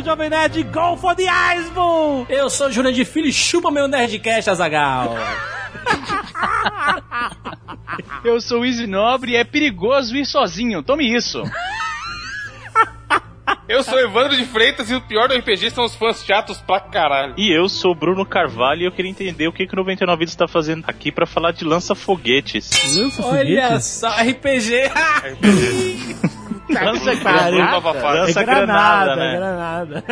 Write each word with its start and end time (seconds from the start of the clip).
Antônio, 0.00 0.04
Jovem 0.04 0.30
Nerd, 0.30 0.62
Go 0.64 0.96
for 0.96 1.14
the 1.14 1.28
Iceberg! 1.28 2.26
Eu 2.28 2.50
sou 2.50 2.70
Júnior 2.70 2.92
de 2.92 3.04
Filho 3.04 3.28
e 3.28 3.32
chupa 3.32 3.70
meu 3.70 3.86
Nerdcast, 3.86 4.50
Azagal. 4.50 5.14
Eu 8.24 8.40
sou 8.40 8.60
o 8.60 8.64
Easy 8.64 8.86
Nobre 8.86 9.32
e 9.32 9.36
é 9.36 9.44
perigoso 9.44 10.16
ir 10.16 10.24
sozinho. 10.26 10.82
Tome 10.82 11.14
isso. 11.14 11.42
Eu 13.68 13.82
sou 13.82 13.98
Evandro 13.98 14.36
de 14.36 14.44
Freitas 14.44 14.90
e 14.90 14.94
o 14.94 15.00
pior 15.00 15.28
do 15.28 15.34
RPG 15.34 15.70
são 15.70 15.84
os 15.84 15.94
fãs 15.94 16.24
chatos 16.24 16.58
pra 16.58 16.80
caralho. 16.80 17.34
E 17.36 17.50
eu 17.50 17.68
sou 17.68 17.94
Bruno 17.94 18.26
Carvalho 18.26 18.82
e 18.82 18.84
eu 18.84 18.92
queria 18.92 19.10
entender 19.10 19.48
o 19.48 19.52
que, 19.52 19.66
que 19.66 19.72
o 19.72 19.76
99 19.76 20.18
Vidas 20.18 20.32
está 20.32 20.48
fazendo 20.48 20.84
aqui 20.86 21.12
pra 21.12 21.26
falar 21.26 21.52
de 21.52 21.64
lança-foguetes. 21.64 22.70
Lança 22.96 23.24
Olha 23.24 23.80
só, 23.80 24.08
RPG. 24.08 24.90
Lança 26.70 27.16
pariu. 27.16 27.56
granada. 27.56 27.70
Nova 27.72 27.94
fase. 27.94 28.16
É 28.16 28.20
Lança 28.20 28.42
granada, 28.44 29.14
granada, 29.14 29.16
né? 29.16 29.36
granada. 29.36 30.04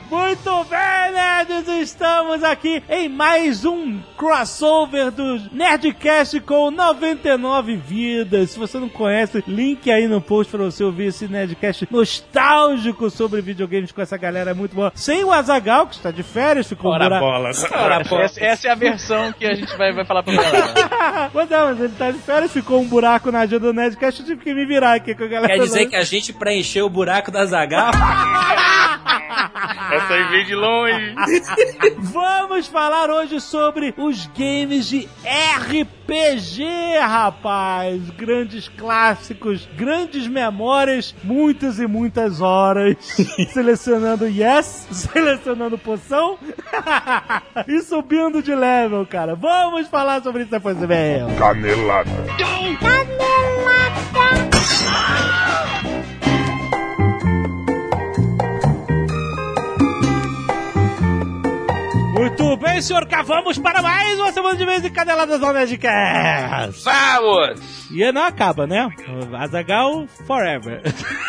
Muito 0.10 0.64
bem, 0.64 1.12
nerds! 1.12 1.68
Estamos 1.68 2.44
aqui 2.44 2.82
em 2.88 3.08
mais 3.08 3.64
um 3.64 3.98
crossover 4.16 5.10
do 5.10 5.40
Nerdcast 5.52 6.40
com 6.40 6.70
99 6.70 7.76
vidas. 7.76 8.50
Se 8.50 8.58
você 8.58 8.78
não 8.78 8.88
conhece, 8.88 9.42
link 9.48 9.90
aí 9.90 10.06
no 10.06 10.20
post 10.20 10.50
pra 10.50 10.64
você 10.64 10.84
ouvir 10.84 11.06
esse 11.06 11.26
Nerdcast 11.26 11.88
nostálgico 11.90 13.10
sobre 13.10 13.40
videogames 13.40 13.90
com 13.92 14.00
essa 14.00 14.16
galera 14.16 14.54
muito 14.54 14.74
boa. 14.74 14.92
Sem 14.94 15.24
o 15.24 15.32
Azagal, 15.32 15.86
que 15.86 15.96
está 15.96 16.10
de 16.10 16.22
férias, 16.22 16.68
ficou 16.68 16.90
Ora 16.92 17.04
buraco. 17.04 17.24
bola. 17.24 17.50
Ora 17.72 18.04
bola. 18.04 18.22
Essa, 18.24 18.68
é 18.68 18.70
a 18.70 18.74
versão 18.74 19.32
que 19.32 19.44
a 19.46 19.54
gente 19.54 19.76
vai, 19.76 19.92
vai 19.92 20.04
falar 20.04 20.22
pra 20.22 20.34
galera. 20.34 21.30
Mas 21.34 21.50
não, 21.50 21.66
mas 21.68 21.80
ele 21.80 21.92
tá 21.98 22.10
de 22.10 22.18
férias, 22.18 22.52
ficou 22.52 22.80
um 22.80 22.86
buraco 22.86 23.30
na 23.30 23.40
agenda 23.40 23.60
do 23.66 23.72
Nerdcast, 23.72 24.20
eu 24.20 24.26
tive 24.26 24.42
que 24.42 24.54
me 24.54 24.64
virar 24.66 24.94
aqui 24.94 25.14
com 25.14 25.24
a 25.24 25.26
galera. 25.26 25.63
Dizer 25.64 25.86
que 25.86 25.96
a 25.96 26.04
gente 26.04 26.32
preencheu 26.32 26.86
o 26.86 26.90
buraco 26.90 27.30
da 27.30 27.44
Zagal? 27.46 27.90
Essa 29.92 30.14
aí 30.14 30.24
veio 30.28 30.44
de 30.46 30.54
longe. 30.54 31.14
Vamos 31.98 32.66
falar 32.66 33.10
hoje 33.10 33.40
sobre 33.40 33.94
os 33.96 34.26
games 34.26 34.88
de 34.88 35.08
RPG, 35.24 35.86
rapaz! 37.00 38.10
Grandes 38.10 38.68
clássicos, 38.68 39.68
grandes 39.76 40.26
memórias, 40.26 41.14
muitas 41.24 41.78
e 41.78 41.86
muitas 41.86 42.40
horas. 42.40 42.96
selecionando 43.52 44.26
yes, 44.26 44.86
selecionando 44.90 45.78
poção 45.78 46.38
e 47.66 47.80
subindo 47.80 48.42
de 48.42 48.54
level, 48.54 49.06
cara. 49.06 49.34
Vamos 49.34 49.88
falar 49.88 50.22
sobre 50.22 50.42
isso 50.42 50.50
depois 50.50 50.76
do 50.76 50.86
meio. 50.86 51.26
Canelada. 51.36 52.10
Muito 62.14 62.56
bem, 62.56 62.80
senhor 62.80 63.06
K, 63.06 63.22
vamos 63.22 63.58
para 63.58 63.82
mais 63.82 64.18
uma 64.20 64.30
semana 64.30 64.56
de 64.56 64.64
vez 64.64 64.84
em 64.84 64.90
Caneladas 64.90 65.42
ao 65.42 65.52
Nerdcast. 65.52 66.84
Vamos! 66.84 67.83
E 67.94 68.12
não 68.12 68.22
acaba, 68.24 68.66
né? 68.66 68.88
Azagal 69.38 70.06
forever. 70.26 70.80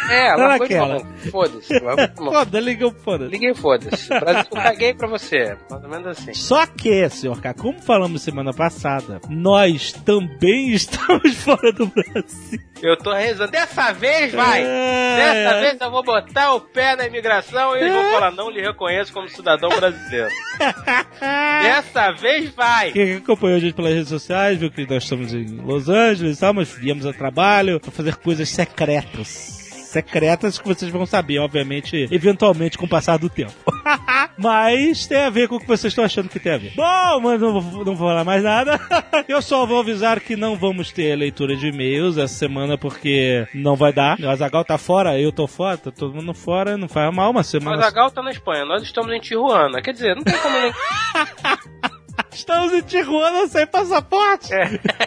É, 0.10 0.30
Tá 0.30 0.36
largou 0.36 0.68
de 0.68 0.74
naquela. 0.76 1.00
mão. 1.00 1.14
Foda-se. 1.32 1.74
de. 1.80 2.92
Foda. 3.04 3.26
Liguei 3.26 3.54
foda-se. 3.54 4.10
Brasil, 4.10 4.46
eu 4.52 4.62
caguei 4.62 4.94
pra 4.94 5.08
você. 5.08 5.58
Mais 5.70 5.84
ou 5.84 5.90
menos 5.90 6.08
assim. 6.08 6.34
Só 6.34 6.66
que, 6.66 7.08
senhor 7.10 7.40
K, 7.42 7.54
como 7.54 7.80
falamos 7.82 8.22
semana 8.22 8.54
passada, 8.54 9.20
nós 9.30 9.92
também 9.92 10.72
estamos 10.74 11.36
fora 11.36 11.72
do 11.72 11.88
Brasil. 11.88 12.60
Eu 12.82 12.98
tô 12.98 13.14
rezando. 13.14 13.52
Dessa 13.52 13.94
vez 13.94 14.34
vai! 14.34 14.62
É. 14.64 15.16
Dessa 15.16 15.60
vez 15.62 15.82
eu 15.82 15.90
vou 15.92 16.04
botar 16.04 16.54
o 16.54 16.60
pé 16.62 16.96
na 16.96 17.08
imigração 17.08 17.76
e 17.76 17.80
eles 17.80 17.94
vão 17.94 18.12
falar, 18.12 18.32
não 18.32 18.50
lhe 18.50 18.62
reconheço 18.62 19.14
como 19.14 19.28
cidadão 19.30 19.70
brasileiro. 19.70 20.30
Dessa 21.20 22.12
vez 22.12 22.50
vai! 22.54 22.92
Quem 22.92 23.16
acompanhou 23.16 23.58
a 23.58 23.60
gente 23.60 23.74
pelas 23.74 23.94
redes 23.94 24.10
sociais 24.10 24.60
viu 24.60 24.70
que 24.70 24.86
nós 24.86 25.04
estamos 25.04 25.34
em 25.34 25.46
Los 25.62 25.90
Angeles 25.90 26.38
e 26.38 26.40
tal, 26.56 26.56
mas 26.56 26.72
viemos 26.72 27.06
a 27.06 27.14
trabalho 27.14 27.80
para 27.80 27.92
fazer 27.92 28.16
coisas 28.16 28.50
secretas. 28.50 29.54
Secretas 29.86 30.60
que 30.60 30.68
vocês 30.68 30.92
vão 30.92 31.06
saber, 31.06 31.40
obviamente, 31.40 32.08
eventualmente 32.12 32.78
com 32.78 32.86
o 32.86 32.90
passar 32.90 33.18
do 33.18 33.30
tempo. 33.30 33.54
mas 34.38 35.08
tem 35.08 35.20
a 35.20 35.30
ver 35.30 35.48
com 35.48 35.56
o 35.56 35.60
que 35.60 35.68
vocês 35.68 35.92
estão 35.92 36.04
achando 36.04 36.28
que 36.28 36.38
tem 36.38 36.52
a 36.52 36.58
ver. 36.58 36.74
Bom, 36.76 37.22
mas 37.22 37.40
não 37.40 37.62
vou, 37.62 37.86
não 37.86 37.96
vou 37.96 38.10
falar 38.10 38.26
mais 38.26 38.44
nada. 38.44 38.78
Eu 39.26 39.42
só 39.42 39.66
vou 39.66 39.80
avisar 39.80 40.20
que 40.20 40.36
não 40.36 40.58
vamos 40.58 40.92
ter 40.92 41.16
leitura 41.16 41.56
de 41.56 41.68
e-mails 41.68 42.18
essa 42.18 42.34
semana 42.34 42.78
porque 42.78 43.48
não 43.54 43.78
vai 43.78 43.94
dar. 43.94 44.20
O 44.20 44.30
Azagal 44.30 44.66
tá 44.66 44.78
fora, 44.78 45.18
eu 45.18 45.32
tô 45.32 45.48
fora, 45.48 45.78
tá 45.78 45.92
todo 45.92 46.14
mundo 46.14 46.34
fora, 46.34 46.78
não 46.78 46.90
faz 46.90 47.14
mal 47.14 47.32
uma 47.32 47.40
O 47.40 47.44
semana. 47.44 47.78
Azagal 47.78 48.12
tá 48.12 48.22
na 48.22 48.32
Espanha, 48.32 48.66
nós 48.66 48.84
estamos 48.84 49.14
em 49.14 49.20
Tijuana. 49.20 49.82
Quer 49.82 49.94
dizer, 49.94 50.14
não 50.16 50.24
tem 50.24 50.38
como 50.38 50.60
nem. 50.60 50.74
Estamos 52.36 52.74
em 52.74 52.82
Tijuana 52.82 53.48
sem 53.48 53.66
passaporte. 53.66 54.50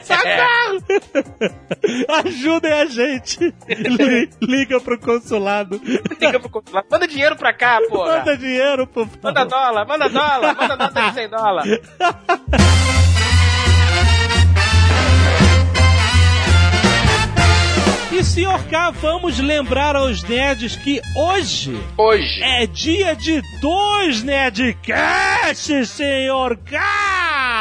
Socorro! 0.02 0.82
Ajudem 2.24 2.72
a 2.72 2.86
gente. 2.86 3.38
Li- 3.68 4.30
Liga 4.40 4.80
pro 4.80 4.98
consulado. 4.98 5.78
Liga 5.84 6.40
pro 6.40 6.48
consulado. 6.48 6.86
Manda 6.90 7.06
dinheiro 7.06 7.36
pra 7.36 7.52
cá, 7.52 7.78
porra! 7.88 8.18
Manda 8.18 8.36
dinheiro, 8.36 8.88
favor. 8.92 9.18
Manda 9.22 9.44
dólar, 9.44 9.86
manda 9.86 10.08
dólar, 10.08 10.56
manda 10.56 10.76
nota 10.76 11.02
de 11.08 11.14
100 11.14 11.28
dólares. 11.28 11.80
E 18.10 18.24
senhor 18.24 18.64
K, 18.64 18.90
vamos 18.92 19.38
lembrar 19.38 19.94
aos 19.94 20.22
nerds 20.22 20.74
que 20.76 21.00
hoje 21.14 21.78
Hoje. 21.96 22.42
é 22.42 22.66
dia 22.66 23.14
de 23.14 23.42
dois 23.60 24.22
Nerdcasts, 24.22 25.90
senhor 25.90 26.56
K! 26.56 26.78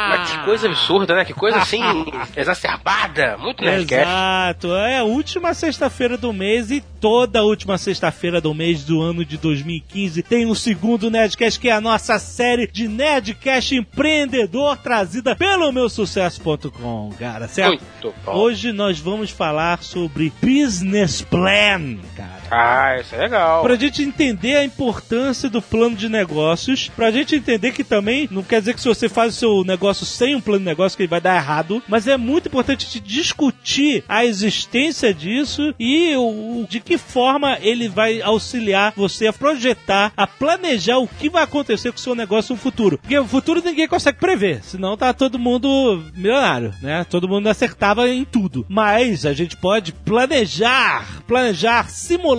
Mas 0.08 0.30
que 0.30 0.44
coisa 0.46 0.66
absurda, 0.68 1.14
né? 1.14 1.24
Que 1.26 1.34
coisa 1.34 1.58
assim, 1.58 1.82
exacerbada. 2.34 3.36
Muito 3.36 3.62
Nerdcast. 3.62 4.08
Exato, 4.08 4.74
é 4.74 4.98
a 4.98 5.04
última 5.04 5.52
sexta-feira 5.52 6.16
do 6.16 6.32
mês 6.32 6.70
e 6.70 6.80
toda 6.98 7.40
a 7.40 7.42
última 7.42 7.76
sexta-feira 7.76 8.40
do 8.40 8.54
mês 8.54 8.84
do 8.84 9.02
ano 9.02 9.26
de 9.26 9.36
2015 9.36 10.22
tem 10.22 10.46
o 10.46 10.54
segundo 10.54 11.10
Nerdcast, 11.10 11.60
que 11.60 11.68
é 11.68 11.72
a 11.72 11.80
nossa 11.80 12.18
série 12.18 12.66
de 12.66 12.88
Nerdcast 12.88 13.76
empreendedor 13.76 14.78
trazida 14.78 15.36
pelo 15.36 15.70
meu 15.72 15.90
sucesso.com, 15.90 17.12
cara, 17.18 17.46
certo? 17.46 17.82
Muito 18.02 18.14
bom. 18.24 18.32
Hoje 18.34 18.72
nós 18.72 18.98
vamos 18.98 19.30
falar 19.30 19.82
sobre 19.82 20.32
business 20.40 21.22
plan, 21.22 21.98
cara. 22.16 22.37
Ah, 22.50 22.98
isso 23.00 23.14
é 23.14 23.18
legal. 23.18 23.62
Pra 23.62 23.74
gente 23.76 24.02
entender 24.02 24.56
a 24.56 24.64
importância 24.64 25.48
do 25.48 25.60
plano 25.60 25.96
de 25.96 26.08
negócios, 26.08 26.88
pra 26.88 27.10
gente 27.10 27.34
entender 27.34 27.72
que 27.72 27.84
também 27.84 28.28
não 28.30 28.42
quer 28.42 28.60
dizer 28.60 28.74
que 28.74 28.80
se 28.80 28.88
você 28.88 29.08
faz 29.08 29.34
o 29.34 29.38
seu 29.38 29.64
negócio 29.64 30.06
sem 30.06 30.34
um 30.34 30.40
plano 30.40 30.60
de 30.60 30.64
negócio 30.64 30.96
que 30.96 31.02
ele 31.02 31.10
vai 31.10 31.20
dar 31.20 31.36
errado, 31.36 31.82
mas 31.88 32.06
é 32.06 32.16
muito 32.16 32.48
importante 32.48 32.86
a 32.86 32.90
gente 32.90 33.00
discutir 33.00 34.04
a 34.08 34.24
existência 34.24 35.12
disso 35.12 35.74
e 35.78 36.14
o, 36.16 36.66
de 36.68 36.80
que 36.80 36.96
forma 36.96 37.58
ele 37.60 37.88
vai 37.88 38.20
auxiliar 38.22 38.92
você 38.96 39.26
a 39.26 39.32
projetar, 39.32 40.12
a 40.16 40.26
planejar 40.26 40.98
o 40.98 41.08
que 41.08 41.28
vai 41.28 41.42
acontecer 41.42 41.90
com 41.90 41.98
o 41.98 42.00
seu 42.00 42.14
negócio 42.14 42.54
no 42.54 42.60
futuro. 42.60 42.98
Porque 42.98 43.18
o 43.18 43.26
futuro 43.26 43.62
ninguém 43.64 43.88
consegue 43.88 44.18
prever, 44.18 44.62
senão 44.62 44.96
tá 44.96 45.12
todo 45.12 45.38
mundo 45.38 46.02
milionário, 46.14 46.74
né? 46.82 47.04
Todo 47.04 47.28
mundo 47.28 47.46
acertava 47.48 48.08
em 48.08 48.24
tudo. 48.24 48.64
Mas 48.68 49.26
a 49.26 49.32
gente 49.32 49.56
pode 49.56 49.92
planejar, 49.92 51.22
planejar, 51.26 51.88
simular 51.90 52.37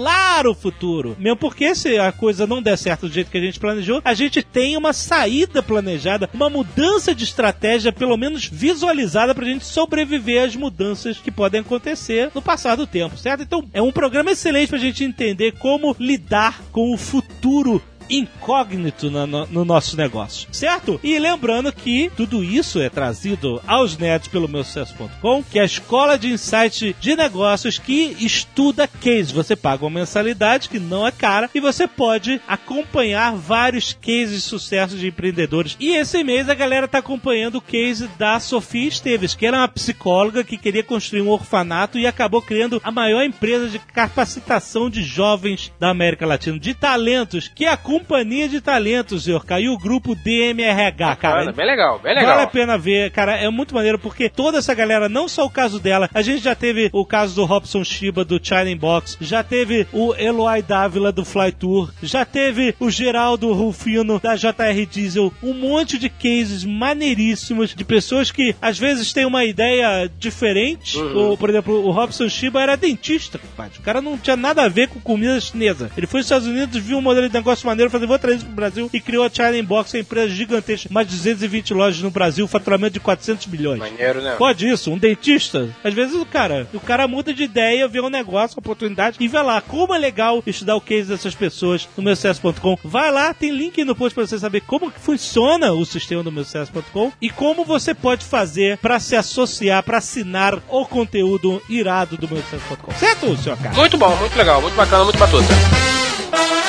o 0.50 0.54
futuro. 0.54 1.16
Mesmo 1.19 1.38
porque 1.38 1.75
se 1.75 1.98
a 1.98 2.12
coisa 2.12 2.48
não 2.48 2.62
der 2.62 2.78
certo 2.78 3.07
do 3.07 3.13
jeito 3.13 3.30
que 3.30 3.38
a 3.38 3.42
gente 3.42 3.60
planejou, 3.60 4.01
a 4.04 4.13
gente 4.13 4.42
tem 4.42 4.78
uma 4.78 4.94
saída 4.94 5.62
planejada, 5.62 6.30
uma 6.34 6.50
mudança 6.50 7.13
de 7.13 7.24
estratégia, 7.24 7.92
pelo 7.92 8.18
menos 8.18 8.46
visualizada, 8.46 9.36
pra 9.36 9.46
gente 9.46 9.66
sobreviver 9.66 10.44
às 10.44 10.56
mudanças 10.56 11.18
que 11.18 11.31
podem 11.31 11.62
acontecer 11.62 12.31
no 12.34 12.42
passar 12.42 12.75
do 12.75 12.88
tempo, 12.88 13.18
certo? 13.18 13.44
Então, 13.44 13.68
é 13.74 13.81
um 13.81 13.92
programa 13.92 14.31
excelente 14.31 14.69
pra 14.69 14.78
gente 14.78 15.04
entender 15.04 15.54
como 15.54 15.96
lidar 16.00 16.62
com 16.72 16.94
o 16.94 16.98
futuro 16.98 17.81
incógnito 18.10 19.10
no, 19.12 19.26
no- 19.28 19.46
no 19.48 19.66
nosso 19.66 19.96
negócio, 19.98 20.48
certo? 20.52 21.00
E 21.04 21.18
lembrando 21.20 21.72
que 21.72 22.12
tudo 22.16 22.44
isso 22.44 22.80
é 22.82 22.90
trazido 22.90 23.62
aos 23.68 23.98
nerds 23.98 24.28
pelo 24.28 24.48
meu 24.48 24.64
sucesso.com, 24.64 25.44
que 25.44 25.60
é 25.60 25.62
a 25.62 25.66
escola 25.66 26.18
de 26.18 26.32
insight 26.32 26.96
de 27.00 27.16
negócios 27.16 27.78
que 27.78 28.16
estuda 28.20 28.88
case. 28.88 29.34
Você 29.34 29.56
paga 29.56 29.86
uma 29.86 30.00
mensalidade 30.00 30.70
que 30.70 30.80
não 30.80 31.06
é 31.06 31.12
cara 31.12 31.50
e 31.54 31.60
você 31.60 31.88
pode 31.88 32.42
acompanhar 32.48 33.36
vários 33.36 33.94
cases 33.94 34.36
de 34.36 34.42
sucesso 34.42 34.98
de 34.98 35.08
empreendedores. 35.08 35.76
E 35.80 35.96
esse 35.96 36.24
mês 36.24 36.50
a 36.50 36.56
galera 36.56 36.88
tá 36.88 37.00
acompanhando 37.00 37.56
o 37.56 37.62
case 37.62 38.08
da 38.18 38.40
Sofia 38.40 38.88
Esteves, 38.88 39.34
que 39.36 39.46
era 39.46 39.58
uma 39.58 39.68
psicóloga 39.68 40.44
que 40.44 40.58
queria 40.58 40.84
construir 40.84 41.22
um 41.22 41.30
orfanato 41.30 41.98
e 42.00 42.08
acabou 42.08 42.42
criando 42.42 42.80
a 42.84 42.92
maior 42.92 43.24
empresa 43.24 43.68
de 43.70 43.80
capacitação 43.80 44.90
de 44.90 45.02
jovens 45.04 45.72
da 45.80 45.90
América 45.90 46.26
Latina, 46.26 46.60
de 46.60 46.74
talentos, 46.74 47.48
que 47.48 47.66
é 47.66 47.70
a 47.70 47.78
Companhia 48.00 48.48
de 48.48 48.62
Talentos, 48.62 49.25
senhor 49.25 49.46
K, 49.46 49.60
e 49.60 49.69
o 49.69 49.78
grupo 49.78 50.16
DMRH, 50.16 51.16
cara. 51.16 51.16
Bacana, 51.16 51.51
bem 51.51 51.66
legal, 51.66 52.00
bem 52.00 52.16
Vale 52.16 52.25
a 52.25 52.31
legal. 52.31 52.48
pena 52.48 52.78
ver, 52.78 53.12
cara, 53.12 53.36
é 53.36 53.50
muito 53.50 53.75
maneiro 53.75 54.00
porque 54.00 54.30
toda 54.30 54.57
essa 54.57 54.74
galera, 54.74 55.10
não 55.10 55.28
só 55.28 55.46
o 55.46 55.50
caso 55.50 55.80
dela, 55.80 56.10
a 56.13 56.22
gente 56.22 56.44
já 56.44 56.56
teve 56.56 56.90
o 56.94 57.06
caso 57.06 57.36
do 57.36 57.46
Robson 57.46 57.84
Shiba 57.84 58.24
do 58.24 58.40
China 58.42 58.74
Box, 58.78 59.18
já 59.19 59.44
teve 59.44 59.86
o 59.92 60.16
Eloy 60.16 60.62
Dávila 60.62 61.12
do 61.12 61.25
Fly 61.25 61.51
Tour, 61.51 61.92
já 62.01 62.24
teve 62.24 62.74
o 62.80 62.90
Geraldo 62.90 63.51
Rufino 63.54 64.19
da 64.19 64.36
JR 64.36 64.86
Diesel, 64.90 65.34
um 65.44 65.54
monte 65.54 66.00
de 66.00 66.10
cases 66.10 66.63
maneiríssimos 66.63 67.75
de 67.75 67.84
pessoas 67.84 68.31
que 68.31 68.56
às 68.62 68.80
vezes 68.80 69.12
têm 69.12 69.25
uma 69.25 69.44
ideia 69.44 70.10
diferente. 70.18 70.98
Uhum. 70.98 71.34
O, 71.34 71.38
por 71.38 71.50
exemplo, 71.50 71.86
o 71.86 71.92
Robson 71.92 72.30
Shiba 72.30 72.62
era 72.62 72.78
dentista. 72.78 73.40
O 73.78 73.81
cara 73.81 74.01
não 74.01 74.18
tinha 74.18 74.38
nada 74.38 74.63
a 74.63 74.69
ver 74.69 74.88
com 74.88 75.00
comida 75.00 75.40
chinesa. 75.40 75.92
Ele 75.98 76.07
foi 76.07 76.19
aos 76.19 76.25
Estados 76.25 76.48
Unidos, 76.48 76.81
viu 76.81 76.98
um 76.98 77.01
modelo 77.01 77.28
de 77.28 77.34
negócio 77.34 77.68
maneiro, 77.68 77.88
falou, 77.89 78.07
vou 78.07 78.19
trazer 78.19 78.38
isso 78.38 78.45
pro 78.45 78.56
Brasil 78.56 78.89
e 78.94 79.00
criou 79.00 79.24
a 79.24 79.30
China 79.30 79.62
Box, 79.63 79.94
uma 79.94 80.01
empresa 80.01 80.30
gigantesca, 80.30 80.89
mais 80.91 81.07
de 81.07 81.15
220 81.15 81.74
lojas 81.74 82.01
no 82.01 82.09
Brasil, 82.09 82.47
faturamento 82.47 82.94
de 82.94 83.00
400 83.00 83.47
milhões. 83.47 83.80
Maneiro, 83.80 84.21
né? 84.21 84.36
Pode 84.38 84.68
isso, 84.68 84.91
um 84.91 84.97
dentista. 84.97 85.69
Às 85.83 85.94
vezes 85.94 86.15
o 86.15 86.25
cara, 86.25 86.68
o 86.74 86.80
cara 86.80 87.07
muda 87.07 87.33
de 87.33 87.44
ideia, 87.44 87.88
vê 87.88 88.01
um 88.01 88.09
negócio, 88.09 88.56
uma 88.57 88.62
oportunidade 88.62 89.18
e 89.19 89.27
vê 89.27 89.41
lá 89.41 89.62
como 89.62 89.94
é 89.94 89.97
legal 89.97 90.41
estudar 90.45 90.75
o 90.75 90.81
case 90.81 91.09
dessas 91.09 91.36
pessoas 91.36 91.88
no 91.95 92.03
meu 92.03 92.15
sucesso.com. 92.15 92.77
Vai 92.83 93.12
lá, 93.12 93.33
tem 93.33 93.51
link 93.51 93.80
aí 93.80 93.86
no 93.86 93.95
post 93.95 94.13
pra 94.13 94.25
você 94.25 94.38
saber 94.38 94.62
como 94.62 94.91
que 94.91 95.00
funciona 95.00 95.71
o 95.71 95.86
sistema 95.86 96.24
do 96.24 96.31
meu 96.31 96.44
sucesso.com 96.44 97.12
e 97.21 97.30
como 97.30 97.63
você 97.63 97.94
pode 97.94 98.25
fazer 98.25 98.77
pra 98.77 99.00
se 99.00 99.15
associar, 99.15 99.83
pra 99.83 99.97
assinar 99.97 100.59
o 100.68 100.86
conteúdo 100.86 101.62
irado 101.69 102.18
do 102.18 102.27
meu 102.27 102.41
sucesso.com. 102.44 102.91
Certo, 102.94 103.38
senhor 103.38 103.57
cara? 103.57 103.75
Muito 103.75 103.97
bom, 103.97 104.15
muito 104.18 104.36
legal, 104.38 104.62
muito 104.62 104.75
bacana, 104.75 105.03
muito 105.03 105.18
batuta. 105.18 106.69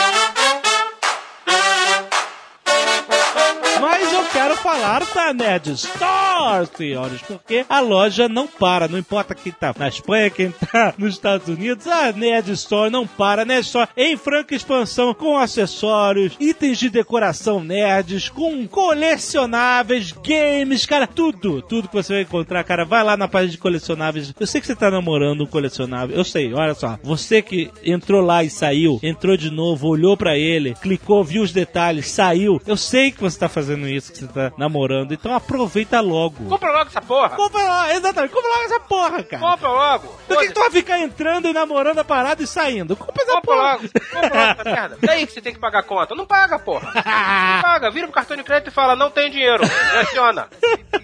Falar 4.70 5.02
da 5.12 5.34
Nerd 5.34 5.72
Store, 5.72 6.68
senhores, 6.76 7.20
porque 7.22 7.64
a 7.68 7.80
loja 7.80 8.28
não 8.28 8.46
para, 8.46 8.86
não 8.86 8.98
importa 8.98 9.34
quem 9.34 9.50
tá 9.50 9.74
na 9.76 9.88
Espanha, 9.88 10.30
quem 10.30 10.52
tá 10.52 10.94
nos 10.96 11.14
Estados 11.14 11.48
Unidos, 11.48 11.88
a 11.88 12.12
Nerd 12.12 12.52
Store 12.52 12.88
não 12.88 13.04
para. 13.04 13.42
A 13.42 13.44
Nerd 13.44 13.66
Store 13.66 13.88
em 13.96 14.16
franca 14.16 14.54
expansão, 14.54 15.12
com 15.12 15.36
acessórios, 15.36 16.36
itens 16.38 16.78
de 16.78 16.88
decoração 16.88 17.64
nerds, 17.64 18.28
com 18.28 18.68
colecionáveis, 18.68 20.12
games, 20.12 20.86
cara, 20.86 21.06
tudo, 21.06 21.62
tudo 21.62 21.88
que 21.88 21.94
você 21.94 22.12
vai 22.12 22.22
encontrar, 22.22 22.62
cara, 22.62 22.84
vai 22.84 23.02
lá 23.02 23.16
na 23.16 23.26
página 23.26 23.50
de 23.50 23.58
colecionáveis. 23.58 24.32
Eu 24.38 24.46
sei 24.46 24.60
que 24.60 24.68
você 24.68 24.76
tá 24.76 24.88
namorando 24.88 25.42
um 25.42 25.46
colecionável, 25.46 26.16
eu 26.16 26.24
sei, 26.24 26.54
olha 26.54 26.74
só, 26.74 26.96
você 27.02 27.42
que 27.42 27.70
entrou 27.84 28.20
lá 28.20 28.44
e 28.44 28.50
saiu, 28.50 29.00
entrou 29.02 29.36
de 29.36 29.50
novo, 29.50 29.88
olhou 29.88 30.16
pra 30.16 30.38
ele, 30.38 30.74
clicou, 30.80 31.24
viu 31.24 31.42
os 31.42 31.52
detalhes, 31.52 32.06
saiu. 32.06 32.60
Eu 32.64 32.76
sei 32.76 33.10
que 33.10 33.20
você 33.20 33.36
tá 33.36 33.48
fazendo 33.48 33.88
isso, 33.88 34.12
que 34.12 34.18
você 34.18 34.28
tá 34.28 34.52
namorando, 34.60 35.12
então 35.12 35.34
aproveita 35.34 36.00
logo. 36.00 36.44
Compra 36.48 36.70
logo 36.70 36.88
essa 36.90 37.00
porra. 37.00 37.30
Compra 37.30 37.62
logo, 37.62 37.90
exatamente, 37.92 38.32
compra 38.32 38.48
logo 38.50 38.62
essa 38.64 38.80
porra, 38.80 39.22
cara. 39.24 39.42
Compra 39.42 39.68
logo. 39.68 40.08
Por 40.28 40.38
que, 40.38 40.46
que 40.48 40.52
tu 40.52 40.60
vai 40.60 40.70
ficar 40.70 40.98
entrando 41.00 41.48
e 41.48 41.52
namorando 41.52 41.98
a 41.98 42.04
parada 42.04 42.42
e 42.42 42.46
saindo? 42.46 42.94
Compra 42.94 43.22
essa 43.22 43.32
Compra 43.32 43.54
porra. 43.56 43.72
logo. 43.72 43.82
Compra 44.12 44.28
logo 44.46 44.60
essa 44.60 44.64
merda. 44.64 44.98
Daí 45.02 45.26
que 45.26 45.32
você 45.32 45.40
tem 45.40 45.54
que 45.54 45.58
pagar 45.58 45.78
a 45.80 45.82
conta. 45.82 46.14
Não 46.14 46.26
paga, 46.26 46.58
porra. 46.58 46.92
Não 46.94 47.02
paga. 47.62 47.90
Vira 47.90 48.06
pro 48.06 48.14
cartão 48.14 48.36
de 48.36 48.42
crédito 48.44 48.68
e 48.68 48.70
fala, 48.70 48.94
não 48.94 49.10
tem 49.10 49.30
dinheiro. 49.30 49.62
Direciona. 49.90 50.48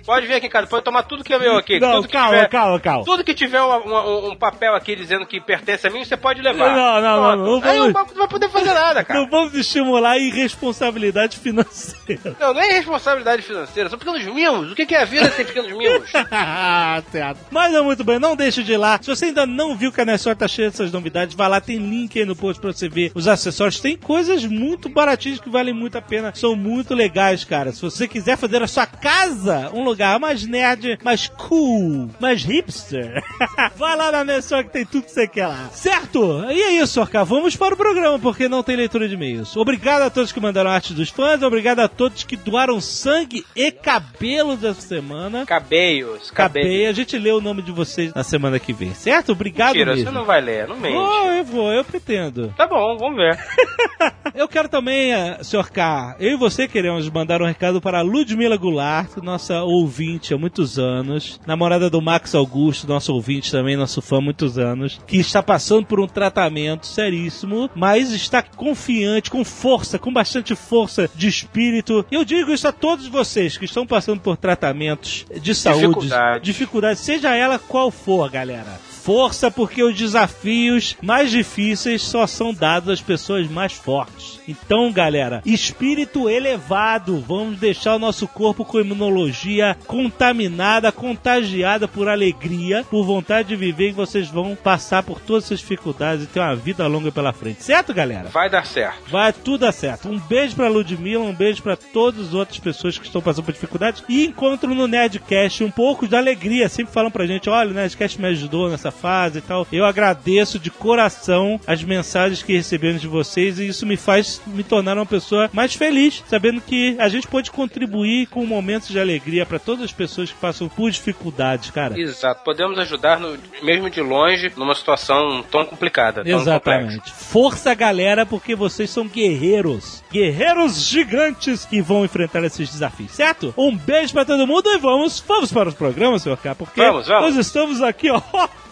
Pode 0.05 0.27
vir 0.27 0.35
aqui, 0.35 0.49
cara. 0.49 0.67
Pode 0.67 0.85
tomar 0.85 1.03
tudo 1.05 1.25
que 1.25 1.33
é 1.33 1.39
meu 1.39 1.57
aqui. 1.57 1.81
Não, 1.81 2.03
tudo 2.03 2.09
calma, 2.09 2.29
tiver, 2.37 2.49
calma, 2.49 2.79
calma. 2.81 3.05
Tudo 3.05 3.25
que 3.25 3.35
tiver 3.35 3.63
um, 3.63 3.75
um- 3.89 4.31
um 4.33 4.37
papel 4.37 4.75
aqui 4.75 4.95
dizendo 4.95 5.27
que 5.27 5.41
pertence 5.41 5.87
a 5.87 5.91
mim, 5.91 6.05
você 6.05 6.17
pode 6.17 6.43
levar. 6.43 6.77
Não, 6.77 7.01
não, 7.01 7.23
não, 7.23 7.23
Pronto. 7.23 7.63
não 7.65 7.71
Aí 7.71 7.79
vamos- 7.79 7.91
o 7.91 7.93
banco 7.95 8.11
não 8.13 8.19
vai 8.19 8.29
poder 8.29 8.49
fazer 8.51 8.73
nada, 8.75 9.03
cara. 9.05 9.19
Não 9.21 9.29
vamos 9.31 9.55
estimular 9.55 10.11
a 10.13 10.19
irresponsabilidade 10.19 11.39
financeira. 11.39 12.37
Não, 12.39 12.53
não 12.55 12.61
é 12.61 12.67
responsabilidade 12.73 13.43
financeira, 13.47 13.89
são 13.89 13.99
pequenos 13.99 14.25
mimos. 14.25 14.73
O 14.73 14.75
que 14.75 14.87
que 14.87 14.95
é 14.95 15.03
a 15.03 15.05
vida 15.05 15.31
sem 15.31 15.45
pequenos 15.45 15.73
mimos? 15.73 16.11
certo. 17.11 17.41
Mas 17.51 17.75
é 17.75 17.81
muito 17.81 18.05
bem, 18.05 18.19
não 18.19 18.37
deixe 18.37 18.63
de 18.63 18.73
ir 18.73 18.77
lá. 18.77 18.99
Se 19.01 19.09
você 19.09 19.27
ainda 19.27 19.47
não 19.47 19.77
viu 19.77 19.93
que 19.93 20.01
a 20.01 20.05
Nessor 20.05 20.37
tá 20.37 20.49
cheia 20.49 20.71
dessas 20.71 20.93
novidades, 20.93 21.35
vai 21.35 21.49
lá, 21.49 21.61
tem 21.61 21.79
link 21.79 22.19
aí 22.19 22.25
no 22.25 22.37
post 22.37 22.61
pra 22.61 22.73
você 22.73 22.89
ver 22.89 23.13
os 23.15 23.29
acessórios. 23.29 23.81
Tem 23.81 23.97
coisas 23.97 24.45
muito 24.45 24.89
baratinhas 24.89 25.41
que 25.41 25.49
valem 25.49 25.75
muito 25.75 25.97
a 25.97 26.03
pena, 26.03 26.33
são 26.35 26.57
muito 26.57 26.95
legais, 26.95 27.45
cara. 27.45 27.73
Se 27.73 27.83
você 27.83 28.09
quiser 28.09 28.37
fazer 28.37 28.63
a 28.63 28.67
sua 28.67 28.87
casa 28.87 29.71
um 29.73 29.85
lugar 29.85 30.19
mais 30.19 30.47
nerd, 30.47 30.99
mais 31.03 31.29
cool, 31.29 32.11
mais 32.21 32.43
hipster, 32.43 33.23
vai 33.77 33.97
lá 33.97 34.13
na 34.13 34.25
Nessor 34.25 34.65
que 34.65 34.71
tem 34.71 34.85
tudo 34.85 35.05
que 35.05 35.13
você 35.13 35.27
quer 35.27 35.47
lá. 35.47 35.71
Certo? 35.73 36.45
E 36.51 36.63
é 36.63 36.73
isso, 36.73 37.01
Orca. 37.01 37.25
Vamos 37.25 37.57
para 37.57 37.75
o 37.75 37.77
programa, 37.77 38.19
porque 38.19 38.49
não 38.49 38.63
tem 38.63 38.77
leitura 38.77 39.09
de 39.09 39.15
e-mails. 39.15 39.57
Obrigado 39.57 40.03
a 40.03 40.11
todos 40.11 40.33
que 40.33 40.41
mandaram 40.41 40.71
arte 40.71 40.93
dos 40.93 41.11
fãs, 41.11 41.43
obrigado 41.43 41.81
a 41.81 41.89
todos 41.89 42.25
que 42.25 42.37
doaram 42.37 42.81
sangue 42.81 43.36
e 43.55 43.71
cabelos 43.71 44.63
essa 44.63 44.81
semana. 44.81 45.45
Cabeios, 45.47 46.31
Acabei, 46.31 46.63
cabeios. 46.63 46.91
a 46.91 46.93
gente 46.93 47.19
lê 47.19 47.31
o 47.31 47.41
nome 47.41 47.63
de 47.63 47.73
vocês 47.73 48.13
na 48.15 48.23
semana 48.23 48.59
que 48.59 48.73
vem, 48.73 48.95
certo? 48.95 49.33
Obrigado 49.33 49.75
Mentira, 49.75 49.93
mesmo. 49.95 50.11
você 50.11 50.15
não 50.15 50.25
vai 50.25 50.41
ler, 50.41 50.69
não 50.69 50.77
mente. 50.77 50.97
Oh, 50.97 51.27
eu 51.31 51.45
vou, 51.45 51.73
eu 51.73 51.85
pretendo. 51.85 52.53
Tá 52.57 52.67
bom, 52.67 52.97
vamos 52.99 53.17
ver. 53.17 53.37
Eu 54.35 54.47
quero 54.47 54.69
também, 54.69 55.15
eh, 55.15 55.39
Sr. 55.43 55.71
K, 55.71 56.17
eu 56.21 56.33
e 56.33 56.37
você 56.37 56.69
queremos 56.69 57.09
mandar 57.09 57.41
um 57.41 57.47
recado 57.47 57.81
para 57.81 58.03
Ludmila 58.03 58.57
Goulart, 58.59 59.17
nossa 59.23 59.63
ouvinte 59.63 60.35
há 60.35 60.37
muitos 60.37 60.79
anos, 60.79 61.41
namorada 61.47 61.89
do 61.89 62.03
Max 62.03 62.35
Augusto, 62.35 62.87
nosso 62.87 63.15
ouvinte 63.15 63.51
também, 63.51 63.77
nosso 63.77 64.03
fã 64.03 64.19
há 64.19 64.21
muitos 64.21 64.59
anos, 64.59 65.01
que 65.07 65.17
está 65.17 65.43
passando 65.43 65.87
por 65.87 66.01
um 66.01 66.07
tratamento 66.07 66.87
seríssimo, 66.87 67.71
mas 67.75 68.13
está 68.13 68.43
confiante, 68.43 69.31
com 69.31 69.43
força, 69.43 69.99
com 69.99 70.13
bastante 70.13 70.55
força 70.55 71.09
de 71.15 71.29
espírito. 71.29 72.05
E 72.11 72.15
eu 72.15 72.25
digo 72.25 72.53
isso 72.53 72.69
a 72.69 72.73
todos 72.73 73.07
vocês 73.07 73.26
que 73.59 73.65
estão 73.65 73.87
passando 73.87 74.21
por 74.21 74.37
tratamentos 74.37 75.27
de 75.41 75.55
saúde, 75.55 75.81
Dificuldades. 75.87 76.43
dificuldade, 76.43 76.99
seja 77.01 77.35
ela 77.35 77.59
qual 77.59 77.91
for, 77.91 78.31
galera. 78.31 78.79
Força, 79.07 79.53
porque 79.53 79.85
os 79.85 79.95
desafios 79.95 80.97
mais 81.01 81.31
difíceis 81.31 82.03
só 82.03 82.27
são 82.27 82.53
dados 82.53 82.89
às 82.89 83.01
pessoas 83.01 83.49
mais 83.49 83.73
fortes. 83.73 84.41
Então, 84.49 84.91
galera, 84.91 85.41
espírito 85.47 86.29
elevado. 86.29 87.21
Vamos 87.21 87.57
deixar 87.61 87.95
o 87.95 88.01
nosso 88.01 88.27
corpo 88.27 88.65
com 88.65 88.81
imunologia 88.81 89.77
contaminada, 89.87 90.91
contagiada 90.91 91.87
por 91.87 92.09
alegria, 92.09 92.85
por 92.91 93.05
vontade 93.05 93.47
de 93.47 93.55
viver, 93.55 93.91
e 93.91 93.93
vocês 93.93 94.29
vão 94.29 94.57
passar 94.57 95.05
por 95.05 95.21
todas 95.21 95.45
essas 95.45 95.61
dificuldades 95.61 96.25
e 96.25 96.27
ter 96.27 96.41
uma 96.41 96.57
vida 96.57 96.85
longa 96.89 97.13
pela 97.13 97.33
frente. 97.33 97.63
Certo, 97.63 97.95
galera? 97.95 98.31
Vai 98.31 98.51
dar 98.51 98.67
certo. 98.67 99.09
Vai 99.09 99.33
tudo 99.33 99.59
dar 99.59 99.73
certo. 99.73 100.09
Um 100.09 100.19
beijo 100.19 100.57
pra 100.57 100.67
Ludmilla, 100.67 101.23
um 101.23 101.33
beijo 101.33 101.63
pra 101.63 101.77
todas 101.77 102.27
as 102.27 102.35
outras 102.35 102.59
pessoas 102.59 102.99
que 102.99 103.07
estão 103.07 103.23
passando 103.23 103.45
por 103.45 103.53
dificuldades. 103.53 104.03
E 104.09 104.27
encontro 104.27 104.75
no 104.75 104.89
Nerdcast 104.89 105.63
um 105.63 105.71
pouco 105.71 106.09
de 106.09 106.17
alegria. 106.17 106.69
Sempre 106.69 106.93
falam 106.93 107.11
pra 107.11 107.25
gente: 107.25 107.49
olha, 107.49 107.71
o 107.71 107.75
Nerdcast 107.75 108.21
me 108.21 108.27
ajudou 108.27 108.69
nessa 108.69 108.96
fase 108.97 109.39
e 109.39 109.43
tal. 109.43 109.67
Eu 109.71 109.85
agradeço 109.85 110.59
de 110.59 110.71
coração 110.71 111.61
as 111.67 111.83
mensagens 111.85 112.43
que 112.43 112.53
recebemos 112.57 113.01
de 113.01 113.07
vocês 113.09 113.59
e 113.59 113.69
isso 113.69 113.87
me 113.87 113.97
faz 113.97 114.41
me 114.47 114.63
tornar 114.65 114.97
uma 114.97 115.07
pessoa 115.07 115.49
mais 115.53 115.75
feliz, 115.75 116.25
sabendo 116.29 116.61
que 116.61 116.97
a 116.99 117.09
gente 117.09 117.27
pode 117.29 117.51
contribuir 117.51 118.27
com 118.29 118.45
momentos 118.47 118.89
de 118.89 118.99
alegria 118.99 119.45
pra 119.47 119.59
todas 119.59 119.85
as 119.85 119.93
pessoas 119.93 120.31
que 120.33 120.39
passam 120.39 120.69
por 120.69 120.91
dificuldades, 120.91 121.71
cara. 121.71 121.99
Exato. 122.01 122.43
Podemos 122.45 122.79
ajudar, 122.79 123.21
no- 123.21 123.37
mesmo 123.63 123.91
de 123.91 124.01
longe, 124.01 124.53
numa 124.57 124.75
situação 124.75 125.45
tão 125.51 125.65
complicada, 125.65 126.23
tão 126.25 126.39
complexa. 126.39 126.51
Exatamente. 126.51 127.13
Força, 127.13 127.75
galera, 127.75 128.25
porque 128.25 128.55
vocês 128.55 128.89
são 128.91 129.07
guerreiros. 129.07 130.03
Guerreiros 130.11 130.87
gigantes 130.89 131.65
que 131.65 131.81
vão 131.83 132.05
enfrentar 132.05 132.43
esses 132.45 132.71
desafios, 132.71 133.13
certo? 133.13 133.53
Um 133.57 133.77
beijo 133.77 134.13
pra 134.13 134.25
todo 134.25 134.47
mundo 134.47 134.69
e 134.71 134.79
vamos, 134.79 135.23
vamos 135.27 135.53
para 135.53 135.69
os 135.69 135.75
programas, 135.75 136.23
senhor 136.23 136.39
K, 136.39 136.55
porque 136.55 136.81
Vamos, 136.81 137.07
vamos. 137.07 137.35
nós 137.37 137.47
estamos 137.47 137.83
aqui, 137.83 138.11
ó. 138.11 138.21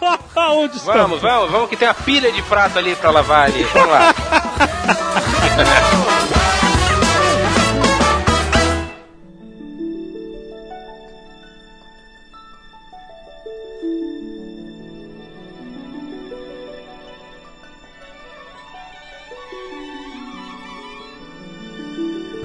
Onde 0.36 0.76
estamos? 0.76 1.20
Vamos, 1.20 1.22
vamos, 1.22 1.50
vamos 1.50 1.68
que 1.68 1.76
tem 1.76 1.88
a 1.88 1.94
pilha 1.94 2.30
de 2.32 2.42
prato 2.42 2.78
ali 2.78 2.94
pra 2.96 3.10
lavar 3.10 3.46
ali. 3.46 3.64
Vamos 3.64 3.90
lá. 3.90 4.14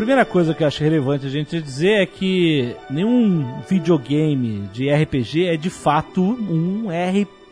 primeira 0.03 0.25
coisa 0.25 0.53
que 0.53 0.62
eu 0.62 0.67
acho 0.67 0.83
relevante 0.83 1.25
a 1.25 1.29
gente 1.29 1.62
dizer 1.62 2.01
é 2.01 2.05
que 2.05 2.75
nenhum 2.89 3.62
videogame 3.69 4.67
de 4.74 4.93
RPG 4.93 5.45
é 5.45 5.55
de 5.55 5.69
fato 5.69 6.22
um 6.22 6.89
RPG 6.89 7.42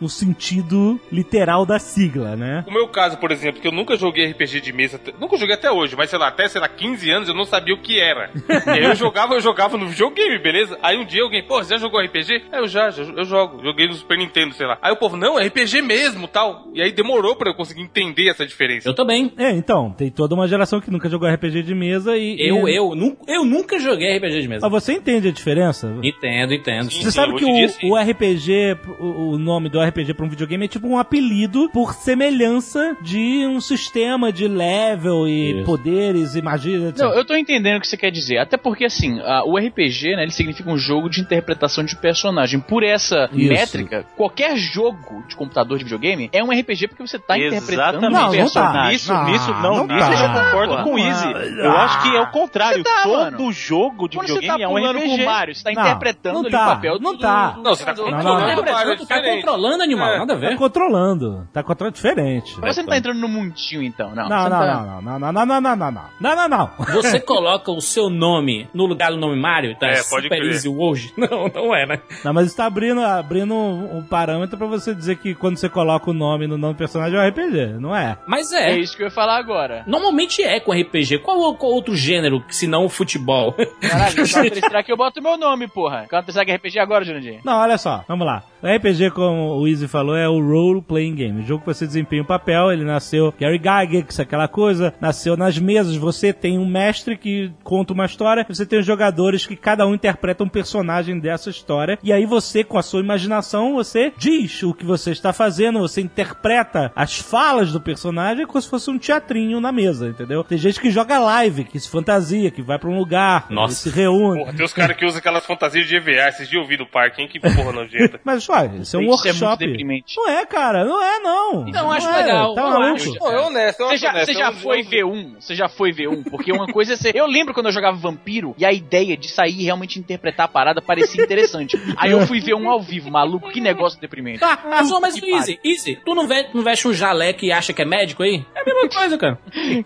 no 0.00 0.08
sentido 0.08 1.00
literal 1.10 1.64
da 1.64 1.78
sigla, 1.78 2.36
né? 2.36 2.64
O 2.66 2.72
meu 2.72 2.88
caso, 2.88 3.16
por 3.18 3.30
exemplo, 3.30 3.60
que 3.60 3.68
eu 3.68 3.72
nunca 3.72 3.96
joguei 3.96 4.30
RPG 4.30 4.60
de 4.60 4.72
mesa, 4.72 5.00
nunca 5.20 5.36
joguei 5.36 5.54
até 5.54 5.70
hoje, 5.70 5.96
mas 5.96 6.10
sei 6.10 6.18
lá, 6.18 6.28
até 6.28 6.48
sei 6.48 6.60
lá, 6.60 6.68
15 6.68 7.10
anos 7.10 7.28
eu 7.28 7.34
não 7.34 7.44
sabia 7.44 7.74
o 7.74 7.80
que 7.80 7.98
era. 8.00 8.30
e 8.66 8.70
aí 8.70 8.84
eu 8.84 8.94
jogava, 8.94 9.34
eu 9.34 9.40
jogava 9.40 9.76
no 9.76 9.88
videogame, 9.88 10.38
beleza? 10.38 10.78
Aí 10.82 10.96
um 10.96 11.04
dia 11.04 11.22
alguém, 11.22 11.42
pô, 11.42 11.62
você 11.62 11.74
já 11.74 11.78
jogou 11.78 12.00
RPG? 12.00 12.44
Aí 12.52 12.60
eu 12.60 12.68
já, 12.68 12.90
já 12.90 13.02
eu 13.02 13.24
jogo, 13.24 13.62
joguei 13.62 13.86
no 13.86 13.94
Super 13.94 14.18
Nintendo, 14.18 14.54
sei 14.54 14.66
lá. 14.66 14.78
Aí 14.82 14.92
o 14.92 14.96
povo, 14.96 15.16
não, 15.16 15.38
é 15.38 15.46
RPG 15.46 15.82
mesmo, 15.82 16.28
tal. 16.28 16.68
E 16.74 16.82
aí 16.82 16.92
demorou 16.92 17.36
pra 17.36 17.50
eu 17.50 17.54
conseguir 17.54 17.82
entender 17.82 18.28
essa 18.28 18.46
diferença. 18.46 18.88
Eu 18.88 18.94
também. 18.94 19.32
É, 19.36 19.50
então, 19.50 19.90
tem 19.90 20.10
toda 20.10 20.34
uma 20.34 20.46
geração 20.48 20.80
que 20.80 20.90
nunca 20.90 21.08
jogou 21.08 21.28
RPG 21.28 21.62
de 21.62 21.74
mesa 21.74 22.16
e. 22.16 22.36
Eu, 22.38 22.68
e... 22.68 22.76
eu, 22.76 22.94
nu- 22.94 23.16
eu 23.26 23.44
nunca 23.44 23.78
joguei 23.78 24.16
RPG 24.16 24.42
de 24.42 24.48
mesa. 24.48 24.68
Mas 24.68 24.84
você 24.84 24.92
entende 24.92 25.28
a 25.28 25.32
diferença? 25.32 25.94
Entendo, 26.02 26.54
entendo. 26.54 26.90
Você 26.90 27.10
sabe 27.10 27.34
hoje 27.34 27.44
que 27.44 27.64
o, 27.64 27.68
sim. 27.68 27.90
o 27.90 27.96
RPG, 27.96 28.76
o, 28.98 29.30
o 29.32 29.38
nome 29.38 29.68
do 29.68 29.80
RPG 29.80 30.14
pra 30.14 30.24
um 30.26 30.28
videogame 30.28 30.64
é 30.64 30.68
tipo 30.68 30.88
um 30.88 30.98
apelido 30.98 31.68
por 31.72 31.92
semelhança 31.94 32.96
de 33.02 33.46
um 33.46 33.60
sistema 33.60 34.32
de 34.32 34.46
level 34.48 35.26
e 35.26 35.56
Isso. 35.58 35.64
poderes 35.64 36.34
e 36.34 36.42
magias, 36.42 36.82
etc. 36.82 36.98
Não, 37.04 37.14
eu 37.14 37.24
tô 37.24 37.34
entendendo 37.34 37.78
o 37.78 37.80
que 37.80 37.88
você 37.88 37.96
quer 37.96 38.10
dizer. 38.10 38.38
Até 38.38 38.56
porque, 38.56 38.84
assim, 38.84 39.20
a- 39.20 39.44
o 39.44 39.56
RPG, 39.58 40.16
né, 40.16 40.22
ele 40.22 40.30
significa 40.32 40.70
um 40.70 40.78
jogo 40.78 41.08
de 41.08 41.20
interpretação 41.20 41.84
de 41.84 41.96
personagem. 41.96 42.60
Por 42.60 42.82
essa 42.82 43.28
Isso. 43.32 43.48
métrica, 43.52 44.04
qualquer 44.16 44.56
jogo 44.56 45.24
de 45.28 45.36
computador 45.36 45.78
de 45.78 45.84
videogame 45.84 46.28
é 46.32 46.42
um 46.42 46.50
RPG 46.50 46.88
porque 46.88 47.06
você 47.06 47.18
tá 47.18 47.38
interpretando 47.38 48.06
Exatamente. 48.06 48.12
Não, 48.12 48.20
um 48.20 48.22
não 48.22 48.30
tá. 48.30 48.34
personagem. 48.62 48.92
Nisso, 48.92 49.12
Não, 49.12 49.24
nisso, 49.26 49.50
não, 49.54 49.76
não 49.86 49.86
nisso 49.86 50.10
eu 50.10 50.16
já 50.16 50.32
tá. 50.32 50.44
concordo 50.44 50.76
Pô, 50.76 50.82
com 50.84 50.94
o 50.94 50.98
Easy. 50.98 51.26
não. 51.26 51.64
Eu 51.64 51.72
acho 51.72 52.02
que 52.02 52.16
é 52.16 52.20
o 52.20 52.26
contrário. 52.30 52.82
Tá, 52.84 53.02
Todo 53.02 53.16
mano. 53.32 53.52
jogo 53.52 54.08
de 54.08 54.16
Quando 54.16 54.28
você 54.28 54.34
tá 54.34 54.40
videogame 54.56 54.62
é 54.62 54.68
um 54.68 54.70
pulando 54.72 54.98
com 55.00 55.08
o 55.08 55.14
RPG. 55.14 55.24
Mario, 55.24 55.54
você 55.54 55.62
tá 55.64 55.72
Não, 55.72 55.82
interpretando 55.82 56.34
não 56.34 56.40
ali 56.42 56.50
tá, 56.50 56.64
o 56.64 56.68
papel 56.68 56.98
não 57.00 57.12
do- 57.12 57.18
tá. 57.18 57.50
do- 57.50 57.62
Não, 57.62 57.74
você 57.74 57.84
tá 57.84 57.92
do- 57.92 58.10
Não, 58.10 58.40
Tá 58.78 58.92
interpretando, 58.94 59.08
tá 59.08 59.14
diferente. 59.16 59.44
controlando, 59.44 59.82
animal. 59.82 60.08
É. 60.14 60.18
Nada 60.18 60.32
a 60.34 60.36
Tá 60.38 60.48
ver. 60.48 60.56
controlando. 60.56 61.48
Tá 61.52 61.62
controlando 61.62 61.94
diferente. 61.96 62.54
Mas 62.60 62.74
você 62.74 62.82
não 62.82 62.88
tá 62.88 62.96
entrando 62.98 63.18
no 63.20 63.28
mundinho, 63.28 63.82
então, 63.82 64.14
não. 64.14 64.28
Não, 64.28 64.42
não, 64.44 64.50
tá- 64.50 64.66
não, 64.66 65.02
não, 65.02 65.18
não, 65.18 65.32
não, 65.32 65.46
não, 65.46 65.60
não, 65.60 65.76
não, 65.76 65.92
não, 66.20 66.36
não, 66.36 66.48
não. 66.48 66.70
Você 66.94 67.20
coloca 67.20 67.70
o 67.70 67.80
seu 67.80 68.08
nome 68.10 68.68
no 68.74 68.86
lugar 68.86 69.10
do 69.10 69.16
nome 69.16 69.36
Mario, 69.40 69.76
tá? 69.78 69.86
É, 69.88 70.02
pode 70.02 70.24
Super 70.24 70.38
crer. 70.40 70.52
Easy 70.52 70.68
hoje. 70.68 71.12
Não, 71.18 71.48
não 71.48 71.74
é, 71.74 71.86
né? 71.86 71.98
Não, 72.24 72.32
mas 72.32 72.46
está 72.46 72.66
abrindo, 72.66 73.00
abrindo 73.02 73.52
um, 73.54 73.98
um 73.98 74.02
parâmetro 74.02 74.56
pra 74.56 74.66
você 74.66 74.94
dizer 74.94 75.16
que 75.16 75.34
quando 75.34 75.56
você 75.56 75.68
coloca 75.68 76.10
o 76.10 76.12
nome 76.14 76.46
no 76.46 76.56
nome 76.56 76.74
do 76.74 76.78
personagem 76.78 77.18
é 77.18 77.22
um 77.22 77.28
RPG, 77.28 77.78
não 77.80 77.94
é? 77.94 78.16
Mas 78.26 78.52
É 78.52 78.70
é. 78.72 78.78
isso 78.78 78.96
que 78.96 79.02
eu 79.02 79.06
ia 79.06 79.10
falar 79.10 79.36
agora. 79.38 79.82
Normalmente 79.86 80.42
é 80.42 80.58
com 80.60 80.72
RPG. 80.72 81.18
Qual, 81.18 81.54
qual 81.56 81.72
outro 81.72 81.94
gênero 81.96 82.40
que 82.40 82.54
se 82.54 82.66
não 82.66 82.84
o 82.84 82.88
futebol? 82.88 83.52
Caralho, 83.80 84.14
Counter 84.28 84.58
Strike 84.58 84.90
eu 84.90 84.96
boto 84.96 85.22
meu 85.22 85.36
nome, 85.36 85.66
porra. 85.68 86.06
Counter 86.08 86.30
Strike 86.30 86.52
RPG 86.52 86.78
agora, 86.78 87.04
Jurandir. 87.04 87.40
Não, 87.44 87.58
olha 87.58 87.76
só, 87.78 88.04
vamos 88.08 88.26
lá. 88.26 88.42
RPG, 88.76 89.10
como 89.10 89.58
o 89.58 89.66
Easy 89.66 89.88
falou, 89.88 90.16
é 90.16 90.28
o 90.28 90.40
Role 90.40 90.82
Playing 90.82 91.14
Game. 91.14 91.40
O 91.40 91.46
jogo 91.46 91.60
que 91.60 91.66
você 91.74 91.86
desempenha 91.86 92.22
um 92.22 92.26
papel, 92.26 92.70
ele 92.72 92.84
nasceu 92.84 93.32
Gary 93.38 93.58
Gygax, 93.58 94.20
aquela 94.20 94.48
coisa, 94.48 94.94
nasceu 95.00 95.36
nas 95.36 95.58
mesas. 95.58 95.96
Você 95.96 96.32
tem 96.32 96.58
um 96.58 96.66
mestre 96.66 97.16
que 97.16 97.50
conta 97.62 97.92
uma 97.92 98.04
história, 98.04 98.44
você 98.48 98.66
tem 98.66 98.78
os 98.78 98.86
jogadores 98.86 99.46
que 99.46 99.56
cada 99.56 99.86
um 99.86 99.94
interpreta 99.94 100.44
um 100.44 100.48
personagem 100.48 101.18
dessa 101.18 101.50
história. 101.50 101.98
E 102.02 102.12
aí 102.12 102.26
você, 102.26 102.62
com 102.62 102.78
a 102.78 102.82
sua 102.82 103.00
imaginação, 103.00 103.74
você 103.74 104.12
diz 104.16 104.62
o 104.62 104.74
que 104.74 104.84
você 104.84 105.10
está 105.10 105.32
fazendo, 105.32 105.78
você 105.78 106.00
interpreta 106.00 106.92
as 106.94 107.18
falas 107.18 107.72
do 107.72 107.80
personagem 107.80 108.46
como 108.46 108.60
se 108.60 108.68
fosse 108.68 108.90
um 108.90 108.98
teatrinho 108.98 109.60
na 109.60 109.72
mesa, 109.72 110.08
entendeu? 110.08 110.44
Tem 110.44 110.58
gente 110.58 110.80
que 110.80 110.90
joga 110.90 111.18
live, 111.18 111.64
que 111.64 111.78
se 111.78 111.88
fantasia, 111.88 112.50
que 112.50 112.62
vai 112.62 112.78
pra 112.78 112.90
um 112.90 112.98
lugar, 112.98 113.46
Nossa. 113.50 113.74
que 113.74 113.80
se 113.80 113.96
reúne. 113.96 114.40
Porra, 114.40 114.52
tem 114.54 114.64
os 114.64 114.72
caras 114.72 114.96
que 114.96 115.04
usam 115.04 115.18
aquelas 115.18 115.46
fantasias 115.46 115.86
de 115.86 115.96
EVA. 115.96 116.28
Esses 116.28 116.52
eu 116.52 116.66
vi 116.66 116.76
do 116.76 116.86
parque, 116.86 117.22
hein? 117.22 117.28
Que 117.28 117.38
porra 117.40 117.72
nojenta. 117.72 118.20
Mas, 118.24 118.44
isso 118.66 118.74
é 118.74 118.78
um 118.78 118.80
Isso 118.82 118.96
é 118.96 118.98
muito 119.00 119.10
workshop. 119.10 119.66
deprimente. 119.66 120.16
Não 120.16 120.28
é, 120.28 120.46
cara, 120.46 120.84
não 120.84 121.02
é, 121.02 121.18
não. 121.20 121.64
Não, 121.64 121.90
acho 121.92 122.08
é, 122.08 122.16
legal, 122.22 122.54
Tá 122.54 122.60
eu 122.62 122.68
maluco? 122.70 122.94
acho. 122.94 123.16
É 123.26 123.40
honesto, 123.40 123.80
eu 123.80 123.88
Você 123.88 123.96
já, 123.98 124.10
honesto. 124.10 124.32
já 124.32 124.46
Eu- 124.48 124.52
foi 124.54 124.80
eu- 124.80 124.84
V1? 124.84 125.34
Você 125.40 125.54
já 125.54 125.68
foi 125.68 125.92
V1? 125.92 126.24
Porque 126.30 126.52
uma 126.52 126.66
coisa 126.66 126.94
é 126.94 126.96
ser. 126.96 127.14
Eu 127.16 127.26
lembro 127.26 127.52
quando 127.54 127.66
eu 127.66 127.72
jogava 127.72 127.96
Vampiro 127.96 128.54
e 128.58 128.64
a 128.64 128.72
ideia 128.72 129.16
de 129.16 129.28
sair 129.28 129.60
e 129.60 129.64
realmente 129.64 129.98
interpretar 129.98 130.46
a 130.46 130.48
parada 130.48 130.80
parecia 130.82 131.22
interessante. 131.24 131.76
Aí 131.96 132.10
eu 132.10 132.26
fui 132.26 132.40
ver 132.40 132.54
um 132.54 132.68
ao 132.68 132.80
vivo, 132.80 133.10
maluco, 133.10 133.50
que 133.50 133.60
negócio 133.60 134.00
deprimente. 134.00 134.40
Tá, 134.40 134.58
mas, 134.68 134.90
ô, 134.90 135.00
mas 135.00 135.20
Easy, 135.22 135.58
Easy, 135.64 135.96
tu 136.04 136.14
não, 136.14 136.26
ve 136.26 136.46
não 136.54 136.62
veste 136.62 136.86
um 136.88 136.92
jaleco 136.94 137.44
e 137.44 137.52
acha 137.52 137.72
que 137.72 137.82
é 137.82 137.84
médico 137.84 138.22
aí? 138.22 138.44
É 138.54 138.60
a 138.60 138.64
mesma 138.64 138.88
coisa, 138.88 139.18
cara. 139.18 139.38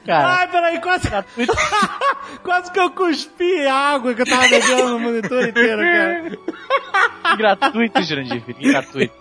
Cara, 0.07 0.29
Ai, 0.39 0.49
peraí, 0.51 0.81
quase... 0.81 1.09
quase 2.43 2.71
que 2.73 2.79
eu 2.81 2.91
cuspi 2.91 3.67
água 3.67 4.15
que 4.15 4.23
eu 4.23 4.27
tava 4.27 4.49
bebendo 4.49 4.89
no 4.91 4.99
monitor 4.99 5.49
inteiro, 5.49 5.83
cara. 5.83 7.37
gratuito, 7.37 8.03
Jurandir, 8.03 8.43
e 8.63 8.71
gratuito. 8.71 9.15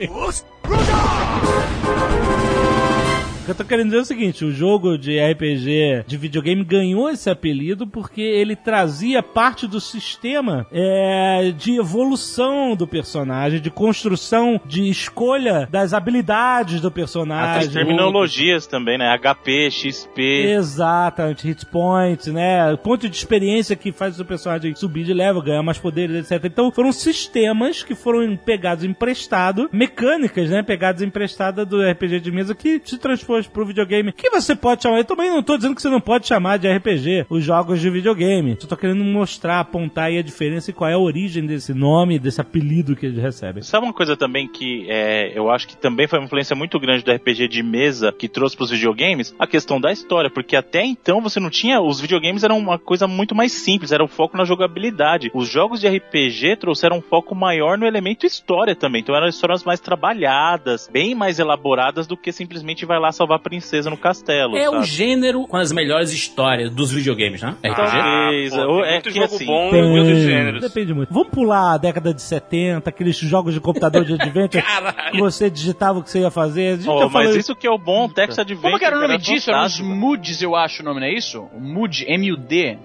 O 3.42 3.44
que 3.44 3.50
eu 3.50 3.56
tô 3.56 3.66
querendo 3.66 3.86
dizer 3.86 3.98
é 3.98 4.02
o 4.02 4.06
seguinte, 4.06 4.46
o 4.46 4.52
jogo 4.52 5.00
de 5.00 5.20
RPG 5.20 6.04
de 6.06 6.16
videogame 6.16 6.64
ganhou 6.64 7.10
esse 7.10 7.28
apelido 7.28 7.88
porque 7.88 8.22
ele 8.22 8.56
trazia 8.56 9.24
parte 9.24 9.66
do 9.66 9.82
sistema 9.82 10.68
é, 10.72 11.52
de 11.58 11.80
evolução 11.80 12.76
do 12.76 12.86
personagem, 12.86 13.60
de 13.60 13.72
construção, 13.72 14.62
de 14.64 14.88
escolha 14.88 15.68
das 15.72 15.92
habilidades 15.92 16.82
do 16.82 16.90
As 16.90 16.94
personagem. 16.94 17.72
terminologias 17.72 18.68
também, 18.68 19.00
né? 19.00 19.18
HP, 19.18 19.72
XP. 19.72 20.22
Exatamente, 20.52 21.48
hit 21.48 21.66
points, 21.66 22.28
né? 22.28 22.78
Ponto 22.78 23.10
de 23.10 23.16
experiência 23.16 23.76
que 23.76 23.92
faz 23.92 24.20
o 24.20 24.26
personagem 24.26 24.76
subir 24.76 25.04
de 25.04 25.16
level, 25.16 25.42
ganhar 25.42 25.64
mais 25.64 25.80
poderes, 25.80 26.32
etc. 26.32 26.46
Então 26.46 26.72
foram 26.72 26.92
sistemas 26.92 27.82
que 27.82 27.96
foram 27.96 28.38
pegados 28.38 28.84
emprestado, 28.84 29.68
mecânicas, 29.74 30.48
né? 30.48 30.62
Pegadas 30.62 31.02
emprestadas 31.02 31.68
do 31.68 31.82
RPG 31.82 32.20
de 32.20 32.32
mesa 32.32 32.54
que 32.54 32.80
se 32.86 33.00
transpôs 33.32 33.48
pro 33.48 33.66
videogame. 33.66 34.12
Que 34.12 34.30
você 34.30 34.56
pode 34.56 34.84
chamar, 34.84 34.98
eu 34.98 35.06
também 35.06 35.30
não 35.30 35.42
tô 35.42 35.56
dizendo 35.56 35.76
que 35.76 35.82
você 35.82 35.90
não 35.90 36.02
pode 36.02 36.28
chamar 36.28 36.58
de 36.58 36.70
RPG 36.70 37.28
os 37.30 37.44
jogos 37.44 37.80
de 37.80 37.90
videogame. 37.90 38.58
Só 38.60 38.68
tô 38.68 38.76
querendo 38.76 39.04
mostrar, 39.04 39.60
apontar 39.60 40.06
aí 40.06 40.18
a 40.18 40.22
diferença 40.22 40.70
e 40.70 40.74
qual 40.74 40.90
é 40.90 40.94
a 40.94 41.00
origem 41.00 41.46
desse 41.46 41.74
nome, 41.74 42.20
desse 42.20 42.42
apelido 42.42 42.96
que 42.96 43.06
eles 43.06 43.22
recebem. 43.22 43.64
Sabe 43.64 43.86
uma 43.86 43.94
coisa 43.94 44.18
também 44.18 44.48
que 44.48 44.86
é, 44.90 45.38
eu 45.38 45.50
acho 45.50 45.68
que 45.68 45.78
também 45.78 46.08
foi 46.08 46.20
uma 46.20 46.26
influência 46.26 46.56
muito 46.56 46.80
grande 46.80 47.04
do 47.04 47.12
RPG 47.12 47.48
de 47.48 47.64
mesa 47.64 48.12
que 48.12 48.28
trouxe 48.28 48.58
pros 48.58 48.72
videogames? 48.72 49.34
A 49.40 49.48
questão 49.48 49.80
da 49.80 49.92
história, 49.92 50.30
porque 50.30 50.56
até 50.56 50.84
então 50.84 51.22
você 51.22 51.40
não 51.40 51.50
tinha. 51.50 51.82
Os 51.82 52.02
videogames 52.02 52.44
eram 52.44 52.58
uma 52.58 52.78
coisa 52.78 53.08
muito 53.08 53.34
mais 53.34 53.52
simples, 53.52 53.92
era 53.92 54.04
o 54.04 54.08
foco 54.08 54.38
na 54.38 54.44
jogabilidade. 54.44 55.32
Os 55.34 55.50
jogos 55.50 55.80
de 55.80 55.88
RPG 55.88 56.58
trouxeram 56.58 56.98
um 56.98 57.02
foco 57.02 57.34
maior 57.34 57.78
no 57.78 57.86
elemento 57.86 58.26
história 58.26 58.76
também. 58.76 59.02
Então 59.02 59.16
eram 59.16 59.28
histórias 59.28 59.64
mais 59.64 59.80
trabalhadas, 59.80 60.90
bem 60.92 61.16
mais 61.16 61.40
elaboradas 61.40 62.08
do 62.08 62.18
que 62.18 62.32
simplesmente 62.32 62.86
vai 62.86 63.00
lá 63.00 63.12
salvar 63.22 63.38
a 63.38 63.42
princesa 63.42 63.90
no 63.90 63.98
castelo. 63.98 64.58
É 64.58 64.70
o 64.70 64.74
sabe? 64.74 64.86
gênero 64.86 65.48
com 65.48 65.58
as 65.58 65.72
melhores 65.72 66.12
histórias 66.12 66.70
dos 66.72 66.92
videogames, 66.92 67.42
né? 67.42 67.56
RPG. 67.64 67.76
Talvez. 67.76 68.54
pô, 68.54 68.62
Ou 68.62 68.82
tem 68.82 68.90
é 68.90 68.92
muito 68.94 69.04
que, 69.04 69.12
jogo 69.12 69.26
assim, 69.36 69.46
bom 69.46 69.70
Tem- 69.72 69.82
em 69.84 70.00
outros 70.00 70.20
gêneros. 70.20 70.62
Depende 70.62 70.94
muito. 70.94 71.14
Vamos 71.14 71.30
pular 71.30 71.74
a 71.74 71.78
década 71.78 72.14
de 72.14 72.22
70, 72.22 72.90
aqueles 72.90 73.18
jogos 73.18 73.54
de 73.54 73.60
computador 73.60 74.04
de 74.06 74.14
adventure 74.22 74.64
que 75.12 75.20
você 75.20 75.50
digitava 75.50 76.00
o 76.00 76.04
que 76.04 76.10
você 76.10 76.20
ia 76.20 76.32
fazer. 76.32 76.74
A 76.74 76.76
gente 76.78 76.90
Oh, 76.90 77.10
falou 77.10 77.10
mas 77.12 77.36
isso 77.36 77.56
que 77.56 77.66
é 77.68 77.72
o 77.72 77.78
bom 77.78 78.08
Text 78.10 78.38
Adventure. 78.40 78.62
Como 78.68 78.80
que 78.80 78.86
era 78.86 78.98
o 78.98 79.02
nome 79.02 79.14
era 79.14 79.22
disso? 79.22 79.50
Era 79.50 79.66
os. 79.66 79.80
MUDs, 79.80 80.42
eu 80.42 80.56
acho 80.56 80.82
o 80.82 80.86
nome, 80.86 81.00
não 81.00 81.08
é 81.08 81.14
isso? 81.14 81.42
O 81.54 81.60
MUD. 81.60 82.06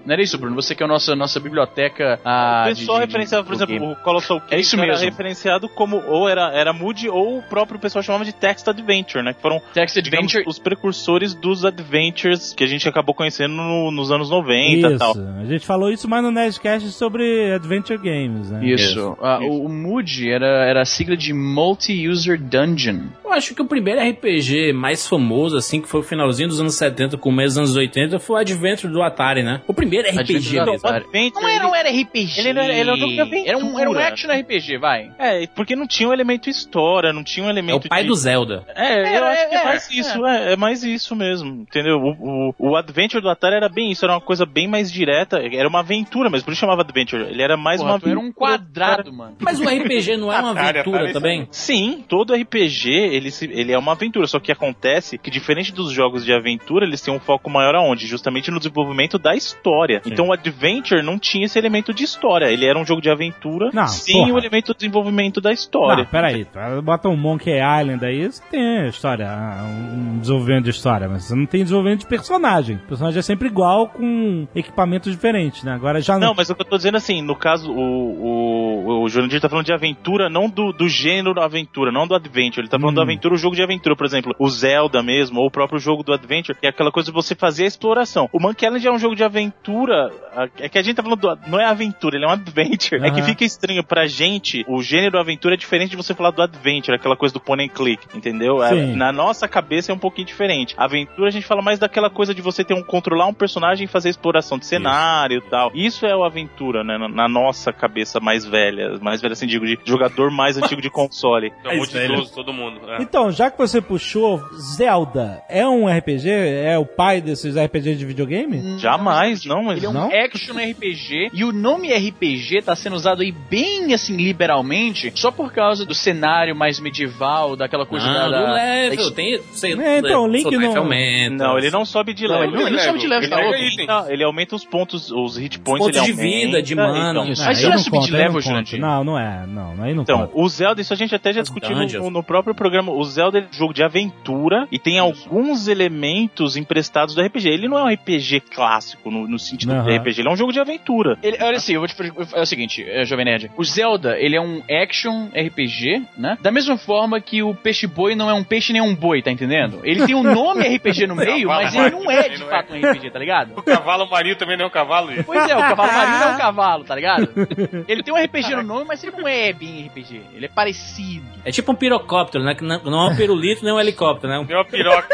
Não 0.05 0.13
era 0.13 0.21
isso, 0.21 0.37
Bruno? 0.37 0.55
Você 0.55 0.75
que 0.75 0.83
é 0.83 0.85
a 0.85 0.89
nossa, 0.89 1.15
nossa 1.15 1.39
biblioteca. 1.39 2.19
Ah, 2.23 2.63
O 2.65 2.69
pessoal 2.75 2.99
de- 2.99 3.05
referenciava, 3.05 3.43
por 3.45 3.53
exemplo, 3.55 3.73
videogame. 3.73 3.99
o 3.99 4.03
Colossal 4.03 4.41
É 4.51 4.59
isso 4.59 4.71
Case 4.75 4.81
era 4.83 4.91
mesmo. 4.93 5.05
referenciado 5.09 5.69
como 5.69 6.03
ou 6.07 6.27
era, 6.29 6.51
era 6.53 6.73
Mood 6.73 7.07
ou 7.09 7.39
o 7.39 7.43
próprio 7.43 7.79
pessoal 7.79 8.03
chamava 8.03 8.25
de 8.25 8.33
Text 8.33 8.67
Adventure, 8.67 9.23
né? 9.23 9.33
Que 9.33 9.41
foram 9.41 9.61
Text 9.73 9.97
digamos, 10.01 10.26
Adventure. 10.27 10.43
os 10.49 10.59
precursores 10.59 11.33
dos 11.33 11.63
adventures 11.65 12.53
que 12.53 12.63
a 12.63 12.67
gente 12.67 12.87
acabou 12.87 13.13
conhecendo 13.15 13.53
no- 13.55 13.91
nos 13.91 14.11
anos 14.11 14.29
90 14.29 14.87
e 14.87 14.89
Isso. 14.91 14.97
tal. 14.99 15.13
A 15.41 15.45
gente 15.45 15.65
falou 15.65 15.91
isso 15.91 16.07
mais 16.07 16.23
no 16.23 16.31
Nerdcast 16.31 16.89
sobre 16.91 17.53
Adventure 17.53 17.97
Games, 17.99 18.49
né? 18.51 18.65
Isso. 18.65 19.17
Ah, 19.21 19.39
o, 19.41 19.65
o 19.65 19.69
MUD 19.69 20.29
era, 20.31 20.45
era 20.65 20.81
a 20.81 20.85
sigla 20.85 21.15
de 21.17 21.33
Multi-User 21.33 22.39
Dungeon. 22.41 23.01
Eu 23.23 23.33
acho 23.33 23.53
que 23.53 23.61
o 23.61 23.65
primeiro 23.65 23.99
RPG 24.01 24.71
mais 24.73 25.07
famoso, 25.07 25.57
assim, 25.57 25.81
que 25.81 25.87
foi 25.87 25.99
o 25.99 26.03
finalzinho 26.03 26.47
dos 26.49 26.61
anos 26.61 26.75
70, 26.75 27.17
começo 27.17 27.49
dos 27.49 27.57
anos 27.57 27.75
80, 27.75 28.19
foi 28.19 28.35
o 28.37 28.39
Adventure 28.39 28.91
do 28.91 29.01
Atari, 29.01 29.43
né? 29.43 29.61
O 29.67 29.73
primeiro 29.73 30.07
RPG 30.07 30.19
Adventure 30.21 30.59
do 30.65 30.71
mesmo. 30.71 30.87
Atari. 30.87 31.03
Adventure, 31.05 31.41
Não 31.43 31.49
era, 31.49 31.63
não 31.63 31.75
era 31.75 31.89
RPG. 31.89 32.39
Ele 32.39 32.53
não 32.53 32.61
era- 32.61 32.73
ele 32.73 32.89
era 32.89 32.95
um. 32.95 33.79
Era 33.79 33.89
um, 33.89 33.93
um 33.93 33.99
action 33.99 34.31
RPG, 34.31 34.77
vai. 34.77 35.11
É, 35.19 35.45
porque 35.47 35.75
não 35.75 35.85
tinha 35.87 36.07
um 36.09 36.13
elemento 36.13 36.49
história, 36.49 37.11
não 37.11 37.23
tinha 37.23 37.45
um 37.45 37.49
É 37.49 37.51
elemento 37.51 37.85
o 37.85 37.89
pai 37.89 38.01
de... 38.03 38.07
do 38.07 38.15
Zelda. 38.15 38.63
É, 38.75 39.01
eu 39.01 39.25
É, 39.25 39.33
acho 39.33 39.49
que 39.49 39.55
é, 39.55 39.59
é, 39.59 39.65
mais 39.65 39.89
é. 39.91 39.95
Isso, 40.17 40.25
é, 40.27 40.53
é 40.53 40.55
mais 40.55 40.83
isso 40.83 41.15
mesmo, 41.15 41.61
entendeu? 41.61 41.97
O, 41.97 42.49
o, 42.59 42.71
o 42.71 42.75
Adventure 42.75 43.21
do 43.21 43.29
Atari 43.29 43.55
era 43.55 43.69
bem 43.69 43.91
isso, 43.91 44.05
era 44.05 44.13
uma 44.13 44.21
coisa 44.21 44.45
bem 44.45 44.67
mais 44.67 44.91
direta, 44.91 45.39
era 45.39 45.67
uma 45.67 45.79
aventura, 45.79 46.29
mas 46.29 46.43
por 46.43 46.51
isso 46.51 46.61
chamava 46.61 46.81
Adventure, 46.81 47.23
ele 47.23 47.41
era 47.41 47.55
mais 47.57 47.79
Porra, 47.81 47.93
uma 47.93 47.99
tu 47.99 48.09
era 48.09 48.17
um 48.17 48.21
aventura, 48.23 48.35
quadrado, 48.49 49.13
mano. 49.13 49.35
Mas 49.39 49.59
o 49.59 49.63
RPG 49.63 50.17
não 50.17 50.31
é 50.31 50.39
uma 50.39 50.51
Atari, 50.51 50.79
aventura 50.79 50.97
Atari, 50.99 51.13
também? 51.13 51.47
Sim, 51.51 52.03
todo 52.07 52.33
RPG 52.33 52.89
ele, 52.89 53.31
se- 53.31 53.49
ele 53.51 53.71
é 53.71 53.77
uma 53.77 53.91
aventura, 53.93 54.27
só 54.27 54.39
que 54.39 54.51
acontece 54.51 55.17
que 55.17 55.29
diferente 55.29 55.71
dos 55.71 55.91
jogos 55.91 56.23
de 56.25 56.33
aventura, 56.33 56.85
eles 56.85 57.01
têm 57.01 57.13
um 57.13 57.19
foco 57.19 57.49
maior 57.49 57.75
aonde? 57.75 58.07
Justamente 58.07 58.51
no 58.51 58.57
desenvolvimento 58.59 59.17
da 59.17 59.35
história. 59.35 60.01
Então 60.05 60.27
o 60.27 60.33
Adventure 60.33 61.01
não 61.01 61.17
tinha 61.19 61.45
esse 61.45 61.57
elemento 61.57 61.93
de 61.93 62.03
história, 62.03 62.47
ele 62.51 62.65
era 62.65 62.77
um 62.77 62.85
jogo 62.85 63.01
de 63.01 63.09
aventura 63.09 63.69
Não, 63.73 63.87
sem 63.87 64.21
porra. 64.21 64.33
o 64.33 64.37
elemento 64.37 64.71
de 64.73 64.79
desenvolvimento 64.79 65.41
da 65.41 65.51
história. 65.51 66.03
Não, 66.03 66.09
peraí, 66.11 66.45
tu 66.45 66.81
bota 66.81 67.09
um 67.09 67.17
Monkey 67.17 67.51
Island 67.59 68.05
aí, 68.05 68.25
você 68.25 68.41
tem 68.49 68.87
história, 68.87 69.27
ah, 69.29 69.63
um 70.07 70.19
desenvolvimento 70.19 70.63
de 70.65 70.69
história, 70.71 71.07
mas 71.07 71.25
você 71.25 71.35
não 71.35 71.45
tem 71.45 71.61
desenvolvimento 71.63 72.01
de 72.01 72.07
personagem. 72.07 72.77
O 72.77 72.87
personagem 72.87 73.19
é 73.19 73.21
sempre 73.21 73.47
igual 73.47 73.89
com 73.89 74.47
equipamentos 74.55 75.11
diferentes, 75.11 75.63
né? 75.63 75.73
Agora 75.73 76.01
já 76.01 76.17
Não, 76.17 76.33
mas 76.35 76.49
o 76.49 76.55
que 76.55 76.61
eu 76.61 76.65
tô 76.65 76.77
dizendo 76.77 76.97
assim, 76.97 77.21
no 77.21 77.35
caso, 77.35 77.71
o, 77.71 77.77
o, 77.77 79.03
o 79.03 79.09
Jurandir 79.09 79.39
tá 79.41 79.49
falando 79.49 79.65
de 79.65 79.73
aventura, 79.73 80.29
não 80.29 80.49
do, 80.49 80.71
do 80.71 80.87
gênero 80.87 81.39
aventura, 81.41 81.91
não 81.91 82.07
do 82.07 82.15
adventure. 82.15 82.61
Ele 82.61 82.69
tá 82.69 82.79
falando 82.79 82.87
Hum. 82.87 82.95
do 82.95 83.01
aventura, 83.01 83.33
o 83.33 83.37
jogo 83.37 83.55
de 83.55 83.61
aventura, 83.61 83.95
por 83.95 84.05
exemplo, 84.05 84.33
o 84.39 84.49
Zelda 84.49 85.03
mesmo, 85.03 85.39
ou 85.39 85.47
o 85.47 85.51
próprio 85.51 85.79
jogo 85.79 86.03
do 86.03 86.13
adventure, 86.13 86.57
que 86.57 86.65
é 86.65 86.69
aquela 86.69 86.91
coisa 86.91 87.07
de 87.07 87.13
você 87.13 87.35
fazer 87.35 87.65
a 87.65 87.67
exploração. 87.67 88.29
O 88.31 88.39
Monkey 88.39 88.65
Island 88.65 88.87
é 88.87 88.91
um 88.91 88.99
jogo 88.99 89.15
de 89.15 89.23
aventura, 89.23 90.11
é 90.57 90.69
que 90.69 90.77
a 90.77 90.81
gente 90.81 90.95
tá 90.95 91.03
falando 91.03 91.19
do, 91.19 91.37
não 91.47 91.59
é 91.59 91.65
aventura, 91.65 92.15
ele 92.15 92.25
é 92.25 92.27
um 92.27 92.31
adventure. 92.31 93.01
É 93.03 93.11
que 93.11 93.21
fica 93.21 93.43
estranho 93.43 93.83
pra 93.83 94.07
gente, 94.07 94.63
o 94.67 94.81
gênero 94.81 95.19
aventura 95.19 95.53
é 95.55 95.57
diferente 95.57 95.91
de 95.91 95.97
você 95.97 96.13
falar 96.13 96.31
do 96.31 96.41
adventure, 96.41 96.95
aquela 96.95 97.15
coisa 97.15 97.33
do 97.33 97.41
and 97.53 97.69
click, 97.69 98.05
entendeu? 98.15 98.63
É, 98.63 98.95
na 98.95 99.11
nossa 99.11 99.47
cabeça 99.47 99.91
é 99.91 99.95
um 99.97 99.99
pouquinho 99.99 100.27
diferente. 100.27 100.73
Aventura 100.77 101.27
a 101.27 101.31
gente 101.31 101.45
fala 101.45 101.61
mais 101.61 101.79
daquela 101.79 102.09
coisa 102.09 102.33
de 102.33 102.41
você 102.41 102.63
ter 102.63 102.73
um 102.73 102.83
controlar 102.83 103.25
um 103.27 103.33
personagem 103.33 103.85
e 103.85 103.87
fazer 103.87 104.09
exploração 104.09 104.57
de 104.57 104.65
cenário 104.65 105.37
e 105.45 105.49
tal. 105.49 105.71
Isso 105.73 106.05
é 106.05 106.15
o 106.15 106.23
aventura, 106.23 106.83
né? 106.83 106.97
Na, 106.97 107.07
na 107.09 107.27
nossa 107.27 107.73
cabeça 107.73 108.19
mais 108.19 108.45
velha, 108.45 108.97
mais 109.01 109.21
velha 109.21 109.33
assim 109.33 109.47
digo, 109.47 109.65
de 109.65 109.77
jogador 109.85 110.31
mais 110.31 110.57
antigo 110.61 110.81
de 110.81 110.89
console. 110.89 111.51
É 111.65 111.75
muito 111.75 111.95
idoso, 111.97 112.31
todo 112.33 112.53
mundo. 112.53 112.79
é. 112.89 113.01
Então, 113.01 113.31
já 113.31 113.49
que 113.51 113.57
você 113.57 113.81
puxou, 113.81 114.41
Zelda 114.75 115.41
é 115.49 115.67
um 115.67 115.87
RPG? 115.87 116.29
É 116.29 116.77
o 116.77 116.85
pai 116.85 117.21
desses 117.21 117.55
RPG 117.57 117.95
de 117.95 118.05
videogame? 118.05 118.77
Jamais, 118.79 119.45
não, 119.45 119.63
mas 119.63 119.77
Ele 119.77 119.85
é 119.85 119.89
um 119.89 119.93
Não? 119.93 120.09
action 120.11 120.55
RPG 120.57 121.29
e 121.33 121.43
o 121.43 121.51
nome 121.51 121.93
RPG 121.93 122.61
tá 122.63 122.75
sendo 122.75 122.95
usado 122.95 123.21
aí 123.21 123.31
bem 123.31 123.93
assim 123.93 124.15
liberalmente 124.17 125.11
só 125.15 125.31
por 125.31 125.51
causa 125.51 125.85
do 125.85 125.93
cenário 125.93 126.55
mais 126.55 126.79
medieval, 126.79 127.55
daquela 127.55 127.85
coisa 127.85 128.05
Não, 128.05 128.13
da, 128.31 128.45
do 128.47 128.53
level, 128.53 129.09
da- 129.09 129.15
tem... 129.15 129.41
Sei, 129.51 129.75
É, 129.87 129.99
então, 129.99 130.23
o 130.23 130.27
Link 130.27 130.49
não- 130.57 130.77
aumenta. 130.77 131.35
Não, 131.47 131.57
ele 131.57 131.69
não 131.71 131.85
sobe 131.85 132.13
de 132.13 132.27
level. 132.27 132.43
ele 132.43 132.51
não, 132.55 132.61
ele 132.67 132.75
não 132.77 132.83
sobe 132.83 132.99
de 132.99 133.07
level, 133.07 133.23
Ele, 133.23 133.29
tá 133.29 133.37
louco? 133.37 133.53
aumenta, 133.55 134.13
ele 134.13 134.23
aumenta 134.23 134.55
os 134.55 134.65
pontos, 134.65 135.11
os 135.11 135.37
hit 135.37 135.59
points, 135.59 135.85
Pontos 135.85 135.97
ele 135.97 136.05
de 136.05 136.11
aumenta, 136.21 136.45
vida, 136.47 136.61
de 136.63 136.75
mana. 136.75 137.09
então. 137.11 137.27
Isso. 137.29 137.41
Não, 137.41 137.47
Mas 137.47 137.57
aí 137.57 137.63
isso 137.63 137.69
não 137.69 137.75
é 137.75 137.77
subir 137.77 137.99
de 138.01 138.11
level. 138.11 138.41
Jurandir? 138.41 138.79
Não, 138.79 139.03
não 139.03 139.19
é. 139.19 139.45
Não, 139.47 139.83
aí 139.83 139.93
não 139.93 140.03
Então, 140.03 140.19
conta. 140.19 140.31
o 140.35 140.49
Zelda, 140.49 140.81
isso 140.81 140.93
a 140.93 140.97
gente 140.97 141.13
até 141.15 141.33
já 141.33 141.41
discutiu 141.41 141.75
no, 141.75 142.09
no 142.09 142.23
próprio 142.23 142.53
programa. 142.53 142.91
O 142.91 143.03
Zelda 143.03 143.39
é 143.39 143.41
um 143.41 143.53
jogo 143.53 143.73
de 143.73 143.83
aventura 143.83 144.67
e 144.71 144.77
tem 144.79 144.99
alguns 144.99 145.67
elementos 145.67 146.55
emprestados 146.57 147.15
do 147.15 147.21
RPG. 147.21 147.49
Ele 147.49 147.67
não 147.67 147.77
é 147.77 147.83
um 147.83 147.93
RPG 147.93 148.41
clássico 148.53 149.09
no, 149.09 149.27
no 149.27 149.39
sentido 149.39 149.73
de 149.83 149.97
RPG, 149.97 150.21
ele 150.21 150.29
é 150.29 150.31
um 150.31 150.35
jogo 150.37 150.51
de 150.51 150.59
aventura. 150.59 151.17
Ele, 151.23 151.37
olha 151.41 151.57
assim, 151.57 151.73
eu 151.73 151.79
vou 151.81 151.87
te 151.87 151.95
é 152.33 152.41
o 152.41 152.45
seguinte, 152.45 152.83
é, 152.87 153.03
Jovem 153.05 153.25
Nerd. 153.25 153.51
O 153.57 153.63
Zelda, 153.63 154.17
ele 154.19 154.35
é 154.35 154.41
um 154.41 154.61
action 154.69 155.27
RPG, 155.35 156.03
né? 156.17 156.37
Da 156.41 156.51
mesma 156.51 156.77
forma 156.77 157.19
que 157.19 157.41
o 157.43 157.53
peixe 157.55 157.87
boi 157.87 158.15
não 158.15 158.29
é 158.29 158.33
um 158.33 158.43
peixe 158.43 158.71
nem 158.73 158.81
um 158.81 158.95
boi, 158.95 159.21
tá 159.21 159.31
entendendo? 159.31 159.76
Ele 159.83 160.05
tem 160.05 160.15
um 160.15 160.23
nome 160.23 160.63
RPG 160.75 161.07
no 161.07 161.15
meio, 161.27 161.47
mas 161.47 161.73
ele 161.73 161.89
não 161.91 162.09
é 162.11 162.29
de 162.29 162.43
fato 162.43 162.73
um 162.73 162.77
RPG, 162.77 163.11
tá 163.11 163.19
ligado? 163.19 163.53
O 163.57 163.61
cavalo 163.63 164.09
marinho 164.09 164.35
também 164.35 164.57
não 164.57 164.65
é 164.65 164.67
um 164.67 164.71
cavalo, 164.71 165.09
gente. 165.13 165.23
Pois 165.23 165.49
é, 165.49 165.55
o 165.55 165.59
cavalo 165.59 165.91
marinho 165.91 166.23
é 166.23 166.27
um 166.33 166.37
cavalo, 166.37 166.83
tá 166.83 166.95
ligado? 166.95 167.29
Ele 167.87 168.03
tem 168.03 168.13
um 168.13 168.17
RPG 168.23 168.55
no 168.55 168.63
nome, 168.63 168.85
mas 168.87 169.03
ele 169.03 169.15
não 169.17 169.27
é 169.27 169.53
bem 169.53 169.87
RPG. 169.87 170.21
Ele 170.33 170.45
é 170.45 170.49
parecido. 170.49 171.25
É 171.45 171.51
tipo 171.51 171.71
um 171.71 171.75
pirocóptero, 171.75 172.43
né? 172.43 172.55
Que 172.55 172.63
não 172.63 172.81
não 172.83 173.07
é 173.07 173.11
um 173.11 173.15
pirulito 173.15 173.63
nem 173.63 173.73
um 173.73 173.79
helicóptero, 173.79 174.31
né? 174.31 174.39
Um- 174.39 174.45
Deu 174.45 174.57
uma 174.57 174.65
piroca. 174.65 175.07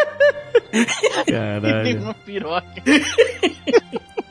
Ele 0.71 0.85
tem 1.25 1.35
Caralho. 1.35 2.01
uma 2.01 2.13
piroca. 2.13 2.67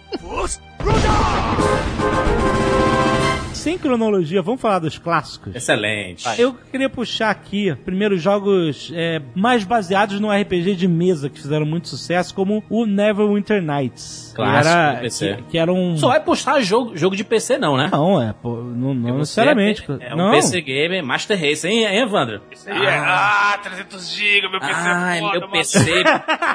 Sem 3.63 3.79
cronologia, 3.79 4.43
vamos 4.43 4.61
falar 4.61 4.81
dos 4.81 4.99
clássicos? 4.99 5.55
Excelente. 5.55 6.27
Eu 6.37 6.53
queria 6.53 6.91
puxar 6.91 7.31
aqui, 7.31 7.73
primeiro, 7.85 8.19
jogos 8.19 8.91
é, 8.93 9.23
mais 9.37 9.63
baseados 9.63 10.19
no 10.19 10.33
RPG 10.33 10.75
de 10.75 10.89
mesa 10.89 11.31
que 11.31 11.41
fizeram 11.41 11.65
muito 11.65 11.87
sucesso, 11.87 12.35
como 12.35 12.65
o 12.69 12.85
Neverwinter 12.85 13.63
Nights. 13.63 14.33
Clássico 14.35 14.65
que 14.65 14.69
era, 14.69 14.95
do 14.95 15.01
PC. 15.03 15.37
Que, 15.37 15.43
que 15.45 15.59
era 15.59 15.73
um... 15.73 15.97
Só 15.97 16.09
vai 16.09 16.19
puxar 16.19 16.61
jogo, 16.61 16.97
jogo 16.97 17.15
de 17.15 17.23
PC 17.23 17.57
não, 17.57 17.77
né? 17.77 17.89
Não, 17.93 18.21
é, 18.21 18.33
pô, 18.33 18.57
não, 18.57 18.95
não 18.95 19.11
Você 19.11 19.19
necessariamente. 19.19 19.85
É, 20.01 20.09
é 20.09 20.15
um 20.15 20.17
não. 20.17 20.31
PC 20.33 20.61
Game 20.61 21.01
Master 21.01 21.41
Race, 21.41 21.65
hein, 21.65 21.85
hein 21.85 22.01
Evandro? 22.01 22.41
Ah, 22.67 23.61
300 23.63 24.11
GB, 24.11 24.49
meu 24.49 24.59
PC 24.59 24.73
Ai, 24.75 25.19
é 25.19 25.21
foda, 25.21 25.39
meu 25.39 25.41
mano. 25.43 25.53
PC. 25.53 26.03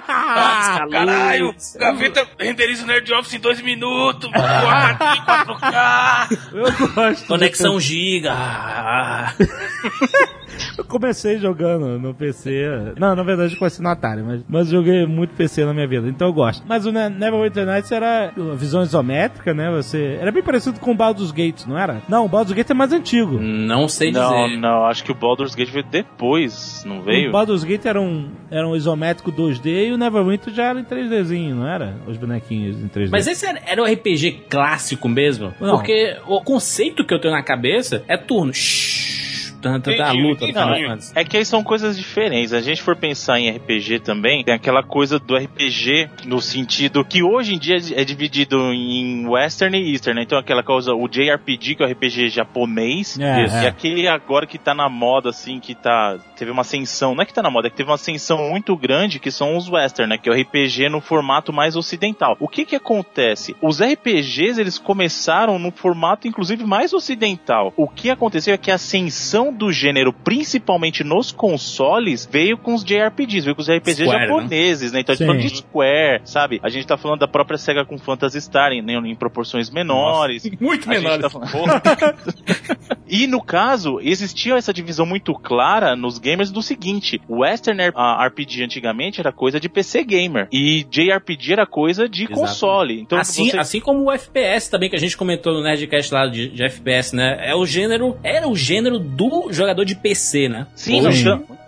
Ah, 0.10 0.86
caralho, 0.90 1.56
gaveta 1.76 2.28
renderiza 2.40 2.84
o 2.84 2.88
Nerd 2.88 3.12
Office 3.14 3.34
em 3.34 3.40
2 3.40 3.62
minutos, 3.62 4.30
4, 4.30 5.56
4K. 5.56 6.38
Eu 6.54 6.97
gosto. 6.98 7.28
Conexão 7.28 7.80
giga. 7.80 8.34
Ah, 8.34 9.34
Eu 10.78 10.84
comecei 10.86 11.38
jogando 11.38 12.00
no 12.00 12.14
PC. 12.14 12.94
Não, 12.98 13.16
na 13.16 13.24
verdade 13.24 13.54
eu 13.54 13.60
comecei 13.60 13.84
no 13.84 13.90
Atari, 13.90 14.22
mas, 14.24 14.42
mas 14.48 14.68
joguei 14.70 15.06
muito 15.06 15.34
PC 15.36 15.66
na 15.66 15.74
minha 15.74 15.88
vida, 15.88 16.08
então 16.08 16.28
eu 16.28 16.34
gosto. 16.34 16.64
Mas 16.68 16.86
o 16.86 16.92
Ne- 16.92 17.10
Neverwinter 17.10 17.66
Nights 17.66 17.92
era 17.92 18.32
uma 18.38 18.56
visão 18.56 18.82
isométrica, 18.84 19.54
né? 19.54 19.70
Você. 19.72 20.18
Era 20.20 20.32
bem 20.32 20.44
parecido 20.44 20.80
com 20.80 20.92
o 20.92 20.96
Baldur's 20.96 21.32
Gate, 21.32 21.66
não 21.66 21.78
era? 21.78 22.02
Não, 22.08 22.26
o 22.26 22.30
Baldur's 22.30 22.56
Gate 22.56 22.70
é 22.70 22.74
mais 22.74 22.92
antigo. 22.94 23.40
não 23.40 23.88
sei 23.88 24.12
Não, 24.12 24.46
dizer. 24.48 24.58
não, 24.60 24.86
acho 24.86 25.04
que 25.04 25.12
o 25.12 25.16
Baldur's 25.16 25.56
Gate 25.56 25.70
veio 25.72 25.86
depois, 25.90 26.84
não 26.86 27.02
veio? 27.02 27.30
O 27.30 27.32
Baldur's 27.32 27.64
Gate 27.64 27.86
era 27.86 28.00
um, 28.02 28.30
era 28.50 28.68
um 28.68 28.76
isométrico 28.76 29.32
2D 29.32 29.88
e 29.90 29.92
o 29.92 29.98
Neverwinter 29.98 30.54
já 30.54 30.66
era 30.66 30.80
em 30.80 30.84
3Dzinho, 30.84 31.56
não 31.56 31.68
era? 31.68 31.96
Os 32.08 32.18
bonequinhos 32.18 32.78
em 32.78 32.88
3D. 32.88 33.10
Mas 33.12 33.28
esse 33.28 33.46
era, 33.46 33.60
era 33.66 33.82
o 33.82 33.86
RPG 33.86 34.46
clássico 34.50 35.08
mesmo? 35.10 35.54
Não. 35.60 35.76
Porque 35.76 36.18
o 36.28 36.42
conceito 36.42 37.06
que 37.06 37.14
eu 37.14 37.20
tenho 37.20 37.34
na 37.34 37.44
cabeça 37.44 38.04
é 38.08 38.18
turno. 38.18 38.54
Shhh, 38.54 39.27
tanta 39.62 39.96
da 39.96 40.12
luta. 40.12 40.44
entendi. 40.46 40.54
tá, 40.54 40.66
Não, 40.66 40.88
mas- 40.90 41.14
É 41.16 41.24
que 41.24 41.38
aí 41.38 41.46
são 41.46 41.64
coisas 41.64 41.98
diferentes. 41.98 42.50
Se 42.52 42.56
a 42.56 42.62
gente 42.62 42.82
for 42.82 42.96
pensar 42.96 43.40
em 43.40 43.50
RPG 43.50 44.00
também, 44.00 44.44
tem 44.44 44.54
aquela 44.54 44.84
coisa 44.84 45.20
do 45.20 45.36
RPG 45.36 46.10
no 46.26 46.42
sentido 46.42 47.04
que 47.04 47.24
hoje 47.24 47.54
em 47.56 47.58
dia 47.60 47.78
é 47.96 48.04
dividido 48.04 48.58
em 48.74 49.28
Western 49.28 49.78
e 49.78 49.92
Eastern, 49.92 50.18
né? 50.20 50.24
Então 50.24 50.38
aquela 50.38 50.64
coisa, 50.64 50.94
o 50.94 51.08
JRPG, 51.08 51.76
que 51.76 51.84
é 51.84 51.86
o 51.86 51.90
RPG 51.90 52.30
japonês, 52.30 53.18
É, 53.20 53.46
e 53.46 53.66
é. 53.66 53.68
aquele 53.68 54.08
agora 54.08 54.46
que 54.46 54.58
tá 54.58 54.74
na 54.74 54.90
moda, 54.90 55.30
assim, 55.30 55.60
que 55.60 55.74
tá. 55.76 56.18
Teve 56.38 56.52
uma 56.52 56.62
ascensão, 56.62 57.16
não 57.16 57.24
é 57.24 57.26
que 57.26 57.34
tá 57.34 57.42
na 57.42 57.50
moda, 57.50 57.68
é 57.68 57.70
que 57.70 57.78
teve 57.78 57.90
uma 57.90 57.96
ascensão 57.96 58.50
muito 58.50 58.76
grande, 58.76 59.20
que 59.20 59.32
são 59.32 59.58
os 59.58 59.70
Western, 59.70 60.10
né? 60.10 60.18
Que 60.18 60.30
é 60.30 60.32
o 60.32 60.36
RPG 60.36 60.90
no 60.90 61.02
formato 61.02 61.52
mais 61.52 61.76
ocidental. 61.76 62.36
O 62.40 62.48
que 62.48 62.66
que 62.66 62.76
acontece? 62.76 63.56
Os 63.62 63.82
RPGs, 63.82 64.60
eles 64.60 64.78
começaram 64.78 65.58
no 65.60 65.72
formato, 65.72 66.28
inclusive, 66.28 66.64
mais 66.66 66.94
ocidental. 66.94 67.74
O 67.76 67.88
que 67.88 68.10
aconteceu 68.10 68.54
é 68.54 68.58
que 68.58 68.72
a 68.72 68.76
ascensão 68.76 69.47
do 69.52 69.72
gênero, 69.72 70.12
principalmente 70.14 71.04
nos 71.04 71.32
consoles, 71.32 72.28
veio 72.32 72.58
com 72.58 72.74
os 72.74 72.84
JRPGs, 72.84 73.46
veio 73.46 73.56
com 73.56 73.62
os 73.62 73.70
RPGs 73.70 74.04
Square, 74.04 74.20
né? 74.20 74.28
japoneses, 74.28 74.92
né? 74.92 75.00
Então 75.02 75.14
a 75.14 75.16
gente 75.16 75.26
tá 75.28 75.34
Sim. 75.34 75.38
falando 75.40 75.52
de 75.52 75.58
Square, 75.58 76.22
sabe? 76.26 76.60
A 76.64 76.70
gente 76.70 76.88
tá 76.88 76.98
falando 76.98 77.20
da 77.20 77.28
própria 77.28 77.58
SEGA 77.58 77.86
com 77.86 77.98
Phantasy 77.98 78.42
Star 78.42 78.72
em, 78.72 78.80
em 79.10 79.16
proporções 79.16 79.70
menores. 79.70 80.44
Muito 80.60 80.90
A 80.90 80.94
gente 80.94 81.04
menor. 81.04 81.20
tá 81.20 81.30
falando- 81.30 81.48
e 83.10 83.28
no 83.28 83.42
caso, 83.42 84.00
existia 84.02 84.56
essa 84.56 84.74
divisão 84.74 85.06
muito 85.06 85.34
clara 85.34 85.96
nos 85.96 86.18
gamers 86.20 86.52
do 86.52 86.62
seguinte: 86.62 87.22
o 87.28 87.40
Western 87.40 87.82
RPG 88.26 88.64
antigamente 88.64 89.20
era 89.20 89.32
coisa 89.32 89.60
de 89.60 89.70
PC 89.70 90.04
gamer 90.04 90.48
e 90.52 90.84
JRPG 90.90 91.54
era 91.54 91.66
coisa 91.66 92.08
de 92.08 92.24
Exatamente. 92.24 92.40
console. 92.50 93.00
Então 93.02 93.18
assim, 93.20 93.50
você- 93.50 93.58
assim 93.58 93.80
como 93.80 94.06
o 94.06 94.12
FPS 94.12 94.70
também, 94.70 94.90
que 94.90 94.96
a 94.96 95.00
gente 95.00 95.16
comentou 95.18 95.54
no 95.54 95.62
Nerdcast 95.64 96.14
lá 96.14 96.28
de, 96.28 96.50
de 96.50 96.64
FPS, 96.64 97.16
né? 97.16 97.38
É 97.42 97.56
o 97.56 97.66
gênero. 97.66 98.18
Era 98.24 98.48
o 98.48 98.56
gênero 98.56 99.00
do 99.00 99.48
jogador 99.52 99.86
de 99.86 99.96
PC, 99.96 100.50
né? 100.50 100.68
Sim, 100.76 101.06
Hoje 101.06 101.24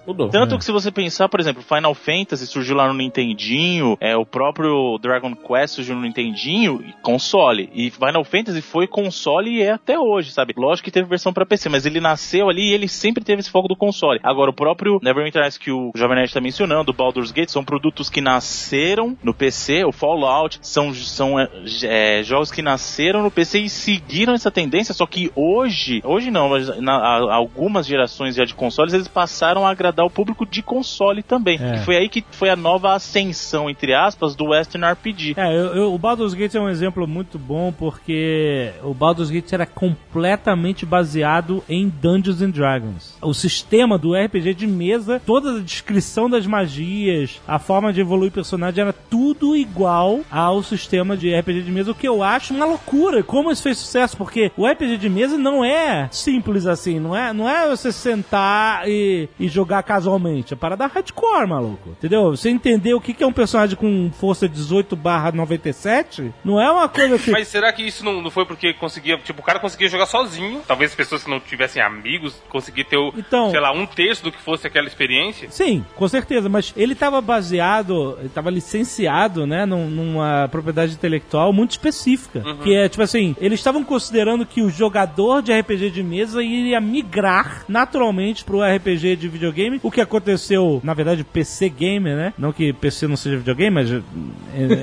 mudou. 0.09 0.29
Tanto 0.29 0.55
É. 0.55 0.57
que 0.57 0.65
se 0.65 0.71
você 0.71 0.91
pensar, 0.91 1.29
por 1.29 1.39
exemplo, 1.39 1.63
Final 1.63 1.93
Fantasy 1.93 2.47
surgiu 2.47 2.75
lá 2.75 2.87
no 2.87 2.93
Nintendinho, 2.93 3.97
é, 3.99 4.15
o 4.15 4.25
próprio 4.25 4.97
Dragon 4.99 5.35
Quest 5.35 5.75
surgiu 5.75 5.95
no 5.95 6.01
Nintendinho 6.01 6.83
e 6.85 6.93
console. 7.01 7.69
E 7.73 7.89
Final 7.89 8.23
Fantasy 8.23 8.61
foi 8.61 8.87
console 8.87 9.57
e 9.57 9.61
é 9.61 9.71
até 9.71 9.97
hoje, 9.97 10.31
sabe? 10.31 10.53
Lógico 10.57 10.85
que 10.85 10.91
teve 10.91 11.07
versão 11.07 11.31
pra 11.31 11.45
PC, 11.45 11.69
mas 11.69 11.85
ele 11.85 11.99
nasceu 11.99 12.49
ali 12.49 12.69
e 12.69 12.73
ele 12.73 12.87
sempre 12.87 13.23
teve 13.23 13.39
esse 13.39 13.49
foco 13.51 13.67
do 13.67 13.75
console. 13.75 14.19
Agora, 14.23 14.49
o 14.49 14.53
próprio 14.53 14.99
Neverwinter 15.01 15.41
Nights 15.41 15.57
que 15.57 15.71
o 15.71 15.91
Jovem 15.95 16.17
Nerd 16.17 16.33
tá 16.33 16.41
mencionando, 16.41 16.91
o 16.91 16.93
Baldur's 16.93 17.31
Gate, 17.31 17.49
são 17.49 17.63
produtos 17.63 18.09
que 18.09 18.21
nasceram 18.21 19.17
no 19.23 19.33
PC, 19.33 19.83
o 19.85 19.91
Fallout, 19.91 20.59
são, 20.61 20.93
são 20.93 21.39
é, 21.39 21.49
é, 21.83 22.23
jogos 22.23 22.51
que 22.51 22.61
nasceram 22.61 23.21
no 23.21 23.31
PC 23.31 23.59
e 23.59 23.69
seguiram 23.69 24.33
essa 24.33 24.49
tendência, 24.51 24.93
só 24.93 25.05
que 25.05 25.31
hoje, 25.35 26.01
hoje 26.03 26.31
não, 26.31 26.49
mas 26.49 26.79
na, 26.81 26.95
algumas 27.33 27.85
gerações 27.85 28.35
já 28.35 28.45
de 28.45 28.53
consoles, 28.55 28.93
eles 28.93 29.07
passaram 29.07 29.65
a 29.65 29.71
agradar 29.71 29.98
agradar 29.99 30.05
o 30.05 30.09
público 30.09 30.45
de 30.45 30.61
console 30.61 31.21
também. 31.21 31.59
É. 31.61 31.75
E 31.75 31.79
foi 31.79 31.97
aí 31.97 32.09
que 32.09 32.23
foi 32.31 32.49
a 32.49 32.55
nova 32.55 32.93
ascensão, 32.93 33.69
entre 33.69 33.93
aspas, 33.93 34.35
do 34.35 34.45
Western 34.49 34.85
RPG. 34.85 35.33
É, 35.37 35.47
eu- 35.53 35.75
eu- 35.75 35.93
o 35.93 35.97
Baldur's 35.97 36.33
Gate 36.33 36.55
é 36.55 36.59
um 36.61 36.69
exemplo 36.69 37.05
muito 37.07 37.37
bom 37.37 37.71
porque 37.77 38.71
o 38.83 38.93
Baldur's 38.93 39.29
Gate 39.29 39.51
era 39.53 39.65
completamente 39.65 40.85
baseado 40.85 41.63
em 41.67 41.89
Dungeons 41.89 42.41
and 42.41 42.51
Dragons. 42.51 43.15
O 43.21 43.33
sistema 43.33 43.97
do 43.97 44.15
RPG 44.15 44.53
de 44.53 44.67
mesa, 44.67 45.21
toda 45.25 45.57
a 45.57 45.59
descrição 45.59 46.29
das 46.29 46.45
magias, 46.45 47.39
a 47.47 47.59
forma 47.59 47.91
de 47.91 48.01
evoluir 48.01 48.29
o 48.29 48.33
personagem 48.33 48.81
era 48.81 48.93
tudo 48.93 49.55
igual 49.55 50.21
ao 50.31 50.63
sistema 50.63 51.17
de 51.17 51.33
RPG 51.33 51.61
de 51.63 51.71
mesa, 51.71 51.91
o 51.91 51.95
que 51.95 52.07
eu 52.07 52.23
acho 52.23 52.53
uma 52.53 52.65
loucura. 52.65 53.23
Como 53.23 53.51
isso 53.51 53.63
fez 53.63 53.77
sucesso, 53.77 54.15
porque 54.17 54.51
o 54.55 54.65
RPG 54.67 54.97
de 54.97 55.09
mesa 55.09 55.37
não 55.37 55.63
é 55.63 56.07
simples 56.11 56.65
assim, 56.65 56.99
não 56.99 57.15
é, 57.15 57.33
não 57.33 57.49
é 57.49 57.67
você 57.67 57.91
sentar 57.91 58.87
e, 58.87 59.27
e 59.39 59.47
jogar 59.47 59.83
casualmente. 59.89 60.53
É 60.53 60.55
parada 60.55 60.85
hardcore, 60.85 61.47
maluco. 61.47 61.89
Entendeu? 61.89 62.29
Você 62.29 62.47
entender 62.51 62.93
o 62.93 63.01
que 63.01 63.11
que 63.11 63.23
é 63.23 63.27
um 63.27 63.33
personagem 63.33 63.75
com 63.75 64.11
força 64.13 64.47
18 64.47 64.95
barra 64.95 65.31
97, 65.31 66.31
não 66.45 66.61
é 66.61 66.71
uma 66.71 66.87
coisa 66.87 67.17
que... 67.17 67.31
Mas 67.31 67.47
será 67.47 67.73
que 67.73 67.81
isso 67.81 68.05
não, 68.05 68.21
não 68.21 68.29
foi 68.29 68.45
porque 68.45 68.71
conseguia, 68.73 69.17
tipo, 69.17 69.41
o 69.41 69.43
cara 69.43 69.59
conseguia 69.59 69.89
jogar 69.89 70.05
sozinho? 70.05 70.61
Talvez 70.67 70.91
as 70.91 70.95
pessoas 70.95 71.23
que 71.23 71.29
não 71.29 71.39
tivessem 71.39 71.81
amigos 71.81 72.35
conseguiam 72.49 72.85
ter, 72.87 72.97
o, 72.97 73.11
Então- 73.17 73.49
sei 73.49 73.59
lá, 73.59 73.71
um 73.71 73.87
terço 73.87 74.23
do 74.23 74.31
que 74.31 74.39
fosse 74.39 74.67
aquela 74.67 74.85
experiência? 74.87 75.49
Sim, 75.49 75.83
com 75.95 76.07
certeza, 76.07 76.47
mas 76.47 76.71
ele 76.77 76.93
estava 76.93 77.19
baseado, 77.19 78.15
ele 78.19 78.27
estava 78.27 78.51
licenciado, 78.51 79.47
né, 79.47 79.65
num- 79.65 79.89
numa 79.89 80.47
propriedade 80.51 80.93
intelectual 80.93 81.51
muito 81.51 81.71
específica. 81.71 82.43
Que 82.63 82.75
é, 82.75 82.87
tipo 82.87 83.01
assim, 83.01 83.35
eles 83.41 83.59
estavam 83.59 83.83
considerando 83.83 84.45
que 84.45 84.61
o 84.61 84.69
jogador 84.69 85.41
de 85.41 85.51
RPG 85.51 85.89
de 85.89 86.03
mesa 86.03 86.43
iria 86.43 86.79
migrar 86.79 87.63
naturalmente 87.67 88.43
pro 88.43 88.61
RPG 88.61 89.15
de 89.15 89.27
videogame, 89.27 89.78
o 89.81 89.91
que 89.91 90.01
aconteceu, 90.01 90.79
na 90.83 90.93
verdade, 90.93 91.23
PC 91.23 91.69
Gamer, 91.69 92.15
né? 92.15 92.33
Não 92.37 92.51
que 92.51 92.73
PC 92.73 93.07
não 93.07 93.15
seja 93.15 93.37
videogame, 93.37 93.71
mas 93.71 93.91
eh, 93.91 94.01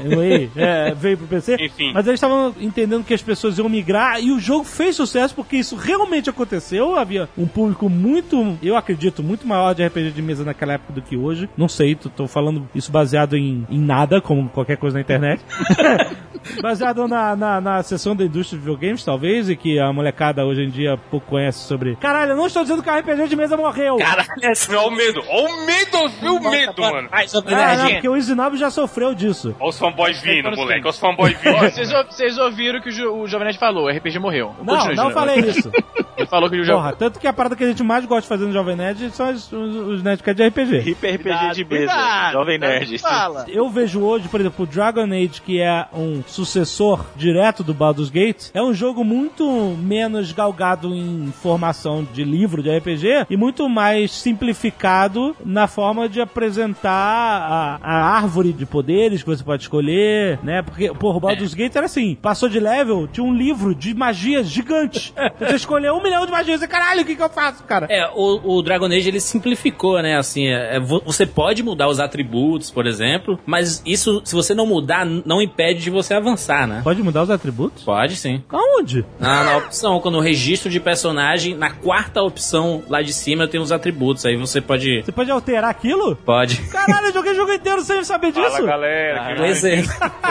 anyway, 0.04 0.50
é, 0.56 0.94
veio 0.94 1.18
pro 1.18 1.26
PC. 1.26 1.56
Enfim. 1.60 1.92
Mas 1.92 2.06
eles 2.06 2.18
estavam 2.18 2.54
entendendo 2.60 3.04
que 3.04 3.14
as 3.14 3.22
pessoas 3.22 3.58
iam 3.58 3.68
migrar 3.68 4.20
e 4.22 4.30
o 4.30 4.38
jogo 4.38 4.64
fez 4.64 4.96
sucesso 4.96 5.34
porque 5.34 5.56
isso 5.56 5.76
realmente 5.76 6.30
aconteceu. 6.30 6.96
Havia 6.96 7.28
um 7.36 7.46
público 7.46 7.88
muito, 7.88 8.56
eu 8.62 8.76
acredito, 8.76 9.22
muito 9.22 9.46
maior 9.46 9.74
de 9.74 9.86
RPG 9.86 10.12
de 10.12 10.22
mesa 10.22 10.44
naquela 10.44 10.74
época 10.74 10.92
do 10.92 11.02
que 11.02 11.16
hoje. 11.16 11.48
Não 11.56 11.68
sei, 11.68 11.94
tô, 11.94 12.08
tô 12.08 12.26
falando 12.26 12.68
isso 12.74 12.90
baseado 12.90 13.36
em, 13.36 13.66
em 13.70 13.78
nada, 13.78 14.20
como 14.20 14.48
qualquer 14.48 14.76
coisa 14.76 14.94
na 14.94 15.00
internet. 15.00 15.42
baseado 16.60 17.06
na, 17.08 17.36
na, 17.36 17.60
na 17.60 17.82
seção 17.82 18.14
da 18.14 18.24
indústria 18.24 18.58
de 18.58 18.64
videogames, 18.64 19.04
talvez, 19.04 19.48
e 19.48 19.56
que 19.56 19.78
a 19.78 19.92
molecada 19.92 20.44
hoje 20.44 20.62
em 20.62 20.70
dia 20.70 20.96
pouco 21.10 21.26
conhece 21.26 21.60
sobre. 21.60 21.96
Caralho, 21.96 22.32
eu 22.32 22.36
não 22.36 22.46
estou 22.46 22.62
dizendo 22.62 22.82
que 22.82 22.90
o 22.90 22.98
RPG 22.98 23.28
de 23.28 23.36
mesa 23.36 23.56
morreu. 23.56 23.96
Caralho, 23.96 24.28
olha 24.76 24.88
o 24.88 24.90
medo, 24.90 25.22
olha 25.28 25.54
o 25.54 25.66
medo, 25.66 26.08
viu 26.20 26.36
o 26.36 26.50
medo, 26.50 26.80
mano. 26.82 27.08
Mais 27.10 27.30
sobre 27.30 27.54
Ah, 27.54 27.76
não, 27.76 27.90
porque 27.90 28.08
o 28.08 28.16
Izinob 28.16 28.56
já 28.56 28.70
sofreu 28.70 29.14
disso. 29.14 29.54
Olha 29.58 29.68
os 29.70 29.78
fanboys 29.78 30.20
vindo, 30.20 30.50
moleque, 30.56 30.80
olha 30.80 30.90
os 30.90 30.98
fanboys 30.98 31.38
vindo. 31.40 31.56
Vocês 31.58 31.92
ou- 31.92 32.04
vocês 32.04 32.38
ouviram 32.38 32.78
o 32.78 32.82
que 32.82 32.88
o, 32.88 32.92
Jo- 32.92 33.12
o 33.22 33.26
Jovem 33.26 33.46
Nerd 33.46 33.58
falou, 33.58 33.84
o 33.86 33.88
RPG 33.90 34.18
morreu. 34.18 34.54
Não, 34.62 34.86
não 34.94 35.10
falei 35.10 35.40
isso. 35.40 35.70
Ele 36.16 36.26
falou 36.26 36.48
que 36.48 36.56
o 36.56 36.64
Jovem 36.64 36.82
Porra, 36.82 36.96
tanto 36.96 37.20
que 37.20 37.26
a 37.26 37.32
parada 37.32 37.56
que 37.56 37.64
a 37.64 37.66
gente 37.66 37.82
mais 37.82 38.04
gosta 38.04 38.22
de 38.22 38.28
fazer 38.28 38.46
no 38.46 38.52
Jovem 38.52 38.76
Nerd 38.76 39.10
são 39.10 39.30
os, 39.30 39.50
os, 39.52 39.76
os 39.76 40.02
Nerdcast 40.02 40.36
de 40.36 40.48
RPG. 40.48 40.90
Hip 40.90 41.06
RPG 41.06 41.54
de 41.54 41.64
mesa. 41.64 41.86
Cuidado, 41.86 42.32
Jovem 42.32 42.58
Nerd. 42.58 42.98
Fala. 42.98 43.44
Eu 43.48 43.68
vejo 43.68 44.00
hoje, 44.00 44.28
por 44.28 44.40
exemplo, 44.40 44.64
o 44.64 44.66
Dragon 44.66 45.04
Age, 45.04 45.42
que 45.44 45.60
é 45.60 45.86
um 45.92 46.22
sucessor 46.26 47.04
direto 47.16 47.62
do 47.62 47.74
Baldur's 47.74 48.10
Gate, 48.10 48.50
é 48.54 48.62
um 48.62 48.72
jogo 48.72 49.04
muito 49.04 49.76
menos 49.78 50.32
galgado 50.32 50.94
em 50.94 51.32
formação 51.42 52.06
de 52.12 52.24
livro 52.24 52.62
de 52.62 52.76
RPG 52.76 53.26
e 53.28 53.36
muito 53.36 53.68
mais 53.68 54.10
simplificado 54.12 55.36
na 55.44 55.66
forma 55.66 56.08
de 56.08 56.20
apresentar 56.20 56.90
a, 56.90 57.78
a 57.82 58.16
árvore 58.16 58.52
de 58.52 58.64
poderes 58.64 59.22
que 59.22 59.28
você 59.28 59.44
pode 59.44 59.62
escolher, 59.62 60.38
né? 60.42 60.62
Porque, 60.62 60.92
porra, 60.94 61.16
o 61.16 61.20
Baldur's 61.20 61.54
Gate 61.54 61.76
era 61.76 61.86
assim, 61.86 62.14
passou 62.14 62.48
de 62.48 62.60
level, 62.60 63.06
tinha 63.06 63.24
um 63.24 63.34
livro 63.34 63.74
de 63.74 63.94
magias 63.94 64.48
gigante. 64.48 65.14
Você 65.38 65.56
escolheu 65.56 65.94
um 65.94 66.02
milhão 66.06 66.24
de 66.26 66.32
magias 66.32 66.60
caralho, 66.66 67.02
o 67.02 67.04
que 67.04 67.14
que 67.16 67.22
eu 67.22 67.28
faço, 67.28 67.62
cara? 67.64 67.86
É, 67.90 68.08
o, 68.14 68.56
o 68.58 68.62
Dragon 68.62 68.86
Age 68.86 69.08
ele 69.08 69.20
simplificou, 69.20 70.00
né? 70.02 70.16
Assim, 70.16 70.46
é, 70.48 70.76
é, 70.76 70.80
vo- 70.80 71.02
você 71.04 71.26
pode 71.26 71.62
mudar 71.62 71.88
os 71.88 72.00
atributos, 72.00 72.70
por 72.70 72.86
exemplo, 72.86 73.38
mas 73.46 73.82
isso, 73.84 74.20
se 74.24 74.34
você 74.34 74.54
não 74.54 74.66
mudar, 74.66 75.04
não 75.04 75.40
impede 75.42 75.80
de 75.82 75.90
você 75.90 76.14
avançar, 76.14 76.66
né? 76.66 76.80
Pode 76.82 77.02
mudar 77.02 77.22
os 77.22 77.30
atributos? 77.30 77.82
Pode 77.84 78.16
sim. 78.16 78.42
Aonde? 78.50 79.04
Na, 79.18 79.44
na 79.44 79.56
opção, 79.58 80.00
quando 80.00 80.16
o 80.16 80.20
registro 80.20 80.70
de 80.70 80.80
personagem, 80.80 81.54
na 81.54 81.70
quarta 81.70 82.22
opção 82.22 82.82
lá 82.88 83.02
de 83.02 83.12
cima 83.12 83.46
tem 83.48 83.60
os 83.60 83.72
atributos. 83.72 84.24
Aí 84.26 84.36
você 84.36 84.60
pode. 84.60 85.02
Você 85.02 85.12
pode 85.12 85.30
alterar 85.30 85.70
aquilo? 85.70 86.16
Pode. 86.16 86.56
Caralho, 86.62 87.06
eu 87.08 87.12
joguei 87.12 87.32
o 87.32 87.36
jogo 87.36 87.52
inteiro 87.52 87.82
sem 87.82 88.02
saber 88.04 88.32
disso. 88.32 88.50
Fala, 88.50 88.66
galera. 88.66 89.24
que 89.28 89.34
Pois 89.36 89.64
é. 89.64 89.80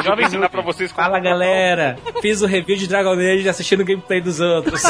Eu 0.05 0.15
vou 0.15 0.21
ensinar 0.25 0.49
pra 0.49 0.61
vocês 0.61 0.91
como... 0.91 1.05
Fala 1.05 1.19
galera, 1.19 1.97
fiz 2.21 2.41
o 2.41 2.45
review 2.45 2.75
de 2.77 2.87
Dragon 2.87 3.13
Age 3.13 3.47
assistindo 3.47 3.81
o 3.81 3.85
gameplay 3.85 4.21
dos 4.21 4.39
outros. 4.39 4.81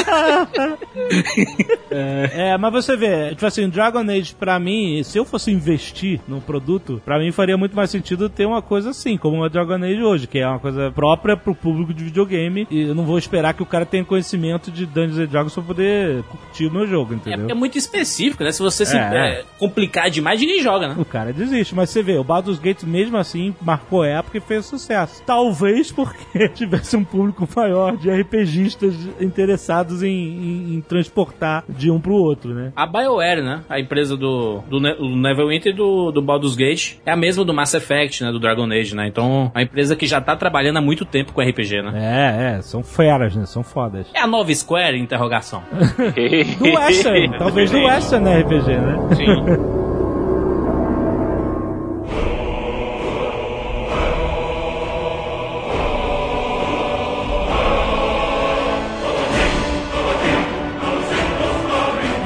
É, 1.89 2.57
mas 2.57 2.73
você 2.73 2.95
vê, 2.97 3.29
tipo 3.29 3.45
assim, 3.45 3.69
Dragon 3.69 3.99
Age 4.01 4.35
pra 4.37 4.59
mim, 4.59 5.01
se 5.03 5.17
eu 5.17 5.23
fosse 5.25 5.51
investir 5.51 6.19
num 6.27 6.39
produto, 6.41 7.01
pra 7.05 7.17
mim 7.19 7.31
faria 7.31 7.55
muito 7.57 7.75
mais 7.75 7.89
sentido 7.89 8.27
ter 8.29 8.45
uma 8.45 8.61
coisa 8.61 8.89
assim, 8.89 9.17
como 9.17 9.43
a 9.43 9.47
Dragon 9.47 9.75
Age 9.75 10.03
hoje, 10.03 10.27
que 10.27 10.39
é 10.39 10.47
uma 10.47 10.59
coisa 10.59 10.91
própria 10.91 11.37
pro 11.37 11.55
público 11.55 11.93
de 11.93 12.03
videogame, 12.03 12.67
e 12.69 12.81
eu 12.81 12.95
não 12.95 13.05
vou 13.05 13.17
esperar 13.17 13.53
que 13.53 13.63
o 13.63 13.65
cara 13.65 13.85
tenha 13.85 14.03
conhecimento 14.03 14.71
de 14.71 14.85
Dungeons 14.85 15.19
and 15.19 15.25
Dragons 15.27 15.53
pra 15.53 15.63
poder 15.63 16.23
curtir 16.23 16.65
o 16.67 16.71
meu 16.71 16.85
jogo, 16.87 17.13
É, 17.13 17.15
entendeu? 17.17 17.39
porque 17.39 17.51
é 17.51 17.55
muito 17.55 17.77
específico, 17.77 18.43
né? 18.43 18.51
Se 18.51 18.61
você 18.61 18.85
se 18.85 18.97
É. 18.97 18.99
é, 19.39 19.43
complicar 19.57 20.09
demais, 20.09 20.39
ninguém 20.39 20.61
joga, 20.61 20.87
né? 20.89 20.95
O 20.97 21.05
cara 21.05 21.31
desiste, 21.31 21.73
mas 21.75 21.89
você 21.89 22.01
vê, 22.03 22.17
o 22.17 22.23
Baldur's 22.23 22.59
Gate 22.59 22.83
mesmo 22.83 23.17
assim 23.17 23.55
marcou 23.61 24.03
época 24.03 24.37
e 24.37 24.41
fez 24.41 24.65
sucesso. 24.65 25.21
Talvez 25.25 25.91
porque 25.91 26.49
tivesse 26.55 26.97
um 26.97 27.03
público 27.03 27.47
maior 27.55 27.95
de 27.95 28.09
RPGistas 28.09 28.93
interessados 29.21 30.03
em, 30.03 30.09
em- 30.09 30.64
em 30.65 30.81
transportar 30.81 31.63
de 31.69 31.89
um 31.91 31.99
pro 31.99 32.13
outro, 32.13 32.53
né? 32.53 32.71
A 32.75 32.85
BioWare, 32.85 33.41
né? 33.41 33.61
A 33.69 33.79
empresa 33.79 34.15
do, 34.17 34.59
do, 34.69 34.79
Ne- 34.79 34.95
do 34.95 35.15
Neverwinter 35.15 35.73
e 35.73 35.75
do, 35.75 36.11
do 36.11 36.21
Baldur's 36.21 36.55
Gate 36.55 36.95
é 37.05 37.11
a 37.11 37.15
mesma 37.15 37.43
do 37.45 37.53
Mass 37.53 37.73
Effect, 37.73 38.23
né? 38.23 38.31
Do 38.31 38.39
Dragon 38.39 38.65
Age, 38.71 38.95
né? 38.95 39.07
Então, 39.07 39.51
a 39.53 39.61
empresa 39.61 39.95
que 39.95 40.07
já 40.07 40.19
tá 40.21 40.35
trabalhando 40.35 40.77
há 40.77 40.81
muito 40.81 41.05
tempo 41.05 41.33
com 41.33 41.41
RPG, 41.41 41.81
né? 41.81 41.91
É, 41.95 42.57
é, 42.57 42.61
são 42.61 42.83
feras, 42.83 43.35
né? 43.35 43.45
São 43.45 43.63
fodas. 43.63 44.07
É 44.13 44.19
a 44.19 44.27
nova 44.27 44.53
Square? 44.53 44.97
Interrogação. 44.99 45.63
Do 46.59 46.73
Western, 46.75 47.37
talvez 47.37 47.71
do 47.71 47.77
Western 47.83 48.41
RPG, 48.41 48.77
né? 48.77 49.15
Sim. 49.15 49.84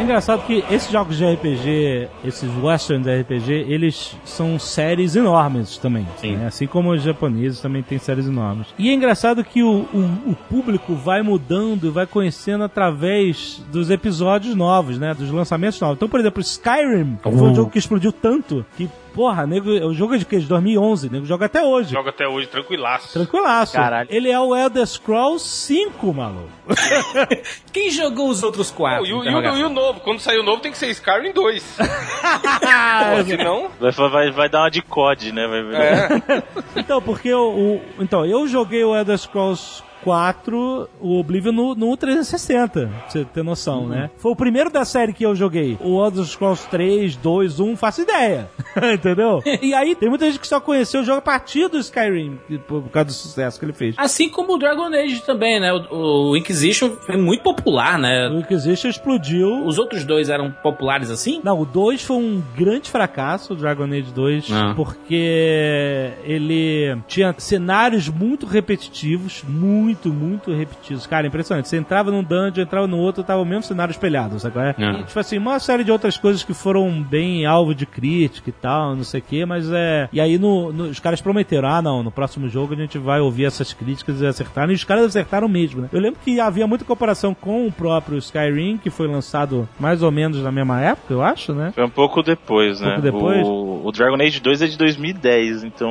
engraçado 0.09 0.43
que 0.45 0.63
esses 0.71 0.91
jogos 0.91 1.17
de 1.17 1.25
RPG, 1.25 2.07
esses 2.25 2.49
westerns 2.61 3.03
de 3.03 3.21
RPG, 3.21 3.51
eles 3.67 4.15
são 4.25 4.57
séries 4.57 5.15
enormes 5.15 5.77
também. 5.77 6.07
Sim. 6.17 6.35
né? 6.35 6.47
Assim 6.47 6.65
como 6.65 6.91
os 6.91 7.03
japoneses 7.03 7.61
também 7.61 7.83
têm 7.83 7.99
séries 7.99 8.27
enormes. 8.27 8.67
E 8.77 8.89
é 8.89 8.93
engraçado 8.93 9.43
que 9.43 9.61
o, 9.61 9.85
o, 9.93 10.31
o 10.31 10.35
público 10.49 10.95
vai 10.95 11.21
mudando 11.21 11.87
e 11.87 11.89
vai 11.89 12.07
conhecendo 12.07 12.63
através 12.63 13.61
dos 13.71 13.89
episódios 13.89 14.55
novos, 14.55 14.97
né? 14.97 15.13
Dos 15.13 15.29
lançamentos 15.29 15.79
novos. 15.79 15.97
Então, 15.97 16.09
por 16.09 16.19
exemplo, 16.19 16.41
Skyrim 16.41 17.17
foi 17.21 17.33
um 17.33 17.55
jogo 17.55 17.69
que 17.69 17.79
explodiu 17.79 18.11
tanto 18.11 18.65
que, 18.75 18.89
porra, 19.13 19.45
nego, 19.45 19.69
o 19.69 19.93
jogo 19.93 20.15
é 20.15 20.17
de 20.17 20.25
que? 20.25 20.37
De 20.39 20.45
2011, 20.45 21.09
nego 21.09 21.25
joga 21.25 21.45
até 21.47 21.63
hoje. 21.63 21.91
Joga 21.91 22.09
até 22.09 22.27
hoje 22.27 22.47
tranquilaço. 22.47 23.13
Tranquilaço. 23.13 23.73
Caralho. 23.73 24.07
Ele 24.11 24.29
é 24.31 24.39
o 24.39 24.55
Elder 24.55 24.85
Scrolls 24.85 25.45
5, 25.47 26.13
maluco. 26.13 26.49
Quem 27.73 27.89
jogou 27.91 28.29
os 28.29 28.43
outros 28.43 28.71
quatro? 28.71 29.05
e, 29.05 29.13
o- 29.13 29.17
e 29.17 29.19
o- 29.19 29.23
Interrogação. 29.23 29.59
e 29.59 29.63
o 29.63 29.69
novo? 29.69 29.99
Quando 30.01 30.19
sair 30.19 30.39
o 30.39 30.43
novo 30.43 30.61
tem 30.61 30.71
que 30.71 30.77
ser 30.77 30.87
Skyrim 30.89 31.31
2. 31.33 31.77
Pô, 31.79 33.23
senão... 33.25 33.69
Vai, 33.79 33.91
vai, 34.09 34.31
vai 34.31 34.49
dar 34.49 34.61
uma 34.61 34.71
de 34.71 34.81
COD, 34.81 35.31
né? 35.31 35.47
Vai, 35.47 35.59
É. 35.75 36.43
Então, 36.79 37.01
porque 37.01 37.33
o, 37.33 37.49
o- 37.49 37.81
Então, 37.99 38.25
eu 38.25 38.47
joguei 38.47 38.83
o 38.83 38.95
Elder 38.95 39.17
Scrolls 39.17 39.83
4, 40.03 40.89
o 40.99 41.19
Oblivion, 41.19 41.51
no, 41.51 41.75
no 41.75 41.95
360, 41.97 42.69
pra 42.87 43.09
você 43.09 43.25
ter 43.25 43.43
noção, 43.43 43.87
né? 43.87 44.09
Foi 44.17 44.31
o 44.31 44.35
primeiro 44.35 44.69
da 44.69 44.83
série 44.85 45.13
que 45.13 45.25
eu 45.25 45.35
joguei. 45.35 45.77
O 45.81 46.03
Elder 46.03 46.23
Scrolls 46.25 46.67
3, 46.69 47.15
2, 47.15 47.59
1, 47.59 47.75
faço 47.77 48.01
ideia. 48.01 48.49
Entendeu? 48.93 49.41
E 49.61 49.73
aí, 49.73 49.93
tem 49.95 50.09
muita 50.09 50.25
gente 50.25 50.39
que 50.39 50.47
só 50.47 50.59
conheceu 50.59 51.01
o 51.01 51.03
jogo 51.03 51.19
a 51.19 51.21
partir 51.21 51.67
do 51.67 51.77
Skyrim, 51.79 52.39
por, 52.67 52.81
por 52.83 52.89
causa 52.89 53.07
do 53.07 53.13
sucesso 53.13 53.59
que 53.59 53.65
ele 53.65 53.73
fez. 53.73 53.93
Assim 53.97 54.29
como 54.29 54.53
o 54.53 54.57
Dragon 54.57 54.85
Age 54.87 55.21
também, 55.23 55.59
né? 55.59 55.71
O, 55.73 56.31
o 56.31 56.37
Inquisition 56.37 56.91
foi 57.05 57.17
muito 57.17 57.43
popular, 57.43 57.97
né? 57.99 58.29
O 58.29 58.39
Inquisition 58.39 58.87
explodiu. 58.89 59.65
Os 59.65 59.77
outros 59.77 60.03
dois 60.05 60.29
eram 60.29 60.51
populares 60.51 61.09
assim? 61.11 61.41
Não, 61.43 61.59
o 61.59 61.65
2 61.65 62.01
foi 62.03 62.15
um 62.17 62.41
grande 62.55 62.89
fracasso, 62.89 63.53
o 63.53 63.55
Dragon 63.55 63.83
Age 63.85 64.11
2, 64.13 64.49
Ah. 64.51 64.73
porque 64.75 66.11
ele 66.23 66.97
tinha 67.07 67.33
cenários 67.37 68.07
muito 68.07 68.45
repetitivos, 68.45 69.43
muito 69.47 69.88
muito, 69.89 70.09
muito 70.13 70.51
repetidos. 70.53 71.07
Cara, 71.07 71.25
impressionante. 71.27 71.67
Você 71.67 71.77
entrava 71.77 72.11
num 72.11 72.23
dungeon, 72.23 72.63
entrava 72.63 72.87
no 72.87 72.97
outro, 72.97 73.23
tava 73.23 73.41
o 73.41 73.45
mesmo 73.45 73.63
cenário 73.63 73.91
espelhado, 73.91 74.39
sabe? 74.39 74.59
é? 74.59 74.75
É. 74.77 74.91
E, 74.99 75.03
tipo 75.03 75.19
assim, 75.19 75.37
uma 75.37 75.59
série 75.59 75.83
de 75.83 75.91
outras 75.91 76.17
coisas 76.17 76.43
que 76.43 76.53
foram 76.53 77.01
bem 77.01 77.45
alvo 77.45 77.73
de 77.73 77.85
crítica 77.85 78.49
e 78.49 78.53
tal, 78.53 78.95
não 78.95 79.03
sei 79.03 79.19
o 79.19 79.23
que, 79.23 79.45
mas 79.45 79.69
é. 79.71 80.07
E 80.13 80.19
aí 80.21 80.37
no, 80.37 80.71
no- 80.71 80.83
os 80.85 80.99
caras 80.99 81.21
prometeram, 81.21 81.67
ah, 81.69 81.81
não, 81.81 82.03
no 82.03 82.11
próximo 82.11 82.47
jogo 82.47 82.73
a 82.73 82.77
gente 82.77 82.97
vai 82.97 83.19
ouvir 83.19 83.45
essas 83.45 83.73
críticas 83.73 84.21
e 84.21 84.25
acertaram. 84.27 84.71
E 84.71 84.75
os 84.75 84.83
caras 84.83 85.05
acertaram 85.05 85.47
mesmo, 85.47 85.81
né? 85.81 85.89
Eu 85.91 85.99
lembro 85.99 86.19
que 86.23 86.39
havia 86.39 86.67
muita 86.67 86.85
comparação 86.85 87.33
com 87.33 87.65
o 87.67 87.71
próprio 87.71 88.17
Skyrim, 88.17 88.77
que 88.77 88.89
foi 88.89 89.07
lançado 89.07 89.67
mais 89.79 90.03
ou 90.03 90.11
menos 90.11 90.41
na 90.43 90.51
mesma 90.51 90.79
época, 90.81 91.13
eu 91.13 91.21
acho, 91.23 91.53
né? 91.53 91.71
Foi 91.73 91.83
um 91.83 91.89
pouco 91.89 92.21
depois, 92.21 92.79
né? 92.79 92.87
pouco 92.95 93.01
depois? 93.01 93.47
O, 93.47 93.81
o 93.85 93.91
Dragon 93.91 94.21
Age 94.21 94.39
2 94.39 94.61
é 94.61 94.67
de 94.67 94.77
2010, 94.77 95.63
então. 95.63 95.89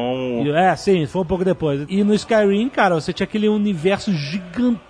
É, 0.55 0.75
sim, 0.77 1.07
foi 1.07 1.23
um 1.23 1.25
pouco 1.25 1.45
depois. 1.45 1.85
E 1.89 2.05
no 2.05 2.15
Skyrim, 2.15 2.69
cara, 2.69 2.95
você 2.95 3.13
tinha 3.13 3.25
aquele 3.25 3.49
universo 3.49 3.88
gigantesco 3.97 4.88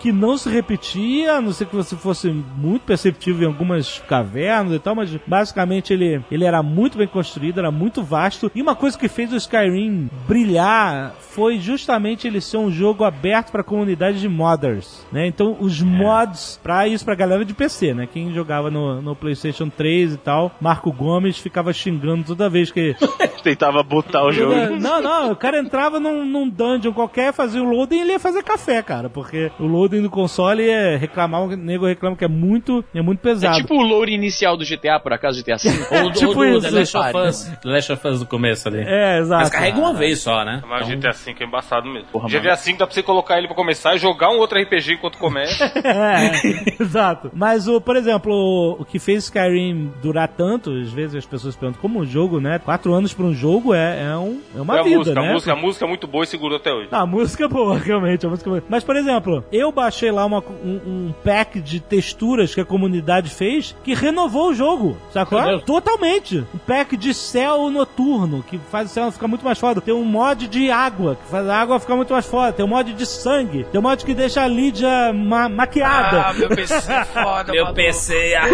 que 0.00 0.12
não 0.12 0.36
se 0.36 0.48
repetia, 0.48 1.34
a 1.34 1.40
não 1.40 1.52
ser 1.52 1.66
que 1.66 1.76
você 1.76 1.96
fosse 1.96 2.28
muito 2.28 2.82
perceptível 2.82 3.48
em 3.48 3.52
algumas 3.52 3.98
cavernas 4.00 4.74
e 4.74 4.78
tal, 4.78 4.94
mas 4.94 5.10
basicamente 5.26 5.92
ele, 5.92 6.22
ele 6.30 6.44
era 6.44 6.62
muito 6.62 6.98
bem 6.98 7.06
construído, 7.06 7.58
era 7.58 7.70
muito 7.70 8.02
vasto. 8.02 8.50
E 8.54 8.62
uma 8.62 8.74
coisa 8.74 8.98
que 8.98 9.08
fez 9.08 9.32
o 9.32 9.36
Skyrim 9.36 10.10
brilhar 10.26 11.14
foi 11.20 11.58
justamente 11.58 12.26
ele 12.26 12.40
ser 12.40 12.56
um 12.56 12.70
jogo 12.70 13.04
aberto 13.04 13.50
para 13.50 13.60
a 13.60 13.64
comunidade 13.64 14.20
de 14.20 14.28
modders, 14.28 15.04
né? 15.12 15.26
Então 15.26 15.56
os 15.60 15.80
mods, 15.80 16.58
pra 16.62 16.88
isso 16.88 17.04
pra 17.04 17.14
galera 17.14 17.44
de 17.44 17.54
PC, 17.54 17.94
né? 17.94 18.08
Quem 18.10 18.32
jogava 18.32 18.70
no, 18.70 19.00
no 19.02 19.14
PlayStation 19.14 19.68
3 19.68 20.14
e 20.14 20.16
tal, 20.16 20.50
Marco 20.60 20.92
Gomes 20.92 21.38
ficava 21.38 21.72
xingando 21.72 22.24
toda 22.24 22.48
vez 22.48 22.70
que 22.70 22.96
Tentava 23.42 23.82
botar 23.82 24.24
o 24.24 24.32
jogo. 24.32 24.54
não, 24.80 25.00
não, 25.00 25.32
o 25.32 25.36
cara 25.36 25.58
entrava 25.58 26.00
num, 26.00 26.24
num 26.24 26.48
dungeon 26.48 26.92
qualquer, 26.92 27.32
fazia 27.32 27.62
o 27.62 27.68
loading 27.68 27.96
e 27.96 28.00
ele 28.00 28.12
ia 28.12 28.18
fazer 28.18 28.42
café, 28.42 28.82
cara. 28.82 28.95
Porque 29.10 29.50
o 29.58 29.66
loading 29.66 30.02
do 30.02 30.10
console 30.10 30.68
é 30.68 30.96
reclamar, 30.96 31.42
o 31.42 31.56
nego 31.56 31.86
reclama 31.86 32.16
que 32.16 32.24
é 32.24 32.28
muito, 32.28 32.84
é 32.94 33.00
muito 33.02 33.20
É 33.20 33.22
pesado. 33.32 33.56
tipo 33.56 33.74
o 33.74 33.82
load 33.82 34.12
inicial 34.12 34.56
do 34.56 34.64
GTA, 34.64 34.98
por 35.00 35.12
acaso, 35.12 35.38
GTA 35.42 35.56
V. 35.56 35.68
Ou, 36.02 36.10
do- 36.10 36.18
Tipo 36.18 36.28
ou 36.30 36.34
do 36.34 36.44
isso. 36.58 36.60
The 36.70 36.78
Last 36.78 36.96
of 36.96 37.16
Us. 37.28 37.44
The 37.62 37.68
Last 37.68 37.92
of 37.92 38.08
Us 38.08 38.20
do 38.20 38.26
começo 38.26 38.68
ali. 38.68 38.80
É, 38.86 39.18
exato. 39.18 39.42
Mas 39.42 39.50
carrega 39.50 39.78
uma 39.78 39.92
vez 39.94 40.20
só, 40.20 40.44
né? 40.44 40.62
Mas 40.68 40.86
o 40.88 40.90
GTA 40.96 41.12
V 41.12 41.34
é 41.40 41.44
embaçado 41.44 41.88
mesmo. 41.88 42.08
Porra, 42.12 42.28
GTA 42.28 42.54
V 42.56 42.72
dá 42.76 42.86
pra 42.86 42.94
você 42.94 43.02
colocar 43.02 43.38
ele 43.38 43.46
pra 43.46 43.56
começar 43.56 43.94
e 43.94 43.98
jogar 43.98 44.30
um 44.30 44.38
outro 44.38 44.58
RPG 44.60 44.94
enquanto 44.94 45.18
começa. 45.18 45.66
É, 45.86 46.82
exato. 46.82 47.30
Mas, 47.34 47.66
o, 47.68 47.80
por 47.80 47.96
exemplo, 47.96 48.32
o, 48.32 48.82
o 48.82 48.84
que 48.84 48.98
fez 48.98 49.24
Skyrim 49.24 49.92
durar 50.02 50.28
tanto, 50.28 50.70
às 50.70 50.90
vezes 50.92 51.14
as 51.16 51.26
pessoas 51.26 51.54
perguntam, 51.56 51.80
como 51.80 52.00
um 52.00 52.06
jogo, 52.06 52.40
né? 52.40 52.58
Quatro 52.58 52.92
anos 52.92 53.12
pra 53.12 53.24
um 53.26 53.34
jogo 53.34 53.74
é, 53.74 54.04
é, 54.04 54.16
um, 54.16 54.40
é 54.56 54.60
uma 54.60 54.80
a 54.80 54.82
vida, 54.82 54.98
música, 54.98 55.20
né? 55.20 55.28
a 55.28 55.32
música, 55.32 55.52
a 55.52 55.56
música 55.56 55.84
é 55.84 55.88
muito 55.88 56.06
boa 56.06 56.24
e 56.24 56.26
segurou 56.26 56.56
até 56.56 56.72
hoje. 56.72 56.88
Ah, 56.92 57.00
A 57.02 57.06
música 57.06 57.44
é 57.44 57.48
boa, 57.48 57.78
realmente, 57.78 58.26
a 58.26 58.28
música 58.28 58.48
é 58.48 58.52
boa. 58.52 58.62
Mas, 58.68 58.84
por 58.86 58.96
exemplo, 58.96 59.44
eu 59.52 59.70
baixei 59.72 60.10
lá 60.10 60.24
uma- 60.24 60.42
um, 60.64 61.08
um 61.08 61.14
pack 61.24 61.60
de 61.60 61.80
texturas 61.80 62.54
que 62.54 62.60
a 62.60 62.64
comunidade 62.64 63.28
fez 63.30 63.74
que 63.84 63.94
renovou 63.94 64.50
o 64.50 64.54
jogo, 64.54 64.96
sacou? 65.12 65.38
Entendeu? 65.40 65.60
Totalmente. 65.60 66.44
Um 66.54 66.58
pack 66.58 66.96
de 66.96 67.12
céu 67.12 67.68
noturno, 67.70 68.42
que 68.42 68.58
faz 68.70 68.90
o 68.90 68.94
céu 68.94 69.12
ficar 69.12 69.28
muito 69.28 69.44
mais 69.44 69.58
foda. 69.58 69.80
Tem 69.80 69.92
um 69.92 70.04
mod 70.04 70.46
de 70.46 70.70
água, 70.70 71.16
que 71.16 71.30
faz 71.30 71.46
a 71.48 71.56
água 71.60 71.80
ficar 71.80 71.96
muito 71.96 72.12
mais 72.12 72.24
foda. 72.26 72.52
Tem 72.52 72.64
um 72.64 72.68
mod 72.68 72.92
de 72.92 73.04
sangue. 73.04 73.64
Tem 73.64 73.78
um 73.78 73.82
mod 73.82 74.04
que 74.04 74.14
deixa 74.14 74.42
a 74.42 74.48
Lídia 74.48 75.12
ma- 75.12 75.48
maquiada. 75.48 76.22
Ah, 76.28 76.32
meu 76.32 76.48
PC 76.48 76.92
é 76.92 77.04
foda, 77.04 77.52
Meu 77.52 77.64
maluco. 77.64 77.82
PC. 77.82 78.34
ah, 78.36 78.46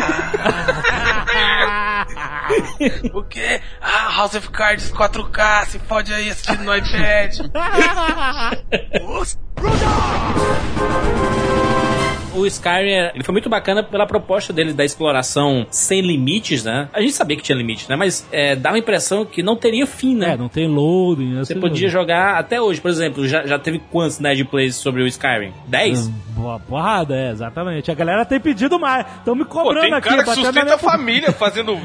O 3.15 3.23
quê? 3.23 3.61
Ah, 3.81 4.11
House 4.17 4.35
of 4.35 4.51
Cards 4.51 4.91
4K, 4.93 5.67
se 5.67 5.79
fode 5.79 6.13
aí 6.13 6.29
assistindo 6.31 6.65
no 6.65 6.75
iPad. 6.77 7.39
Roger! 9.61 11.42
O 12.35 12.47
Skyrim 12.47 13.11
ele 13.15 13.25
foi 13.25 13.33
muito 13.33 13.49
bacana 13.49 13.83
pela 13.83 14.07
proposta 14.07 14.53
dele 14.53 14.73
da 14.73 14.85
exploração 14.85 15.67
sem 15.71 16.01
limites, 16.01 16.65
né? 16.65 16.89
A 16.93 17.01
gente 17.01 17.13
sabia 17.13 17.37
que 17.37 17.43
tinha 17.43 17.57
limites, 17.57 17.89
né? 17.89 17.97
Mas 17.97 18.27
é, 18.33 18.57
dá 18.57 18.71
uma 18.71 18.79
impressão 18.79 19.25
que 19.25 19.43
não 19.43 19.57
teria 19.57 19.87
fim, 19.87 20.15
né? 20.15 20.33
É, 20.33 20.37
não 20.37 20.49
tem 20.49 20.67
loading. 20.67 21.37
Você 21.37 21.55
podia 21.55 21.89
jogar 21.89 22.39
até 22.39 22.61
hoje, 22.61 22.81
por 22.81 22.91
exemplo, 22.91 23.27
já, 23.27 23.47
já 23.47 23.59
teve 23.59 23.79
quantos 23.91 24.19
Nerd 24.19 24.45
Plays 24.45 24.77
sobre 24.77 25.03
o 25.03 25.07
Skyrim? 25.07 25.53
10? 25.67 26.09
Boa 26.09 26.59
porrada, 26.59 27.15
é, 27.15 27.31
exatamente. 27.31 27.91
A 27.91 27.95
galera 27.95 28.25
tem 28.25 28.41
pedido 28.41 28.79
mais. 28.79 29.07
Estão 29.19 29.35
me 29.35 29.45
Pô, 29.45 29.63
cobrando 29.63 29.83
tem 29.83 29.95
aqui, 29.95 30.09
cara 30.09 30.25
que 30.25 30.31
sustenta 30.31 30.63
minha 30.63 30.75
a 30.75 30.79
família 30.79 31.33
fazendo 31.33 31.79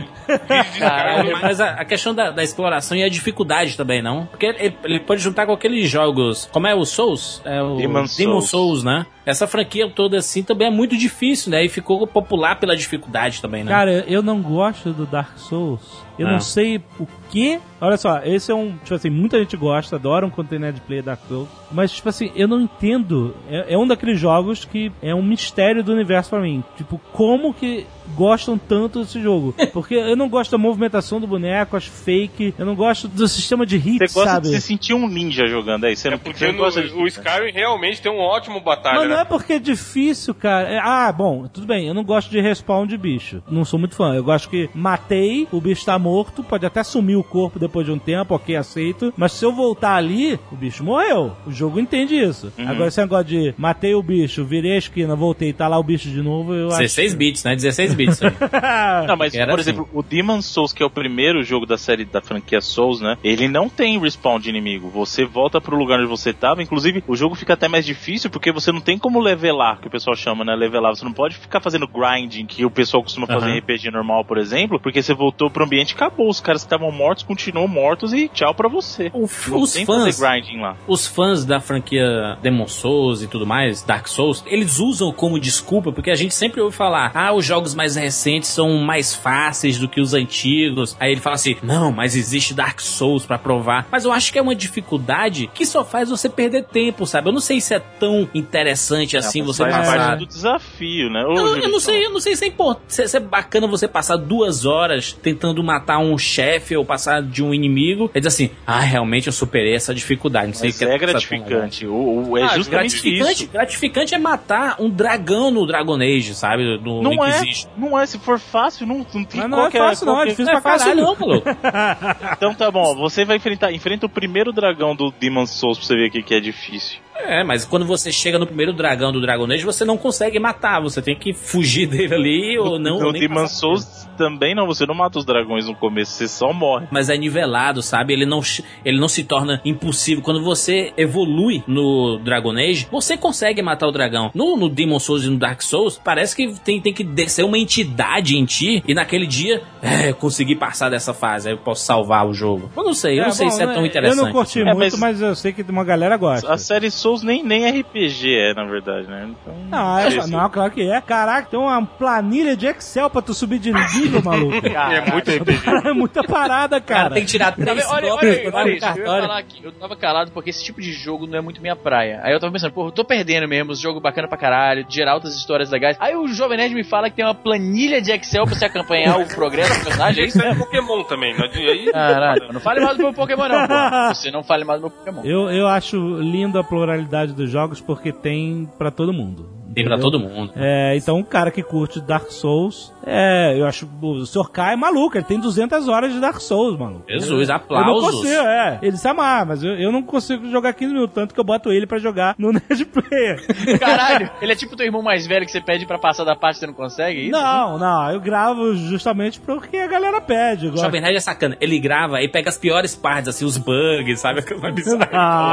Caralho, 0.79 1.37
mas 1.41 1.59
a, 1.59 1.71
a 1.71 1.85
questão 1.85 2.13
da, 2.13 2.31
da 2.31 2.43
exploração 2.43 2.97
e 2.97 3.03
a 3.03 3.09
dificuldade 3.09 3.75
também, 3.75 4.01
não? 4.01 4.25
Porque 4.27 4.45
ele, 4.45 4.75
ele 4.83 4.99
pode 4.99 5.21
juntar 5.21 5.45
com 5.45 5.51
aqueles 5.51 5.89
jogos. 5.89 6.49
Como 6.51 6.67
é 6.67 6.73
o 6.73 6.85
Souls? 6.85 7.41
É 7.45 7.61
o 7.61 7.75
Demon 7.75 8.07
Souls. 8.07 8.49
Souls. 8.49 8.83
né? 8.83 9.05
Essa 9.27 9.45
franquia 9.45 9.89
toda 9.89 10.17
assim 10.17 10.41
também 10.41 10.69
é 10.69 10.71
muito 10.71 10.95
difícil, 10.95 11.51
né? 11.51 11.65
E 11.65 11.67
ficou 11.67 12.07
popular 12.07 12.57
pela 12.57 12.77
dificuldade 12.77 13.41
também, 13.41 13.61
né? 13.61 13.69
Cara, 13.69 14.05
eu 14.07 14.23
não 14.23 14.41
gosto 14.41 14.93
do 14.93 15.05
Dark 15.05 15.37
Souls. 15.37 15.81
Eu 16.17 16.27
Ah. 16.27 16.31
não 16.33 16.39
sei 16.39 16.81
o 16.99 17.07
que. 17.29 17.59
Olha 17.79 17.95
só, 17.97 18.21
esse 18.23 18.51
é 18.51 18.55
um. 18.55 18.71
Tipo 18.77 18.95
assim, 18.95 19.09
muita 19.09 19.37
gente 19.37 19.55
gosta, 19.55 19.97
adora 19.97 20.25
um 20.25 20.29
container 20.31 20.73
de 20.73 20.81
play 20.81 21.01
Dark 21.01 21.19
Souls. 21.27 21.47
Mas, 21.71 21.91
tipo 21.91 22.09
assim, 22.09 22.31
eu 22.35 22.47
não 22.47 22.59
entendo. 22.61 23.35
É, 23.49 23.73
é 23.75 23.77
um 23.77 23.85
daqueles 23.87 24.19
jogos 24.19 24.65
que 24.65 24.91
é 25.01 25.13
um 25.13 25.21
mistério 25.21 25.83
do 25.83 25.91
universo 25.93 26.29
pra 26.31 26.39
mim. 26.41 26.63
Tipo, 26.75 26.99
como 27.13 27.53
que 27.53 27.85
gostam 28.15 28.57
tanto 28.57 29.01
desse 29.01 29.21
jogo? 29.21 29.53
Porque 29.73 29.93
eu 29.93 30.15
não 30.15 30.27
gosto 30.27 30.49
da 30.51 30.57
movimentação 30.57 31.19
do 31.21 31.27
boneco, 31.27 31.77
acho 31.77 31.91
fake. 31.91 32.55
Eu 32.57 32.65
não 32.65 32.73
gosto 32.73 33.07
do 33.07 33.27
sistema 33.27 33.63
de 33.63 33.77
Você 33.79 33.89
hits, 33.89 34.13
gosta 34.13 34.29
sabe? 34.31 34.49
de 34.49 34.55
se 34.55 34.61
sentir 34.61 34.93
um 34.95 35.07
ninja 35.07 35.45
jogando 35.45 35.83
aí. 35.83 35.95
Você 35.95 36.07
É 36.07 36.11
não, 36.11 36.17
porque 36.17 36.39
você 36.39 36.45
não 36.47 36.53
no- 36.53 36.59
gosta 36.59 36.81
de... 36.81 36.93
o 36.93 37.05
Skyrim 37.05 37.51
realmente 37.51 38.01
tem 38.01 38.11
um 38.11 38.17
ótimo 38.19 38.59
batalha, 38.59 38.99
Mas 39.01 39.09
não 39.09 39.15
né? 39.17 39.21
é 39.21 39.25
porque 39.25 39.53
é 39.53 39.59
difícil, 39.59 40.33
cara. 40.33 40.67
É- 40.67 40.79
ah, 40.81 41.11
bom, 41.11 41.47
tudo 41.47 41.67
bem. 41.67 41.87
Eu 41.87 41.93
não 41.93 42.03
gosto 42.03 42.31
de 42.31 42.39
respawn 42.41 42.87
de 42.87 42.97
bicho. 42.97 43.43
Não 43.51 43.63
sou 43.63 43.77
muito 43.77 43.93
fã. 43.95 44.15
Eu 44.15 44.23
gosto 44.23 44.49
que 44.49 44.67
matei, 44.73 45.47
o 45.51 45.61
bicho 45.61 45.85
tá 45.85 45.99
morto, 45.99 46.06
pode 46.47 46.65
até 46.65 46.83
sumir 46.83 47.15
o 47.15 47.23
corpo 47.23 47.59
depois 47.59 47.85
de 47.85 47.91
um 47.91 47.99
tempo, 47.99 48.35
ok, 48.35 48.55
aceito. 48.55 49.13
Mas 49.17 49.33
se 49.33 49.45
eu 49.45 49.51
voltar 49.51 49.95
ali, 49.95 50.39
o 50.51 50.55
bicho 50.55 50.83
morreu. 50.83 51.33
O 51.45 51.51
jogo 51.51 51.79
entende 51.79 52.15
isso. 52.15 52.51
Uhum. 52.57 52.67
Agora 52.67 52.87
esse 52.87 52.99
negócio 52.99 53.25
de 53.25 53.53
matei 53.57 53.93
o 53.95 54.01
bicho, 54.01 54.43
virei 54.45 54.73
a 54.73 54.77
esquina, 54.77 55.15
voltei, 55.15 55.53
tá 55.53 55.67
lá 55.67 55.77
o 55.77 55.83
bicho 55.83 56.09
de 56.09 56.21
novo, 56.21 56.53
eu 56.53 56.67
acho. 56.67 56.79
16 56.79 57.15
bits, 57.15 57.43
né? 57.43 57.55
16 57.55 57.93
bits. 57.93 58.19
Não, 59.07 59.15
mas, 59.17 59.33
Era 59.33 59.51
por 59.51 59.59
assim. 59.59 59.69
exemplo, 59.71 59.89
o 59.93 60.03
Demon 60.03 60.41
Souls, 60.41 60.73
que 60.73 60.83
é 60.83 60.85
o 60.85 60.89
primeiro 60.89 61.43
jogo 61.43 61.65
da 61.65 61.77
série 61.77 62.05
da 62.05 62.21
franquia 62.21 62.61
Souls, 62.61 63.01
né? 63.01 63.17
Ele 63.23 63.47
não 63.47 63.69
tem 63.69 63.99
respawn 63.99 64.39
de 64.39 64.49
inimigo. 64.49 64.89
Você 64.89 65.25
volta 65.25 65.59
pro 65.59 65.77
lugar 65.77 65.99
onde 65.99 66.07
você 66.07 66.33
tava. 66.33 66.61
Inclusive, 66.61 67.03
o 67.07 67.15
jogo 67.15 67.35
fica 67.35 67.53
até 67.53 67.67
mais 67.67 67.85
difícil 67.85 68.29
porque 68.29 68.51
você 68.51 68.71
não 68.71 68.81
tem 68.81 68.97
como 68.97 69.19
levelar, 69.19 69.79
que 69.79 69.87
o 69.87 69.91
pessoal 69.91 70.15
chama, 70.15 70.43
né? 70.43 70.55
Levelar. 70.55 70.95
Você 70.95 71.05
não 71.05 71.13
pode 71.13 71.35
ficar 71.35 71.59
fazendo 71.59 71.87
grinding, 71.87 72.45
que 72.45 72.65
o 72.65 72.71
pessoal 72.71 73.03
costuma 73.03 73.27
fazer 73.27 73.49
em 73.49 73.59
RPG 73.59 73.91
normal, 73.91 74.23
por 74.25 74.37
exemplo, 74.37 74.79
porque 74.79 75.01
você 75.01 75.13
voltou 75.13 75.49
pro 75.49 75.65
ambiente 75.65 75.95
acabou. 75.97 76.29
Os 76.29 76.39
caras 76.39 76.61
que 76.61 76.67
estavam 76.67 76.91
mortos 76.91 77.23
continuam 77.23 77.67
mortos 77.67 78.13
e 78.13 78.27
tchau 78.29 78.53
pra 78.53 78.67
você. 78.69 79.09
O- 79.13 79.23
os 79.23 79.75
fãs, 79.77 79.85
fazer 79.85 80.19
grinding 80.19 80.61
lá. 80.61 80.77
os 80.87 81.07
fãs 81.07 81.43
da 81.45 81.59
franquia 81.59 82.37
Demon 82.41 82.67
Souls 82.67 83.21
e 83.21 83.27
tudo 83.27 83.45
mais, 83.45 83.81
Dark 83.83 84.07
Souls, 84.07 84.43
eles 84.47 84.79
usam 84.79 85.11
como 85.11 85.39
desculpa, 85.39 85.91
porque 85.91 86.11
a 86.11 86.15
gente 86.15 86.33
sempre 86.33 86.61
ouve 86.61 86.75
falar, 86.75 87.11
ah, 87.13 87.33
os 87.33 87.45
jogos 87.45 87.73
mais 87.73 87.95
recentes 87.95 88.49
são 88.49 88.77
mais 88.77 89.13
fáceis 89.13 89.77
do 89.79 89.87
que 89.87 89.99
os 89.99 90.13
antigos. 90.13 90.95
Aí 90.99 91.11
ele 91.11 91.21
fala 91.21 91.35
assim, 91.35 91.55
não, 91.63 91.91
mas 91.91 92.15
existe 92.15 92.53
Dark 92.53 92.79
Souls 92.79 93.25
pra 93.25 93.37
provar. 93.37 93.87
Mas 93.91 94.05
eu 94.05 94.11
acho 94.11 94.31
que 94.31 94.39
é 94.39 94.41
uma 94.41 94.55
dificuldade 94.55 95.49
que 95.53 95.65
só 95.65 95.83
faz 95.83 96.09
você 96.09 96.29
perder 96.29 96.65
tempo, 96.65 97.05
sabe? 97.05 97.29
Eu 97.29 97.33
não 97.33 97.39
sei 97.39 97.59
se 97.59 97.73
é 97.73 97.79
tão 97.79 98.27
interessante 98.33 99.17
assim 99.17 99.39
Mas 99.39 99.57
você 99.57 99.63
passar. 99.65 99.97
parte 99.97 100.19
do 100.19 100.25
desafio, 100.25 101.09
né? 101.09 101.23
Ô, 101.25 101.33
Eu, 101.33 101.57
eu 101.57 101.69
não 101.69 101.79
sei, 101.79 102.05
eu 102.05 102.11
não 102.11 102.19
sei 102.19 102.35
se 102.35 102.45
é, 102.45 102.47
import... 102.47 102.79
se 102.87 103.17
é 103.17 103.19
bacana 103.19 103.67
você 103.67 103.87
passar 103.87 104.17
duas 104.17 104.65
horas 104.65 105.13
tentando 105.13 105.63
matar 105.63 105.86
um 105.99 106.17
chefe 106.17 106.75
ou 106.75 106.83
passar 106.83 107.21
de 107.21 107.43
um 107.43 107.53
inimigo 107.53 108.09
e 108.13 108.19
dizer 108.19 108.27
assim, 108.27 108.49
ah, 108.65 108.79
realmente 108.79 109.27
eu 109.27 109.33
superei 109.33 109.73
essa 109.75 109.93
dificuldade. 109.93 110.47
Não 110.47 110.53
sei 110.53 110.69
Mas 110.69 110.77
que 110.77 110.83
é 110.85 110.87
essa- 110.89 110.97
gratificante. 110.97 111.85
O, 111.87 112.29
o- 112.31 112.37
é 112.37 112.43
Ah, 112.43 112.47
justamente 112.55 112.91
gratificante, 113.01 113.43
isso. 113.43 113.51
gratificante 113.51 114.15
é 114.15 114.17
matar 114.17 114.75
um 114.79 114.89
dragão 114.89 115.51
no 115.51 115.65
Dragon 115.65 115.95
Age, 116.01 116.33
sabe? 116.33 116.63
No 116.81 117.01
Não 117.01 117.23
é, 117.23 117.41
não 117.77 117.97
é. 117.99 118.05
Se 118.05 118.17
for 118.19 118.39
fácil, 118.39 118.85
não, 118.87 118.97
não 118.97 119.23
tem 119.23 119.39
Mas 119.41 119.49
não 119.49 119.57
é 119.59 119.61
qualquer- 119.63 119.77
fácil, 119.79 120.05
não, 120.05 120.13
é 120.13 120.15
qualquer- 120.17 120.29
difícil 120.31 120.51
Não 120.51 120.57
é 120.59 120.61
pra 120.61 120.71
fácil 120.71 120.95
caralho. 120.95 121.17
não. 121.19 122.27
Então 122.37 122.53
tá 122.53 122.71
bom, 122.71 122.95
você 122.95 123.23
vai 123.25 123.37
enfrentar, 123.37 123.71
enfrenta 123.71 124.05
o 124.05 124.09
primeiro 124.09 124.51
dragão 124.51 124.95
do 124.95 125.11
Demon 125.11 125.45
Souls 125.45 125.77
pra 125.77 125.87
você 125.87 125.95
ver 125.95 126.07
o 126.07 126.23
que 126.23 126.33
é 126.33 126.39
difícil. 126.39 126.99
É, 127.19 127.43
mas 127.43 127.65
quando 127.65 127.85
você 127.85 128.11
chega 128.11 128.37
no 128.39 128.45
primeiro 128.47 128.71
dragão 128.73 129.11
do 129.11 129.19
Dragon 129.21 129.45
Age, 129.51 129.65
você 129.65 129.83
não 129.83 129.97
consegue 129.97 130.39
matar, 130.39 130.81
você 130.81 131.01
tem 131.01 131.15
que 131.15 131.33
fugir 131.33 131.85
dele 131.89 132.13
ali 132.13 132.57
ou 132.59 132.79
não. 132.79 132.99
no 132.99 133.11
Demon 133.13 133.47
Souls 133.47 134.07
também 134.17 134.55
não, 134.55 134.65
você 134.65 134.85
não 134.85 134.95
mata 134.95 135.19
os 135.19 135.25
dragões 135.25 135.67
no 135.67 135.75
começo, 135.75 136.11
você 136.11 136.27
só 136.27 136.51
morre. 136.51 136.87
mas 136.91 137.09
é 137.09 137.17
nivelado, 137.17 137.81
sabe? 137.83 138.13
Ele 138.13 138.25
não, 138.25 138.39
ele 138.83 138.99
não 138.99 139.07
se 139.07 139.23
torna 139.23 139.61
impossível. 139.63 140.23
Quando 140.23 140.43
você 140.43 140.91
evolui 140.97 141.63
no 141.67 142.17
Dragon 142.23 142.51
Age, 142.57 142.87
você 142.91 143.15
consegue 143.17 143.61
matar 143.61 143.87
o 143.87 143.91
dragão. 143.91 144.31
No, 144.33 144.57
no 144.57 144.69
Demon 144.69 144.99
Souls 144.99 145.23
e 145.23 145.29
no 145.29 145.37
Dark 145.37 145.61
Souls, 145.61 145.99
parece 146.03 146.35
que 146.35 146.51
tem, 146.61 146.81
tem 146.81 146.93
que 146.93 147.03
descer 147.03 147.43
uma 147.45 147.57
entidade 147.57 148.35
em 148.37 148.45
ti 148.45 148.83
e 148.87 148.93
naquele 148.93 149.27
dia, 149.27 149.61
é, 149.81 150.09
eu 150.09 150.15
consegui 150.15 150.55
passar 150.55 150.89
dessa 150.89 151.13
fase, 151.13 151.49
aí 151.49 151.53
eu 151.53 151.59
posso 151.59 151.83
salvar 151.85 152.25
o 152.27 152.33
jogo. 152.33 152.71
Eu 152.75 152.83
não 152.83 152.93
sei, 152.93 153.19
eu 153.19 153.23
não 153.25 153.31
sei 153.31 153.47
bom, 153.47 153.51
se 153.51 153.61
é 153.61 153.65
né, 153.67 153.73
tão 153.73 153.85
interessante. 153.85 154.17
Eu 154.19 154.25
não 154.25 154.31
curti 154.31 154.61
É, 154.61 154.73
muito, 154.73 154.97
mas- 154.97 154.99
mas... 154.99 155.21
eu 155.21 155.35
sei 155.35 155.53
que 155.53 155.61
uma 155.63 155.83
galera 155.83 156.17
gosta. 156.17 156.51
A 156.51 156.57
série 156.57 156.89
Souls 156.89 157.06
Souls 157.07 157.23
nem, 157.23 157.41
nem 157.41 157.79
RPG 157.79 158.35
é, 158.37 158.53
na 158.53 158.65
verdade, 158.65 159.07
né? 159.07 159.29
Então, 159.29 159.53
Não, 159.69 159.99
é, 159.99 160.27
não, 160.27 160.49
claro 160.49 160.71
que 160.71 160.81
é. 160.81 160.99
Caraca, 160.99 161.47
tem 161.49 161.57
uma 161.57 161.85
planilha 161.85 162.55
de 162.57 162.67
Excel 162.67 163.09
pra 163.09 163.21
tu 163.21 163.33
subir 163.33 163.59
de 163.59 163.71
nível, 163.71 164.21
maluco. 164.21 164.57
É 164.67 165.11
muito 165.11 165.31
RPG. 165.31 165.87
É 165.87 165.93
muita 165.93 166.23
parada, 166.23 166.79
Cara, 166.81 167.03
cara. 167.03 167.13
tem 167.15 167.23
que 167.23 167.31
tirar 167.31 167.51
três 167.53 167.69
olha, 167.89 168.13
olha, 168.13 168.51
olha 168.53 168.71
isso, 168.73 168.85
eu 168.85 168.97
ia 168.97 169.05
falar 169.21 169.37
aqui, 169.37 169.59
eu 169.63 169.71
tava 169.71 169.95
calado 169.95 170.31
porque 170.31 170.49
esse 170.49 170.63
tipo 170.63 170.81
de 170.81 170.91
jogo 170.91 171.25
não 171.27 171.37
é 171.37 171.41
muito 171.41 171.61
minha 171.61 171.75
praia. 171.75 172.19
Aí 172.23 172.33
eu 172.33 172.39
tava 172.39 172.51
pensando, 172.51 172.71
pô, 172.73 172.87
eu 172.87 172.91
tô 172.91 173.03
perdendo 173.05 173.47
mesmo, 173.47 173.73
jogo 173.75 173.99
bacana 173.99 174.27
pra 174.27 174.37
caralho, 174.37 174.85
gerar 174.89 175.15
outras 175.15 175.35
histórias 175.35 175.69
legais. 175.71 175.97
Aí 175.99 176.15
o 176.15 176.27
Jovem 176.27 176.57
Nerd 176.57 176.73
me 176.75 176.83
fala 176.83 177.09
que 177.09 177.15
tem 177.15 177.25
uma 177.25 177.35
planilha 177.35 178.01
de 178.01 178.11
Excel 178.11 178.45
pra 178.45 178.55
você 178.55 178.65
acompanhar 178.65 179.17
o 179.19 179.27
progresso 179.27 179.79
do 179.79 179.85
personagem, 179.85 180.23
é 180.23 180.27
isso? 180.27 180.41
É 180.41 180.55
Pokémon 180.55 181.03
também, 181.03 181.35
não. 181.37 181.47
Caralho, 181.91 182.53
não 182.53 182.59
fale 182.59 182.81
mais 182.81 182.97
do 182.97 183.03
meu 183.03 183.13
Pokémon 183.13 183.47
não, 183.47 183.67
pô. 183.67 183.73
Você 184.13 184.31
não 184.31 184.43
fale 184.43 184.63
mais 184.63 184.81
do 184.81 184.87
meu 184.87 184.91
Pokémon. 184.91 185.21
Eu, 185.23 185.49
eu 185.49 185.67
acho 185.67 185.97
lindo 186.19 186.57
a 186.59 186.63
pluralidade 186.63 186.96
dos 187.33 187.49
jogos 187.49 187.81
porque 187.81 188.11
tem 188.11 188.69
pra 188.77 188.91
todo 188.91 189.13
mundo. 189.13 189.56
Tem 189.77 189.85
pra 189.85 189.99
todo 189.99 190.19
mundo. 190.19 190.53
É, 190.55 190.95
então 190.97 191.17
um 191.19 191.23
cara 191.23 191.51
que 191.51 191.61
curte 191.61 192.01
Dark 192.01 192.31
Souls, 192.31 192.91
é, 193.05 193.55
eu 193.59 193.67
acho, 193.67 193.87
o 194.01 194.25
Sr. 194.25 194.49
K 194.49 194.73
é 194.73 194.75
maluco, 194.75 195.15
ele 195.17 195.23
tem 195.23 195.39
200 195.39 195.87
horas 195.87 196.11
de 196.11 196.19
Dark 196.19 196.39
Souls, 196.41 196.75
maluco. 196.79 197.03
Jesus, 197.07 197.47
Eu 197.47 197.47
não 197.47 197.55
aplausos. 197.55 198.11
consigo, 198.15 198.41
é. 198.41 198.79
Ele 198.81 198.97
se 198.97 199.07
amar, 199.07 199.45
mas 199.45 199.63
eu, 199.63 199.75
eu 199.75 199.91
não 199.91 200.01
consigo 200.01 200.49
jogar 200.49 200.73
15 200.73 200.93
minutos, 200.93 201.13
tanto 201.13 201.31
que 201.35 201.39
eu 201.39 201.43
boto 201.43 201.71
ele 201.71 201.85
pra 201.85 201.99
jogar 201.99 202.33
no 202.39 202.49
Nerd 202.57 202.85
Player. 202.85 203.79
Caralho, 203.79 204.31
ele 204.41 204.51
é 204.51 204.55
tipo 204.55 204.75
teu 204.75 204.85
irmão 204.87 205.03
mais 205.03 205.27
velho 205.27 205.45
que 205.45 205.51
você 205.51 205.61
pede 205.61 205.85
pra 205.85 205.99
passar 205.99 206.23
da 206.23 206.35
parte 206.35 206.55
e 206.57 206.59
você 206.61 206.67
não 206.67 206.73
consegue? 206.73 207.19
é 207.19 207.23
Isso? 207.25 207.31
Não, 207.31 207.77
não, 207.77 208.11
eu 208.11 208.19
gravo 208.19 208.73
justamente 208.75 209.39
porque 209.39 209.77
a 209.77 209.87
galera 209.87 210.19
pede. 210.19 210.69
O. 210.69 210.77
Jovem 210.77 211.01
Nerd 211.01 211.15
é 211.17 211.19
sacana. 211.19 211.55
Ele 211.61 211.77
grava 211.79 212.19
e 212.21 212.27
pega 212.27 212.49
as 212.49 212.57
piores 212.57 212.95
partes, 212.95 213.29
assim, 213.29 213.45
os 213.45 213.57
bugs, 213.57 214.19
sabe? 214.19 214.39
A 214.41 214.43
coisa 214.43 214.71
bizarra. 214.71 215.09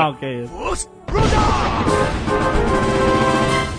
Não, 0.06 0.14
que 0.14 0.26
isso. 0.42 0.88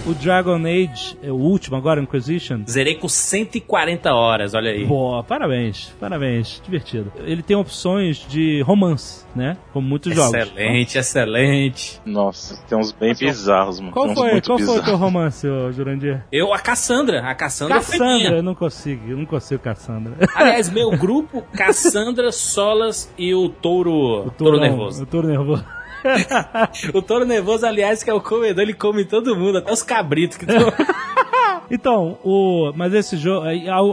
O 0.08 0.14
Dragon 0.14 0.62
Age, 0.68 1.18
é 1.24 1.32
o 1.32 1.36
último 1.36 1.76
agora, 1.76 2.00
Inquisition. 2.00 2.62
Zerei 2.70 2.94
com 2.94 3.10
140 3.10 4.14
horas, 4.14 4.54
olha 4.54 4.70
aí. 4.70 4.86
Boa, 4.86 5.24
parabéns, 5.24 5.92
parabéns, 6.00 6.62
divertido. 6.64 7.12
Ele 7.26 7.42
tem 7.42 7.56
opções 7.58 8.18
de 8.30 8.62
romance, 8.62 9.26
né? 9.36 9.58
Como 9.74 9.88
muitos 9.88 10.14
jogos. 10.14 10.36
Excelente, 10.36 10.98
excelente. 11.00 12.00
Nossa, 12.06 12.56
tem 12.70 12.78
uns 12.78 12.92
bem 12.92 13.16
bizarros, 13.16 13.80
mano. 13.80 13.94
Qual 13.94 14.14
foi, 14.14 14.42
qual 14.42 14.44
foi 14.44 14.54
o 14.54 14.58
bizarros. 14.58 14.86
teu 14.86 14.96
romance, 14.96 15.48
ô, 15.48 15.72
Jurandir? 15.72 16.24
Eu, 16.32 16.54
a 16.54 16.60
Cassandra. 16.60 17.22
A 17.28 17.34
Cassandra, 17.34 17.82
foi 17.82 17.98
Cassandra, 17.98 18.16
minha. 18.30 18.32
eu 18.40 18.44
não 18.44 18.54
consigo, 18.54 19.10
eu 19.10 19.18
não 19.18 19.26
consigo 19.26 19.64
Cassandra. 19.64 20.14
Aliás, 20.36 20.70
meu 20.70 20.92
grupo, 20.98 21.42
Cassandra, 21.58 22.32
Solas 22.32 23.12
e 23.18 23.34
o 23.34 23.50
Touro, 23.50 24.30
touro 24.38 24.60
Nervoso. 24.60 25.02
O 25.02 25.06
touro 25.08 25.28
nervoso. 25.28 25.66
O 26.94 27.02
Touro 27.02 27.26
Nervoso, 27.26 27.66
aliás, 27.66 28.04
que 28.04 28.10
é 28.10 28.14
o 28.14 28.22
comedor, 28.22 28.62
ele 28.64 28.74
come 28.74 29.06
todo 29.06 29.36
mundo, 29.36 29.58
até 29.58 29.72
os 29.72 29.84
cabritos 29.84 30.38
que 30.38 30.46
estão... 30.46 30.72
Então, 31.70 32.18
o. 32.24 32.72
Mas 32.76 32.94
esse 32.94 33.18
jogo. 33.18 33.46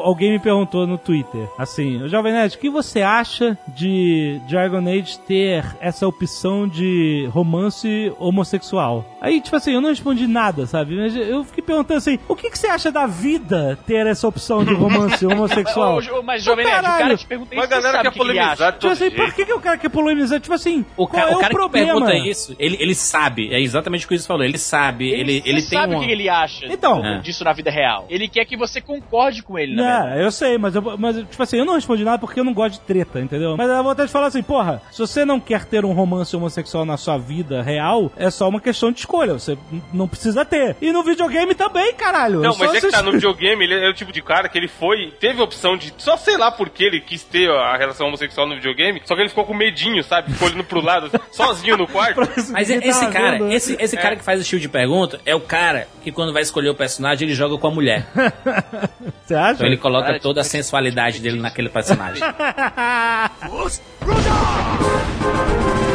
Alguém 0.03 0.33
me 0.33 0.39
perguntou 0.39 0.87
no 0.87 0.99
Twitter. 0.99 1.49
Assim, 1.59 2.07
Jovem 2.09 2.33
Nerd, 2.33 2.57
o 2.57 2.59
que 2.59 2.71
você 2.71 3.03
acha 3.03 3.57
de 3.69 4.41
Dragon 4.49 4.79
Age 4.89 5.19
ter 5.21 5.65
essa 5.81 6.07
opção 6.07 6.67
de 6.69 7.29
romance 7.33 8.13
homossexual? 8.19 9.05
Aí, 9.21 9.41
tipo 9.41 9.55
assim, 9.57 9.73
eu 9.73 9.81
não 9.81 9.89
respondi 9.91 10.27
nada, 10.27 10.67
sabe? 10.67 10.97
Mas 10.97 11.15
eu 11.15 11.45
fiquei 11.45 11.63
perguntando 11.63 11.99
assim: 11.99 12.19
o 12.29 12.35
que, 12.35 12.51
que 12.51 12.59
você 12.59 12.67
acha 12.67 12.91
da 12.91 13.07
vida 13.07 13.79
ter 13.87 14.07
essa 14.07 14.27
opção 14.27 14.65
de 14.65 14.75
romance 14.75 15.25
homossexual? 15.27 15.99
Ô, 15.99 16.23
mas, 16.23 16.43
Jovem 16.43 16.65
Nerd, 16.67 16.81
o 16.81 16.89
cara 16.89 17.17
te 17.17 17.27
pergunta 17.27 17.55
isso, 17.55 17.63
você 17.65 17.69
galera 17.69 18.03
quer 18.03 18.09
o 18.09 18.13
que 18.13 18.19
que 18.19 18.23
ele 18.25 18.33
polemizar 18.33 18.73
de 18.73 18.79
Tipo 18.79 18.93
assim, 18.93 19.11
por 19.11 19.33
que, 19.35 19.47
que 19.47 19.53
o 19.53 19.61
cara 19.61 19.79
quer 19.79 19.89
polemizar? 19.89 20.41
Tipo 20.41 20.55
assim, 20.55 20.85
O, 20.97 21.07
ca- 21.07 21.21
é 21.21 21.27
o 21.27 21.39
cara 21.39 21.49
que 21.49 21.55
problema? 21.57 21.93
pergunta 22.07 22.15
isso, 22.29 22.55
ele, 22.59 22.77
ele 22.81 22.95
sabe, 22.95 23.53
é 23.55 23.61
exatamente 23.61 24.05
o 24.05 24.09
que 24.09 24.15
o 24.15 24.17
Chris 24.17 24.27
falou, 24.27 24.45
ele 24.45 24.59
sabe, 24.59 25.09
ele, 25.11 25.21
ele, 25.21 25.43
Ele 25.47 25.63
tem 25.63 25.79
sabe 25.79 25.95
um... 25.95 25.99
o 25.99 26.05
que 26.05 26.11
ele 26.11 26.29
acha 26.29 26.67
Então. 26.67 27.05
É. 27.05 27.19
disso 27.21 27.45
na 27.45 27.52
vida 27.53 27.71
real. 27.71 28.07
Ele 28.09 28.29
quer 28.29 28.45
que 28.45 28.57
você 28.57 28.81
concorde 28.81 29.43
com 29.43 29.59
ele, 29.59 29.75
na 29.75 29.83
verdade. 29.83 30.21
É, 30.21 30.25
eu 30.25 30.31
sei, 30.31 30.59
mas, 30.59 30.75
eu, 30.75 30.83
mas, 30.99 31.17
tipo 31.17 31.43
assim, 31.43 31.59
eu 31.59 31.65
não 31.65 31.75
respondi 31.75 32.05
nada 32.05 32.19
porque 32.19 32.41
eu 32.41 32.45
não 32.45 32.53
gosto 32.55 32.75
de 32.75 32.81
treta, 32.81 33.21
entendeu? 33.21 33.57
Mas 33.57 33.69
dá 33.69 33.83
vontade 33.83 34.07
de 34.07 34.13
falar 34.13 34.27
assim, 34.27 34.43
porra, 34.43 34.83
se 34.91 34.99
você 34.99 35.25
não 35.25 35.41
quer 35.41 35.65
ter 35.65 35.85
um 35.85 35.93
romance 35.93 36.35
homossexual 36.37 36.85
na 36.85 36.97
sua 36.97 37.19
vida 37.19 37.63
real, 37.63 38.11
é 38.17 38.31
só 38.31 38.49
uma 38.49 38.61
questão 38.61 38.91
de 38.93 39.01
escolha, 39.01 39.35
você 39.35 39.57
não 39.93 40.07
precisa 40.09 40.45
ter. 40.45 40.77
E 40.81 40.93
no 40.93 41.03
videogame 41.03 41.55
também, 41.55 41.93
caralho. 41.95 42.41
Não, 42.41 42.55
É 42.55 42.59
mas 42.59 42.75
é 42.75 42.81
que 42.81 42.91
tá 42.91 43.03
no 43.03 43.13
videogame, 43.13 43.65
ele 43.65 43.75
é 43.75 43.89
o 43.89 43.95
tipo 43.95 44.13
de 44.13 44.23
cara 44.23 44.49
que 44.49 44.59
ele 44.59 44.69
foi, 44.69 45.13
teve 45.21 45.41
a 45.41 45.45
opção 45.45 45.77
de, 45.77 45.93
só 45.99 46.17
sei 46.17 46.37
lá 46.37 46.51
por 46.51 46.69
que 46.71 46.85
ele 46.85 47.01
quis 47.01 47.23
ter 47.25 47.51
a 47.51 47.77
relação 47.77 48.07
homossexual 48.07 48.47
no 48.47 48.55
videogame, 48.55 49.01
só 49.05 49.15
que 49.15 49.21
ele 49.23 49.29
ficou 49.29 49.45
com 49.45 49.55
medinho, 49.55 50.03
sabe? 50.05 50.33
Ficou 50.33 50.49
olhando 50.49 50.65
pro 50.65 50.81
lado, 50.81 51.11
sozinho 51.33 51.77
no 51.77 51.87
quarto. 51.87 52.21
Mas 52.51 52.69
Ninguém 52.69 52.89
esse 52.89 53.01
tava 53.01 53.13
cara, 53.13 53.39
vendo. 53.39 53.53
esse, 53.53 53.77
esse 53.79 53.97
cara 53.97 54.17
que 54.17 54.25
faz 54.25 54.41
esse 54.41 54.49
tipo 54.49 54.61
de 54.61 54.69
pergunta 54.69 55.21
é 55.27 55.35
o 55.35 55.41
cara 55.41 55.89
que 56.03 56.11
quando 56.13 56.33
vai 56.33 56.43
escolher 56.43 56.69
o 56.71 56.75
personagem, 56.75 57.27
ele 57.27 57.35
joga 57.35 57.42
com 57.59 57.67
a 57.67 57.71
mulher. 57.71 58.07
Você 59.25 59.35
acha? 59.35 59.55
Então 59.55 59.67
ele 59.67 59.77
coloca 59.77 60.07
Cara, 60.07 60.21
toda 60.21 60.41
a 60.41 60.45
sensualidade 60.45 61.21
dele 61.21 61.41
naquele 61.41 61.69
personagem. 61.69 62.23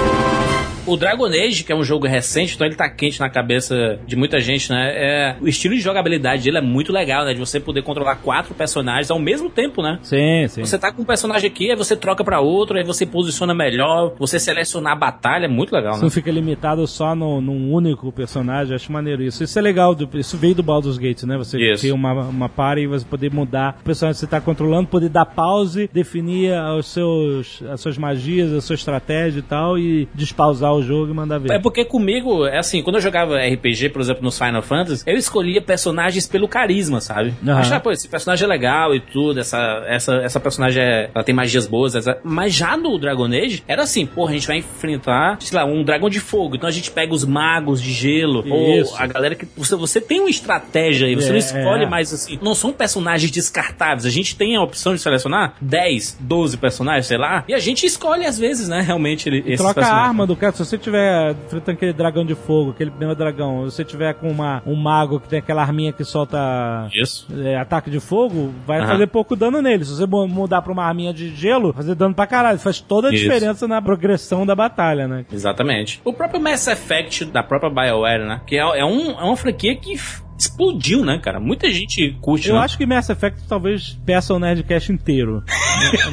O 0.88 0.96
Dragon 0.98 1.26
Age, 1.26 1.64
que 1.64 1.72
é 1.72 1.76
um 1.76 1.84
jogo 1.84 2.08
recente, 2.08 2.56
então 2.56 2.66
ele 2.66 2.76
tá 2.76 2.90
quente 2.90 3.20
na 3.20 3.30
cabeça 3.30 4.00
de 4.08 4.16
muita 4.16 4.40
gente, 4.40 4.70
né? 4.72 4.92
É, 4.96 5.36
o 5.42 5.48
estilo 5.48 5.76
de 5.76 5.82
jogabilidade 5.82 6.44
dele 6.44 6.58
é 6.58 6.62
muito 6.62 6.92
legal, 6.94 7.26
né? 7.26 7.34
De 7.34 7.40
você 7.40 7.60
poder 7.60 7.82
controlar 7.84 8.16
quatro 8.18 8.54
personagens 8.56 9.12
ao 9.12 9.20
mesmo 9.20 9.50
tempo, 9.50 9.82
né? 9.82 10.00
Sim, 10.02 10.48
sim. 10.48 10.62
Você 10.66 10.78
tá 10.78 10.92
com 10.92 11.02
um 11.02 11.06
personagem 11.06 11.48
aqui, 11.50 11.70
aí 11.70 11.76
você 11.76 11.96
troca 11.96 12.24
pra 12.24 12.40
outro, 12.40 12.78
aí 12.78 12.84
você 12.84 13.06
posiciona 13.06 13.54
melhor, 13.54 14.14
você 14.18 14.40
selecionar 14.40 14.94
a 14.94 14.96
batalha, 14.96 15.46
é 15.46 15.50
muito 15.50 15.74
legal, 15.76 15.94
Você 15.94 16.00
né? 16.00 16.04
não 16.04 16.10
fica 16.12 16.32
limitado 16.32 16.88
só 16.88 17.14
no, 17.16 17.42
num 17.42 17.72
único 17.74 18.12
personagem, 18.12 18.74
acho 18.76 18.92
maneiro 18.92 19.22
isso. 19.22 19.44
Isso 19.44 19.60
é 19.60 19.62
legal, 19.62 19.94
do- 19.94 20.10
isso 20.18 20.38
veio 20.38 20.56
do 20.56 20.64
Baldur's 20.64 20.98
Gate, 20.98 21.24
né? 21.24 21.38
Você 21.38 21.58
Isso. 21.60 21.82
tem 21.84 21.92
uma, 21.92 22.14
uma 22.14 22.48
party 22.50 22.84
e 22.84 22.88
você 22.88 23.06
poder 23.06 23.32
mudar 23.32 23.78
o 23.82 23.84
personagem 23.84 24.16
que 24.16 24.20
você 24.22 24.28
tá 24.28 24.40
controlando, 24.40 24.88
poder 24.88 25.10
dar 25.10 25.26
pause, 25.26 25.90
definir 25.92 26.54
os 26.80 26.88
seus, 26.88 27.62
as 27.70 27.82
suas 27.82 27.98
magias, 27.98 28.54
a 28.54 28.62
sua 28.62 28.76
estratégia 28.76 29.40
e 29.40 29.44
tal, 29.44 29.78
e 29.78 30.08
despausar 30.16 30.74
o 30.74 30.77
jogo 30.82 31.12
e 31.12 31.14
mandar 31.16 31.40
ver. 31.40 31.52
É 31.54 31.60
porque 31.60 31.84
comigo, 31.86 32.46
é 32.46 32.58
assim, 32.60 32.82
quando 32.82 32.96
eu 32.98 33.02
jogava 33.02 33.38
RPG, 33.38 33.90
por 33.90 34.02
exemplo, 34.02 34.24
nos 34.24 34.38
Final 34.38 34.62
Fantasy, 34.62 35.04
eu 35.06 35.16
escolhia 35.18 35.62
personagens 35.62 36.28
pelo 36.28 36.48
carisma, 36.48 37.00
sabe? 37.02 37.34
Aham. 37.46 37.60
Achava, 37.60 37.80
pô, 37.82 37.92
esse 37.92 38.08
personagem 38.08 38.46
é 38.46 38.48
legal 38.48 38.94
e 38.96 39.00
tudo, 39.00 39.40
essa, 39.40 39.58
essa, 39.88 40.16
essa 40.18 40.40
personagem 40.40 40.82
é, 40.82 41.10
ela 41.14 41.24
tem 41.24 41.34
magias 41.36 41.66
boas, 41.68 41.96
essa- 41.96 42.18
mas 42.24 42.54
já 42.54 42.76
no 42.78 42.98
Dragon 42.98 43.26
Age, 43.26 43.64
era 43.68 43.84
assim, 43.84 44.06
pô, 44.06 44.28
a 44.28 44.32
gente 44.32 44.48
vai 44.48 44.58
enfrentar, 44.58 45.38
sei 45.42 45.58
lá, 45.58 45.66
um 45.66 45.84
dragão 45.84 46.10
de 46.10 46.20
fogo, 46.20 46.56
então 46.56 46.68
a 46.68 46.72
gente 46.72 46.92
pega 46.92 47.14
os 47.14 47.26
magos 47.26 47.82
de 47.82 47.92
gelo, 47.92 48.44
Isso. 48.46 48.94
ou 48.94 48.98
a 48.98 49.08
galera 49.08 49.36
que, 49.36 49.48
você, 49.56 49.76
você 49.76 50.00
tem 50.02 50.20
uma 50.20 50.30
estratégia 50.30 51.08
aí, 51.08 51.16
você 51.16 51.30
É, 51.30 51.32
não 51.32 51.38
escolhe 51.38 51.84
é. 51.84 51.90
mais 51.90 52.14
assim, 52.14 52.40
não 52.42 52.56
são 52.56 52.72
personagens 52.72 53.30
descartáveis, 53.32 54.06
a 54.06 54.10
gente 54.10 54.36
tem 54.36 54.56
a 54.56 54.62
opção 54.62 54.94
de 54.94 55.02
selecionar 55.02 55.56
10, 55.62 56.18
12 56.20 56.58
personagens, 56.58 57.06
sei 57.08 57.18
lá, 57.18 57.44
e 57.48 57.54
a 57.54 57.60
gente 57.60 57.86
escolhe 57.86 58.26
às 58.26 58.38
vezes, 58.38 58.68
né, 58.70 58.82
realmente, 58.82 59.28
ele, 59.30 59.40
esses 59.40 59.58
Troca 59.58 59.72
a 59.72 59.74
personagens. 59.76 60.08
arma 60.10 60.28
do 60.28 60.36
cara. 60.36 60.54
Se 60.68 60.72
você 60.72 60.78
tiver 60.80 61.32
enfrentando 61.46 61.78
aquele 61.78 61.94
dragão 61.94 62.26
de 62.26 62.36
fogo, 62.36 62.72
aquele 62.72 62.90
primeiro 62.92 63.16
dragão, 63.16 63.70
se 63.70 63.76
você 63.78 63.86
tiver 63.86 64.14
com 64.16 64.30
uma, 64.30 64.62
um 64.66 64.76
mago 64.76 65.18
que 65.18 65.30
tem 65.30 65.40
aquela 65.40 65.62
arminha 65.62 65.94
que 65.94 66.04
solta 66.04 66.90
Isso. 66.94 67.26
é, 67.42 67.56
ataque 67.58 67.90
de 67.90 68.02
fogo, 68.02 68.54
vai 68.66 68.80
Aham. 68.80 68.88
fazer 68.88 69.08
pouco 69.08 69.34
dano 69.34 69.62
nele. 69.62 69.86
Se 69.86 69.96
você 69.96 70.06
mu- 70.06 70.28
mudar 70.28 70.62
pra 70.62 70.74
uma 70.74 70.84
arminha 70.84 71.14
de 71.14 71.34
gelo, 71.34 71.72
fazer 71.72 71.96
dano 71.96 72.14
pra 72.14 72.28
caralho. 72.28 72.60
Faz 72.60 72.82
toda 72.82 73.08
a 73.08 73.14
Isso. 73.14 73.24
diferença 73.24 73.66
na 73.66 73.82
progressão 73.82 74.46
da 74.46 74.54
batalha, 74.56 75.08
né? 75.08 75.26
Exatamente. 75.32 76.02
O 76.04 76.12
próprio 76.12 76.42
Mass 76.42 76.68
Effect 76.68 77.24
da 77.26 77.42
própria 77.42 77.70
BioWare, 77.70 78.26
né? 78.26 78.42
Que 78.46 78.58
é, 78.58 78.80
é, 78.80 78.84
um, 78.86 79.12
é 79.12 79.24
uma 79.24 79.38
franquia 79.38 79.74
que 79.74 79.96
explodiu, 80.38 81.04
né, 81.04 81.20
cara? 81.20 81.40
Muita 81.40 81.70
gente 81.72 82.16
curte, 82.22 82.50
Eu 82.50 82.56
né? 82.56 82.62
acho 82.62 82.78
que 82.78 82.86
Mass 82.86 83.10
Effect 83.10 83.42
talvez 83.48 83.98
peça 84.06 84.34
o 84.34 84.40
Nerdcast 84.40 84.92
inteiro. 84.92 85.44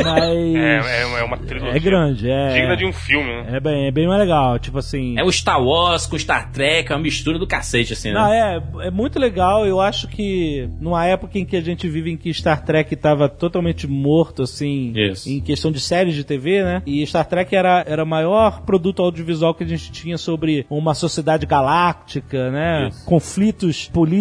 Mas. 0.03 0.25
É, 0.65 0.79
é, 0.79 1.21
é 1.21 1.25
uma 1.25 1.37
trilogia. 1.37 1.77
É 1.77 1.81
grande, 1.81 2.31
é. 2.31 2.55
Digna 2.55 2.77
de 2.77 2.85
um 2.85 2.93
filme, 2.93 3.27
né? 3.27 3.57
É 3.57 3.61
bem, 3.61 3.87
é 3.87 3.91
bem 3.91 4.07
mais 4.07 4.21
legal. 4.21 4.59
Tipo 4.59 4.79
assim. 4.79 5.19
É 5.19 5.25
o 5.25 5.31
Star 5.31 5.63
Wars 5.63 6.07
com 6.07 6.19
Star 6.19 6.51
Trek, 6.53 6.91
é 6.91 6.95
uma 6.95 7.03
mistura 7.03 7.39
do 7.39 7.47
cacete, 7.47 7.93
assim, 7.93 8.09
né? 8.09 8.15
Não, 8.15 8.33
é, 8.33 8.87
é 8.87 8.91
muito 8.91 9.19
legal. 9.19 9.67
Eu 9.67 9.81
acho 9.81 10.09
que 10.09 10.69
numa 10.81 11.05
época 11.05 11.39
em 11.39 11.45
que 11.45 11.57
a 11.57 11.61
gente 11.61 11.89
vive 11.89 12.11
em 12.11 12.17
que 12.17 12.33
Star 12.33 12.65
Trek 12.65 12.95
tava 12.97 13.29
totalmente 13.29 13.87
morto, 13.87 14.43
assim, 14.43 14.93
Isso. 14.95 15.29
em 15.29 15.41
questão 15.41 15.71
de 15.71 15.81
séries 15.81 16.15
de 16.15 16.25
TV, 16.25 16.63
né? 16.63 16.83
E 16.87 17.07
Star 17.07 17.27
Trek 17.27 17.55
era, 17.55 17.85
era 17.87 18.05
o 18.05 18.07
maior 18.07 18.63
produto 18.63 19.03
audiovisual 19.03 19.55
que 19.55 19.65
a 19.65 19.69
gente 19.69 19.91
tinha 19.91 20.17
sobre 20.17 20.67
uma 20.71 20.95
sociedade 20.95 21.47
galáctica, 21.47 22.51
né? 22.51 22.89
Isso. 22.89 23.05
Conflitos 23.05 23.89
políticos 23.89 24.14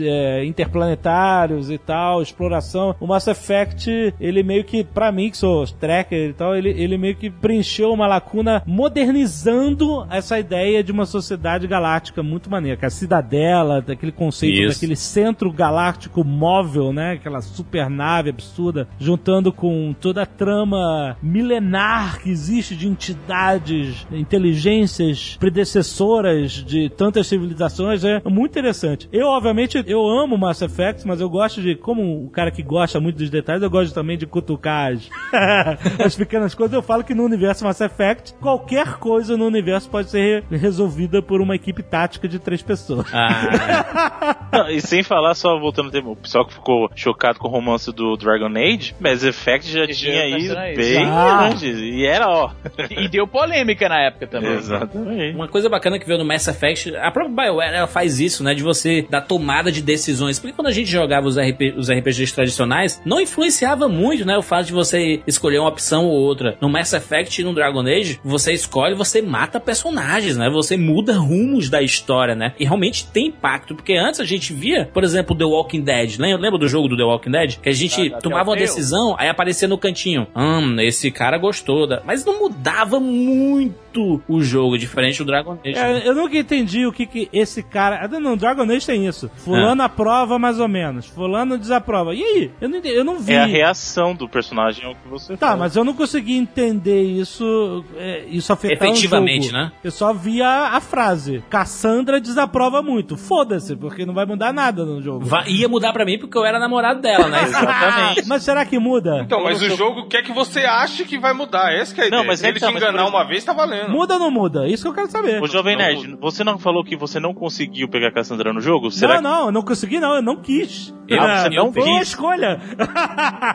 é, 0.00 0.44
interplanetários 0.44 1.70
e 1.70 1.78
tal, 1.78 2.22
exploração. 2.22 2.94
O 3.00 3.06
Mass 3.06 3.26
Effect, 3.26 4.14
ele 4.20 4.42
meio 4.42 4.64
que, 4.64 4.84
pra 4.84 5.12
mim, 5.12 5.30
que 5.30 5.36
sou 5.36 5.66
tracker 5.66 6.30
e 6.30 6.32
tal, 6.32 6.54
ele, 6.54 6.70
ele 6.70 6.98
meio 6.98 7.16
que 7.16 7.30
preencheu 7.30 7.92
uma 7.92 8.06
lacuna 8.06 8.62
modernizando 8.66 10.06
essa 10.10 10.38
ideia 10.38 10.82
de 10.82 10.92
uma 10.92 11.06
sociedade 11.06 11.66
galáctica 11.66 12.22
muito 12.22 12.50
maneira. 12.50 12.76
Que 12.76 12.86
a 12.86 12.90
cidadela, 12.90 13.80
daquele 13.80 14.12
conceito, 14.12 14.60
Isso. 14.60 14.74
daquele 14.74 14.96
centro 14.96 15.52
galáctico 15.52 16.24
móvel, 16.24 16.92
né? 16.92 17.12
Aquela 17.12 17.40
super 17.40 17.88
nave 17.88 18.30
absurda, 18.30 18.88
juntando 18.98 19.52
com 19.52 19.94
toda 20.00 20.22
a 20.22 20.26
trama 20.26 21.16
milenar 21.22 22.20
que 22.20 22.30
existe 22.30 22.76
de 22.76 22.88
entidades, 22.88 24.06
inteligências 24.12 25.36
predecessoras 25.38 26.52
de 26.52 26.88
tantas 26.90 27.26
civilizações, 27.26 28.04
é 28.04 28.20
muito 28.28 28.52
interessante. 28.52 29.05
Eu, 29.12 29.26
obviamente, 29.28 29.82
eu 29.86 30.06
amo 30.08 30.36
Mass 30.38 30.60
Effect, 30.62 31.06
mas 31.06 31.20
eu 31.20 31.28
gosto 31.28 31.60
de, 31.62 31.74
como 31.74 32.24
o 32.24 32.30
cara 32.30 32.50
que 32.50 32.62
gosta 32.62 32.98
muito 33.00 33.16
dos 33.16 33.30
detalhes, 33.30 33.62
eu 33.62 33.70
gosto 33.70 33.94
também 33.94 34.16
de 34.18 34.26
cutucar 34.26 34.92
as, 34.92 35.08
as 36.04 36.14
pequenas 36.16 36.54
coisas. 36.54 36.74
Eu 36.74 36.82
falo 36.82 37.04
que 37.04 37.14
no 37.14 37.24
universo 37.24 37.64
Mass 37.64 37.80
Effect, 37.80 38.34
qualquer 38.40 38.94
coisa 38.98 39.36
no 39.36 39.46
universo 39.46 39.88
pode 39.88 40.10
ser 40.10 40.44
re- 40.50 40.56
resolvida 40.56 41.22
por 41.22 41.40
uma 41.40 41.54
equipe 41.54 41.82
tática 41.82 42.28
de 42.28 42.38
três 42.38 42.62
pessoas. 42.62 43.06
Ah, 43.12 44.36
Não, 44.52 44.70
e 44.70 44.80
sem 44.80 45.02
falar, 45.02 45.34
só 45.34 45.58
voltando 45.58 45.86
ao 45.86 45.92
tema, 45.92 46.10
o 46.10 46.16
pessoal 46.16 46.46
que 46.46 46.54
ficou 46.54 46.90
chocado 46.94 47.38
com 47.38 47.48
o 47.48 47.50
romance 47.50 47.92
do 47.92 48.16
Dragon 48.16 48.46
Age, 48.56 48.94
Mass 49.00 49.22
Effect 49.24 49.70
já 49.70 49.86
tinha 49.86 50.20
tá 50.22 50.38
isso. 50.38 50.54
bem 50.76 51.04
Ah. 51.06 51.46
antes. 51.48 51.78
E 51.78 52.04
era, 52.06 52.28
ó. 52.28 52.50
E 52.90 53.08
deu 53.08 53.26
polêmica 53.26 53.88
na 53.88 54.00
época 54.06 54.26
também. 54.26 54.52
Exatamente. 54.52 55.34
Uma 55.34 55.48
coisa 55.48 55.68
bacana 55.68 55.98
que 55.98 56.06
veio 56.06 56.18
no 56.18 56.24
Mass 56.24 56.46
Effect, 56.48 56.94
a 56.96 57.10
própria 57.10 57.34
BioWare 57.46 57.74
ela 57.76 57.86
faz 57.86 58.20
isso, 58.20 58.42
né? 58.42 58.54
De 58.54 58.62
você 58.62 58.95
dar 59.02 59.20
tomada 59.22 59.70
de 59.72 59.80
decisões. 59.82 60.38
Porque 60.38 60.54
quando 60.54 60.68
a 60.68 60.72
gente 60.72 60.90
jogava 60.90 61.26
os, 61.26 61.36
RP, 61.38 61.74
os 61.76 61.90
RPGs 61.90 62.34
tradicionais, 62.34 63.00
não 63.04 63.20
influenciava 63.20 63.88
muito, 63.88 64.24
né? 64.24 64.36
O 64.36 64.42
fato 64.42 64.66
de 64.66 64.72
você 64.72 65.20
escolher 65.26 65.58
uma 65.58 65.68
opção 65.68 66.06
ou 66.06 66.12
outra. 66.12 66.56
No 66.60 66.68
Mass 66.68 66.92
Effect 66.92 67.40
e 67.40 67.44
no 67.44 67.54
Dragon 67.54 67.80
Age, 67.86 68.20
você 68.24 68.52
escolhe, 68.52 68.94
você 68.94 69.20
mata 69.22 69.58
personagens, 69.60 70.36
né? 70.36 70.48
Você 70.50 70.76
muda 70.76 71.14
rumos 71.18 71.68
da 71.68 71.82
história, 71.82 72.34
né? 72.34 72.52
E 72.58 72.64
realmente 72.64 73.06
tem 73.06 73.26
impacto. 73.28 73.74
Porque 73.74 73.94
antes 73.94 74.20
a 74.20 74.24
gente 74.24 74.52
via, 74.52 74.88
por 74.92 75.04
exemplo, 75.04 75.36
The 75.36 75.44
Walking 75.44 75.82
Dead. 75.82 76.18
Lembra, 76.18 76.40
lembra 76.42 76.58
do 76.58 76.68
jogo 76.68 76.88
do 76.88 76.96
The 76.96 77.04
Walking 77.04 77.30
Dead? 77.30 77.56
Que 77.60 77.68
a 77.68 77.72
gente 77.72 78.08
Da- 78.10 78.16
da 78.16 78.22
tomava 78.22 78.50
uma 78.50 78.56
decisão, 78.56 79.14
aí 79.18 79.28
aparecia 79.28 79.68
no 79.68 79.78
cantinho. 79.78 80.26
Hum, 80.34 80.80
esse 80.80 81.10
cara 81.10 81.38
gostou 81.38 81.86
da. 81.86 82.02
Mas 82.04 82.24
não 82.24 82.38
mudava 82.40 82.98
muito 83.00 84.22
o 84.28 84.40
jogo, 84.42 84.76
diferente 84.78 85.18
do 85.18 85.24
Dragon 85.24 85.58
Age. 85.64 85.74
né? 85.74 86.02
É, 86.04 86.08
eu 86.08 86.14
nunca 86.14 86.36
entendi 86.36 86.86
o 86.86 86.92
que 86.92 87.06
que 87.06 87.28
esse 87.32 87.62
cara. 87.62 88.00
Ah, 88.04 88.08
Não, 88.20 88.36
Dragon 88.36 88.62
Age 88.62 88.85
tem 88.86 89.06
isso. 89.06 89.30
Fulano 89.36 89.82
aprova 89.82 90.38
mais 90.38 90.58
ou 90.60 90.68
menos. 90.68 91.06
Fulano 91.06 91.58
desaprova. 91.58 92.14
E 92.14 92.22
aí? 92.22 92.50
Eu 92.60 92.68
não, 92.68 92.78
eu 92.78 93.04
não 93.04 93.18
vi. 93.18 93.32
É 93.34 93.40
a 93.42 93.46
reação 93.46 94.14
do 94.14 94.28
personagem 94.28 94.84
ao 94.86 94.94
que 94.94 95.08
você 95.08 95.36
Tá, 95.36 95.48
fala. 95.48 95.60
mas 95.60 95.76
eu 95.76 95.84
não 95.84 95.92
consegui 95.94 96.36
entender 96.36 97.02
isso, 97.02 97.84
é, 97.96 98.24
isso 98.28 98.52
afetar 98.52 98.88
Efetivamente, 98.88 99.48
o 99.48 99.50
jogo. 99.50 99.56
né? 99.58 99.72
Eu 99.84 99.90
só 99.90 100.12
via 100.12 100.48
a 100.48 100.80
frase. 100.80 101.42
Cassandra 101.50 102.20
desaprova 102.20 102.82
muito. 102.82 103.16
Foda-se, 103.16 103.74
porque 103.76 104.06
não 104.06 104.14
vai 104.14 104.24
mudar 104.26 104.52
nada 104.52 104.84
no 104.84 105.02
jogo. 105.02 105.24
Va- 105.24 105.44
ia 105.46 105.68
mudar 105.68 105.92
pra 105.92 106.04
mim 106.04 106.18
porque 106.18 106.36
eu 106.36 106.44
era 106.44 106.58
namorado 106.58 107.00
dela, 107.00 107.28
né? 107.28 107.42
Exatamente. 107.44 108.26
Mas 108.28 108.42
será 108.42 108.64
que 108.64 108.78
muda? 108.78 109.20
Então, 109.22 109.42
mas 109.42 109.60
o 109.62 109.76
jogo 109.76 110.06
quer 110.08 110.22
que 110.22 110.32
você 110.32 110.60
ache 110.60 111.04
que 111.04 111.18
vai 111.18 111.32
mudar. 111.32 111.72
Essa 111.72 111.94
que 111.94 112.00
é 112.00 112.04
a 112.04 112.10
Não, 112.10 112.18
ideia. 112.18 112.26
mas 112.28 112.40
Se 112.40 112.46
ele 112.46 112.56
então, 112.58 112.68
te 112.68 112.74
mas 112.74 112.82
enganar 112.82 113.06
uma 113.08 113.24
vez, 113.24 113.44
tá 113.44 113.52
valendo. 113.52 113.90
Muda 113.90 114.14
ou 114.14 114.20
não 114.20 114.30
muda? 114.30 114.68
Isso 114.68 114.82
que 114.84 114.88
eu 114.88 114.94
quero 114.94 115.10
saber. 115.10 115.42
Ô, 115.42 115.46
Jovem 115.46 115.76
Não, 115.76 115.84
Nerd, 115.84 116.16
você 116.20 116.44
não 116.44 116.58
falou 116.58 116.84
que 116.84 116.96
você 116.96 117.18
não 117.18 117.32
conseguiu 117.34 117.88
pegar 117.88 118.08
a 118.08 118.12
Cassandra 118.12 118.52
no 118.52 118.60
jogo? 118.60 118.75
Não, 118.84 118.90
Será 118.90 119.16
que... 119.16 119.22
não, 119.22 119.46
eu 119.46 119.52
não 119.52 119.62
consegui 119.62 119.98
não, 120.00 120.14
eu 120.16 120.22
não 120.22 120.36
quis. 120.36 120.94
Eu- 121.08 121.20
Ah, 121.20 121.42
você 121.42 121.50
não 121.50 121.72
Foi 121.72 121.82
uma 121.84 122.02
escolha. 122.02 122.60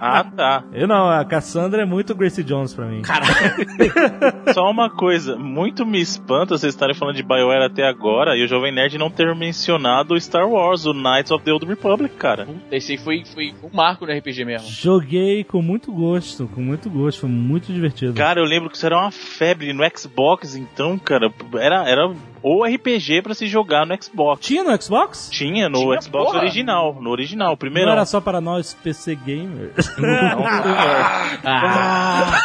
Ah, 0.03 0.23
tá. 0.23 0.63
Eu 0.73 0.87
não, 0.87 1.09
a 1.09 1.23
Cassandra 1.25 1.81
é 1.83 1.85
muito 1.85 2.15
Gracie 2.15 2.43
Jones 2.43 2.73
pra 2.73 2.85
mim. 2.85 3.01
Só 4.53 4.69
uma 4.69 4.89
coisa, 4.89 5.35
muito 5.37 5.85
me 5.85 5.99
espanta 6.01 6.57
vocês 6.57 6.73
estarem 6.73 6.95
falando 6.95 7.15
de 7.15 7.23
BioWare 7.23 7.63
até 7.65 7.87
agora 7.87 8.35
e 8.37 8.43
o 8.43 8.47
Jovem 8.47 8.71
Nerd 8.73 8.97
não 8.97 9.09
ter 9.09 9.33
mencionado 9.35 10.13
o 10.13 10.19
Star 10.21 10.47
Wars, 10.47 10.85
o 10.85 10.93
Knights 10.93 11.31
of 11.31 11.43
the 11.43 11.51
Old 11.51 11.65
Republic, 11.65 12.15
cara. 12.15 12.47
Esse 12.71 12.93
aí 12.93 12.97
foi, 12.97 13.23
foi 13.25 13.53
um 13.63 13.69
marco 13.75 14.05
no 14.05 14.13
RPG 14.13 14.45
mesmo. 14.45 14.67
Joguei 14.69 15.43
com 15.43 15.61
muito 15.61 15.91
gosto, 15.91 16.47
com 16.53 16.61
muito 16.61 16.89
gosto, 16.89 17.21
foi 17.21 17.29
muito 17.29 17.71
divertido. 17.71 18.13
Cara, 18.13 18.39
eu 18.39 18.45
lembro 18.45 18.69
que 18.69 18.75
isso 18.77 18.85
era 18.85 18.97
uma 18.97 19.11
febre 19.11 19.73
no 19.73 19.83
Xbox, 19.95 20.55
então, 20.55 20.97
cara, 20.97 21.31
era, 21.59 21.87
era 21.89 22.11
o 22.43 22.65
RPG 22.65 23.21
pra 23.21 23.33
se 23.33 23.47
jogar 23.47 23.85
no 23.85 23.95
Xbox. 24.01 24.45
Tinha 24.45 24.63
no 24.63 24.81
Xbox? 24.81 25.29
Tinha 25.31 25.69
no 25.69 25.79
Tinha, 25.79 26.01
Xbox 26.01 26.25
porra. 26.25 26.39
original, 26.39 26.97
no 26.99 27.09
original, 27.09 27.55
primeiro. 27.57 27.87
Não 27.87 27.93
era 27.93 28.05
só 28.05 28.19
para 28.21 28.41
nós 28.41 28.73
PC 28.73 29.15
gamers. 29.15 29.91
Ah, 31.43 32.39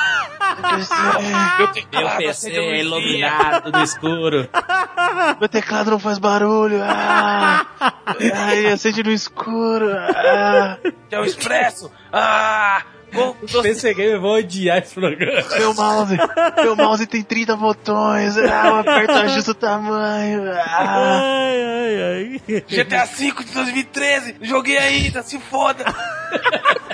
meu 1.92 2.08
PC 2.16 2.50
é 2.50 2.80
iluminado 2.80 3.70
no 3.72 3.82
escuro. 3.82 4.48
Meu 5.38 5.48
teclado 5.48 5.90
não 5.90 5.98
faz 5.98 6.18
barulho. 6.18 6.82
Ah, 6.82 7.66
ai, 8.34 8.66
acende 8.66 9.02
no 9.02 9.10
escuro. 9.10 9.90
Ah, 9.92 10.78
é 11.10 11.20
o 11.20 11.24
Expresso. 11.24 11.90
Ah! 12.12 12.82
Vou, 13.16 13.36
tô... 13.50 13.62
PC 13.62 13.94
Gamer 13.94 14.20
vai 14.20 14.40
odiar 14.40 14.78
esse 14.78 14.94
programa. 14.94 15.42
meu 15.58 15.74
mouse, 15.74 16.16
meu 16.56 16.76
mouse 16.76 17.06
tem 17.06 17.22
30 17.22 17.56
botões. 17.56 18.36
Ah, 18.38 18.68
eu 18.68 18.76
aperto 18.76 19.12
ajusta 19.12 19.50
o 19.50 19.54
tamanho. 19.54 20.42
Ah. 20.52 21.20
ai, 21.20 21.62
ai, 21.62 22.40
ai. 22.48 22.62
GTA 22.68 23.04
V 23.04 23.44
de 23.44 23.52
2013. 23.52 24.36
Joguei 24.42 24.78
ainda, 24.78 25.22
se 25.22 25.38
foda. 25.38 25.84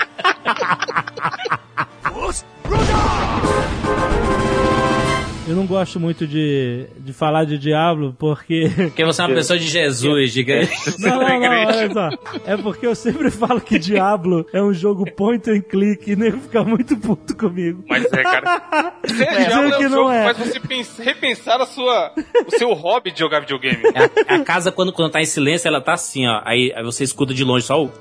Eu 5.53 5.57
não 5.57 5.67
gosto 5.67 6.01
muito 6.01 6.27
de, 6.27 6.87
de 6.99 7.13
falar 7.13 7.45
de 7.45 7.59
Diablo 7.59 8.17
porque. 8.19 8.71
Porque 8.75 9.05
você 9.05 9.21
é 9.21 9.27
uma 9.27 9.35
pessoa 9.35 9.59
de 9.59 9.67
Jesus, 9.67 10.33
diga. 10.33 10.67
Não, 10.99 11.21
não, 11.21 11.41
não, 11.41 11.67
olha 11.67 11.93
só. 11.93 12.09
É 12.47 12.57
porque 12.57 12.87
eu 12.87 12.95
sempre 12.95 13.31
falo 13.31 13.61
que 13.61 13.79
Diablo 13.79 14.47
é 14.51 14.63
um 14.63 14.73
jogo 14.73 15.05
point 15.13 15.51
and 15.51 15.61
click 15.61 16.11
e 16.11 16.17
nego 16.17 16.39
fica 16.39 16.65
muito 16.65 16.97
puto 16.97 17.37
comigo. 17.37 17.85
Mas 17.87 18.05
é, 18.11 18.23
cara. 18.23 18.95
Você 19.07 19.25
É, 19.25 19.45
Diablo 19.45 19.75
é 19.75 19.77
que 19.77 19.87
um 19.87 19.91
não 19.91 19.97
jogo 19.99 20.11
é. 20.11 20.19
que 20.29 20.35
faz 20.35 20.49
você 20.53 20.61
pens- 20.61 20.99
repensar 20.99 21.61
a 21.61 21.67
sua, 21.67 22.13
o 22.47 22.51
seu 22.57 22.73
hobby 22.73 23.11
de 23.13 23.19
jogar 23.19 23.41
videogame. 23.41 23.83
A, 24.29 24.37
a 24.37 24.39
casa, 24.45 24.73
quando, 24.73 24.91
quando 24.91 25.13
tá 25.13 25.21
em 25.21 25.27
silêncio, 25.27 25.69
ela 25.69 25.83
tá 25.83 25.93
assim, 25.93 26.27
ó. 26.27 26.41
Aí, 26.47 26.73
aí 26.75 26.83
você 26.83 27.05
escuta 27.05 27.35
de 27.35 27.45
longe 27.45 27.67
só 27.67 27.85
o. 27.85 27.93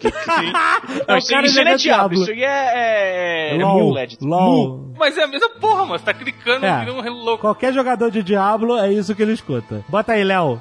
É 1.08 1.14
o 1.14 1.18
isso, 1.18 1.28
cara 1.30 1.46
isso 1.46 1.54
não 1.56 1.62
é 1.62 1.64
joga 1.64 1.76
diabo, 1.76 2.08
Diablo. 2.14 2.22
isso 2.22 2.30
aí 2.30 2.42
é, 2.42 3.52
é, 3.54 3.56
é 3.56 3.64
LOL, 3.64 3.80
Muled. 3.88 4.18
LOL. 4.22 4.92
Mas 4.98 5.16
é 5.18 5.24
a 5.24 5.26
mesma 5.26 5.48
porra, 5.50 5.84
mano. 5.84 5.98
Você 5.98 6.04
tá 6.04 6.14
clicando 6.14 6.64
É. 6.66 6.70
e 6.70 6.80
vira 6.80 6.92
um 6.92 7.10
louco. 7.10 7.40
Qualquer 7.40 7.72
jogador 7.72 8.10
de 8.10 8.22
Diablo 8.22 8.76
é 8.78 8.92
isso 8.92 9.14
que 9.14 9.22
ele 9.22 9.32
escuta. 9.32 9.84
Bota 9.88 10.12
aí, 10.12 10.24
Léo. 10.24 10.58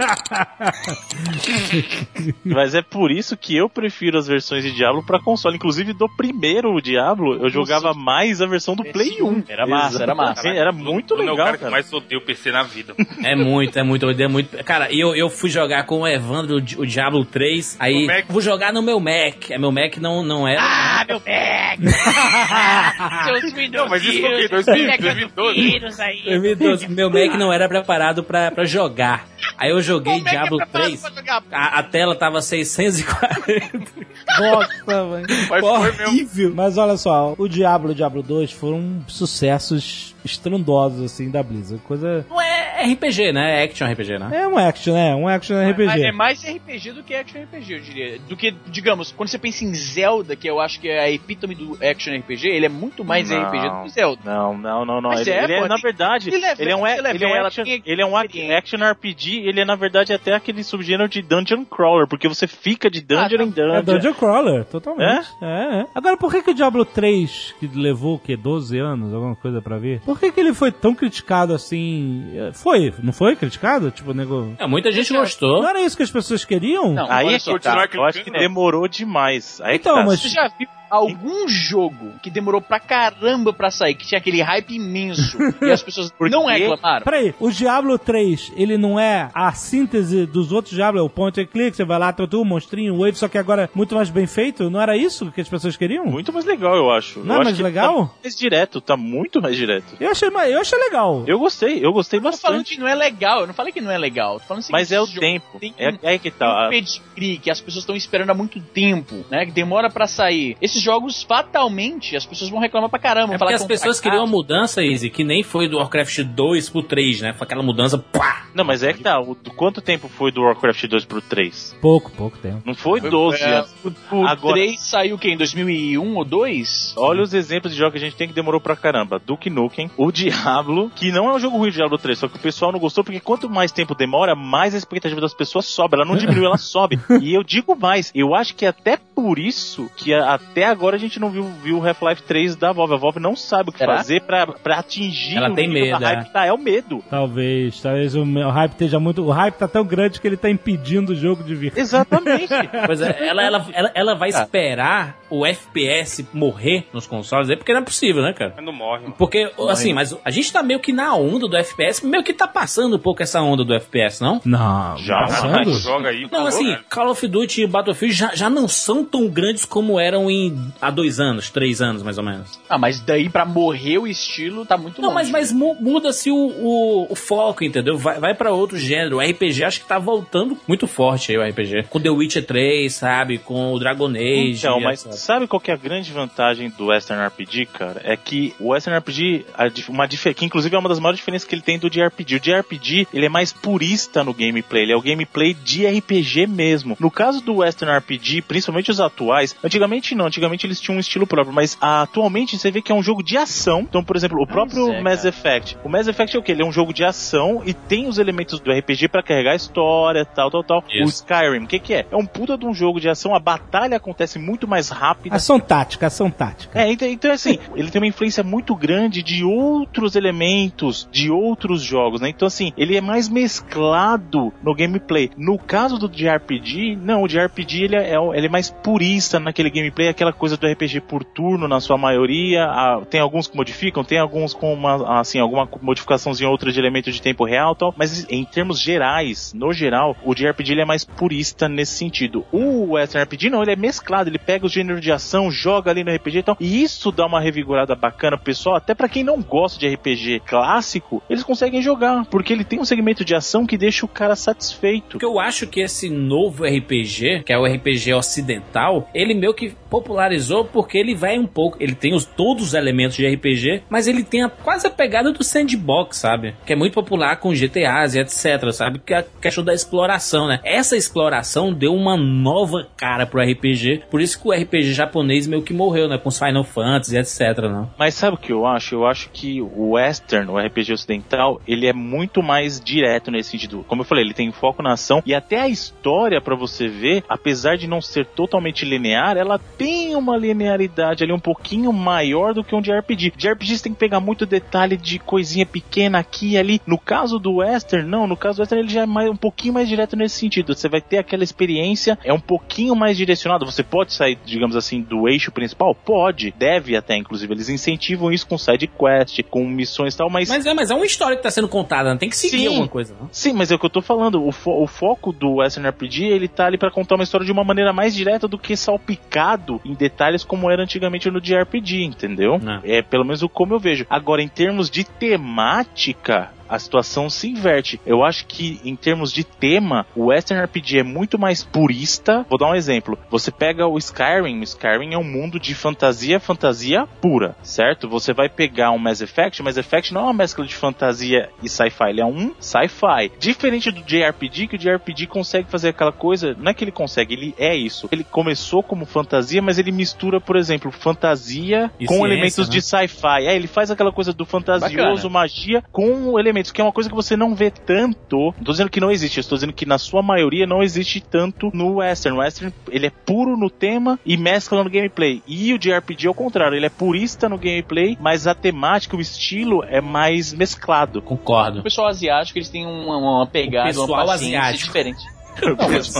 Mas 2.44 2.74
é 2.74 2.82
por 2.82 3.10
isso 3.10 3.36
que 3.36 3.56
eu 3.56 3.68
prefiro 3.68 4.18
as 4.18 4.26
versões 4.26 4.62
de 4.64 4.72
Diablo 4.72 5.04
pra 5.04 5.20
console. 5.20 5.56
Inclusive, 5.56 5.92
do 5.92 6.08
primeiro 6.16 6.80
Diablo, 6.80 7.36
eu 7.42 7.48
jogava 7.48 7.92
mais 7.94 8.40
a 8.40 8.46
versão 8.46 8.74
do 8.74 8.84
Play 8.84 9.22
1. 9.22 9.44
Era 9.48 9.66
massa, 9.66 10.02
era 10.02 10.14
massa. 10.14 10.48
Era 10.48 10.72
muito 10.72 11.14
Bruno 11.14 11.22
é 11.22 11.26
o 11.26 11.30
legal, 11.32 11.46
cara 11.46 11.56
que 11.56 11.60
cara. 11.64 11.70
mais 11.72 11.92
odeia 11.92 12.18
o 12.18 12.24
PC 12.24 12.50
na 12.50 12.62
vida. 12.62 12.94
É 13.22 13.36
muito, 13.36 13.78
é 13.78 13.82
muito, 13.82 14.08
é 14.08 14.28
muito. 14.28 14.64
Cara, 14.64 14.88
eu, 14.92 15.14
eu 15.14 15.28
fui 15.28 15.50
jogar 15.50 15.84
com 15.84 16.00
o 16.00 16.08
Evandro 16.08 16.56
o 16.56 16.60
Di- 16.60 16.76
o 16.78 16.86
Diablo 16.86 17.24
3. 17.24 17.76
Aí, 17.78 18.06
vou 18.28 18.40
jogar 18.40 18.72
no 18.72 18.82
meu 18.82 18.98
Mac. 18.98 19.50
É, 19.50 19.58
meu 19.58 19.70
Mac 19.70 19.96
não, 19.98 20.22
não 20.24 20.48
era. 20.48 20.60
Ah, 20.62 21.04
meu 21.06 21.20
Mac! 21.20 21.78
Seus 23.40 23.70
Não, 23.70 23.88
mas 23.88 24.02
isso 24.02 24.20
foi 24.20 24.34
o 24.34 24.38
quê? 24.38 24.48
2012? 24.48 24.98
2012? 24.98 25.80
2012. 26.24 26.88
Meu 26.88 27.10
Mac 27.10 27.34
não 27.38 27.52
era 27.52 27.68
preparado 27.68 28.24
pra, 28.24 28.50
pra 28.50 28.64
jogar. 28.64 29.26
Aí 29.58 29.70
eu 29.70 29.80
joguei 29.90 30.20
Diablo 30.20 30.58
3. 30.72 31.04
A, 31.50 31.78
a 31.78 31.82
tela 31.82 32.16
tava 32.16 32.40
640. 32.40 33.90
Bosta, 34.38 35.04
mano. 35.04 35.26
Mas. 35.48 35.62
Horrível. 35.62 36.52
Mas 36.54 36.78
olha 36.78 36.96
só, 36.96 37.34
o 37.36 37.48
Diablo 37.48 37.90
e 37.90 37.92
o 37.92 37.94
Diablo 37.94 38.22
2 38.22 38.52
foram 38.52 39.04
sucessos 39.08 40.14
estrondosos, 40.24 41.02
assim, 41.12 41.30
da 41.30 41.42
Blizzard. 41.42 41.82
Coisa. 41.84 42.26
Não 42.28 42.40
é 42.40 42.84
RPG, 42.92 43.32
né? 43.32 43.60
É 43.60 43.64
action 43.64 43.90
RPG, 43.90 44.18
né? 44.18 44.30
É 44.32 44.48
um 44.48 44.58
action, 44.58 44.94
né? 44.94 45.14
Um 45.14 45.28
action 45.28 45.56
RPG. 45.70 45.86
Mas 45.86 46.02
é 46.02 46.12
mais 46.12 46.42
RPG 46.42 46.92
do 46.92 47.02
que 47.02 47.14
action 47.14 47.42
RPG, 47.42 47.72
eu 47.72 47.80
diria. 47.80 48.18
Do 48.20 48.36
que, 48.36 48.54
digamos, 48.66 49.12
quando 49.12 49.28
você 49.28 49.38
pensa 49.38 49.64
em 49.64 49.74
Zelda, 49.74 50.36
que 50.36 50.48
eu 50.48 50.60
acho 50.60 50.80
que 50.80 50.88
é 50.88 51.00
a 51.00 51.10
epítome 51.10 51.54
do 51.54 51.78
action 51.84 52.16
RPG, 52.16 52.48
ele 52.48 52.66
é 52.66 52.68
muito 52.68 53.04
mais 53.04 53.30
Não. 53.30 53.42
RPG 53.42 53.68
do 53.68 53.82
que 53.82 53.88
Zelda. 53.90 54.20
Não, 54.24 54.56
não, 54.56 54.84
não, 54.84 55.00
não. 55.00 55.10
Mas 55.10 55.26
Ele, 55.26 55.30
é, 55.30 55.44
ele 55.44 55.52
é, 55.54 55.68
na 55.68 55.76
verdade, 55.76 56.28
ele 56.28 56.44
é 56.44 56.54
ele 56.58 56.70
é 56.70 56.76
um, 56.76 56.86
ele 56.86 57.24
é 57.24 57.30
é 57.30 57.42
um 57.42 57.46
action, 57.46 57.64
ele 57.66 58.02
é 58.02 58.06
um 58.06 58.16
action 58.16 58.78
RPG, 58.90 59.42
ele 59.46 59.60
é 59.60 59.64
na 59.70 59.76
verdade 59.76 60.12
até 60.12 60.34
aquele 60.34 60.62
subgênero 60.64 61.08
de 61.08 61.22
dungeon 61.22 61.64
crawler, 61.64 62.06
porque 62.06 62.28
você 62.28 62.46
fica 62.46 62.90
de 62.90 63.00
dungeon 63.00 63.40
Ah, 63.40 63.44
em 63.44 63.50
dungeon. 63.50 63.74
É 63.74 63.82
Dungeon 63.82 64.14
Crawler, 64.14 64.64
totalmente. 64.64 65.26
É? 65.40 65.80
é, 65.80 65.86
Agora, 65.94 66.16
por 66.16 66.30
que, 66.32 66.42
que 66.42 66.50
o 66.50 66.54
Diablo 66.54 66.84
3, 66.84 67.54
que 67.60 67.66
levou 67.68 68.16
o 68.16 68.18
quê? 68.18 68.36
12 68.36 68.78
anos, 68.78 69.12
alguma 69.14 69.36
coisa 69.36 69.62
pra 69.62 69.78
ver? 69.78 70.00
Por 70.00 70.18
que, 70.18 70.30
que 70.32 70.40
ele 70.40 70.52
foi 70.52 70.72
tão 70.72 70.94
criticado 70.94 71.54
assim? 71.54 72.30
É, 72.34 72.52
foi, 72.52 72.92
não 73.02 73.12
foi 73.12 73.36
criticado? 73.36 73.90
Tipo, 73.90 74.12
nego... 74.12 74.54
É, 74.58 74.66
muita 74.66 74.90
gente 74.90 75.12
gostou. 75.12 75.62
Não 75.62 75.68
era 75.68 75.80
isso 75.80 75.96
que 75.96 76.02
as 76.02 76.10
pessoas 76.10 76.44
queriam? 76.44 76.92
Não, 76.92 77.10
Aí 77.10 77.34
é 77.34 77.38
que 77.38 77.44
tá. 77.44 77.52
continuar 77.52 77.88
Eu 77.92 78.04
acho 78.04 78.24
que 78.24 78.30
demorou 78.30 78.88
demais. 78.88 79.60
Aí 79.62 79.76
Então, 79.76 79.94
que 79.94 80.00
tá. 80.00 80.06
mas- 80.06 80.20
Você 80.20 80.28
já 80.28 80.48
viu 80.58 80.68
algum 80.90 81.48
jogo 81.48 82.12
que 82.22 82.30
demorou 82.30 82.60
pra 82.60 82.80
caramba 82.80 83.52
pra 83.52 83.70
sair, 83.70 83.94
que 83.94 84.06
tinha 84.06 84.18
aquele 84.18 84.42
hype 84.42 84.74
imenso 84.74 85.36
e 85.62 85.70
as 85.70 85.82
pessoas 85.82 86.10
Por 86.10 86.28
não 86.28 86.46
reclamaram? 86.46 87.04
Peraí, 87.04 87.34
o 87.38 87.50
Diablo 87.50 87.98
3, 87.98 88.52
ele 88.56 88.76
não 88.76 88.98
é 88.98 89.30
a 89.34 89.52
síntese 89.52 90.26
dos 90.26 90.52
outros 90.52 90.74
Diablo, 90.74 91.00
é 91.00 91.02
o 91.02 91.08
point 91.08 91.40
and 91.40 91.46
click, 91.46 91.76
você 91.76 91.84
vai 91.84 91.98
lá, 91.98 92.12
tu, 92.12 92.26
tu, 92.26 92.44
monstrinho, 92.44 92.98
wave, 92.98 93.14
só 93.16 93.28
que 93.28 93.38
agora 93.38 93.70
muito 93.74 93.94
mais 93.94 94.10
bem 94.10 94.26
feito? 94.26 94.68
Não 94.70 94.80
era 94.80 94.96
isso 94.96 95.30
que 95.30 95.40
as 95.40 95.48
pessoas 95.48 95.76
queriam? 95.76 96.04
Muito 96.06 96.32
mais 96.32 96.44
legal, 96.44 96.74
eu 96.76 96.90
acho. 96.90 97.20
Não 97.20 97.34
é 97.36 97.38
eu 97.38 97.44
mais 97.44 97.48
acho 97.48 97.56
que 97.56 97.62
legal? 97.62 98.06
Tá 98.06 98.12
mais 98.22 98.36
direto, 98.36 98.80
tá 98.80 98.96
muito 98.96 99.40
mais 99.40 99.56
direto. 99.56 99.96
Eu 100.00 100.10
achei, 100.10 100.28
eu 100.28 100.60
achei 100.60 100.78
legal. 100.78 101.24
Eu 101.26 101.38
gostei, 101.38 101.84
eu 101.84 101.92
gostei 101.92 102.18
Eu 102.18 102.22
tô 102.24 102.32
falando 102.36 102.58
bastante. 102.58 102.74
que 102.74 102.80
não 102.80 102.88
é 102.88 102.94
legal, 102.94 103.40
eu 103.40 103.46
não 103.46 103.54
falei 103.54 103.72
que 103.72 103.80
não 103.80 103.90
é 103.90 103.98
legal. 103.98 104.40
Tô 104.40 104.46
falando 104.46 104.60
assim, 104.60 104.72
Mas 104.72 104.90
é 104.92 105.00
o 105.00 105.04
esse 105.04 105.18
tempo. 105.18 105.58
Tem 105.60 105.74
É, 105.78 105.90
um- 105.90 105.98
é 106.02 106.08
aí 106.10 106.18
que 106.18 106.30
tem 106.30 106.46
um 106.48 106.50
tá. 106.50 106.68
pedigree 106.68 107.38
que 107.38 107.50
as 107.50 107.60
pessoas 107.60 107.82
estão 107.82 107.94
esperando 107.96 108.30
há 108.30 108.34
muito 108.34 108.60
tempo, 108.60 109.24
né? 109.30 109.44
Que 109.46 109.52
demora 109.52 109.88
pra 109.90 110.06
sair. 110.06 110.56
Esses 110.80 110.82
jogos, 110.82 111.22
fatalmente, 111.22 112.16
as 112.16 112.24
pessoas 112.24 112.50
vão 112.50 112.58
reclamar 112.58 112.88
pra 112.88 112.98
caramba. 112.98 113.34
É 113.34 113.38
falar 113.38 113.50
porque 113.50 113.54
as 113.54 113.60
que 113.62 113.72
é 113.72 113.76
pessoas 113.76 113.98
fracasso. 113.98 114.02
queriam 114.02 114.24
uma 114.24 114.30
mudança, 114.30 114.82
Easy, 114.84 115.10
que 115.10 115.22
nem 115.22 115.42
foi 115.42 115.68
do 115.68 115.76
Warcraft 115.78 116.20
2 116.20 116.70
pro 116.70 116.82
3, 116.82 117.20
né? 117.20 117.32
Foi 117.34 117.44
aquela 117.44 117.62
mudança, 117.62 117.98
pá! 117.98 118.46
Não, 118.54 118.64
mas 118.64 118.82
é 118.82 118.92
que 118.92 119.02
tá. 119.02 119.20
O, 119.20 119.34
quanto 119.56 119.80
tempo 119.80 120.08
foi 120.08 120.32
do 120.32 120.42
Warcraft 120.42 120.86
2 120.86 121.04
pro 121.04 121.20
3? 121.20 121.76
Pouco, 121.80 122.10
pouco 122.12 122.38
tempo. 122.38 122.62
Não 122.64 122.74
foi 122.74 123.00
Foi- 123.00 123.10
12 123.10 123.42
é, 123.42 123.54
anos. 123.58 123.74
O 124.10 124.26
Agora- 124.26 124.54
3 124.54 124.80
saiu 124.80 125.16
o 125.16 125.18
quê? 125.18 125.30
Em 125.30 125.36
2001 125.36 126.16
ou 126.16 126.24
2? 126.24 126.94
Olha 126.96 127.22
os 127.22 127.32
exemplos 127.34 127.72
de 127.72 127.78
jogos 127.78 127.92
que 127.92 127.98
a 127.98 128.08
gente 128.08 128.16
tem 128.16 128.26
que 128.28 128.34
demorou 128.34 128.60
pra 128.60 128.74
caramba. 128.74 129.20
Duke 129.24 129.48
Nukem, 129.50 129.90
o 129.96 130.10
Diablo, 130.10 130.90
que 130.96 131.12
não 131.12 131.28
é 131.28 131.34
um 131.34 131.38
jogo 131.38 131.58
ruim 131.58 131.68
o 131.68 131.72
Diablo 131.72 131.98
3, 131.98 132.18
só 132.18 132.28
que 132.28 132.36
o 132.36 132.40
pessoal 132.40 132.72
não 132.72 132.80
gostou, 132.80 133.04
porque 133.04 133.20
quanto 133.20 133.48
mais 133.48 133.70
tempo 133.70 133.94
demora, 133.94 134.34
mais 134.34 134.74
a 134.74 134.78
expectativa 134.78 135.20
das 135.20 135.34
pessoas 135.34 135.66
sobe. 135.66 135.94
Ela 135.96 136.04
não 136.04 136.16
diminui, 136.18 136.44
ela 136.44 136.58
sobe. 136.58 136.98
E 137.20 137.32
eu 137.34 137.42
digo 137.44 137.76
mais, 137.76 138.10
eu 138.14 138.34
acho 138.34 138.54
que 138.54 138.66
até 138.66 138.96
por 139.14 139.38
isso 139.38 139.88
que 139.96 140.12
a- 140.14 140.34
até 140.34 140.64
agora 140.70 140.96
a 140.96 140.98
gente 140.98 141.18
não 141.20 141.30
viu, 141.30 141.44
viu 141.62 141.78
o 141.78 141.86
Half-Life 141.86 142.22
3 142.22 142.56
da 142.56 142.72
Valve. 142.72 142.94
A 142.94 142.96
Valve 142.96 143.20
não 143.20 143.36
sabe 143.36 143.70
o 143.70 143.72
que 143.72 143.78
Será? 143.78 143.96
fazer 143.96 144.22
pra, 144.22 144.46
pra 144.46 144.78
atingir 144.78 145.36
Ela 145.36 145.50
o 145.50 145.54
tem 145.54 145.68
medo, 145.68 145.98
da 145.98 146.06
hype. 146.08 146.26
é. 146.28 146.32
Tá, 146.32 146.46
é 146.46 146.52
o 146.52 146.58
medo. 146.58 147.02
Talvez, 147.10 147.80
talvez 147.80 148.14
o, 148.14 148.22
o 148.22 148.50
hype 148.50 148.72
esteja 148.72 148.98
muito. 149.00 149.22
O 149.24 149.30
hype 149.30 149.54
tá 149.54 149.68
tão 149.68 149.84
grande 149.84 150.20
que 150.20 150.26
ele 150.26 150.36
tá 150.36 150.48
impedindo 150.50 151.12
o 151.12 151.14
jogo 151.16 151.42
de 151.44 151.54
vir. 151.54 151.72
Exatamente. 151.76 152.48
Pois 152.86 153.00
é, 153.00 153.28
ela, 153.28 153.42
ela, 153.42 153.66
ela, 153.72 153.90
ela 153.94 154.14
vai 154.14 154.30
Ah. 154.32 154.42
esperar 154.42 155.16
o 155.28 155.44
FPS 155.46 156.26
morrer 156.32 156.86
nos 156.92 157.06
consoles 157.06 157.48
aí, 157.50 157.56
porque 157.56 157.72
não 157.72 157.80
é 157.80 157.84
possível, 157.84 158.22
né, 158.22 158.32
cara? 158.32 158.54
Não 158.62 158.72
morre, 158.72 159.02
mano. 159.02 159.14
Porque, 159.16 159.50
assim, 159.68 159.92
mas 159.92 160.16
a 160.24 160.30
gente 160.30 160.52
tá 160.52 160.62
meio 160.62 160.80
que 160.80 160.92
na 160.92 161.14
onda 161.14 161.46
do 161.48 161.56
FPS, 161.56 162.04
meio 162.04 162.22
que 162.24 162.32
tá 162.32 162.46
passando 162.48 162.96
um 162.96 162.98
pouco 162.98 163.22
essa 163.22 163.40
onda 163.40 163.64
do 163.64 163.74
FPS, 163.74 164.20
não? 164.22 164.40
Não, 164.44 164.96
Já, 164.98 165.18
passando? 165.20 165.72
Joga 165.74 166.08
aí. 166.08 166.22
Não, 166.22 166.28
falou, 166.30 166.46
assim. 166.48 166.76
Call 166.90 167.10
of 167.10 167.26
Duty 167.28 167.62
e 167.62 167.66
Battlefield 167.66 168.14
já, 168.14 168.34
já 168.34 168.50
não 168.50 168.66
são 168.66 169.04
tão 169.04 169.28
grandes 169.28 169.64
como 169.64 169.98
eram 170.00 170.30
em, 170.30 170.50
há 170.80 170.90
dois 170.90 171.18
anos, 171.20 171.50
três 171.50 171.80
anos, 171.80 172.02
mais 172.02 172.18
ou 172.18 172.24
menos. 172.24 172.58
Ah, 172.68 172.78
mas 172.78 173.00
daí 173.00 173.28
pra 173.28 173.44
morrer 173.44 173.98
o 173.98 174.06
estilo 174.06 174.64
tá 174.66 174.76
muito 174.76 175.00
Não, 175.00 175.10
longe. 175.10 175.30
mas, 175.30 175.50
mas 175.50 175.52
mu- 175.52 175.76
muda-se 175.80 176.30
o, 176.30 176.36
o, 176.36 177.06
o 177.10 177.14
foco, 177.14 177.64
entendeu? 177.64 177.96
Vai, 177.98 178.18
vai 178.18 178.34
para 178.34 178.52
outro 178.52 178.78
gênero. 178.78 179.16
O 179.16 179.20
RPG 179.20 179.64
acho 179.64 179.80
que 179.80 179.86
tá 179.86 179.98
voltando 179.98 180.56
muito 180.66 180.86
forte 180.86 181.32
aí, 181.32 181.38
o 181.38 181.42
RPG. 181.48 181.84
Com 181.88 182.00
The 182.00 182.10
Witcher 182.10 182.44
3, 182.46 182.92
sabe? 182.92 183.38
Com 183.38 183.72
o 183.72 183.78
Dragon 183.78 184.08
Age. 184.10 184.58
Então, 184.58 184.80
mas 184.80 185.04
etc. 185.04 185.16
sabe 185.18 185.46
qual 185.46 185.60
que 185.60 185.70
é 185.70 185.74
a 185.74 185.76
grande 185.76 186.10
vantagem 186.12 186.70
do 186.70 186.86
Western 186.86 187.24
RPG, 187.26 187.66
cara? 187.66 188.00
É 188.04 188.16
que 188.16 188.54
o 188.60 188.68
Western 188.68 188.98
RPG, 188.98 189.46
uma 189.88 190.06
que 190.08 190.44
inclusive 190.44 190.74
é 190.74 190.78
uma 190.78 190.88
das 190.88 190.98
maiores 190.98 191.18
diferenças 191.18 191.46
que 191.48 191.54
ele 191.54 191.62
tem 191.62 191.78
do 191.78 191.88
JRPG. 191.90 192.36
O 192.36 192.40
JRPG, 192.40 193.08
ele 193.12 193.26
é 193.26 193.28
mais 193.28 193.52
purista 193.52 194.22
no 194.24 194.34
gameplay, 194.34 194.82
ele 194.82 194.92
é 194.92 194.96
o 194.96 195.00
gameplay 195.02 195.54
de 195.54 195.86
RPG 195.86 196.46
mesmo. 196.46 196.96
No 197.00 197.10
caso 197.10 197.40
do 197.40 197.56
Western 197.56 197.96
RPG, 197.98 198.42
principalmente 198.42 198.90
os 198.90 199.00
atuais, 199.00 199.54
antigamente 199.62 200.14
não, 200.14 200.26
antigamente 200.26 200.39
eles 200.66 200.80
tinham 200.80 200.96
um 200.96 201.00
estilo 201.00 201.26
próprio, 201.26 201.54
mas 201.54 201.76
atualmente 201.80 202.58
você 202.58 202.70
vê 202.70 202.82
que 202.82 202.92
é 202.92 202.94
um 202.94 203.02
jogo 203.02 203.22
de 203.22 203.36
ação. 203.36 203.80
Então, 203.80 204.02
por 204.02 204.16
exemplo, 204.16 204.40
o 204.40 204.46
próprio 204.46 204.92
é, 204.92 205.02
Mass. 205.02 205.24
Effect. 205.24 205.76
O 205.84 205.88
Mass 205.88 206.08
Effect 206.08 206.36
é 206.36 206.38
o 206.38 206.42
que? 206.42 206.52
Ele 206.52 206.62
é 206.62 206.66
um 206.66 206.72
jogo 206.72 206.92
de 206.92 207.04
ação 207.04 207.62
e 207.64 207.74
tem 207.74 208.08
os 208.08 208.18
elementos 208.18 208.60
do 208.60 208.72
RPG 208.72 209.08
pra 209.08 209.22
carregar 209.22 209.52
a 209.52 209.56
história, 209.56 210.24
tal, 210.24 210.50
tal, 210.50 210.64
tal. 210.64 210.84
Isso. 210.88 211.04
O 211.04 211.08
Skyrim, 211.08 211.64
o 211.64 211.66
que 211.66 211.78
que 211.78 211.94
é? 211.94 212.06
É 212.10 212.16
um 212.16 212.26
puta 212.26 212.56
de 212.56 212.66
um 212.66 212.74
jogo 212.74 213.00
de 213.00 213.08
ação, 213.08 213.34
a 213.34 213.38
batalha 213.38 213.96
acontece 213.96 214.38
muito 214.38 214.66
mais 214.66 214.88
rápida. 214.88 215.36
Ação 215.36 215.58
tática, 215.58 216.06
ação 216.06 216.30
tática. 216.30 216.80
É, 216.80 216.90
então, 216.90 217.08
então 217.08 217.32
assim, 217.32 217.58
ele 217.74 217.90
tem 217.90 218.00
uma 218.00 218.06
influência 218.06 218.42
muito 218.42 218.74
grande 218.74 219.22
de 219.22 219.44
outros 219.44 220.16
elementos, 220.16 221.08
de 221.10 221.30
outros 221.30 221.82
jogos, 221.82 222.20
né? 222.20 222.28
Então 222.28 222.46
assim, 222.46 222.72
ele 222.76 222.96
é 222.96 223.00
mais 223.00 223.28
mesclado 223.28 224.52
no 224.62 224.74
gameplay. 224.74 225.30
No 225.36 225.58
caso 225.58 225.98
do 225.98 226.08
JRPG, 226.08 226.96
não, 226.96 227.22
o 227.22 227.28
JRPG 227.28 227.84
ele 227.84 227.96
é, 227.96 228.14
ele 228.34 228.46
é 228.46 228.50
mais 228.50 228.70
purista 228.70 229.38
naquele 229.38 229.70
gameplay, 229.70 230.08
aquela 230.08 230.29
coisa 230.32 230.56
do 230.56 230.66
RPG 230.66 231.00
por 231.02 231.24
turno 231.24 231.66
na 231.66 231.80
sua 231.80 231.96
maioria. 231.96 232.64
Ah, 232.64 233.02
tem 233.08 233.20
alguns 233.20 233.48
que 233.48 233.56
modificam, 233.56 234.04
tem 234.04 234.18
alguns 234.18 234.54
com 234.54 234.72
uma, 234.72 235.20
assim, 235.20 235.38
alguma 235.38 235.68
modificaçãozinha 235.80 236.48
ou 236.48 236.52
outra 236.52 236.72
de 236.72 236.78
elemento 236.78 237.10
de 237.10 237.20
tempo 237.20 237.44
real 237.44 237.74
tal, 237.74 237.94
mas 237.96 238.26
em 238.28 238.44
termos 238.44 238.80
gerais, 238.80 239.52
no 239.54 239.72
geral, 239.72 240.16
o 240.24 240.34
JRPG 240.34 240.72
ele 240.72 240.82
é 240.82 240.84
mais 240.84 241.04
purista 241.04 241.68
nesse 241.68 241.92
sentido. 241.92 242.44
O 242.52 242.92
Western 242.92 243.24
RPG 243.24 243.50
não, 243.50 243.62
ele 243.62 243.72
é 243.72 243.76
mesclado, 243.76 244.28
ele 244.28 244.38
pega 244.38 244.66
os 244.66 244.72
gêneros 244.72 245.00
de 245.00 245.12
ação, 245.12 245.50
joga 245.50 245.90
ali 245.90 246.04
no 246.04 246.14
RPG 246.14 246.38
e 246.38 246.42
tal, 246.42 246.56
e 246.60 246.82
isso 246.82 247.10
dá 247.10 247.26
uma 247.26 247.40
revigorada 247.40 247.94
bacana 247.94 248.36
pro 248.36 248.46
pessoal, 248.46 248.76
até 248.76 248.94
pra 248.94 249.08
quem 249.08 249.24
não 249.24 249.40
gosta 249.40 249.78
de 249.78 249.88
RPG 249.88 250.42
clássico, 250.46 251.22
eles 251.28 251.42
conseguem 251.42 251.82
jogar, 251.82 252.24
porque 252.26 252.52
ele 252.52 252.64
tem 252.64 252.80
um 252.80 252.84
segmento 252.84 253.24
de 253.24 253.34
ação 253.34 253.66
que 253.66 253.78
deixa 253.78 254.04
o 254.04 254.08
cara 254.08 254.36
satisfeito. 254.36 255.18
Eu 255.20 255.38
acho 255.38 255.66
que 255.66 255.80
esse 255.80 256.08
novo 256.08 256.64
RPG, 256.64 257.42
que 257.44 257.52
é 257.52 257.58
o 257.58 257.64
RPG 257.64 258.14
ocidental, 258.14 259.08
ele 259.14 259.34
meio 259.34 259.54
que 259.54 259.74
popularizou 260.20 260.64
porque 260.64 260.98
ele 260.98 261.14
vai 261.14 261.38
um 261.38 261.46
pouco. 261.46 261.76
Ele 261.80 261.94
tem 261.94 262.14
os, 262.14 262.24
todos 262.24 262.64
os 262.64 262.74
elementos 262.74 263.16
de 263.16 263.26
RPG, 263.26 263.84
mas 263.88 264.06
ele 264.06 264.22
tem 264.22 264.42
a, 264.42 264.50
quase 264.50 264.86
a 264.86 264.90
pegada 264.90 265.32
do 265.32 265.42
sandbox, 265.42 266.18
sabe? 266.18 266.54
Que 266.66 266.74
é 266.74 266.76
muito 266.76 266.92
popular 266.92 267.36
com 267.36 267.54
GTAs 267.54 268.14
e 268.14 268.20
etc, 268.20 268.70
sabe? 268.72 268.98
Que 268.98 269.14
é 269.14 269.18
a 269.18 269.22
questão 269.22 269.64
da 269.64 269.72
exploração, 269.72 270.46
né? 270.46 270.60
Essa 270.62 270.96
exploração 270.96 271.72
deu 271.72 271.94
uma 271.94 272.16
nova 272.16 272.86
cara 272.96 273.26
pro 273.26 273.40
RPG. 273.40 274.04
Por 274.10 274.20
isso 274.20 274.40
que 274.40 274.48
o 274.48 274.52
RPG 274.52 274.92
japonês 274.92 275.46
meio 275.46 275.62
que 275.62 275.72
morreu, 275.72 276.08
né? 276.08 276.18
Com 276.18 276.28
os 276.28 276.38
Final 276.38 276.64
Fantasy 276.64 277.16
e 277.16 277.18
etc, 277.18 277.62
né? 277.62 277.88
Mas 277.98 278.14
sabe 278.14 278.34
o 278.34 278.38
que 278.38 278.52
eu 278.52 278.66
acho? 278.66 278.94
Eu 278.94 279.06
acho 279.06 279.30
que 279.30 279.60
o 279.62 279.92
Western, 279.92 280.50
o 280.50 280.58
RPG 280.58 280.92
ocidental, 280.92 281.60
ele 281.66 281.86
é 281.86 281.92
muito 281.92 282.42
mais 282.42 282.80
direto 282.80 283.30
nesse 283.30 283.50
sentido. 283.50 283.84
Como 283.88 284.02
eu 284.02 284.06
falei, 284.06 284.24
ele 284.24 284.34
tem 284.34 284.52
foco 284.52 284.82
na 284.82 284.92
ação 284.92 285.22
e 285.24 285.34
até 285.34 285.60
a 285.60 285.68
história 285.68 286.40
pra 286.40 286.54
você 286.54 286.88
ver, 286.88 287.24
apesar 287.28 287.76
de 287.76 287.86
não 287.86 288.00
ser 288.00 288.26
totalmente 288.26 288.84
linear, 288.84 289.36
ela 289.36 289.58
tem 289.58 290.09
uma 290.18 290.36
linearidade 290.36 291.24
ali 291.24 291.32
um 291.32 291.38
pouquinho 291.38 291.92
maior 291.92 292.54
do 292.54 292.62
que 292.64 292.74
um 292.74 292.80
de 292.80 292.92
RPG. 292.92 293.32
De 293.36 293.48
RPG 293.50 293.76
você 293.78 293.82
tem 293.84 293.92
que 293.92 293.98
pegar 293.98 294.20
muito 294.20 294.44
detalhe 294.46 294.96
de 294.96 295.18
coisinha 295.18 295.66
pequena 295.66 296.18
aqui 296.18 296.50
e 296.52 296.58
ali. 296.58 296.80
No 296.86 296.98
caso 296.98 297.38
do 297.38 297.56
Western, 297.56 298.08
não. 298.08 298.26
No 298.26 298.36
caso 298.36 298.56
do 298.56 298.60
Western, 298.60 298.82
ele 298.84 298.92
já 298.92 299.02
é 299.02 299.06
mais, 299.06 299.28
um 299.30 299.36
pouquinho 299.36 299.74
mais 299.74 299.88
direto 299.88 300.16
nesse 300.16 300.36
sentido. 300.38 300.74
Você 300.74 300.88
vai 300.88 301.00
ter 301.00 301.18
aquela 301.18 301.44
experiência, 301.44 302.18
é 302.24 302.32
um 302.32 302.40
pouquinho 302.40 302.94
mais 302.94 303.16
direcionado. 303.16 303.64
Você 303.66 303.82
pode 303.82 304.12
sair, 304.12 304.38
digamos 304.44 304.76
assim, 304.76 305.00
do 305.02 305.28
eixo 305.28 305.50
principal? 305.52 305.94
Pode. 305.94 306.52
Deve 306.56 306.96
até, 306.96 307.16
inclusive. 307.16 307.52
Eles 307.52 307.68
incentivam 307.68 308.32
isso 308.32 308.46
com 308.46 308.56
side 308.58 308.86
quest, 308.86 309.42
com 309.50 309.66
missões 309.66 310.14
e 310.14 310.16
tal, 310.16 310.30
mas... 310.30 310.48
Mas 310.48 310.66
é, 310.66 310.74
mas 310.74 310.90
é 310.90 310.94
uma 310.94 311.06
história 311.06 311.36
que 311.36 311.42
tá 311.42 311.50
sendo 311.50 311.68
contada, 311.68 312.12
né? 312.12 312.18
Tem 312.18 312.28
que 312.28 312.36
seguir 312.36 312.58
Sim. 312.58 312.66
alguma 312.68 312.88
coisa, 312.88 313.14
não? 313.20 313.28
Sim, 313.32 313.52
mas 313.52 313.70
é 313.70 313.74
o 313.74 313.78
que 313.78 313.86
eu 313.86 313.90
tô 313.90 314.02
falando. 314.02 314.44
O, 314.44 314.52
fo- 314.52 314.82
o 314.82 314.86
foco 314.86 315.32
do 315.32 315.56
Western 315.56 315.88
RPG, 315.88 316.24
ele 316.24 316.48
tá 316.48 316.66
ali 316.66 316.78
pra 316.78 316.90
contar 316.90 317.14
uma 317.14 317.24
história 317.24 317.44
de 317.46 317.52
uma 317.52 317.64
maneira 317.64 317.92
mais 317.92 318.14
direta 318.14 318.46
do 318.48 318.58
que 318.58 318.76
salpicado 318.76 319.80
em 319.84 319.94
detalhes 320.00 320.42
como 320.42 320.70
era 320.70 320.82
antigamente 320.82 321.30
no 321.30 321.40
JRPG, 321.40 322.04
entendeu? 322.04 322.58
Não. 322.58 322.80
É 322.82 323.02
pelo 323.02 323.24
menos 323.24 323.42
o 323.42 323.48
como 323.48 323.74
eu 323.74 323.78
vejo. 323.78 324.06
Agora, 324.08 324.42
em 324.42 324.48
termos 324.48 324.88
de 324.88 325.04
temática, 325.04 326.50
a 326.70 326.78
situação 326.78 327.28
se 327.28 327.48
inverte. 327.48 328.00
Eu 328.06 328.24
acho 328.24 328.46
que, 328.46 328.80
em 328.84 328.94
termos 328.94 329.32
de 329.32 329.42
tema, 329.42 330.06
o 330.14 330.26
Western 330.26 330.64
RPG 330.64 331.00
é 331.00 331.02
muito 331.02 331.36
mais 331.38 331.64
purista. 331.64 332.46
Vou 332.48 332.58
dar 332.58 332.70
um 332.70 332.74
exemplo. 332.74 333.18
Você 333.28 333.50
pega 333.50 333.86
o 333.88 333.98
Skyrim. 333.98 334.60
O 334.60 334.62
Skyrim 334.62 335.14
é 335.14 335.18
um 335.18 335.24
mundo 335.24 335.58
de 335.58 335.74
fantasia, 335.74 336.38
fantasia 336.38 337.06
pura, 337.20 337.56
certo? 337.62 338.08
Você 338.08 338.32
vai 338.32 338.48
pegar 338.48 338.92
um 338.92 338.98
Mass 338.98 339.20
Effect. 339.20 339.60
O 339.60 339.64
Mass 339.64 339.76
Effect 339.76 340.14
não 340.14 340.20
é 340.20 340.24
uma 340.24 340.32
mescla 340.32 340.64
de 340.64 340.74
fantasia 340.74 341.50
e 341.60 341.68
sci-fi. 341.68 342.10
Ele 342.10 342.20
é 342.20 342.26
um 342.26 342.54
sci-fi. 342.60 343.32
Diferente 343.38 343.90
do 343.90 344.02
JRPG, 344.02 344.68
que 344.68 344.76
o 344.76 344.78
JRPG 344.78 345.26
consegue 345.26 345.68
fazer 345.68 345.88
aquela 345.88 346.12
coisa. 346.12 346.54
Não 346.56 346.70
é 346.70 346.74
que 346.74 346.84
ele 346.84 346.92
consegue, 346.92 347.34
ele 347.34 347.54
é 347.58 347.74
isso. 347.74 348.08
Ele 348.12 348.22
começou 348.22 348.82
como 348.82 349.04
fantasia, 349.04 349.60
mas 349.60 349.78
ele 349.78 349.90
mistura, 349.90 350.40
por 350.40 350.56
exemplo, 350.56 350.92
fantasia 350.92 351.90
E 351.98 352.06
com 352.06 352.14
ciência, 352.14 352.32
elementos 352.32 352.68
né? 352.68 352.74
de 352.74 352.82
sci-fi. 352.82 353.46
É, 353.46 353.56
ele 353.56 353.66
faz 353.66 353.90
aquela 353.90 354.12
coisa 354.12 354.32
do 354.32 354.44
fantasioso, 354.44 354.96
Bacana. 354.96 355.30
magia, 355.30 355.82
com 355.90 356.38
elementos 356.38 356.59
elementos, 356.60 356.70
que 356.70 356.80
é 356.80 356.84
uma 356.84 356.92
coisa 356.92 357.08
que 357.08 357.14
você 357.14 357.36
não 357.36 357.54
vê 357.54 357.70
tanto. 357.70 358.54
Não 358.56 358.64
tô 358.64 358.72
dizendo 358.72 358.90
que 358.90 359.00
não 359.00 359.10
existe, 359.10 359.38
eu 359.38 359.40
estou 359.40 359.56
dizendo 359.56 359.72
que 359.72 359.86
na 359.86 359.98
sua 359.98 360.22
maioria 360.22 360.66
não 360.66 360.82
existe 360.82 361.20
tanto 361.20 361.70
no 361.74 361.96
Western. 361.96 362.38
O 362.38 362.40
Western, 362.40 362.72
ele 362.90 363.06
é 363.06 363.10
puro 363.10 363.56
no 363.56 363.70
tema 363.70 364.18
e 364.24 364.36
mescla 364.36 364.84
no 364.84 364.90
gameplay. 364.90 365.42
E 365.46 365.72
o 365.72 365.78
JRPG 365.78 366.28
ao 366.28 366.34
contrário, 366.34 366.76
ele 366.76 366.86
é 366.86 366.90
purista 366.90 367.48
no 367.48 367.58
gameplay, 367.58 368.16
mas 368.20 368.46
a 368.46 368.54
temática, 368.54 369.16
o 369.16 369.20
estilo 369.20 369.82
é 369.84 370.00
mais 370.00 370.52
mesclado. 370.52 371.22
Concordo. 371.22 371.80
O 371.80 371.82
pessoal 371.82 372.08
asiático, 372.08 372.58
eles 372.58 372.68
têm 372.68 372.86
uma, 372.86 373.16
uma 373.16 373.46
pegada, 373.46 373.88
pessoal 373.88 374.08
uma 374.08 374.26
paciência 374.26 374.60
asiático. 374.60 374.86
diferente. 374.86 375.39
Não, 375.62 375.88
mas, 375.88 376.12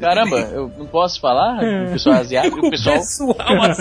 caramba, 0.00 0.38
eu 0.52 0.70
não 0.78 0.86
posso 0.86 1.20
falar? 1.20 1.62
O 1.88 1.92
pessoal 1.92 2.16
asiático, 2.16 2.66
o 2.66 2.70
pessoal. 2.70 2.96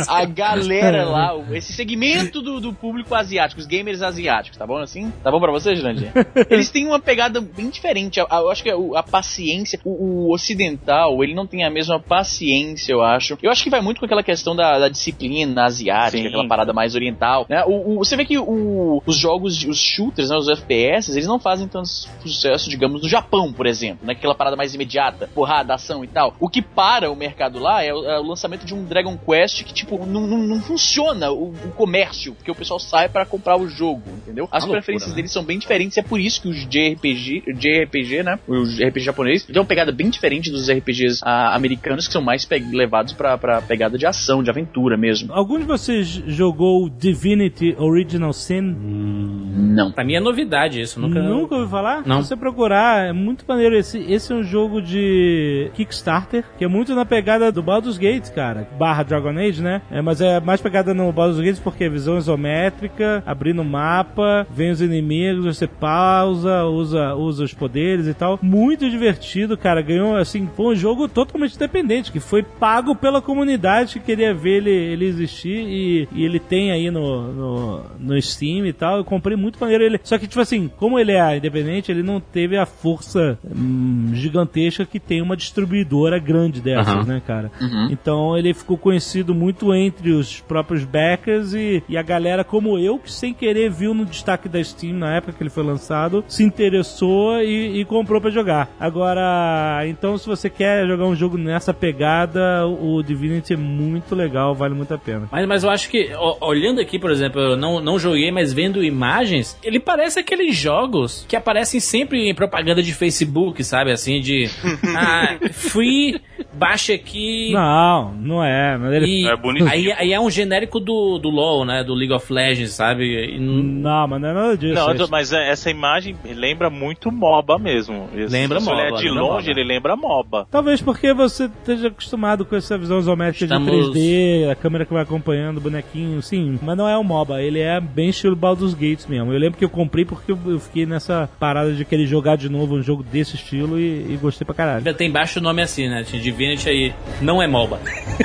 A 0.08 0.26
galera 0.26 1.06
lá, 1.06 1.36
o- 1.36 1.56
esse 1.56 1.74
segmento 1.74 2.41
do, 2.41 2.60
do 2.60 2.74
público 2.74 3.14
asiático, 3.16 3.60
os 3.60 3.66
gamers 3.68 4.02
asiáticos, 4.02 4.58
tá 4.58 4.66
bom 4.68 4.78
assim? 4.78 5.12
Tá 5.24 5.32
bom 5.32 5.39
pra 5.39 5.52
você, 5.52 5.76
Jurandir? 5.76 6.12
Eles 6.50 6.70
têm 6.70 6.86
uma 6.86 7.00
pegada 7.00 7.41
bem 7.41 7.70
diferente. 7.70 8.20
Eu 8.20 8.50
acho 8.50 8.62
que 8.64 8.70
a, 8.70 8.76
a 8.95 9.04
paciência, 9.04 9.80
o, 9.84 10.28
o 10.30 10.34
ocidental, 10.34 11.24
ele 11.24 11.34
não 11.34 11.47
tem 11.47 11.64
a 11.64 11.70
mesma 11.70 12.00
paciência, 12.00 12.91
eu 12.93 13.02
acho. 13.02 13.38
Eu 13.41 13.52
acho 13.52 13.64
que 13.64 13.70
vai 13.70 13.82
muito 13.82 14.00
com 14.00 14.06
aquela 14.06 14.24
questão 14.24 14.56
da, 14.56 14.78
da 14.80 14.89
disciplina 14.89 15.66
asiática, 15.66 16.18
Sim. 16.22 16.28
aquela 16.28 16.47
parada 16.47 16.74
mais 16.74 16.95
oriental. 16.95 17.45
Né? 17.50 17.64
O, 17.66 17.95
o- 17.95 17.97
você 17.97 18.16
vê 18.16 18.26
que 18.26 18.38
o- 18.38 19.02
os 19.06 19.16
jogos, 19.18 19.64
os 19.64 19.80
shooters, 19.80 20.30
né, 20.30 20.38
os 20.38 20.47
FPS, 20.50 21.12
eles 21.12 21.28
não 21.28 21.39
fazem 21.39 21.68
tanto 21.68 21.88
sucesso, 22.22 22.70
digamos, 22.70 23.02
no 23.02 23.10
Japão, 23.10 23.52
por 23.52 23.66
exemplo, 23.66 24.06
né? 24.06 24.14
Aquela 24.14 24.36
parada 24.36 24.56
mais 24.56 24.74
imediata, 24.74 24.89
porrada, 25.34 25.74
ação 25.74 26.04
e 26.04 26.08
tal. 26.08 26.36
O 26.40 26.50
que 26.50 26.62
para 26.62 27.12
o 27.12 27.16
mercado 27.16 27.60
lá 27.60 27.84
é 27.84 27.94
o, 27.94 28.06
é 28.06 28.20
o 28.20 28.24
lançamento 28.24 28.66
de 28.66 28.74
um 28.74 28.84
Dragon 28.84 29.18
Quest 29.18 29.64
que, 29.64 29.74
tipo, 29.74 30.06
não, 30.06 30.28
não, 30.28 30.38
não 30.40 30.62
funciona 30.62 31.32
o, 31.32 31.50
o 31.50 31.72
comércio, 31.76 32.34
porque 32.34 32.52
o 32.52 32.56
pessoal 32.56 32.80
sai 32.80 33.10
para 33.10 33.26
comprar 33.26 33.58
o 33.58 33.68
jogo, 33.68 34.04
entendeu? 34.24 34.48
As 34.52 34.64
loucura, 34.64 34.80
preferências 34.80 35.12
né? 35.12 35.16
deles 35.16 35.32
são 35.32 35.44
bem 35.44 35.60
diferentes, 35.60 35.98
e 35.98 36.00
é 36.00 36.04
por 36.04 36.20
isso 36.20 36.42
que 36.42 36.48
os 36.48 36.68
JRPG, 36.68 37.44
JRPG, 37.54 38.24
né? 38.24 38.40
Os 38.48 38.80
RPG 38.80 39.00
japoneses, 39.02 39.46
tem 39.46 39.60
uma 39.60 39.68
pegada 39.68 39.92
bem 39.92 40.10
diferente 40.10 40.52
dos 40.52 40.70
RPGs 40.70 41.22
ah, 41.24 41.56
americanos, 41.56 42.08
que 42.08 42.14
são 42.14 42.22
mais 42.22 42.48
levados 42.72 43.14
pra, 43.14 43.38
pra 43.38 43.62
pegada 43.62 43.98
de 43.98 44.06
ação, 44.06 44.44
de 44.44 44.50
aventura 44.50 44.98
mesmo. 44.98 45.34
Algum 45.34 45.60
de 45.60 45.66
vocês 45.66 46.08
jogou 46.28 46.90
Divinity 46.90 47.76
Original 47.78 48.34
Sin? 48.34 48.62
Não. 48.62 49.92
Pra 49.92 50.04
mim 50.04 50.16
é 50.16 50.20
novidade 50.20 50.82
isso. 50.82 51.00
Nunca. 51.00 51.22
Nunca 51.22 51.56
ouviu 51.56 51.70
falar? 51.70 52.04
Não. 52.06 52.22
Se 52.22 52.30
você 52.30 52.36
procurar, 52.36 53.08
é 53.08 53.14
muito 53.14 53.46
maneiro. 53.48 53.76
Esse, 53.76 54.00
esse 54.00 54.32
é 54.32 54.36
um 54.36 54.44
jogo 54.80 54.82
de 54.82 55.69
Kickstarter, 55.73 56.43
que 56.57 56.63
é 56.63 56.67
muito 56.67 56.95
na 56.95 57.05
pegada 57.05 57.51
do 57.51 57.61
Baldur's 57.61 57.97
Gate, 57.97 58.30
cara. 58.32 58.67
Barra 58.77 59.03
Dragon 59.03 59.38
Age, 59.38 59.61
né? 59.61 59.82
É, 59.91 60.01
mas 60.01 60.21
é 60.21 60.39
mais 60.39 60.61
pegada 60.61 60.93
no 60.93 61.11
Baldur's 61.11 61.39
Gate 61.39 61.59
porque 61.61 61.84
é 61.84 61.89
visão 61.89 62.17
isométrica, 62.17 63.21
abrindo 63.25 63.61
o 63.61 63.65
mapa, 63.65 64.47
vem 64.49 64.71
os 64.71 64.82
inimigos, 64.82 65.45
você 65.45 65.67
pausa, 65.67 66.63
usa, 66.65 67.13
usa 67.15 67.43
os 67.43 67.53
poderes 67.53 68.07
e 68.07 68.13
tal. 68.13 68.39
Muito 68.41 68.89
divertido, 68.89 69.57
cara. 69.57 69.82
Ganhou, 69.82 70.15
assim, 70.15 70.49
foi 70.55 70.73
um 70.73 70.75
jogo 70.75 71.07
totalmente 71.07 71.55
independente, 71.55 72.11
que 72.11 72.19
foi 72.19 72.43
pago 72.43 72.95
pela 72.95 73.21
comunidade 73.21 73.93
que 73.93 74.05
queria 74.05 74.34
ver 74.34 74.57
ele, 74.57 74.71
ele 74.71 75.05
existir 75.05 75.49
e, 75.49 76.07
e 76.11 76.25
ele 76.25 76.39
tem 76.39 76.71
aí 76.71 76.89
no, 76.89 77.34
no, 77.34 77.82
no 77.99 78.21
Steam 78.21 78.65
e 78.65 78.73
tal. 78.73 78.97
Eu 78.97 79.03
comprei 79.05 79.36
muito 79.36 79.59
maneiro 79.59 79.84
ele. 79.84 79.99
Só 80.03 80.17
que, 80.17 80.27
tipo 80.27 80.41
assim, 80.41 80.69
como 80.77 80.97
ele 80.97 81.11
é 81.11 81.38
independente, 81.38 81.91
ele 81.91 82.03
não 82.03 82.19
teve 82.19 82.57
a 82.57 82.65
força 82.65 83.38
hum, 83.43 84.11
gigantesca 84.13 84.68
que 84.86 84.99
tem 84.99 85.22
uma 85.22 85.36
distribuidora 85.36 86.20
grande 86.20 86.61
dessas, 86.61 86.93
Aham. 86.93 87.03
né, 87.03 87.22
cara? 87.26 87.51
Então 87.89 88.38
ele 88.38 88.53
ficou 88.53 88.78
conhecido 88.78 89.34
muito 89.34 89.74
entre 89.74 90.11
os 90.11 90.39
próprios 90.41 90.84
backers 90.84 91.53
e, 91.53 91.84
e 91.88 91.97
a 91.97 92.01
galera 92.01 92.43
como 92.43 92.78
eu, 92.78 92.97
que 92.97 93.11
sem 93.11 93.34
querer 93.34 93.70
viu 93.70 93.93
no 93.93 94.05
destaque 94.05 94.49
da 94.49 94.63
Steam 94.63 94.93
na 94.93 95.15
época 95.15 95.34
que 95.34 95.43
ele 95.43 95.49
foi 95.49 95.63
lançado, 95.63 96.24
se 96.28 96.43
interessou 96.43 97.41
e, 97.41 97.80
e 97.80 97.86
comprou 97.86 98.20
pra 98.22 98.30
jogar. 98.30 98.70
Agora, 98.80 99.84
então 99.88 100.17
se 100.17 100.28
você 100.28 100.49
quer 100.49 100.88
jogar 100.88 101.05
um 101.05 101.15
jogo 101.15 101.38
nessa 101.38 101.74
pegada, 101.74 102.65
o 102.67 103.01
Divinity 103.01 103.53
é 103.53 103.57
muito 103.57 104.15
legal, 104.15 104.53
vale 104.55 104.74
muito 104.74 104.93
a 104.93 104.97
pena. 104.97 105.28
Mas, 105.32 105.47
mas 105.47 105.63
eu 105.63 105.70
acho 105.70 105.89
que, 105.89 106.09
olhando 106.41 106.82
aqui, 106.82 106.99
por 106.99 107.11
exemplo, 107.11 107.39
eu 107.41 107.57
não, 107.57 107.80
não 107.80 107.99
joguei, 107.99 108.32
mas 108.32 108.53
vendo 108.53 108.84
imagens, 108.84 109.57
ele 109.63 109.80
parece 109.80 110.20
aqueles 110.20 110.55
jogos 110.55 111.26
que 111.28 111.36
aparecem 111.36 111.80
sempre 111.80 112.30
em 112.30 112.36
propaganda 112.36 112.82
de 112.82 112.93
Facebook, 112.93 113.63
sabe? 113.63 113.91
Assim, 113.91 114.20
de. 114.20 114.49
Ah, 114.95 115.38
free, 115.51 116.20
baixa 116.53 116.93
aqui. 116.93 117.51
Não, 117.53 118.14
não 118.14 118.43
é, 118.43 118.78
mas 118.78 118.93
ele 118.93 119.28
É 119.28 119.36
bonitinho. 119.36 119.70
aí, 119.70 119.91
aí 119.91 120.14
é 120.14 120.20
um 120.20 120.30
genérico 120.30 120.80
do, 120.80 121.18
do 121.18 121.30
LoL, 121.30 121.66
né? 121.66 121.84
Do 121.84 121.93
League 121.93 122.14
of 122.14 122.32
Legends, 122.32 122.72
sabe? 122.74 123.36
E 123.36 123.39
não- 123.39 124.07
mas 124.07 124.22
não 124.22 124.30
é 124.30 124.34
nada 124.34 124.57
disso. 124.57 124.74
Não, 124.74 125.07
mas 125.10 125.32
é- 125.34 125.49
essa 125.49 125.70
imagem 125.70 126.16
lembra 126.36 126.70
muito 126.70 127.12
MOBA 127.12 127.57
mesmo. 127.60 128.10
Esse- 128.16 128.32
Lembra 128.34 128.60
se 128.60 128.66
você 128.66 128.72
olhar 128.72 128.89
MOBA, 128.89 129.01
de 129.01 129.10
longe, 129.10 129.47
MOBA. 129.47 129.51
ele 129.51 129.64
lembra 129.64 129.95
MOBA. 129.95 130.47
Talvez 130.51 130.82
porque 130.82 131.14
você 131.14 131.45
esteja 131.45 131.88
acostumado 131.88 132.45
com 132.45 132.55
essa 132.55 132.78
visão 132.78 132.99
isométrica 132.99 133.45
Estamos- 133.45 133.72
de 133.93 133.99
3D, 133.99 134.49
a 134.51 134.55
câmera 134.55 134.86
que 134.86 134.93
vai 134.93 135.03
acompanhando 135.03 135.57
o 135.57 135.62
bonequinho, 135.62 136.22
sim. 136.22 136.57
Mas 136.62 136.78
não 136.78 136.88
é 136.88 136.97
um 136.97 137.03
MOBA, 137.03 137.41
ele 137.41 137.60
é 137.60 137.80
bem 137.80 138.10
estilo 138.10 138.36
Baldur's 138.36 138.74
Gates 138.74 139.05
mesmo. 139.07 139.32
Eu 139.32 139.39
lembro 139.39 139.57
que 139.57 139.66
eu 139.66 139.70
comprei 139.70 140.05
porque 140.05 140.32
eu 140.32 140.39
eu 140.49 140.60
fiquei 140.60 140.86
nessa 140.86 141.30
parada 141.39 141.74
de 141.74 141.84
querer 141.86 142.05
jogar 142.07 142.36
de 142.38 142.49
novo 142.49 142.76
um 142.76 142.82
jogo 142.82 143.03
desse 143.03 143.36
estilo 143.36 143.78
e, 143.80 144.14
e 144.14 144.18
gostei 144.22 144.45
pra 144.50 144.56
caralho. 144.56 144.78
Ainda 144.80 144.93
tem 144.93 145.12
baixo 145.12 145.39
nome 145.39 145.62
assim, 145.62 145.88
né? 145.88 146.04
Tinha 146.04 146.22
Divinity 146.22 146.70
aí. 146.70 146.93
Não 147.22 147.41
é 147.41 147.47
MOBA. 147.47 147.80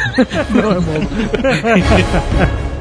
Não 0.51 0.71
é 0.73 0.81
MOBA. 0.81 1.09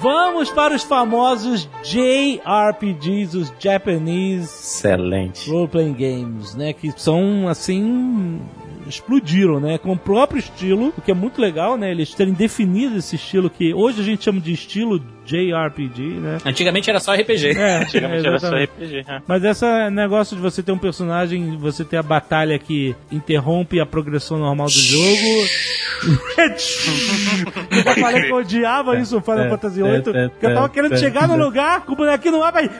Vamos 0.00 0.50
para 0.50 0.74
os 0.74 0.84
famosos 0.84 1.68
JRPGs, 1.82 3.36
os 3.36 3.52
Japanese 3.58 4.44
Excelente. 4.44 5.50
role-playing 5.50 5.94
games, 5.94 6.54
né? 6.54 6.72
Que 6.72 6.92
são, 6.96 7.48
assim, 7.48 8.40
explodiram, 8.88 9.60
né? 9.60 9.78
Com 9.78 9.92
o 9.92 9.98
próprio 9.98 10.38
estilo, 10.38 10.92
o 10.96 11.00
que 11.00 11.10
é 11.10 11.14
muito 11.14 11.40
legal, 11.40 11.76
né? 11.76 11.90
Eles 11.90 12.14
terem 12.14 12.32
definido 12.32 12.96
esse 12.96 13.16
estilo 13.16 13.50
que 13.50 13.74
hoje 13.74 14.00
a 14.00 14.04
gente 14.04 14.24
chama 14.24 14.40
de 14.40 14.52
estilo 14.52 15.02
JRPG, 15.24 16.02
né? 16.20 16.38
Antigamente 16.44 16.88
era 16.88 17.00
só 17.00 17.12
RPG. 17.14 17.58
É, 17.58 17.78
Antigamente 17.82 18.26
era 18.26 18.38
só. 18.38 18.48
RPG. 18.48 19.04
né? 19.06 19.22
Mas 19.26 19.44
esse 19.44 19.90
negócio 19.90 20.36
de 20.36 20.42
você 20.42 20.62
ter 20.62 20.72
um 20.72 20.78
personagem, 20.78 21.56
você 21.56 21.84
ter 21.84 21.96
a 21.96 22.02
batalha 22.02 22.58
que 22.58 22.94
interrompe 23.10 23.80
a 23.80 23.86
progressão 23.86 24.38
normal 24.38 24.66
do 24.66 24.72
jogo. 24.72 25.46
eu 27.70 27.82
já 27.82 27.94
falei 27.96 28.22
que 28.22 28.30
eu 28.30 28.36
odiava 28.36 28.98
isso 28.98 29.16
no 29.16 29.20
Final 29.20 29.48
Fantasy 29.48 29.82
VIII. 29.82 30.30
Que 30.38 30.46
eu 30.46 30.54
tava 30.54 30.68
querendo 30.68 30.96
chegar 30.96 31.26
no 31.26 31.36
lugar 31.36 31.84
com 31.84 31.92
o 31.92 31.96
bonequinho 31.96 32.34
no 32.34 32.40
mapa 32.40 32.62
e. 32.62 32.70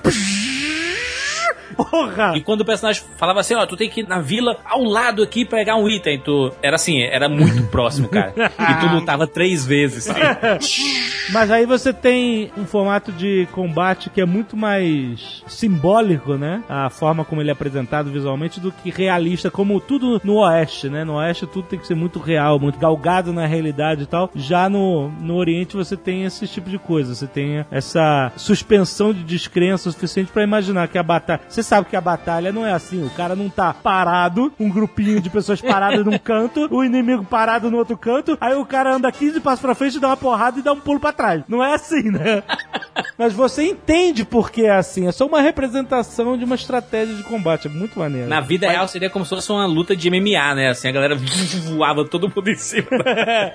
Porra! 1.77 2.37
E 2.37 2.41
quando 2.41 2.63
o 2.63 2.65
personagem 2.65 3.03
falava 3.17 3.41
assim, 3.41 3.55
ó, 3.55 3.67
tu 3.67 3.77
tem 3.77 3.89
que 3.89 4.01
ir 4.01 4.09
na 4.09 4.21
vila 4.21 4.59
ao 4.65 4.83
lado 4.83 5.23
aqui 5.23 5.45
pegar 5.45 5.77
um 5.77 5.89
item, 5.89 6.19
tu... 6.19 6.53
Era 6.63 6.77
assim, 6.77 7.03
era 7.03 7.29
muito 7.29 7.63
próximo, 7.69 8.09
cara. 8.09 8.33
E 8.37 8.81
tu 8.81 8.95
lutava 8.95 9.27
três 9.27 9.65
vezes. 9.65 10.09
Mas 11.33 11.51
aí 11.51 11.67
você 11.67 11.93
tem 11.93 12.51
um 12.57 12.65
formato 12.65 13.13
de 13.13 13.47
combate 13.53 14.11
que 14.11 14.21
é 14.21 14.25
muito 14.25 14.57
mais 14.57 15.43
simbólico, 15.47 16.35
né? 16.35 16.63
A 16.69 16.89
forma 16.89 17.25
como 17.25 17.41
ele 17.41 17.51
é 17.51 17.53
apresentado 17.53 18.11
visualmente 18.11 18.61
do 18.61 18.71
que 18.73 18.91
realista, 18.91 19.51
como 19.51 19.81
tudo 19.81 20.21
no 20.25 20.37
Oeste, 20.37 20.89
né? 20.89 21.05
No 21.05 21.15
Oeste 21.15 21.47
tudo 21.47 21.69
tem 21.69 21.79
que 21.79 21.87
ser 21.87 21.95
muito 21.95 22.19
real, 22.19 22.59
muito 22.59 22.79
galgado 22.79 23.33
na 23.33 23.47
realidade 23.47 24.05
e 24.05 24.07
tal. 24.07 24.31
Já 24.35 24.69
no, 24.69 25.09
no 25.21 25.37
Oriente 25.37 25.77
você 25.77 25.97
tem 25.97 26.25
esse 26.25 26.47
tipo 26.47 26.71
de 26.71 26.79
coisa, 26.79 27.15
você 27.15 27.27
tem 27.27 27.65
essa 27.71 28.33
suspensão 28.37 29.13
de 29.13 29.23
descrença 29.25 29.91
suficiente 29.91 30.31
pra 30.33 30.43
imaginar 30.43 30.89
que 30.89 30.99
a 30.99 31.03
batalha. 31.03 31.41
Você 31.49 31.63
sabe 31.67 31.89
que 31.89 31.97
a 31.97 32.01
batalha 32.01 32.53
não 32.53 32.65
é 32.65 32.73
assim, 32.73 33.05
o 33.05 33.11
cara 33.11 33.35
não 33.35 33.49
tá 33.49 33.75
parado, 33.75 34.53
um 34.59 34.71
grupinho 34.71 35.21
de 35.21 35.29
pessoas 35.29 35.61
paradas 35.61 36.05
num 36.05 36.17
canto, 36.19 36.69
o 36.71 36.85
inimigo 36.85 37.25
parado 37.25 37.71
no 37.71 37.79
outro 37.79 37.97
canto, 37.97 38.39
aí 38.41 38.55
o 38.55 38.65
cara 38.65 38.95
anda 38.95 39.11
15 39.11 39.41
passos 39.41 39.61
pra 39.61 39.75
frente, 39.75 39.99
dá 39.99 40.09
uma 40.09 40.17
porrada 40.17 40.59
e 40.59 40.63
dá 40.63 40.73
um 40.73 40.81
pulo 40.81 41.01
pra 41.01 41.13
trás. 41.13 41.43
Não 41.49 41.63
é 41.63 41.75
assim, 41.75 42.11
né? 42.11 42.43
Mas 43.19 43.33
você 43.33 43.65
entende 43.65 44.25
por 44.25 44.51
que 44.51 44.65
é 44.65 44.77
assim. 44.77 45.07
É 45.07 45.13
só 45.13 45.27
uma 45.27 45.41
representação 45.41 46.37
de 46.37 46.45
uma 46.45 46.55
estratégia 46.55 47.15
de 47.15 47.23
combate. 47.23 47.67
É 47.67 47.71
muito 47.71 47.99
maneiro. 47.99 48.29
Na 48.29 48.41
vida 48.41 48.69
real 48.69 48.87
seria 48.89 49.11
como 49.11 49.25
se 49.25 49.35
fosse 49.35 49.51
uma 49.51 49.67
luta 49.67 49.97
de 49.97 50.11
MMA, 50.11 50.55
né? 50.55 50.69
Assim, 50.69 50.89
a 50.89 50.93
galera 50.93 51.17
voava 51.65 52.05
todo 52.05 52.29
mundo 52.29 52.49
em 52.49 52.57
cima. 52.57 52.89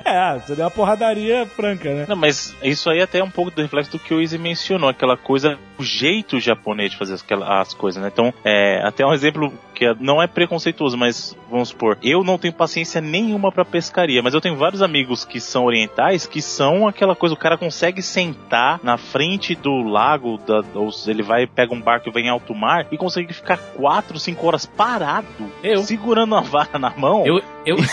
é, 0.05 0.39
seria 0.45 0.65
uma 0.65 0.71
porradaria 0.71 1.45
franca, 1.45 1.93
né? 1.93 2.05
Não, 2.07 2.15
mas 2.15 2.55
isso 2.63 2.89
aí 2.89 3.01
até 3.01 3.19
é 3.19 3.23
um 3.23 3.29
pouco 3.29 3.51
do 3.51 3.61
reflexo 3.61 3.91
do 3.91 3.99
que 3.99 4.13
o 4.13 4.21
Izzy 4.21 4.37
mencionou, 4.37 4.89
aquela 4.89 5.15
coisa, 5.15 5.57
o 5.77 5.83
jeito 5.83 6.39
japonês 6.39 6.91
de 6.91 6.97
fazer 6.97 7.13
as 7.13 7.73
coisas, 7.73 8.00
né? 8.01 8.09
Então, 8.11 8.33
é, 8.43 8.81
até 8.83 9.05
um 9.05 9.13
exemplo 9.13 9.53
que 9.73 9.85
é- 9.85 9.95
não 9.99 10.21
é 10.21 10.27
preconceituoso, 10.27 10.97
mas 10.97 11.35
vamos 11.49 11.69
supor, 11.69 11.97
eu 12.03 12.23
não 12.23 12.37
tenho 12.37 12.53
paciência 12.53 13.01
nenhuma 13.01 13.51
pra 13.51 13.65
pescaria, 13.65 14.21
mas 14.21 14.33
eu 14.33 14.41
tenho 14.41 14.55
vários 14.55 14.81
amigos 14.81 15.25
que 15.25 15.39
são 15.39 15.65
orientais 15.65 16.27
que 16.27 16.41
são 16.41 16.87
aquela 16.87 17.15
coisa, 17.15 17.33
o 17.33 17.37
cara 17.37 17.57
consegue 17.57 18.01
sentar 18.01 18.79
na 18.83 18.97
frente 18.97 19.55
do 19.55 19.81
lago, 19.81 20.37
da, 20.45 20.63
ou 20.75 20.89
ele 21.07 21.23
vai, 21.23 21.47
pega 21.47 21.73
um 21.73 21.81
barco 21.81 22.09
e 22.09 22.11
vai 22.11 22.21
em 22.21 22.29
alto 22.29 22.53
mar 22.53 22.85
e 22.91 22.97
consegue 22.97 23.33
ficar 23.33 23.57
4, 23.57 24.19
5 24.19 24.45
horas 24.45 24.65
parado, 24.65 25.25
Eu. 25.63 25.79
segurando 25.79 26.35
a 26.35 26.41
vara 26.41 26.77
na 26.77 26.91
mão. 26.91 27.25
Eu, 27.25 27.41
Eu. 27.65 27.77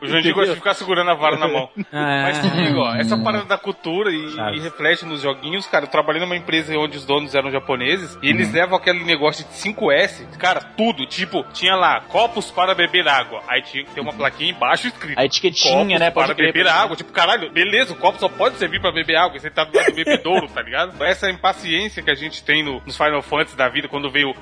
O 0.00 0.06
Jandir 0.08 0.34
gosta 0.34 0.50
de 0.50 0.56
ficar 0.56 0.74
segurando 0.74 1.10
a 1.10 1.14
vara 1.14 1.36
na 1.36 1.46
mão. 1.46 1.68
Ah, 1.92 2.22
Mas 2.24 2.38
comigo, 2.40 2.80
ó, 2.80 2.94
essa 2.96 3.16
parada 3.16 3.44
da 3.44 3.56
cultura 3.56 4.10
e, 4.10 4.56
e 4.56 4.60
reflete 4.60 5.04
nos 5.06 5.22
joguinhos, 5.22 5.64
cara, 5.66 5.84
eu 5.84 5.88
trabalhei 5.88 6.20
numa 6.20 6.36
empresa 6.36 6.76
onde 6.76 6.96
os 6.98 7.04
donos 7.06 7.34
eram 7.36 7.50
japoneses 7.52 8.18
e 8.20 8.28
eles 8.28 8.52
levam 8.52 8.76
aquele 8.76 9.04
negócio 9.04 9.44
de 9.44 9.50
5S, 9.52 10.26
cara, 10.38 10.60
tudo, 10.60 11.06
tipo, 11.06 11.44
tinha 11.52 11.76
lá, 11.76 12.00
copos 12.08 12.50
para 12.50 12.74
beber 12.74 13.06
água, 13.06 13.42
aí 13.48 13.62
tinha 13.62 13.84
que 13.84 13.92
ter 13.92 14.00
uma 14.00 14.12
plaquinha 14.12 14.50
embaixo 14.50 14.88
escrito. 14.88 15.18
A 15.18 15.24
etiquetinha, 15.24 15.72
copos 15.76 16.00
né? 16.00 16.10
Pode 16.10 16.26
Para 16.26 16.34
beber 16.34 16.66
água, 16.66 16.96
tipo, 16.96 17.12
caralho, 17.12 17.50
beleza, 17.52 17.92
o 17.92 17.96
copo 17.96 18.18
só 18.18 18.28
pode 18.28 18.56
servir 18.56 18.80
pra 18.80 18.90
beber 18.90 19.16
água, 19.16 19.36
e 19.36 19.40
você 19.40 19.50
tá 19.50 19.62
do 19.64 19.76
lado 19.76 19.90
do 19.90 19.94
bebedouro, 19.94 20.48
tá 20.48 20.62
ligado? 20.62 21.02
Essa 21.04 21.30
impaciência 21.30 22.02
que 22.02 22.10
a 22.10 22.14
gente 22.16 22.42
tem 22.42 22.64
no- 22.64 22.82
nos 22.84 22.96
Final 22.96 23.22
Fantasy 23.22 23.56
da 23.56 23.68
vida, 23.68 23.86
quando 23.86 24.10
veio 24.10 24.34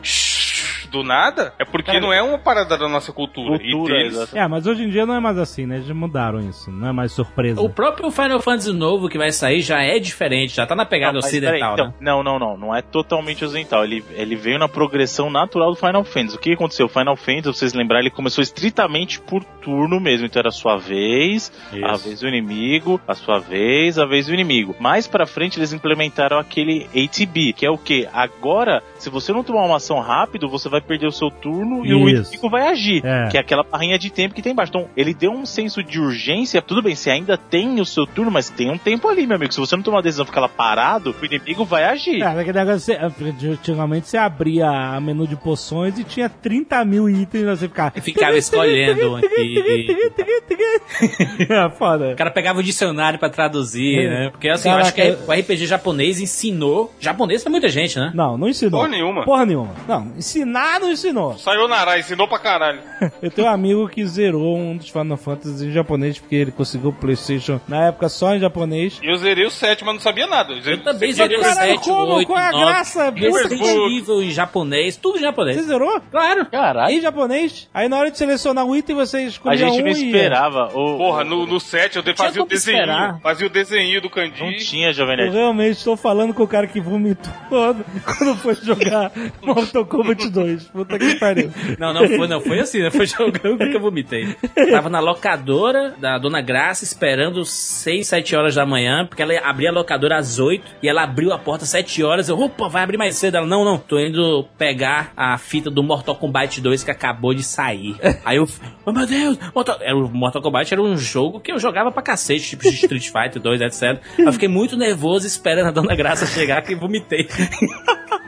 do 0.90 1.02
nada, 1.02 1.54
é 1.58 1.64
porque 1.64 1.86
Cara, 1.92 2.00
não 2.00 2.12
é 2.12 2.22
uma 2.22 2.38
parada 2.38 2.76
da 2.76 2.88
nossa 2.88 3.12
cultura. 3.12 3.58
Cultura, 3.58 3.94
e 3.94 3.96
deles, 3.98 4.14
exato. 4.16 4.36
É, 4.36 4.46
mas 4.48 4.66
hoje 4.66 4.82
em 4.84 4.90
dia 4.90 5.06
não 5.06 5.14
é 5.14 5.20
mais 5.20 5.38
assim, 5.38 5.66
né? 5.66 5.80
Já 5.80 5.94
mudaram 5.94 6.40
isso. 6.40 6.70
Não 6.70 6.88
é 6.88 6.92
mais 6.92 7.12
surpresa. 7.12 7.60
O 7.60 7.68
próprio 7.70 8.10
Final 8.10 8.40
Fantasy 8.40 8.72
novo 8.72 9.08
que 9.08 9.16
vai 9.18 9.30
sair 9.32 9.60
já 9.60 9.82
é 9.82 9.98
diferente, 9.98 10.54
já 10.54 10.66
tá 10.66 10.74
na 10.74 10.84
pegada 10.84 11.12
Não, 11.12 11.20
ocidental, 11.20 11.74
peraí, 11.74 11.88
né? 11.88 11.94
então, 11.94 11.94
não, 12.00 12.22
não, 12.22 12.38
não. 12.38 12.56
Não 12.56 12.74
é 12.74 12.82
totalmente 12.82 13.44
ocidental. 13.44 13.84
Ele, 13.84 14.04
ele 14.12 14.36
veio 14.36 14.58
na 14.58 14.68
progressão 14.68 15.30
natural 15.30 15.70
do 15.70 15.76
Final 15.76 16.04
Fantasy. 16.04 16.36
O 16.36 16.40
que 16.40 16.52
aconteceu? 16.52 16.86
O 16.86 16.88
Final 16.88 17.16
Fantasy, 17.16 17.42
pra 17.42 17.52
vocês 17.52 17.74
lembrarem, 17.74 18.06
ele 18.06 18.14
começou 18.14 18.42
estritamente 18.42 19.20
por 19.20 19.44
turno 19.44 20.00
mesmo. 20.00 20.26
Então 20.26 20.40
era 20.40 20.48
a 20.48 20.52
sua 20.52 20.76
vez, 20.76 21.52
a 21.72 21.94
Isso. 21.94 22.04
vez 22.04 22.20
do 22.20 22.28
inimigo, 22.28 23.00
a 23.06 23.14
sua 23.14 23.38
vez, 23.38 23.98
a 23.98 24.04
vez 24.04 24.26
do 24.26 24.34
inimigo. 24.34 24.74
Mais 24.80 25.06
pra 25.06 25.26
frente 25.26 25.58
eles 25.58 25.72
implementaram 25.72 26.38
aquele 26.38 26.86
ATB, 26.94 27.52
que 27.52 27.64
é 27.64 27.70
o 27.70 27.78
que? 27.78 28.08
Agora, 28.12 28.82
se 28.98 29.08
você 29.08 29.32
não 29.32 29.44
tomar 29.44 29.64
uma 29.64 29.76
ação 29.76 30.00
rápido, 30.00 30.48
você 30.50 30.68
vai 30.68 30.80
perder 30.80 31.06
o 31.06 31.12
seu 31.12 31.30
turno 31.30 31.84
e 31.86 31.94
o 31.94 32.08
Isso. 32.08 32.30
inimigo 32.32 32.50
vai 32.50 32.68
agir. 32.68 33.04
É. 33.04 33.28
Que 33.28 33.36
é 33.36 33.40
aquela 33.40 33.62
barrinha 33.62 33.98
de 33.98 34.10
tempo 34.10 34.34
que 34.34 34.42
tem 34.42 34.52
embaixo. 34.52 34.70
Então, 34.70 34.88
ele 34.96 35.14
deu 35.14 35.30
um 35.30 35.46
senso 35.46 35.82
de 35.82 36.00
urgência. 36.00 36.60
Tudo 36.60 36.82
bem, 36.82 36.94
você 36.94 37.10
ainda 37.10 37.36
tem 37.36 37.80
o 37.80 37.86
seu 37.86 38.06
turno, 38.06 38.30
mas 38.30 38.50
tem 38.50 38.70
um 38.70 38.78
tempo 38.78 39.08
ali, 39.08 39.26
meu 39.26 39.36
amigo. 39.36 39.52
Se 39.52 39.60
você 39.60 39.76
não 39.76 39.82
tomar 39.82 39.98
uma 39.98 40.02
decisão 40.02 40.26
ficar 40.26 40.40
lá 40.40 40.48
parado, 40.48 41.14
o 41.20 41.24
inimigo 41.24 41.64
vai 41.64 41.84
agir. 41.84 42.22
É, 42.22 42.26
aquele 42.26 42.52
negócio, 42.58 42.80
você, 42.80 43.46
antigamente 43.46 44.08
você 44.08 44.16
abria 44.18 44.66
a 44.68 45.00
menu 45.00 45.26
de 45.26 45.36
poções 45.36 45.98
e 45.98 46.04
tinha 46.04 46.28
30 46.28 46.84
mil 46.84 47.08
itens, 47.08 47.44
você 47.44 47.68
ficava... 47.68 47.92
E 47.96 48.00
ficava 48.00 48.36
escolhendo 48.36 49.12
um 49.12 49.16
aqui. 49.16 49.86
é 51.48 51.70
foda. 51.70 52.12
O 52.12 52.16
cara 52.16 52.30
pegava 52.30 52.58
o 52.60 52.62
dicionário 52.62 53.18
pra 53.18 53.28
traduzir, 53.30 54.08
né? 54.08 54.30
Porque 54.30 54.48
assim, 54.48 54.68
eu 54.68 54.76
acho 54.76 54.94
que 54.94 55.00
eu- 55.00 55.18
o 55.26 55.32
RPG 55.32 55.66
japonês 55.66 56.20
ensinou. 56.20 56.92
Japonês 57.00 57.42
pra 57.42 57.50
muita 57.50 57.68
gente, 57.68 57.98
né? 57.98 58.10
Não, 58.14 58.36
não 58.36 58.48
ensinou. 58.48 58.80
Porra 58.80 58.88
nenhuma. 58.90 59.24
Porra 59.24 59.46
nenhuma. 59.46 59.72
Não, 59.88 60.12
ensinar 60.40 60.80
não 60.80 60.90
ensinou. 60.90 61.36
Sayonara, 61.38 61.98
ensinou 61.98 62.26
pra 62.28 62.38
caralho. 62.38 62.80
Eu 63.22 63.30
tenho 63.30 63.48
um 63.48 63.50
amigo 63.50 63.88
que 63.88 64.04
zerou 64.06 64.56
um 64.56 64.76
dos 64.76 64.88
Final 64.88 65.16
Fantasy 65.16 65.66
em 65.66 65.72
japonês, 65.72 66.18
porque 66.18 66.34
ele 66.36 66.50
conseguiu 66.52 66.90
o 66.90 66.92
Playstation 66.92 67.60
na 67.68 67.86
época 67.86 68.08
só 68.08 68.34
em 68.34 68.40
japonês. 68.40 68.98
E 69.02 69.06
eu 69.10 69.16
zerei 69.16 69.46
o 69.46 69.50
7, 69.50 69.84
mas 69.84 69.94
não 69.94 70.00
sabia 70.00 70.26
nada. 70.26 70.52
Eu 70.52 70.82
também 70.82 71.10
Você 71.12 71.16
zerei 71.22 71.36
o 71.36 71.40
Caralho, 71.40 71.72
7, 71.72 71.84
como? 71.88 72.12
8, 72.14 72.26
Qual 72.26 72.38
é 72.38 72.48
a 72.48 72.52
9. 72.52 72.64
graça? 72.64 73.10
Resident 73.10 73.60
Evil 73.60 74.22
em 74.22 74.30
japonês, 74.30 74.96
tudo 74.96 75.16
em 75.16 75.20
Você 75.20 75.26
japonês. 75.26 75.62
zerou? 75.62 76.00
Claro. 76.10 76.46
Caralho. 76.46 76.92
Em 76.94 77.00
japonês? 77.00 77.68
Aí 77.74 77.88
na 77.88 77.98
hora 77.98 78.10
de 78.10 78.18
selecionar 78.18 78.64
o 78.64 78.74
item, 78.76 78.96
você 78.96 79.18
A 79.18 79.22
escolhia 79.22 79.58
gente 79.58 79.78
um 79.80 79.82
não 79.82 79.88
e... 79.88 79.92
esperava. 79.92 80.70
O, 80.74 80.96
Porra, 80.98 81.24
no, 81.24 81.46
no 81.46 81.60
7 81.60 81.96
eu 81.96 82.02
fazia 82.16 82.42
o 82.42 82.44
como 82.46 82.56
esperar. 82.56 83.02
desenho. 83.06 83.20
Fazia 83.22 83.46
o 83.46 83.50
desenho 83.50 84.00
do 84.00 84.10
kanji. 84.10 84.42
Não 84.42 84.56
tinha, 84.56 84.92
Jovem 84.92 85.16
Eu 85.18 85.24
Nerd. 85.24 85.36
realmente 85.36 85.76
estou 85.78 85.96
falando 85.96 86.32
com 86.34 86.42
o 86.42 86.48
cara 86.48 86.66
que 86.66 86.80
vomitou 86.80 87.32
quando 87.50 88.36
foi 88.36 88.54
jogar 88.54 89.10
Mortal 89.42 89.84
Kombat 89.84 90.28
2. 90.30 90.64
Puta 90.68 90.98
que 90.98 91.14
pariu. 91.16 91.50
Não, 91.78 91.92
não 91.92 92.06
foi, 92.08 92.28
não 92.28 92.40
foi 92.40 92.60
assim, 92.60 92.80
né? 92.80 92.90
Foi 92.90 93.06
jogando 93.06 93.58
que 93.58 93.76
eu 93.76 93.80
vomitei. 93.80 94.34
Tava 94.70 94.88
na 94.88 95.00
locadora 95.00 95.94
da 95.98 96.18
Dona 96.18 96.40
Graça 96.40 96.84
esperando 96.84 97.44
6, 97.44 98.06
7 98.06 98.36
horas 98.36 98.54
da 98.54 98.64
manhã, 98.64 99.06
porque 99.06 99.22
ela 99.22 99.38
abria 99.40 99.70
a 99.70 99.72
locadora 99.72 100.18
às 100.18 100.38
8 100.38 100.64
e 100.82 100.88
ela 100.88 101.02
abriu 101.02 101.32
a 101.32 101.38
porta 101.38 101.64
às 101.64 101.70
7 101.70 102.02
horas. 102.02 102.28
Eu, 102.28 102.38
opa, 102.38 102.68
vai 102.68 102.82
abrir 102.82 102.96
mais 102.96 103.16
cedo. 103.16 103.36
Ela, 103.36 103.46
não, 103.46 103.64
não, 103.64 103.78
tô 103.78 103.98
indo 103.98 104.46
pegar 104.56 105.12
a 105.16 105.36
fita 105.38 105.70
do 105.70 105.82
Mortal 105.82 106.16
Kombat 106.16 106.60
2 106.60 106.84
que 106.84 106.90
acabou 106.90 107.34
de 107.34 107.42
sair. 107.42 107.96
Aí 108.24 108.36
eu, 108.36 108.46
oh 108.84 108.92
meu 108.92 109.06
Deus, 109.06 109.38
Mortal... 109.54 109.78
Era, 109.80 109.96
o 109.96 110.08
Mortal 110.08 110.42
Kombat 110.42 110.72
era 110.72 110.82
um 110.82 110.96
jogo 110.96 111.40
que 111.40 111.52
eu 111.52 111.58
jogava 111.58 111.90
pra 111.90 112.02
cacete, 112.02 112.50
tipo 112.50 112.66
Street 112.66 113.10
Fighter 113.10 113.40
2, 113.40 113.60
etc. 113.60 114.00
Eu 114.18 114.32
fiquei 114.32 114.48
muito 114.48 114.76
nervoso 114.76 115.26
esperando 115.26 115.68
a 115.68 115.70
Dona 115.70 115.94
Graça 115.94 116.26
chegar 116.26 116.62
que 116.62 116.74
vomitei 116.74 117.28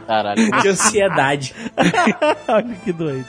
Caralho. 0.06 0.50
de 0.60 0.68
ansiedade. 0.68 1.54
Olha 2.48 2.74
que 2.84 2.92
doente. 2.92 3.28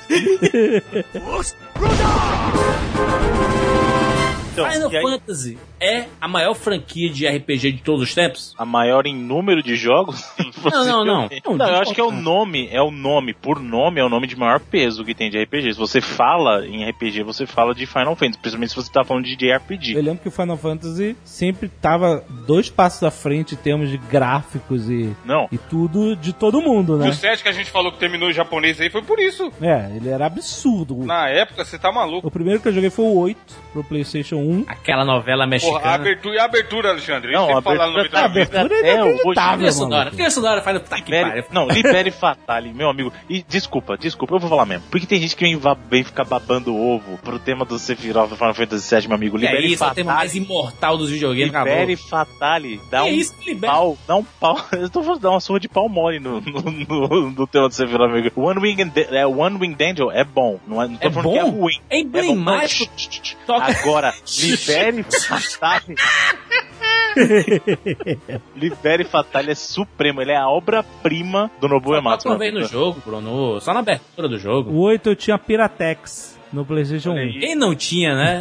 Então, 4.52 4.70
Final 4.72 4.92
e 4.92 4.98
aí, 4.98 5.04
Fantasy 5.04 5.58
é 5.84 6.08
a 6.22 6.28
maior 6.28 6.54
franquia 6.54 7.10
de 7.10 7.28
RPG 7.28 7.72
de 7.74 7.82
todos 7.82 8.04
os 8.04 8.14
tempos? 8.16 8.54
a 8.58 8.66
maior 8.66 9.06
em 9.06 9.16
número 9.16 9.62
de 9.62 9.76
jogos? 9.76 10.24
Não, 10.64 10.86
não, 10.86 11.06
não. 11.06 11.30
Não, 11.46 11.58
Não, 11.58 11.68
eu 11.68 11.82
acho 11.82 11.94
que 11.94 12.00
é 12.00 12.04
o 12.04 12.12
nome, 12.12 12.68
é 12.72 12.82
o 12.82 12.90
nome, 12.92 13.34
por 13.34 13.60
nome, 13.60 14.00
é 14.00 14.04
o 14.04 14.10
nome 14.10 14.28
de 14.28 14.36
maior 14.38 14.60
peso 14.60 15.04
que 15.04 15.14
tem 15.14 15.30
de 15.30 15.42
RPG. 15.42 15.74
Se 15.74 15.80
você 15.80 16.00
fala 16.00 16.66
em 16.66 16.88
RPG, 16.90 17.24
você 17.24 17.46
fala 17.46 17.74
de 17.76 17.86
Final 17.86 18.16
Fantasy, 18.16 18.40
principalmente 18.40 18.70
se 18.70 18.76
você 18.76 18.92
tá 18.92 19.04
falando 19.04 19.26
de 19.26 19.36
JRPG. 19.36 19.94
Eu 19.96 20.04
lembro 20.04 20.22
que 20.22 20.28
o 20.28 20.32
Final 20.32 20.58
Fantasy 20.58 21.16
sempre 21.24 21.68
tava 21.68 22.24
dois 22.48 22.70
passos 22.70 23.04
à 23.04 23.12
frente 23.12 23.56
em 23.56 23.58
termos 23.58 23.90
de 23.90 23.98
gráficos 23.98 24.90
e, 24.90 25.14
Não. 25.26 25.48
e 25.52 25.58
tudo 25.58 26.16
de 26.16 26.32
todo 26.34 26.62
mundo, 26.62 26.96
E 26.96 27.00
né? 27.00 27.10
o 27.10 27.14
7 27.14 27.44
que 27.44 27.50
a 27.50 27.54
gente 27.54 27.70
falou 27.70 27.92
que 27.92 27.98
terminou 28.00 28.30
em 28.30 28.34
japonês 28.34 28.80
aí 28.80 28.90
foi 28.90 29.02
por 29.02 29.20
isso. 29.20 29.52
É, 29.62 29.92
ele 29.96 30.10
era 30.10 30.26
absurdo. 30.26 30.96
Na 31.06 31.28
época, 31.30 31.66
você 31.66 31.78
tá 31.78 31.92
maluco. 31.92 32.28
O 32.28 32.32
primeiro 32.32 32.60
que 32.62 32.68
eu 32.68 32.74
joguei 32.74 32.90
foi 32.90 33.06
o 33.06 33.18
8 33.18 33.40
pro 33.74 33.84
PlayStation 33.84 34.38
1. 34.38 34.66
Aquela 34.68 35.04
novela 35.04 35.46
Porra, 35.80 35.92
a 35.92 35.94
abertura, 35.96 36.36
e 36.36 36.40
a 36.40 36.44
abertura, 36.46 36.90
Alexandre? 36.90 37.32
Não, 37.32 37.58
a 37.58 37.62
falar 37.62 37.88
no 37.88 38.00
abertura- 38.00 38.10
da 38.10 38.22
A 38.22 38.26
abertura 38.26 38.76
é 38.76 38.94
hoje, 39.04 39.10
inacreditável, 39.14 39.58
Trilha 39.58 39.72
sonora. 39.72 40.12
Trilha 40.12 40.32
sonora 40.32 40.62
faz 40.62 40.78
que 41.02 41.12
Libere, 41.12 41.46
não, 41.52 41.68
libere 41.68 42.12
Fatale, 42.12 42.74
meu 42.74 42.90
amigo. 42.90 43.12
E 43.30 43.44
desculpa, 43.48 43.98
desculpa, 43.98 44.36
eu 44.36 44.40
vou 44.40 44.50
falar 44.50 44.66
mesmo. 44.66 44.84
Porque 44.90 45.06
tem 45.06 45.20
gente 45.20 45.36
que 45.36 45.60
vem, 45.90 46.04
ficar 46.04 46.24
babando 46.24 46.76
ovo 46.76 47.18
pro 47.24 47.40
tema 47.40 47.66
do 47.66 47.78
Sephiroth 47.80 48.30
do 48.30 48.36
Final 48.36 48.54
Fantasy 48.54 48.96
VII, 48.96 49.08
meu 49.08 49.16
amigo. 49.16 49.38
E 49.40 49.46
é 49.46 49.52
Libere 49.52 49.74
isso, 49.74 49.84
é 49.84 49.88
o 49.88 49.94
tema 49.94 50.14
mais 50.14 50.32
Fatale. 50.32 50.46
imortal 50.46 50.98
dos 50.98 51.10
videogames. 51.10 51.54
Libere 51.54 51.94
acabou. 51.94 51.98
Fatale. 52.10 52.82
Dá 52.90 53.04
Que 53.04 53.10
um 53.10 53.14
isso, 53.14 53.34
libere? 53.46 53.72
pau, 53.72 53.98
dá 54.08 54.16
um 54.16 54.24
pau. 54.24 54.58
Eu 54.74 54.90
tô 54.90 55.04
falando, 55.04 55.22
dá 55.22 55.30
uma 55.30 55.40
surra 55.40 55.60
de 55.60 55.68
pau 55.70 55.88
mole 55.90 56.20
no, 56.20 56.42
no, 56.42 56.62
no, 56.62 57.32
no 57.32 57.48
tema 57.48 57.68
do 57.68 57.74
Sephiroth, 57.74 58.10
meu 58.10 58.20
amigo. 58.20 58.42
One 58.42 58.60
Wing, 58.60 58.92
é, 59.12 59.26
One 59.26 59.58
Wing 59.60 59.76
Angel 59.82 60.12
é 60.12 60.24
bom. 60.24 60.60
Não, 60.68 60.82
é, 60.82 60.88
não 60.88 60.98
tô 60.98 61.08
É 61.08 61.12
falando 61.12 61.32
que 61.34 61.38
é 61.40 61.44
bom? 61.44 61.50
ruim. 61.50 61.76
É 61.90 62.00
É 62.00 62.04
bom. 62.04 62.20
emblemático. 62.20 62.92
Toca. 63.46 63.66
Agora, 63.80 64.14
libere 64.40 65.04
Fatale. 65.04 65.44
libere 68.56 69.04
Fatale 69.04 69.52
é 69.52 69.56
supremo. 69.56 70.22
Ele 70.22 70.32
é 70.32 70.38
a 70.38 70.50
obra-prima 70.50 71.52
do 71.60 71.68
Nobuo 71.68 71.94
Só 71.94 72.00
Ematsu. 72.00 72.30
meu 72.30 72.38
vez 72.38 72.54
no 72.54 72.64
jogo, 72.66 73.02
Bruno. 73.06 73.60
Só 73.62 73.74
na 73.74 73.80
abertura 73.82 74.28
do 74.28 74.38
jogo. 74.40 74.72
O 74.72 74.82
8 74.82 75.10
eu 75.10 75.16
tinha 75.16 75.38
Piratex 75.38 76.33
no 76.54 76.64
PlayStation 76.66 77.10
1. 77.10 77.12
Olha 77.14 77.22
aí. 77.24 77.40
Quem 77.40 77.56
não 77.56 77.76
tinha, 77.76 78.16
né? 78.16 78.40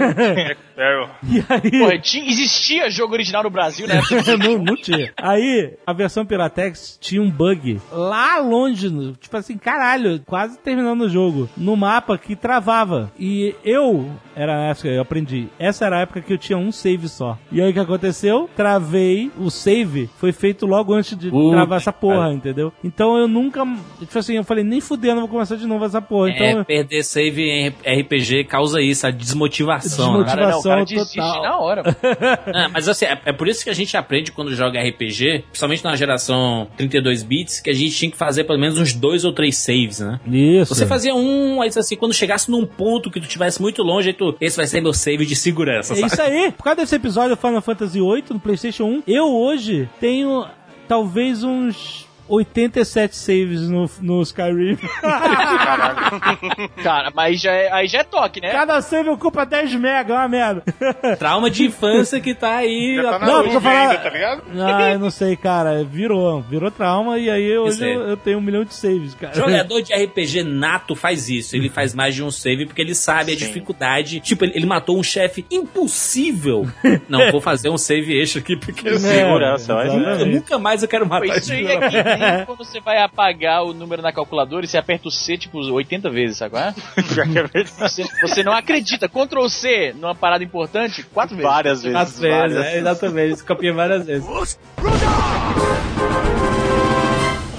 É, 0.74 1.06
E 1.22 1.44
aí. 1.48 1.78
Porra, 1.78 1.98
tinha, 1.98 2.26
existia 2.26 2.90
jogo 2.90 3.12
original 3.12 3.42
no 3.42 3.50
Brasil, 3.50 3.86
né? 3.86 4.00
não, 4.42 4.58
não 4.58 4.74
tinha. 4.74 5.12
Aí, 5.18 5.74
a 5.86 5.92
versão 5.92 6.24
Piratex 6.24 6.98
tinha 7.00 7.20
um 7.20 7.30
bug 7.30 7.78
lá 7.92 8.38
longe, 8.38 8.88
tipo 9.20 9.36
assim, 9.36 9.58
caralho, 9.58 10.20
quase 10.26 10.58
terminando 10.58 11.02
o 11.02 11.08
jogo, 11.10 11.48
no 11.56 11.76
mapa 11.76 12.16
que 12.16 12.34
travava. 12.34 13.12
E 13.18 13.54
eu, 13.64 14.10
era 14.34 14.64
essa 14.70 14.82
que 14.82 14.88
eu 14.88 15.00
aprendi, 15.02 15.48
essa 15.58 15.84
era 15.84 15.98
a 15.98 16.00
época 16.00 16.22
que 16.22 16.32
eu 16.32 16.38
tinha 16.38 16.56
um 16.58 16.72
save 16.72 17.06
só. 17.06 17.38
E 17.52 17.60
aí 17.60 17.70
o 17.70 17.72
que 17.72 17.78
aconteceu? 17.78 18.48
Travei, 18.56 19.30
o 19.38 19.50
save 19.50 20.08
foi 20.16 20.32
feito 20.32 20.66
logo 20.66 20.94
antes 20.94 21.16
de 21.16 21.30
travar 21.30 21.78
essa 21.78 21.92
porra, 21.92 22.16
cara. 22.22 22.32
entendeu? 22.34 22.72
Então 22.82 23.16
eu 23.18 23.28
nunca, 23.28 23.62
tipo 24.00 24.18
assim, 24.18 24.36
eu 24.36 24.44
falei, 24.44 24.64
nem 24.64 24.80
fudendo, 24.80 25.16
eu 25.16 25.20
vou 25.20 25.28
começar 25.28 25.56
de 25.56 25.66
novo 25.66 25.84
essa 25.84 26.00
porra. 26.00 26.30
Então, 26.30 26.60
É, 26.60 26.64
perder 26.64 27.04
save 27.04 27.42
em 27.42 27.70
RPG 28.03 28.44
causa 28.44 28.80
isso, 28.80 29.07
a 29.07 29.11
desmotivação. 29.11 30.18
né? 30.20 30.24
Cara, 30.24 30.50
não, 30.50 30.59
o 30.59 30.62
cara 30.62 30.84
Desmotivação 30.84 30.84
desiste 30.84 31.16
total. 31.16 31.42
na 31.42 31.59
hora. 31.59 31.82
Ah, 32.55 32.68
mas 32.72 32.88
assim, 32.88 33.05
é, 33.07 33.18
é 33.26 33.32
por 33.32 33.48
isso 33.48 33.64
que 33.64 33.70
a 33.70 33.74
gente 33.74 33.96
aprende 33.96 34.30
quando 34.32 34.55
joga 34.55 34.80
RPG, 34.80 35.44
principalmente 35.48 35.84
na 35.84 35.96
geração 35.96 36.68
32 36.76 37.22
bits, 37.22 37.61
que 37.61 37.70
a 37.70 37.72
gente 37.72 37.94
tinha 37.96 38.11
que 38.11 38.16
fazer 38.16 38.44
pelo 38.44 38.59
menos 38.59 38.78
uns 38.78 38.92
dois 38.92 39.24
ou 39.24 39.32
três 39.32 39.57
saves, 39.57 40.00
né? 40.00 40.20
Isso. 40.26 40.74
Você 40.74 40.86
fazia 40.86 41.14
um, 41.14 41.61
aí 41.62 41.70
assim, 41.74 41.96
quando 41.96 42.12
chegasse 42.12 42.50
num 42.50 42.66
ponto 42.66 43.11
que 43.11 43.20
tu 43.20 43.26
tivesse 43.26 43.61
muito 43.61 43.82
longe, 43.82 44.09
aí 44.09 44.14
tu, 44.14 44.34
esse 44.40 44.57
vai 44.57 44.66
ser 44.66 44.80
meu 44.80 44.92
save 44.92 45.24
de 45.24 45.34
segurança, 45.36 45.94
É 45.94 45.96
sabe? 45.96 46.12
isso 46.12 46.22
aí. 46.22 46.53
Por 46.53 46.64
causa 46.64 46.80
desse 46.80 46.94
episódio 46.94 47.30
do 47.30 47.36
Final 47.40 47.62
Fantasy 47.62 47.98
VIII 48.00 48.24
no 48.30 48.40
PlayStation 48.40 48.84
1, 48.84 49.03
eu 49.07 49.26
hoje 49.28 49.88
tenho 50.00 50.44
talvez 50.88 51.42
uns 51.42 52.07
87 52.36 53.14
saves 53.14 53.68
no, 53.68 53.90
no 54.00 54.22
Skyrim. 54.22 54.78
Cara, 56.82 57.10
mas 57.14 57.26
aí 57.26 57.36
já 57.36 57.52
é, 57.52 57.72
aí 57.72 57.86
já 57.86 57.98
é 58.00 58.04
toque, 58.04 58.40
né? 58.40 58.50
Cada 58.50 58.80
save 58.80 59.08
ocupa 59.10 59.44
10 59.44 59.74
mega, 59.74 60.14
é 60.14 60.16
uma 60.16 60.28
merda. 60.28 60.62
Trauma 61.18 61.50
de 61.50 61.64
infância 61.66 62.20
que 62.20 62.34
tá 62.34 62.56
aí. 62.56 62.96
Já 62.96 63.12
tá 63.12 63.18
na 63.18 63.26
Não, 63.26 63.42
porque 63.42 63.56
eu 63.56 63.58
ainda, 63.58 63.60
falar- 63.70 63.96
tá 63.98 64.10
ligado? 64.10 64.42
Ah, 64.58 64.90
eu 64.92 64.98
não 64.98 65.10
sei, 65.10 65.36
cara. 65.36 65.84
Virou. 65.84 66.40
Virou 66.42 66.70
trauma 66.70 67.18
e 67.18 67.28
aí 67.30 67.56
hoje 67.58 67.84
eu, 67.86 68.00
eu 68.08 68.16
tenho 68.16 68.38
um 68.38 68.40
milhão 68.40 68.64
de 68.64 68.74
saves, 68.74 69.14
cara. 69.14 69.34
Jogador 69.34 69.82
de 69.82 69.92
RPG 69.94 70.42
nato 70.44 70.94
faz 70.94 71.28
isso. 71.28 71.54
Ele 71.54 71.68
faz 71.68 71.94
mais 71.94 72.14
de 72.14 72.22
um 72.22 72.30
save 72.30 72.66
porque 72.66 72.80
ele 72.80 72.94
sabe 72.94 73.32
a 73.32 73.36
dificuldade. 73.36 74.20
Tipo, 74.20 74.44
ele, 74.44 74.52
ele 74.56 74.66
matou 74.66 74.98
um 74.98 75.02
chefe 75.02 75.44
impossível. 75.50 76.66
Não, 77.08 77.30
vou 77.30 77.40
fazer 77.40 77.68
um 77.68 77.78
save 77.78 78.18
extra 78.20 78.40
aqui 78.40 78.56
porque 78.56 78.98
sei. 78.98 79.18
Segurança, 79.20 79.74
mas- 79.74 79.92
Nunca, 79.92 80.24
nunca 80.24 80.58
mais 80.58 80.82
eu 80.82 80.88
quero 80.88 81.06
matar 81.06 81.36
Isso 81.36 81.52
aí 81.52 81.66
é 81.66 81.78
quando 82.46 82.58
você 82.58 82.80
vai 82.80 82.98
apagar 82.98 83.64
o 83.64 83.72
número 83.72 84.02
na 84.02 84.12
calculadora 84.12 84.64
e 84.64 84.68
você 84.68 84.78
aperta 84.78 85.08
o 85.08 85.10
C, 85.10 85.36
tipo, 85.36 85.58
80 85.58 86.10
vezes, 86.10 86.38
sabe? 86.38 86.56
é? 86.56 86.72
Você, 87.78 88.04
você 88.20 88.42
não 88.42 88.52
acredita. 88.52 89.08
Ctrl 89.08 89.48
C 89.48 89.94
numa 89.98 90.14
parada 90.14 90.44
importante, 90.44 91.02
quatro 91.02 91.36
vezes. 91.36 91.50
Várias 91.50 91.82
vezes. 91.82 91.98
Às 91.98 92.20
vezes, 92.20 92.36
várias. 92.36 92.66
é, 92.66 92.78
exatamente. 92.78 93.44
Copiei 93.44 93.72
várias 93.72 94.06
vezes. 94.06 94.58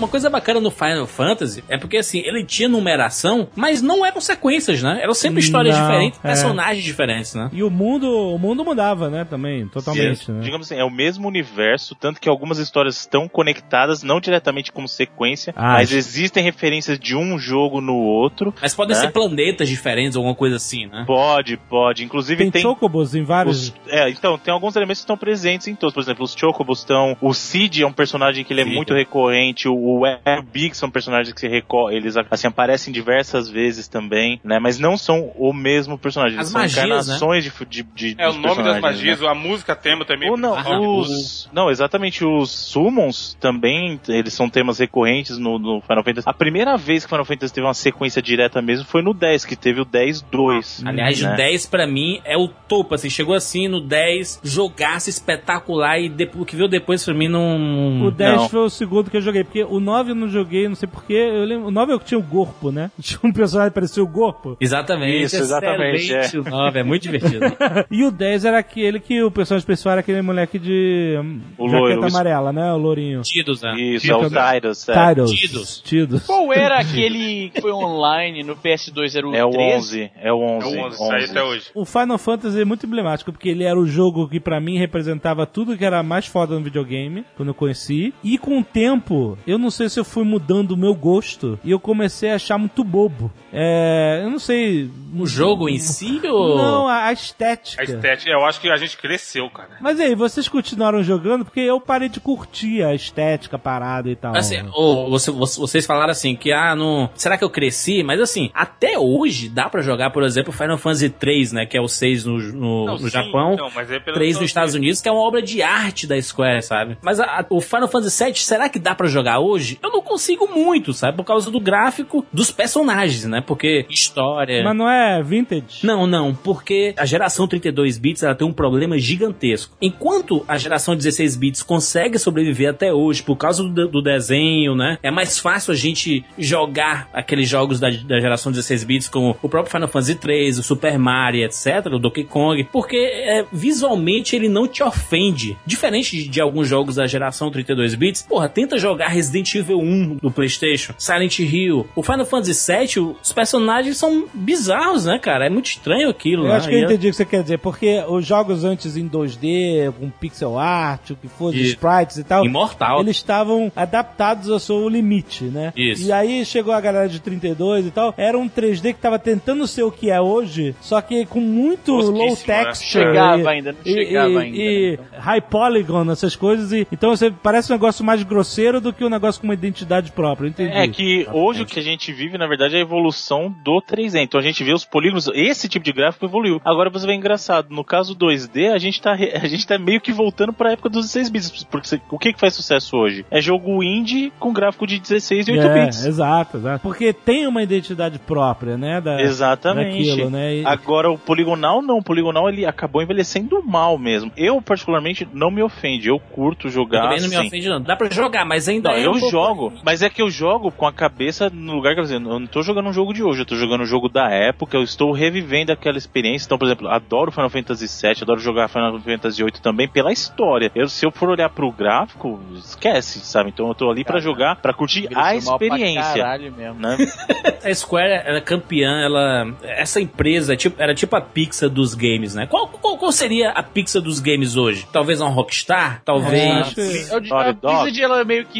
Uma 0.03 0.09
coisa 0.09 0.29
bacana 0.29 0.59
no 0.59 0.69
Final 0.69 1.07
Fantasy 1.07 1.63
é 1.69 1.77
porque, 1.77 1.95
assim, 1.97 2.19
ele 2.25 2.43
tinha 2.43 2.67
numeração, 2.67 3.47
mas 3.55 3.81
não 3.81 4.05
eram 4.05 4.19
sequências, 4.19 4.83
né? 4.83 4.99
Eram 5.01 5.13
sempre 5.13 5.39
histórias 5.39 5.77
Não, 5.77 5.81
diferentes, 5.87 6.19
é. 6.19 6.27
personagens 6.27 6.83
diferentes, 6.83 7.33
né? 7.35 7.49
E 7.53 7.63
o 7.63 7.69
mundo, 7.69 8.05
o 8.11 8.37
mundo 8.37 8.65
mudava, 8.65 9.09
né, 9.09 9.23
também, 9.23 9.65
totalmente, 9.69 10.29
né? 10.29 10.41
Digamos 10.41 10.67
assim, 10.67 10.79
é 10.79 10.83
o 10.83 10.89
mesmo 10.91 11.25
universo, 11.27 11.95
tanto 11.95 12.19
que 12.19 12.27
algumas 12.27 12.57
histórias 12.59 12.97
estão 12.99 13.29
conectadas, 13.29 14.03
não 14.03 14.19
diretamente 14.19 14.73
como 14.73 14.89
sequência, 14.89 15.53
Ah, 15.55 15.73
mas 15.73 15.87
sim. 15.89 15.95
existem 15.95 16.43
referências 16.43 16.99
de 16.99 17.15
um 17.15 17.39
jogo 17.39 17.79
no 17.79 17.95
outro. 17.95 18.53
Mas 18.61 18.75
podem 18.75 18.95
É. 18.97 18.99
ser 18.99 19.11
planetas 19.13 19.69
diferentes, 19.69 20.17
alguma 20.17 20.35
coisa 20.35 20.57
assim, 20.57 20.85
né? 20.87 21.05
Pode, 21.07 21.55
pode. 21.69 22.03
Inclusive 22.03 22.43
Tem, 22.43 22.51
tem. 22.51 22.61
chocobos 22.61 23.15
em 23.15 23.23
vários... 23.23 23.69
os- 23.69 23.73
é, 23.87 24.09
então, 24.09 24.37
tem 24.37 24.53
alguns 24.53 24.75
elementos 24.75 24.99
que 24.99 25.03
estão 25.05 25.17
presentes 25.17 25.67
em 25.67 25.75
todos. 25.75 25.93
Por 25.93 26.01
exemplo, 26.01 26.25
os 26.25 26.33
Chocobos 26.33 26.79
estão. 26.79 27.15
O 27.21 27.33
Cid 27.33 27.83
é 27.83 27.87
um 27.87 27.93
personagem 27.93 28.43
que 28.43 28.51
ele 28.51 28.61
é 28.61 28.63
Cid. 28.65 28.75
muito 28.75 28.93
recorrente. 28.93 29.67
O, 29.69 29.73
o 29.99 30.05
Air 30.05 30.43
Big 30.43 30.75
são 30.75 30.89
personagens 30.89 31.33
que 31.33 31.39
se 31.39 31.47
reco 31.47 31.89
eles 31.89 32.15
assim, 32.17 32.47
aparecem 32.47 32.93
diversas 32.93 33.49
vezes 33.49 33.87
também, 33.87 34.39
né? 34.43 34.59
Mas 34.59 34.79
não 34.79 34.97
são 34.97 35.31
o 35.35 35.53
mesmo 35.53 35.97
personagem. 35.97 36.37
As 36.39 36.45
Eles 36.45 36.51
são 36.51 36.61
magias, 36.61 37.07
encarnações 37.07 37.43
de, 37.43 37.51
de, 37.65 37.83
de. 37.83 38.15
É, 38.17 38.29
o 38.29 38.33
nome 38.33 38.63
das 38.63 38.79
magias, 38.79 39.21
né? 39.21 39.27
a 39.27 39.35
música 39.35 39.75
tema 39.75 40.05
também. 40.05 40.29
Ou 40.29 40.37
não, 40.37 40.57
Ah, 40.57 40.79
os, 40.79 41.49
não, 41.53 41.69
exatamente, 41.69 42.23
os 42.25 42.51
Summons 42.51 43.35
também, 43.39 43.99
eles 44.07 44.33
são 44.33 44.49
temas 44.49 44.79
recorrentes 44.79 45.37
no, 45.37 45.59
no 45.59 45.81
Final 45.81 46.03
Fantasy. 46.03 46.29
A 46.29 46.33
primeira 46.33 46.77
vez 46.77 47.03
que 47.03 47.09
Final 47.09 47.25
Fantasy 47.25 47.53
teve 47.53 47.65
uma 47.67 47.73
sequência 47.73 48.21
direta 48.21 48.61
mesmo 48.61 48.85
foi 48.85 49.01
no 49.01 49.13
10, 49.13 49.45
que 49.45 49.55
teve 49.55 49.81
o 49.81 49.85
10-2. 49.85 50.85
Aliás, 50.85 51.21
né? 51.21 51.33
o 51.33 51.37
10 51.37 51.65
pra 51.67 51.87
mim 51.87 52.21
é 52.25 52.37
o 52.37 52.47
topo, 52.47 52.95
assim, 52.95 53.09
chegou 53.09 53.35
assim 53.35 53.67
no 53.67 53.81
10, 53.81 54.41
jogasse 54.43 55.09
espetacular 55.09 55.99
e 55.99 56.09
depois, 56.09 56.41
o 56.41 56.45
que 56.45 56.55
veio 56.55 56.67
depois 56.67 57.03
pra 57.03 57.13
mim 57.13 57.27
não... 57.27 58.05
O 58.05 58.11
10 58.11 58.33
Não. 58.33 58.49
foi 58.49 58.59
o 58.61 58.69
segundo 58.69 59.09
que 59.09 59.17
eu 59.17 59.21
joguei, 59.21 59.43
porque 59.43 59.63
o 59.63 59.79
9 59.83 60.11
eu 60.11 60.15
não 60.15 60.27
joguei, 60.27 60.67
não 60.67 60.75
sei 60.75 60.87
porquê. 60.87 61.13
Eu 61.13 61.45
lembro, 61.45 61.67
o 61.67 61.71
9 61.71 61.91
é 61.91 61.95
o 61.95 61.99
que 61.99 62.05
tinha 62.05 62.19
o 62.19 62.23
corpo, 62.23 62.71
né? 62.71 62.89
Tinha 63.01 63.19
um 63.23 63.33
personagem 63.33 63.69
que 63.69 63.75
parecia 63.75 64.03
o 64.03 64.07
corpo. 64.07 64.57
Exatamente, 64.59 65.23
Isso, 65.23 65.35
exatamente, 65.35 66.11
excelente 66.11 66.37
o 66.39 66.43
9, 66.49 66.79
é 66.79 66.83
muito 66.83 67.01
divertido. 67.03 67.45
E 67.91 68.03
o 68.05 68.11
10 68.11 68.45
era 68.45 68.59
aquele 68.59 68.99
que 68.99 69.21
o 69.21 69.29
personagem 69.29 69.65
principal 69.65 69.93
era 69.93 69.99
aquele 70.01 70.21
moleque 70.21 70.57
de 70.57 71.19
hum, 71.21 71.41
O 71.57 71.67
jaqueta 71.67 71.95
loiro, 71.95 72.05
amarela, 72.07 72.53
né? 72.53 72.73
O 72.73 72.77
lourinho. 72.77 73.21
Tidos, 73.21 73.61
né? 73.61 73.75
Isso, 73.77 74.11
é 74.11 74.15
o 74.15 74.29
Tidus. 74.29 74.89
É, 74.89 74.93
Tidus. 75.13 75.31
Tidus. 75.31 75.81
Tidus. 75.81 76.25
Qual 76.25 76.51
era 76.53 76.79
aquele 76.79 77.49
que 77.49 77.61
foi 77.61 77.71
online 77.71 78.43
no 78.43 78.55
PS2? 78.55 79.15
Era 79.15 79.27
o, 79.27 79.35
é 79.35 79.45
o 79.45 79.51
13? 79.51 79.73
11, 79.73 80.11
é 80.15 80.33
o 80.33 80.37
11. 80.37 80.65
É 80.65 80.81
o 80.81 80.85
11, 80.85 80.95
isso 80.95 81.11
aí 81.11 81.25
até 81.25 81.43
hoje. 81.43 81.65
O 81.75 81.85
Final 81.85 82.17
Fantasy 82.17 82.61
é 82.61 82.65
muito 82.65 82.85
emblemático, 82.85 83.31
porque 83.31 83.49
ele 83.49 83.63
era 83.63 83.79
o 83.79 83.85
jogo 83.85 84.27
que 84.27 84.39
pra 84.39 84.59
mim 84.59 84.77
representava 84.77 85.45
tudo 85.45 85.77
que 85.77 85.85
era 85.85 86.01
mais 86.03 86.25
foda 86.25 86.55
no 86.55 86.63
videogame, 86.63 87.25
quando 87.35 87.49
eu 87.49 87.55
conheci. 87.55 88.13
E 88.23 88.37
com 88.37 88.59
o 88.59 88.63
tempo, 88.63 89.37
eu 89.45 89.57
não 89.63 89.71
sei 89.71 89.89
se 89.89 89.99
eu 89.99 90.05
fui 90.05 90.23
mudando 90.23 90.71
o 90.71 90.77
meu 90.77 90.93
gosto, 90.93 91.59
e 91.63 91.71
eu 91.71 91.79
comecei 91.79 92.29
a 92.31 92.35
achar 92.35 92.57
muito 92.57 92.83
bobo. 92.83 93.31
É, 93.51 94.21
eu 94.23 94.29
não 94.29 94.39
sei... 94.39 94.89
O 95.17 95.27
jogo 95.27 95.69
em 95.69 95.77
si 95.77 96.19
ou... 96.25 96.57
Não, 96.57 96.87
a, 96.87 97.05
a 97.05 97.13
estética. 97.13 97.81
A 97.81 97.85
estética, 97.85 98.31
eu 98.31 98.43
acho 98.45 98.59
que 98.59 98.69
a 98.69 98.75
gente 98.77 98.97
cresceu, 98.97 99.47
cara. 99.49 99.69
Mas 99.79 99.99
aí, 99.99 100.15
vocês 100.15 100.47
continuaram 100.47 101.03
jogando 101.03 101.45
porque 101.45 101.59
eu 101.59 101.79
parei 101.79 102.09
de 102.09 102.19
curtir 102.19 102.83
a 102.83 102.95
estética, 102.95 103.59
parada 103.59 104.09
e 104.09 104.15
tal. 104.15 104.35
Assim, 104.35 104.57
ô, 104.73 105.07
você- 105.09 105.29
você- 105.31 105.59
vocês 105.59 105.85
falaram 105.85 106.09
assim 106.11 106.35
que, 106.35 106.51
ah, 106.51 106.75
não. 106.75 107.09
Será 107.15 107.37
que 107.37 107.43
eu 107.43 107.49
cresci? 107.49 108.01
Mas 108.01 108.19
assim, 108.19 108.49
até 108.55 108.97
hoje 108.97 109.49
dá 109.49 109.69
pra 109.69 109.81
jogar, 109.81 110.09
por 110.09 110.23
exemplo, 110.23 110.51
Final 110.51 110.77
Fantasy 110.79 111.09
3, 111.11 111.51
né? 111.51 111.65
Que 111.67 111.77
é 111.77 111.81
o 111.81 111.87
6 111.87 112.25
no, 112.25 112.39
no, 112.39 112.85
Não, 112.85 112.93
no 112.93 112.99
sim, 112.99 113.09
Japão. 113.09 113.53
então, 113.53 113.69
mas 113.75 113.91
é 113.91 113.99
pelo 113.99 114.15
3 114.17 114.35
nos 114.35 114.45
Estados. 114.45 114.73
Unidos, 114.73 114.99
que 114.99 115.07
é 115.07 115.11
uma 115.11 115.21
obra 115.21 115.41
de 115.43 115.61
arte 115.61 116.07
da 116.07 116.19
Square, 116.19 116.63
sabe? 116.63 116.97
Mas 117.03 117.19
a- 117.19 117.25
a- 117.41 117.45
o 117.51 117.61
Final 117.61 117.87
Fantasy 117.87 118.15
7, 118.15 118.43
será 118.43 118.67
que 118.67 118.79
dá 118.79 118.95
pra 118.95 119.07
jogar 119.07 119.39
hoje? 119.39 119.52
Eu 119.81 119.91
não 119.91 120.01
consigo 120.01 120.47
muito, 120.47 120.93
sabe? 120.93 121.17
Por 121.17 121.23
causa 121.23 121.49
do 121.49 121.59
gráfico 121.59 122.25
dos 122.31 122.51
personagens, 122.51 123.25
né? 123.25 123.41
Porque 123.41 123.85
história. 123.89 124.63
Mas 124.63 124.75
não 124.75 124.89
é 124.89 125.21
vintage? 125.21 125.85
Não, 125.85 126.07
não, 126.07 126.33
porque 126.33 126.93
a 126.97 127.05
geração 127.05 127.47
32 127.47 127.97
bits 127.97 128.23
ela 128.23 128.35
tem 128.35 128.47
um 128.47 128.53
problema 128.53 128.97
gigantesco. 128.97 129.75
Enquanto 129.81 130.43
a 130.47 130.57
geração 130.57 130.95
16 130.95 131.35
bits 131.35 131.63
consegue 131.63 132.17
sobreviver 132.17 132.69
até 132.69 132.93
hoje 132.93 133.21
por 133.23 133.35
causa 133.35 133.63
do, 133.63 133.87
do 133.87 134.01
desenho, 134.01 134.75
né? 134.75 134.97
É 135.03 135.11
mais 135.11 135.39
fácil 135.39 135.73
a 135.73 135.75
gente 135.75 136.23
jogar 136.37 137.09
aqueles 137.13 137.47
jogos 137.47 137.79
da, 137.79 137.89
da 137.89 138.19
geração 138.19 138.51
16 138.51 138.83
bits 138.83 139.09
como 139.09 139.37
o 139.41 139.49
próprio 139.49 139.71
Final 139.71 139.87
Fantasy 139.87 140.15
3, 140.15 140.59
o 140.59 140.63
Super 140.63 140.97
Mario, 140.97 141.43
etc, 141.43 141.85
o 141.93 141.99
Donkey 141.99 142.23
Kong, 142.23 142.63
porque 142.71 142.97
é, 142.97 143.45
visualmente 143.51 144.35
ele 144.35 144.49
não 144.49 144.67
te 144.67 144.83
ofende. 144.83 145.57
Diferente 145.65 146.15
de, 146.15 146.27
de 146.27 146.41
alguns 146.41 146.67
jogos 146.67 146.95
da 146.95 147.07
geração 147.07 147.51
32 147.51 147.95
bits, 147.95 148.21
porra, 148.21 148.49
tenta 148.49 148.77
jogar 148.77 149.07
Resident 149.07 149.42
Evil 149.55 149.79
1 149.79 150.17
do 150.21 150.31
PlayStation, 150.31 150.93
Silent 150.97 151.39
Hill, 151.39 151.87
o 151.95 152.03
Final 152.03 152.25
Fantasy 152.25 152.53
7, 152.53 152.99
os 152.99 153.31
personagens 153.33 153.97
são 153.97 154.25
bizarros, 154.33 155.05
né, 155.05 155.17
cara? 155.19 155.45
É 155.45 155.49
muito 155.49 155.65
estranho 155.67 156.09
aquilo, 156.09 156.43
Eu 156.43 156.49
né? 156.49 156.55
acho 156.55 156.67
que 156.69 156.75
eu 156.75 156.79
é- 156.79 156.83
entendi 156.83 157.07
o 157.07 157.11
que 157.11 157.15
você 157.17 157.25
quer 157.25 157.41
dizer, 157.43 157.57
porque 157.59 158.03
os 158.07 158.25
jogos 158.25 158.63
antes 158.63 158.95
em 158.97 159.07
2D, 159.07 159.91
com 159.99 160.09
pixel 160.09 160.57
art, 160.57 161.11
o 161.11 161.15
que 161.15 161.27
for, 161.27 161.53
Isso. 161.55 161.71
sprites 161.73 162.17
e 162.17 162.23
tal, 162.23 162.45
Imortal. 162.45 162.99
eles 163.01 163.15
estavam 163.17 163.71
adaptados 163.75 164.49
ao 164.49 164.59
seu 164.59 164.87
limite, 164.89 165.45
né? 165.45 165.71
Isso. 165.75 166.07
E 166.07 166.11
aí 166.11 166.45
chegou 166.45 166.73
a 166.73 166.81
galera 166.81 167.07
de 167.09 167.19
32 167.19 167.85
e 167.87 167.91
tal, 167.91 168.13
era 168.17 168.37
um 168.37 168.47
3D 168.49 168.93
que 168.93 168.99
tava 168.99 169.17
tentando 169.19 169.65
ser 169.67 169.83
o 169.83 169.91
que 169.91 170.09
é 170.09 170.19
hoje, 170.21 170.75
só 170.81 171.01
que 171.01 171.25
com 171.25 171.39
muito 171.39 171.85
Tosquíssimo, 171.85 172.17
low 172.17 172.29
né? 172.29 172.35
texture. 172.65 173.03
Chegava 173.05 173.41
e- 173.41 173.47
ainda, 173.47 173.71
não 173.71 173.79
e- 173.85 173.93
chegava 173.93 174.29
e- 174.29 174.37
ainda, 174.37 174.57
E 174.57 174.97
né? 174.97 175.17
high 175.19 175.41
polygon, 175.41 176.11
essas 176.11 176.35
coisas, 176.35 176.71
e 176.71 176.87
então 176.91 177.09
você 177.15 177.31
parece 177.31 177.71
um 177.71 177.75
negócio 177.75 178.03
mais 178.03 178.21
grosseiro 178.23 178.79
do 178.81 178.91
que 178.93 179.03
um 179.03 179.09
negócio 179.09 179.32
com 179.37 179.47
uma 179.47 179.53
identidade 179.53 180.11
própria, 180.11 180.47
entendi. 180.47 180.71
É 180.75 180.87
que 180.87 181.27
hoje 181.31 181.63
o 181.63 181.65
que 181.65 181.79
a 181.79 181.83
gente 181.83 182.11
vive, 182.11 182.37
na 182.37 182.47
verdade, 182.47 182.75
é 182.75 182.79
a 182.79 182.81
evolução 182.81 183.53
do 183.63 183.81
3D. 183.81 184.21
Então 184.21 184.39
a 184.39 184.43
gente 184.43 184.63
vê 184.63 184.73
os 184.73 184.85
polígonos, 184.85 185.27
esse 185.33 185.67
tipo 185.67 185.83
de 185.85 185.91
gráfico 185.93 186.25
evoluiu. 186.25 186.61
Agora 186.65 186.89
você 186.89 187.05
vê 187.05 187.13
engraçado, 187.13 187.67
no 187.69 187.83
caso 187.83 188.15
2D, 188.15 188.71
a 188.73 188.77
gente 188.77 189.01
tá, 189.01 189.11
a 189.13 189.47
gente 189.47 189.65
tá 189.67 189.77
meio 189.77 189.99
que 190.01 190.11
voltando 190.11 190.53
pra 190.53 190.71
época 190.71 190.89
dos 190.89 191.05
16 191.07 191.29
bits. 191.29 191.63
Porque 191.65 191.99
o 192.09 192.17
que 192.19 192.33
que 192.33 192.39
faz 192.39 192.53
sucesso 192.53 192.95
hoje? 192.97 193.25
É 193.31 193.41
jogo 193.41 193.83
indie 193.83 194.31
com 194.39 194.53
gráfico 194.53 194.85
de 194.87 194.99
16 194.99 195.47
e 195.47 195.51
8 195.51 195.61
É, 195.67 195.85
bits. 195.85 196.05
Exato, 196.05 196.57
exato. 196.57 196.81
Porque 196.81 197.11
tem 197.13 197.47
uma 197.47 197.61
identidade 197.63 198.19
própria, 198.19 198.77
né? 198.77 199.01
Da, 199.01 199.21
Exatamente. 199.21 200.07
Daquilo, 200.09 200.29
né? 200.29 200.55
E- 200.57 200.65
Agora 200.65 201.11
o 201.11 201.17
poligonal 201.17 201.81
não, 201.81 201.97
o 201.97 202.03
poligonal 202.03 202.49
ele 202.49 202.65
acabou 202.65 203.01
envelhecendo 203.01 203.61
mal 203.63 203.97
mesmo. 203.97 204.31
Eu 204.37 204.61
particularmente 204.61 205.27
não 205.33 205.51
me 205.51 205.61
ofende, 205.61 206.07
eu 206.07 206.19
curto 206.19 206.69
jogar 206.69 207.03
Também 207.03 207.21
não 207.21 207.29
me 207.29 207.35
assim. 207.35 207.47
ofende, 207.47 207.69
não. 207.69 207.81
Dá 207.81 207.95
pra 207.95 208.09
jogar, 208.09 208.45
mas 208.45 208.67
ainda 208.67 208.89
Não, 208.89 208.95
é 208.97 209.05
eu 209.05 209.11
um 209.11 209.19
pouco- 209.23 209.31
jogo, 209.31 209.73
mas 209.83 210.01
é 210.01 210.09
que 210.09 210.21
eu 210.21 210.29
jogo 210.29 210.71
com 210.71 210.85
a 210.87 210.93
cabeça 210.93 211.49
no 211.49 211.73
lugar 211.73 211.93
que 211.95 212.01
eu, 212.01 212.05
eu 212.05 212.19
não 212.19 212.45
tô 212.47 212.61
jogando 212.61 212.89
um 212.89 212.93
jogo 212.93 213.13
de 213.13 213.23
hoje, 213.23 213.41
eu 213.41 213.45
tô 213.45 213.55
jogando 213.55 213.81
um 213.81 213.85
jogo 213.85 214.07
da 214.09 214.29
época, 214.29 214.77
eu 214.77 214.83
estou 214.83 215.11
revivendo 215.11 215.71
aquela 215.71 215.97
experiência. 215.97 216.45
Então, 216.45 216.57
por 216.57 216.65
exemplo, 216.65 216.87
adoro 216.87 217.31
Final 217.31 217.49
Fantasy 217.49 217.85
VII, 217.87 218.21
adoro 218.21 218.39
jogar 218.39 218.67
Final 218.67 218.99
Fantasy 218.99 219.41
VIII 219.43 219.51
também 219.61 219.87
pela 219.87 220.11
história. 220.11 220.71
Eu, 220.75 220.87
se 220.87 221.05
eu 221.05 221.11
for 221.11 221.29
olhar 221.29 221.49
pro 221.49 221.71
gráfico, 221.71 222.39
esquece, 222.55 223.19
sabe? 223.19 223.49
Então 223.49 223.67
eu 223.67 223.75
tô 223.75 223.89
ali 223.89 224.03
pra 224.03 224.19
jogar, 224.19 224.55
pra 224.57 224.73
curtir 224.73 225.07
a 225.15 225.35
experiência. 225.35 226.21
Caralho 226.23 226.53
mesmo. 226.53 226.79
Né? 226.79 226.97
A 227.63 227.73
Square 227.73 228.11
era 228.25 228.41
campeã, 228.41 228.99
ela. 229.01 229.47
Essa 229.63 230.01
empresa 230.01 230.53
é 230.53 230.55
tipo- 230.57 230.81
era 230.81 230.93
tipo 230.93 231.15
a 231.15 231.21
Pixar 231.21 231.69
dos 231.69 231.93
games, 231.95 232.35
né? 232.35 232.45
Qual, 232.45 232.67
qual, 232.67 232.97
qual 232.97 233.11
seria 233.11 233.51
a 233.51 233.63
Pixar 233.63 234.01
dos 234.01 234.19
games 234.19 234.57
hoje? 234.57 234.85
Talvez 234.91 235.21
uma 235.21 235.29
Rockstar? 235.29 235.97
É, 235.97 236.01
Talvez. 236.05 236.73
que- 236.73 236.81
Eu, 237.09 237.17
a 237.17 237.43
Naughty 237.43 237.59
Dog. 237.61 237.83
Blizzard, 237.83 238.01
ela 238.03 238.23
meio 238.25 238.45
que 238.45 238.59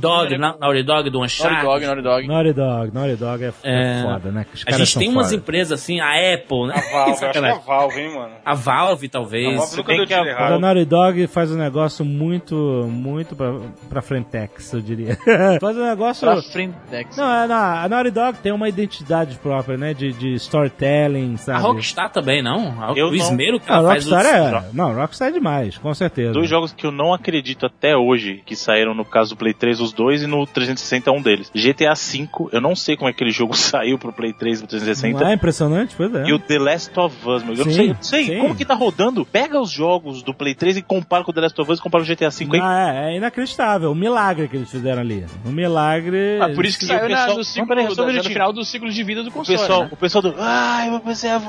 Naughty 0.00 0.36
Naughty 0.36 0.36
Dog, 0.36 0.38
na- 0.38 0.56
Naughty 0.66 0.82
Dog 0.82 1.10
do 1.10 1.18
Naughty 1.18 1.34
Uncharted. 1.42 1.62
Dog, 1.64 1.86
Naughty 1.86 2.02
Dog. 2.02 2.26
Naughty 2.28 2.52
Dog, 2.52 2.94
Naughty 2.94 3.16
Dog 3.16 3.44
é, 3.44 3.52
É. 3.62 4.00
é 4.00 4.02
foda, 4.02 4.30
né? 4.30 4.46
Os 4.54 4.62
A 4.62 4.64
caras 4.64 4.78
gente 4.80 4.92
são 4.92 5.00
tem 5.00 5.10
umas 5.10 5.26
foda. 5.26 5.36
empresas 5.36 5.80
assim, 5.80 6.00
a 6.00 6.34
Apple, 6.34 6.66
né? 6.68 6.74
A 6.76 6.80
Valve, 6.92 7.22
eu 7.22 7.28
acho 7.28 7.32
que 7.32 7.38
é 7.46 7.50
a. 7.50 7.54
Valve, 7.58 8.00
hein, 8.00 8.14
mano. 8.14 8.32
A 8.44 8.54
Valve, 8.54 9.06
A 9.06 9.10
talvez. 9.10 9.56
Valve 9.56 9.76
nunca 9.76 9.94
deu 9.96 10.06
que 10.06 10.14
a 10.14 10.46
a. 10.54 10.58
Naughty 10.58 10.84
Dog 10.84 11.26
faz 11.26 11.50
um 11.52 11.56
negócio 11.56 12.04
muito, 12.04 12.54
muito 12.90 13.34
pra, 13.36 13.54
pra 13.88 14.02
frentex, 14.02 14.72
eu 14.72 14.80
diria. 14.80 15.16
faz 15.60 15.76
um 15.76 15.84
negócio... 15.86 16.26
Pra 16.26 16.42
Frentex. 16.42 17.16
Não, 17.16 17.30
é, 17.32 17.46
não, 17.46 17.56
a 17.56 17.88
Naughty 17.88 18.10
Dog 18.10 18.38
tem 18.38 18.52
uma 18.52 18.68
identidade 18.68 19.36
própria, 19.38 19.76
né? 19.76 19.94
De, 19.94 20.12
de 20.12 20.34
storytelling, 20.34 21.34
A 21.34 21.38
sabe? 21.38 21.62
Rockstar 21.62 22.10
também, 22.10 22.42
não? 22.42 22.82
A- 22.82 22.92
Eu 22.96 23.06
o 23.06 23.10
não. 23.10 23.16
esmero 23.16 23.60
que 23.60 23.70
Ah, 23.70 23.76
ela 23.76 23.88
faz 23.90 24.06
Rockstar 24.08 24.62
os- 24.62 24.64
é... 24.64 24.70
Não, 24.72 24.94
Rockstar 24.94 25.28
é 25.28 25.32
demais, 25.32 25.78
com 25.78 25.92
certeza. 25.94 26.32
Dois 26.32 26.48
jogos 26.48 26.72
que 26.72 26.86
eu 26.86 26.92
não 26.92 27.12
acredito 27.12 27.66
até 27.66 27.96
hoje 27.96 28.42
que 28.44 28.54
saíram 28.56 28.94
no 28.94 29.04
caso 29.04 29.30
do 29.34 29.36
Play 29.38 29.54
3, 29.54 29.80
os 29.86 29.92
dois, 29.92 30.22
e 30.22 30.26
no 30.26 30.46
360 30.46 31.10
um 31.12 31.20
deles. 31.22 31.50
GTA 31.54 31.94
V, 31.94 32.28
eu 32.52 32.60
não 32.60 32.74
sei 32.76 32.96
como 32.96 33.08
é 33.08 33.12
que 33.12 33.16
aquele 33.16 33.30
jogo 33.30 33.54
saiu 33.56 33.98
pro 33.98 34.12
Play 34.12 34.32
3 34.32 34.58
e 34.58 34.60
pro 34.62 34.68
360. 34.68 35.20
Não 35.24 35.30
é 35.30 35.34
impressionante? 35.34 35.94
Pois 35.96 36.14
é. 36.14 36.24
E 36.26 36.32
o 36.32 36.38
The 36.38 36.58
Last 36.58 36.98
of 36.98 37.16
Us, 37.28 37.42
meu. 37.42 37.54
Eu 37.54 37.64
não 37.64 37.72
Sim, 37.72 37.72
sei, 37.72 37.90
eu 37.90 37.94
não 37.94 38.02
sei 38.02 38.24
sim. 38.24 38.38
como 38.40 38.54
que 38.56 38.64
tá 38.64 38.74
rodando. 38.74 39.24
Pega 39.24 39.60
os 39.60 39.70
jogos 39.70 40.22
do 40.22 40.34
Play 40.34 40.54
3 40.54 40.78
e 40.78 40.82
compara 40.82 41.24
com 41.24 41.30
o 41.30 41.34
The 41.34 41.40
Last 41.42 41.60
of 41.60 41.72
Us 41.72 41.78
e 41.78 41.82
compara 41.82 42.04
com 42.04 42.10
o 42.10 42.14
GTA 42.14 42.30
V 42.30 42.44
aí. 42.52 42.58
Não, 42.58 42.70
é, 42.72 43.12
é 43.12 43.16
inacreditável. 43.16 43.90
O 43.90 43.94
milagre 43.94 44.48
que 44.48 44.56
eles 44.56 44.70
fizeram 44.70 45.00
ali. 45.00 45.24
Um 45.44 45.50
milagre. 45.52 46.38
Ah, 46.40 46.48
por 46.54 46.64
isso 46.64 46.78
que 46.78 46.84
E 46.84 46.86
o 46.86 46.88
saiu 46.88 47.08
na- 47.08 47.16
pessoal- 47.16 47.36
no, 47.38 47.44
ciclo, 47.44 47.60
Não, 47.62 47.68
peraí, 47.68 47.94
da- 47.94 48.12
no 48.18 48.24
final 48.24 48.52
do 48.52 48.64
ciclo 48.64 48.90
de 48.90 49.02
vida 49.04 49.22
do 49.22 49.28
O 49.30 49.32
console, 49.32 49.58
pessoal, 49.58 49.82
né? 49.84 49.88
o 49.92 49.96
pessoal 49.96 50.22
do. 50.22 50.34
Ai, 50.38 50.90
meu 50.90 51.00
PC 51.00 51.26
é. 51.28 51.40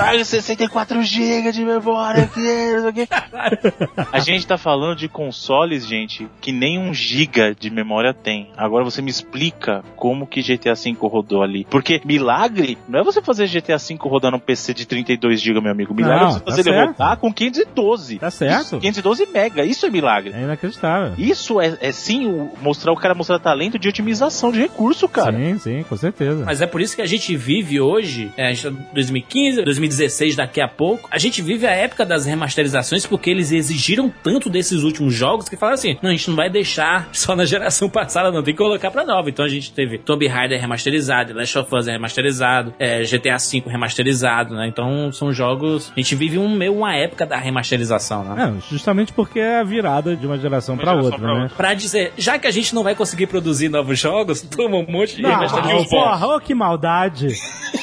Ai, 0.00 0.24
64 0.24 1.02
GB 1.02 1.52
de 1.52 1.64
memória 1.64 2.24
aqui, 2.24 2.40
não 2.40 2.80
sei 2.82 2.90
o 2.90 2.92
quê. 2.92 3.08
A 4.12 4.18
gente 4.18 4.46
tá 4.46 4.58
falando 4.58 4.96
de 4.96 5.08
consoles, 5.08 5.86
gente, 5.86 6.28
que 6.40 6.52
nem 6.52 6.78
um 6.78 6.92
giga 7.22 7.54
de 7.58 7.70
memória 7.70 8.12
tem. 8.12 8.48
Agora 8.56 8.84
você 8.84 9.00
me 9.00 9.10
explica 9.10 9.84
como 9.96 10.26
que 10.26 10.42
GTA 10.42 10.74
V 10.74 10.96
rodou 11.00 11.42
ali. 11.42 11.66
Porque 11.70 12.00
milagre 12.04 12.76
não 12.88 12.98
é 13.00 13.02
você 13.04 13.22
fazer 13.22 13.46
GTA 13.48 13.76
V 13.78 13.96
rodar 14.00 14.32
num 14.32 14.38
PC 14.38 14.74
de 14.74 14.86
32 14.86 15.40
GB, 15.40 15.60
meu 15.60 15.70
amigo. 15.70 15.94
Milagre 15.94 16.20
Não, 16.24 16.28
é 16.28 16.32
você 16.32 16.40
tá 16.40 16.50
fazer 16.50 16.60
ele 16.70 16.76
certo. 16.78 16.88
rodar 16.98 17.16
com 17.18 17.32
512. 17.32 18.18
Tá 18.18 18.30
certo. 18.30 18.78
512 18.80 19.26
mega, 19.32 19.64
isso 19.64 19.86
é 19.86 19.90
milagre. 19.90 20.32
É 20.34 20.42
inacreditável. 20.42 21.12
Isso 21.16 21.60
é, 21.60 21.76
é 21.80 21.92
sim 21.92 22.26
o- 22.26 22.50
mostrar 22.60 22.92
o 22.92 22.96
cara 22.96 23.14
mostrar 23.14 23.38
talento 23.38 23.78
de 23.78 23.88
otimização 23.88 24.50
de 24.50 24.58
recurso, 24.60 25.08
cara. 25.08 25.36
Sim, 25.36 25.58
sim, 25.58 25.82
com 25.88 25.96
certeza. 25.96 26.44
Mas 26.44 26.60
é 26.60 26.66
por 26.66 26.80
isso 26.80 26.96
que 26.96 27.02
a 27.02 27.06
gente 27.06 27.36
vive 27.36 27.80
hoje, 27.80 28.30
é, 28.36 28.48
a 28.48 28.52
gente 28.52 28.62
tá 28.64 28.70
em 28.70 28.94
2015, 28.94 29.62
2016 29.62 30.36
daqui 30.36 30.60
a 30.60 30.68
pouco, 30.68 31.08
a 31.10 31.18
gente 31.18 31.40
vive 31.42 31.66
a 31.66 31.70
época 31.72 32.04
das 32.04 32.26
remasterizações 32.26 33.06
porque 33.06 33.30
eles 33.30 33.52
exigiram 33.52 34.12
tanto 34.22 34.50
desses 34.50 34.82
últimos 34.82 35.14
jogos 35.14 35.48
que 35.48 35.56
falaram 35.56 35.74
assim, 35.74 35.96
não, 36.02 36.10
a 36.10 36.12
gente 36.12 36.28
não 36.28 36.36
vai 36.36 36.50
deixar 36.50 37.08
só 37.12 37.36
na 37.36 37.44
geração 37.44 37.88
passada 37.88 38.30
não, 38.30 38.42
tem 38.42 38.54
que 38.54 38.58
colocar 38.58 38.90
pra 38.90 39.04
nova. 39.04 39.28
Então 39.28 39.44
a 39.44 39.48
gente 39.48 39.72
teve 39.72 39.98
Tomb 39.98 40.26
Raider 40.26 40.60
remasterizado, 40.60 41.32
Last 41.34 41.58
of 41.58 41.74
Us 41.74 41.86
remasterizado, 41.86 42.74
é, 42.78 43.02
GTA 43.02 43.36
V 43.38 43.62
remasterizado, 43.66 44.54
né? 44.54 44.66
Então 44.66 45.12
são 45.12 45.32
jogos, 45.32 45.92
a 45.96 46.00
gente 46.00 46.14
vive 46.14 46.38
um, 46.38 46.48
meio 46.48 46.74
uma 46.74 46.94
época 46.96 47.24
da 47.26 47.36
remasterização, 47.36 48.24
né? 48.24 48.54
É, 48.58 48.70
justamente 48.70 49.12
porque 49.12 49.38
é 49.40 49.60
a 49.60 49.64
virada 49.64 50.16
de 50.16 50.26
uma 50.26 50.38
geração 50.38 50.74
Uma 50.74 50.82
pra 50.82 50.92
geração 50.92 51.10
outra, 51.12 51.20
pra 51.26 51.34
né? 51.34 51.42
outra. 51.42 51.56
Pra 51.56 51.74
dizer, 51.74 52.12
já 52.16 52.38
que 52.38 52.46
a 52.46 52.50
gente 52.50 52.74
não 52.74 52.82
vai 52.82 52.94
conseguir 52.94 53.26
produzir 53.26 53.68
novos 53.68 53.98
jogos, 53.98 54.40
toma 54.56 54.76
um 54.76 54.86
monte 54.86 55.16
de 55.16 55.22
Não, 55.22 55.30
remasterização. 55.30 55.84
porra, 56.00 56.26
ô 56.36 56.40
que 56.40 56.54
maldade. 56.54 57.28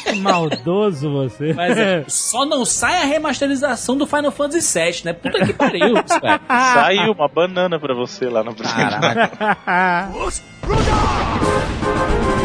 Que 0.03 0.15
maldoso 0.19 1.09
você. 1.11 1.53
Mas 1.53 1.77
é, 1.77 2.03
só 2.09 2.45
não 2.45 2.65
sai 2.65 3.01
a 3.01 3.05
remasterização 3.05 3.97
do 3.97 4.05
Final 4.05 4.31
Fantasy 4.31 4.79
VII, 4.79 5.01
né? 5.05 5.13
Puta 5.13 5.45
que 5.45 5.53
pariu. 5.53 5.93
Saiu 6.73 7.11
uma 7.11 7.27
banana 7.27 7.79
pra 7.79 7.93
você 7.93 8.25
lá 8.29 8.43
no 8.43 8.53
Caraca. 9.13 10.09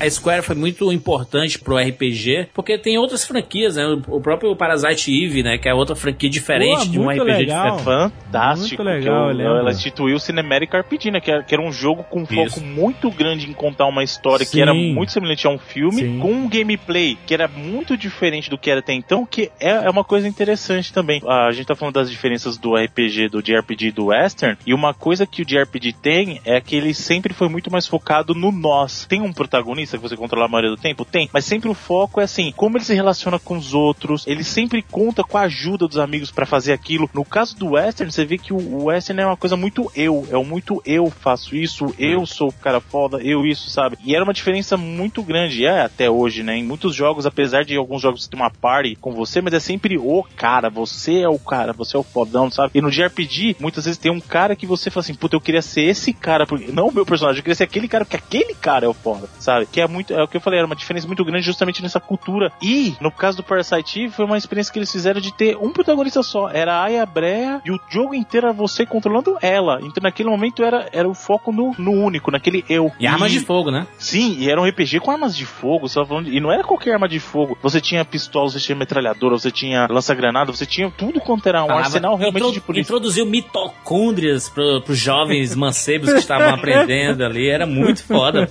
A 0.00 0.08
Square 0.08 0.42
foi 0.42 0.54
muito 0.54 0.92
importante 0.92 1.58
pro 1.58 1.76
RPG, 1.76 2.50
porque 2.54 2.78
tem 2.78 2.96
outras 2.96 3.24
franquias, 3.24 3.74
né? 3.74 3.84
O 4.06 4.20
próprio 4.20 4.54
Parasite 4.54 5.10
Eve, 5.24 5.42
né? 5.42 5.58
Que 5.58 5.68
é 5.68 5.74
outra 5.74 5.96
franquia 5.96 6.30
diferente 6.30 6.84
Pô, 6.86 6.92
de 6.92 7.00
um 7.00 7.10
RPG 7.10 7.24
legal. 7.24 7.76
diferente. 7.76 7.84
Fantástico. 7.84 8.82
Muito 8.84 8.96
legal, 8.96 9.02
que 9.02 9.08
eu 9.08 9.30
eu- 9.32 9.36
lembro. 9.36 9.56
ela 9.58 9.70
instituiu 9.72 10.14
o 10.16 10.20
Cinematic 10.20 10.72
RPG, 10.72 11.10
né? 11.10 11.20
Que 11.20 11.32
era, 11.32 11.42
que 11.42 11.52
era 11.52 11.60
um 11.62 11.72
jogo 11.72 12.04
com 12.04 12.24
foco 12.24 12.46
Isso. 12.46 12.64
muito 12.64 13.10
grande 13.10 13.50
em 13.50 13.52
contar 13.52 13.86
uma 13.86 14.04
história 14.04 14.46
Sim. 14.46 14.52
que 14.52 14.62
era 14.62 14.72
muito 14.72 15.10
semelhante 15.10 15.48
a 15.48 15.50
um 15.50 15.58
filme, 15.58 16.02
Sim. 16.02 16.18
com 16.20 16.30
um 16.30 16.48
gameplay 16.48 17.18
que 17.26 17.34
era 17.34 17.48
muito 17.48 17.96
diferente 17.96 18.48
do 18.48 18.56
que 18.56 18.70
era 18.70 18.78
até 18.78 18.92
então, 18.92 19.26
que 19.26 19.50
é, 19.58 19.70
é 19.70 19.90
uma 19.90 20.04
coisa 20.04 20.28
interessante 20.28 20.92
também. 20.92 21.20
A 21.26 21.50
gente 21.50 21.66
tá 21.66 21.74
falando 21.74 21.94
das 21.94 22.08
diferenças 22.08 22.56
do 22.56 22.76
RPG, 22.76 23.28
do 23.30 23.42
JRPG 23.42 23.86
e 23.88 23.90
do 23.90 24.06
Western, 24.06 24.56
e 24.64 24.72
uma 24.72 24.94
coisa 24.94 25.26
que 25.26 25.42
o 25.42 25.44
JRPG 25.44 25.92
tem 26.00 26.40
é 26.44 26.60
que 26.60 26.76
ele 26.76 26.94
sempre 26.94 27.34
foi 27.34 27.48
muito 27.48 27.68
mais 27.68 27.84
focado 27.86 28.32
no 28.32 28.52
nós. 28.52 29.04
Tem 29.06 29.20
um 29.20 29.32
protagonista 29.32 29.87
que 29.96 30.02
você 30.02 30.16
controla 30.16 30.46
a 30.46 30.48
maioria 30.48 30.70
do 30.70 30.80
tempo? 30.80 31.04
Tem, 31.04 31.28
mas 31.32 31.44
sempre 31.44 31.68
o 31.68 31.74
foco 31.74 32.20
é 32.20 32.24
assim, 32.24 32.52
como 32.56 32.76
ele 32.76 32.84
se 32.84 32.94
relaciona 32.94 33.38
com 33.38 33.56
os 33.56 33.72
outros, 33.74 34.26
ele 34.26 34.44
sempre 34.44 34.82
conta 34.82 35.22
com 35.24 35.38
a 35.38 35.42
ajuda 35.42 35.86
dos 35.88 35.98
amigos 35.98 36.30
pra 36.30 36.44
fazer 36.46 36.72
aquilo. 36.72 37.08
No 37.14 37.24
caso 37.24 37.56
do 37.56 37.70
Western, 37.70 38.12
você 38.12 38.24
vê 38.24 38.36
que 38.38 38.52
o- 38.52 38.84
Western 38.84 39.22
é 39.22 39.26
uma 39.26 39.36
coisa 39.36 39.56
muito 39.56 39.90
eu, 39.94 40.26
é 40.30 40.36
o 40.36 40.44
muito 40.44 40.82
eu 40.84 41.10
faço 41.10 41.56
isso, 41.56 41.94
eu 41.98 42.26
sou 42.26 42.48
o 42.48 42.52
cara 42.52 42.80
foda, 42.80 43.18
eu 43.22 43.46
isso, 43.46 43.70
sabe? 43.70 43.96
E 44.04 44.14
era 44.14 44.24
uma 44.24 44.32
diferença 44.32 44.76
muito 44.76 45.22
grande, 45.22 45.64
é 45.64 45.82
até 45.82 46.10
hoje, 46.10 46.42
né? 46.42 46.56
Em 46.56 46.64
muitos 46.64 46.94
jogos, 46.94 47.26
apesar 47.26 47.64
de 47.64 47.76
alguns 47.76 48.02
jogos 48.02 48.26
ter 48.26 48.36
uma 48.36 48.50
party 48.50 48.96
com 48.96 49.12
você, 49.12 49.40
mas 49.40 49.54
é 49.54 49.60
sempre 49.60 49.96
o 49.98 50.22
cara, 50.36 50.68
você 50.68 51.20
é 51.20 51.28
o 51.28 51.38
cara, 51.38 51.72
você 51.72 51.96
é 51.96 52.00
o 52.00 52.02
fodão, 52.02 52.50
sabe? 52.50 52.72
E 52.74 52.80
no 52.80 52.90
JRPG, 52.90 53.56
muitas 53.60 53.84
vezes 53.84 53.98
tem 53.98 54.10
um 54.12 54.20
cara 54.20 54.56
que 54.56 54.66
você 54.66 54.90
fala 54.90 55.02
assim, 55.04 55.14
puta, 55.14 55.36
eu 55.36 55.40
queria 55.40 55.62
ser 55.62 55.82
esse 55.82 56.12
cara, 56.12 56.46
porque 56.46 56.70
não 56.72 56.88
o 56.88 56.92
meu 56.94 57.06
personagem, 57.06 57.38
eu 57.38 57.42
queria 57.42 57.54
ser 57.54 57.64
aquele 57.64 57.88
cara, 57.88 58.04
porque 58.04 58.16
aquele 58.16 58.54
cara 58.54 58.86
é 58.86 58.88
o 58.88 58.94
foda, 58.94 59.28
sabe? 59.38 59.66
Que 59.78 59.82
é 59.82 59.86
muito, 59.86 60.12
é 60.12 60.20
o 60.20 60.26
que 60.26 60.36
eu 60.36 60.40
falei, 60.40 60.58
era 60.58 60.66
uma 60.66 60.74
diferença 60.74 61.06
muito 61.06 61.24
grande 61.24 61.44
justamente 61.46 61.80
nessa 61.82 62.00
cultura. 62.00 62.50
E, 62.60 62.96
no 63.00 63.12
caso 63.12 63.36
do 63.36 63.44
Parasite 63.44 64.00
Eve, 64.02 64.12
foi 64.12 64.24
uma 64.24 64.36
experiência 64.36 64.72
que 64.72 64.78
eles 64.80 64.90
fizeram 64.90 65.20
de 65.20 65.32
ter 65.32 65.56
um 65.56 65.70
protagonista 65.72 66.20
só, 66.22 66.48
era 66.50 66.74
a 66.74 66.82
Aya 66.84 67.06
Brea, 67.06 67.60
e 67.64 67.70
o 67.70 67.78
jogo 67.88 68.12
inteiro 68.12 68.48
era 68.48 68.52
você 68.52 68.84
controlando 68.84 69.36
ela. 69.40 69.78
Então 69.82 70.02
naquele 70.02 70.28
momento 70.28 70.64
era, 70.64 70.88
era 70.92 71.08
o 71.08 71.14
foco 71.14 71.52
no, 71.52 71.74
no 71.78 71.92
único, 71.92 72.30
naquele 72.32 72.64
eu. 72.68 72.90
E 72.98 73.06
armas 73.06 73.30
de 73.30 73.38
fogo, 73.40 73.70
né? 73.70 73.86
Sim, 73.98 74.36
e 74.40 74.50
era 74.50 74.60
um 74.60 74.64
RPG 74.66 74.98
com 74.98 75.12
armas 75.12 75.36
de 75.36 75.46
fogo, 75.46 75.88
você 75.88 76.04
falando 76.04 76.28
e 76.28 76.40
não 76.40 76.50
era 76.50 76.64
qualquer 76.64 76.94
arma 76.94 77.08
de 77.08 77.20
fogo. 77.20 77.56
Você 77.62 77.80
tinha 77.80 78.04
pistola, 78.04 78.50
você 78.50 78.58
tinha 78.58 78.74
metralhadora, 78.74 79.38
você 79.38 79.52
tinha 79.52 79.86
lança-granada, 79.88 80.50
você 80.50 80.66
tinha 80.66 80.90
tudo 80.90 81.20
quanto 81.20 81.46
era 81.48 81.62
um 81.62 81.68
Falava- 81.68 81.84
arsenal 81.86 82.16
realmente 82.16 82.42
intro- 82.42 82.52
de 82.54 82.60
polícia. 82.60 82.88
Introduziu 82.88 83.24
mitocôndrias 83.26 84.48
pro, 84.48 84.80
pros 84.82 84.98
jovens 84.98 85.54
mancebos 85.54 86.12
que 86.12 86.18
estavam 86.18 86.48
aprendendo 86.54 87.24
ali. 87.24 87.48
Era 87.48 87.66
muito 87.66 88.02
foda. 88.02 88.50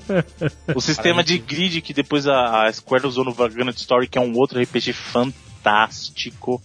O 0.75 0.81
sistema 0.81 1.16
de 1.23 1.37
grid 1.37 1.81
que 1.81 1.93
depois 1.93 2.27
a, 2.27 2.65
a 2.65 2.73
Square 2.73 3.07
usou 3.07 3.23
no 3.23 3.33
Vagrant 3.33 3.75
Story, 3.75 4.07
que 4.07 4.17
é 4.17 4.21
um 4.21 4.35
outro 4.35 4.61
RPG 4.61 4.93
fantástico, 4.93 5.46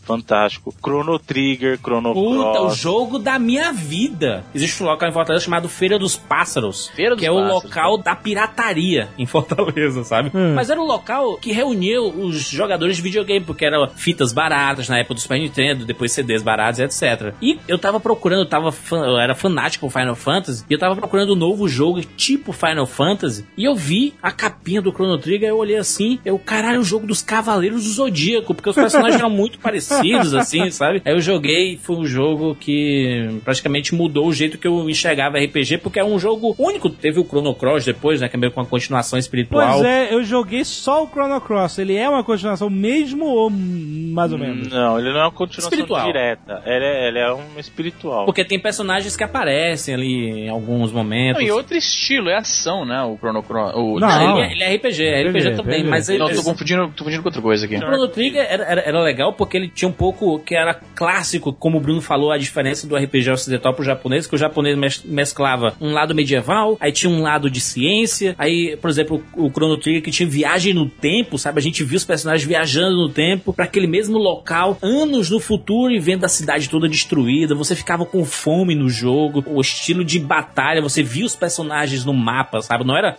fantástico. 0.04 0.74
Chrono 0.82 1.18
Trigger, 1.18 1.78
Chrono 1.78 2.12
Puta, 2.14 2.48
o 2.48 2.52
Cross. 2.66 2.76
jogo 2.78 3.18
da 3.18 3.38
minha 3.38 3.72
vida. 3.72 4.44
Existe 4.54 4.82
um 4.82 4.86
local 4.86 5.08
em 5.08 5.12
Fortaleza 5.12 5.44
chamado 5.44 5.68
Feira 5.68 5.98
dos 5.98 6.16
Pássaros. 6.16 6.88
Feira 6.94 7.10
dos 7.12 7.20
que 7.20 7.26
é 7.26 7.30
o 7.30 7.36
Pássaros, 7.36 7.64
local 7.64 7.98
da 7.98 8.14
pirataria 8.14 9.08
em 9.18 9.26
Fortaleza, 9.26 10.04
sabe? 10.04 10.30
Hum. 10.34 10.54
Mas 10.54 10.70
era 10.70 10.80
um 10.80 10.84
local 10.86 11.36
que 11.36 11.52
reunia 11.52 12.00
os 12.02 12.36
jogadores 12.50 12.96
de 12.96 13.02
videogame, 13.02 13.44
porque 13.44 13.64
eram 13.64 13.88
fitas 13.88 14.32
baratas 14.32 14.88
na 14.88 14.98
época 14.98 15.14
do 15.14 15.20
Super 15.20 15.38
Nintendo, 15.38 15.84
depois 15.84 16.12
CDs 16.12 16.42
baratos, 16.42 16.80
etc. 16.80 17.34
E 17.40 17.58
eu 17.68 17.78
tava 17.78 17.98
procurando, 18.00 18.40
eu, 18.40 18.48
tava 18.48 18.70
fã- 18.72 19.04
eu 19.06 19.18
era 19.18 19.34
fanático 19.34 19.86
por 19.88 19.98
Final 19.98 20.14
Fantasy, 20.14 20.64
e 20.68 20.72
eu 20.72 20.78
tava 20.78 20.94
procurando 20.96 21.32
um 21.32 21.36
novo 21.36 21.68
jogo 21.68 22.00
tipo 22.02 22.52
Final 22.52 22.86
Fantasy, 22.86 23.44
e 23.56 23.64
eu 23.64 23.74
vi 23.74 24.14
a 24.22 24.30
capinha 24.30 24.80
do 24.82 24.92
Chrono 24.92 25.18
Trigger, 25.18 25.48
eu 25.48 25.56
olhei 25.58 25.76
assim, 25.76 26.18
eu, 26.24 26.38
caralho, 26.38 26.80
o 26.80 26.84
jogo 26.84 27.06
dos 27.06 27.22
Cavaleiros 27.22 27.84
do 27.84 27.90
Zodíaco, 27.90 28.54
porque 28.54 28.68
os 28.70 28.74
personagens 28.92 29.20
eram 29.20 29.30
muito 29.30 29.58
parecidos, 29.58 30.34
assim, 30.34 30.70
sabe? 30.70 31.02
Aí 31.04 31.12
eu 31.12 31.20
joguei, 31.20 31.76
foi 31.76 31.96
um 31.96 32.06
jogo 32.06 32.54
que 32.54 33.40
praticamente 33.44 33.94
mudou 33.94 34.26
o 34.28 34.32
jeito 34.32 34.58
que 34.58 34.66
eu 34.66 34.88
enxergava 34.88 35.38
RPG, 35.38 35.78
porque 35.78 35.98
é 35.98 36.04
um 36.04 36.18
jogo 36.18 36.54
único. 36.58 36.90
Teve 36.90 37.20
o 37.20 37.24
Chrono 37.24 37.54
Cross 37.54 37.84
depois, 37.84 38.20
né? 38.20 38.28
Que 38.28 38.36
é 38.36 38.38
meio 38.38 38.52
com 38.52 38.60
uma 38.60 38.66
continuação 38.66 39.18
espiritual. 39.18 39.74
Pois 39.74 39.84
é, 39.84 40.12
eu 40.12 40.22
joguei 40.22 40.64
só 40.64 41.04
o 41.04 41.08
Chrono 41.08 41.40
Cross. 41.40 41.78
Ele 41.78 41.96
é 41.96 42.08
uma 42.08 42.22
continuação 42.22 42.68
mesmo 42.70 43.24
ou 43.24 43.50
mais 43.50 44.32
ou 44.32 44.38
menos? 44.38 44.68
Não, 44.68 44.98
ele 44.98 45.10
não 45.12 45.20
é 45.20 45.24
uma 45.24 45.32
continuação 45.32 45.70
Espiritual. 45.70 46.06
direta. 46.06 46.62
Ele 46.66 46.84
é, 46.84 47.08
ele 47.08 47.18
é 47.18 47.32
um 47.32 47.58
espiritual. 47.58 48.24
Porque 48.24 48.44
tem 48.44 48.58
personagens 48.58 49.16
que 49.16 49.24
aparecem 49.24 49.94
ali 49.94 50.44
em 50.44 50.48
alguns 50.48 50.92
momentos. 50.92 51.40
Não, 51.40 51.48
e 51.48 51.50
outro 51.50 51.76
estilo, 51.76 52.28
é 52.28 52.36
ação, 52.36 52.84
né? 52.84 53.02
O 53.02 53.16
Chrono 53.16 53.42
Cross. 53.42 53.72
O... 53.74 53.98
Não. 53.98 54.08
Não, 54.08 54.38
ele, 54.38 54.48
é, 54.48 54.52
ele 54.52 54.64
é 54.64 54.76
RPG, 54.76 55.04
é 55.04 55.22
RPG, 55.22 55.38
RPG 55.38 55.56
também, 55.56 55.78
RPG. 55.80 55.90
mas 55.90 56.08
ele, 56.08 56.18
Não, 56.18 56.28
tô 56.28 56.42
confundindo, 56.42 56.88
tô 56.88 57.04
confundindo 57.04 57.22
com 57.22 57.28
outra 57.28 57.42
coisa 57.42 57.64
aqui. 57.66 57.76
o 57.76 57.80
Chrono 57.80 58.08
Trigger 58.08 58.46
era, 58.48 58.64
era, 58.72 58.80
era 58.82 59.00
legal 59.00 59.32
porque 59.32 59.56
ele 59.56 59.68
tinha 59.68 59.88
um 59.88 59.92
pouco 59.92 60.38
que 60.40 60.54
era 60.54 60.74
clássico, 60.94 61.52
como 61.52 61.78
o 61.78 61.80
Bruno 61.80 62.00
falou, 62.00 62.32
a 62.32 62.38
diferença 62.38 62.86
do 62.86 62.96
RPG 62.96 63.30
ocidental 63.30 63.74
pro 63.74 63.84
japonês, 63.84 64.26
que 64.26 64.34
o 64.34 64.38
japonês 64.38 64.76
mes- 64.76 65.02
mesclava 65.04 65.74
um 65.80 65.92
lado 65.92 66.14
medieval, 66.14 66.76
aí 66.80 66.92
tinha 66.92 67.10
um 67.10 67.22
lado 67.22 67.50
de 67.50 67.60
ciência, 67.60 68.34
aí, 68.38 68.76
por 68.80 68.90
exemplo, 68.90 69.22
o 69.36 69.50
Chrono 69.50 69.76
Trigger 69.76 70.02
que 70.02 70.10
tinha 70.10 70.28
viagem 70.28 70.74
no 70.74 70.88
tempo, 70.88 71.38
sabe? 71.38 71.58
A 71.58 71.62
gente 71.62 71.84
viu 71.84 71.96
os 71.96 72.04
personagens 72.04 72.46
viajando 72.46 72.96
no 72.96 73.08
tempo 73.08 73.52
para 73.52 73.64
aquele 73.64 73.86
mesmo 73.86 74.18
local, 74.18 74.78
anos 74.82 75.30
no 75.30 75.38
futuro 75.40 75.92
e 75.92 75.98
vendo 76.00 76.24
a 76.24 76.28
cidade 76.28 76.68
toda 76.68 76.88
destruída, 76.88 77.54
você 77.54 77.74
ficava 77.76 78.04
com 78.06 78.24
fome 78.24 78.74
no 78.74 78.88
jogo, 78.88 79.44
o 79.46 79.60
estilo 79.60 80.04
de 80.04 80.18
batalha, 80.18 80.80
você 80.80 81.02
via 81.02 81.24
os 81.24 81.36
personagens 81.36 82.04
no 82.04 82.12
mapa, 82.14 82.62
sabe? 82.62 82.84
Não 82.84 82.96
era 82.96 83.16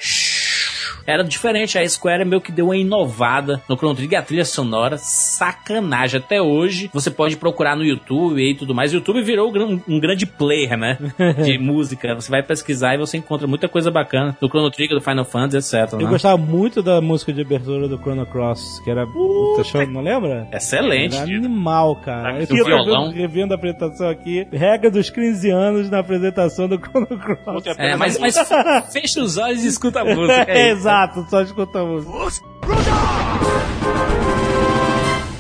era 1.06 1.24
diferente. 1.24 1.78
A 1.78 1.88
Square 1.88 2.26
meio 2.26 2.42
que 2.42 2.52
deu 2.52 2.66
uma 2.66 2.78
inovada 2.78 3.62
no 3.70 3.76
Chrono 3.78 3.96
Trigger. 3.96 4.20
A 4.20 4.22
trilha 4.24 4.46
sonora, 4.46 4.98
sacanagem. 4.98 6.20
Até 6.20 6.42
hoje, 6.42 6.90
você 6.94 7.10
pode 7.12 7.38
procurar 7.38 7.76
no 7.76 7.84
YouTube 7.84 8.40
e 8.42 8.56
tudo 8.56 8.74
mais. 8.74 8.92
O 8.92 8.96
YouTube 8.96 9.22
virou 9.22 9.50
um 9.50 9.52
gran- 9.52 10.00
grande 10.00 10.26
player, 10.26 10.78
né? 10.78 10.98
De 11.44 11.58
música. 11.58 12.14
Você 12.16 12.30
vai 12.30 12.44
pesquisar 12.44 12.96
e 12.96 12.98
você 12.98 13.18
encontra 13.18 13.48
muita 13.48 13.68
coisa 13.68 13.90
bacana 13.92 14.36
do 14.40 14.48
Chrono 14.48 14.70
Trigger, 14.72 14.98
do 14.98 15.04
Final 15.04 15.26
Fantasy, 15.26 15.76
etc. 15.76 15.94
Eu 15.94 16.00
né? 16.00 16.06
gostava 16.10 16.38
muito 16.38 16.82
da 16.82 17.02
música 17.02 17.34
de 17.34 17.42
abertura 17.42 17.88
do 17.88 17.98
Chrono 17.98 18.26
Cross, 18.26 18.82
que 18.84 18.90
era. 18.92 19.06
Puta, 19.06 19.64
show, 19.64 19.86
não 19.88 20.02
lembra? 20.02 20.48
Excelente. 20.52 21.16
Era 21.16 21.24
animal, 21.26 21.96
cara. 21.98 22.36
Ah, 22.36 22.42
Eu 22.42 22.48
tô 22.48 22.56
violão. 22.64 23.12
revendo, 23.12 23.54
a 23.54 23.56
apresentação 23.58 24.10
aqui. 24.10 24.48
Regra 24.52 24.90
dos 24.90 25.10
15 25.10 25.50
anos 25.50 25.90
na 25.90 26.00
apresentação 26.00 26.68
do 26.68 26.78
Chrono 26.80 27.08
Cross. 27.08 27.66
É, 27.78 27.96
mas, 27.96 28.18
mas 28.20 28.38
fecha 28.92 29.22
os 29.22 29.38
olhos 29.38 29.64
e 29.64 29.68
escuta 29.68 30.02
a 30.02 30.06
música. 30.06 30.34
É, 30.54 30.70
É. 30.70 30.72
exato, 30.84 31.26
só 31.30 31.42
escutamos. 31.42 32.06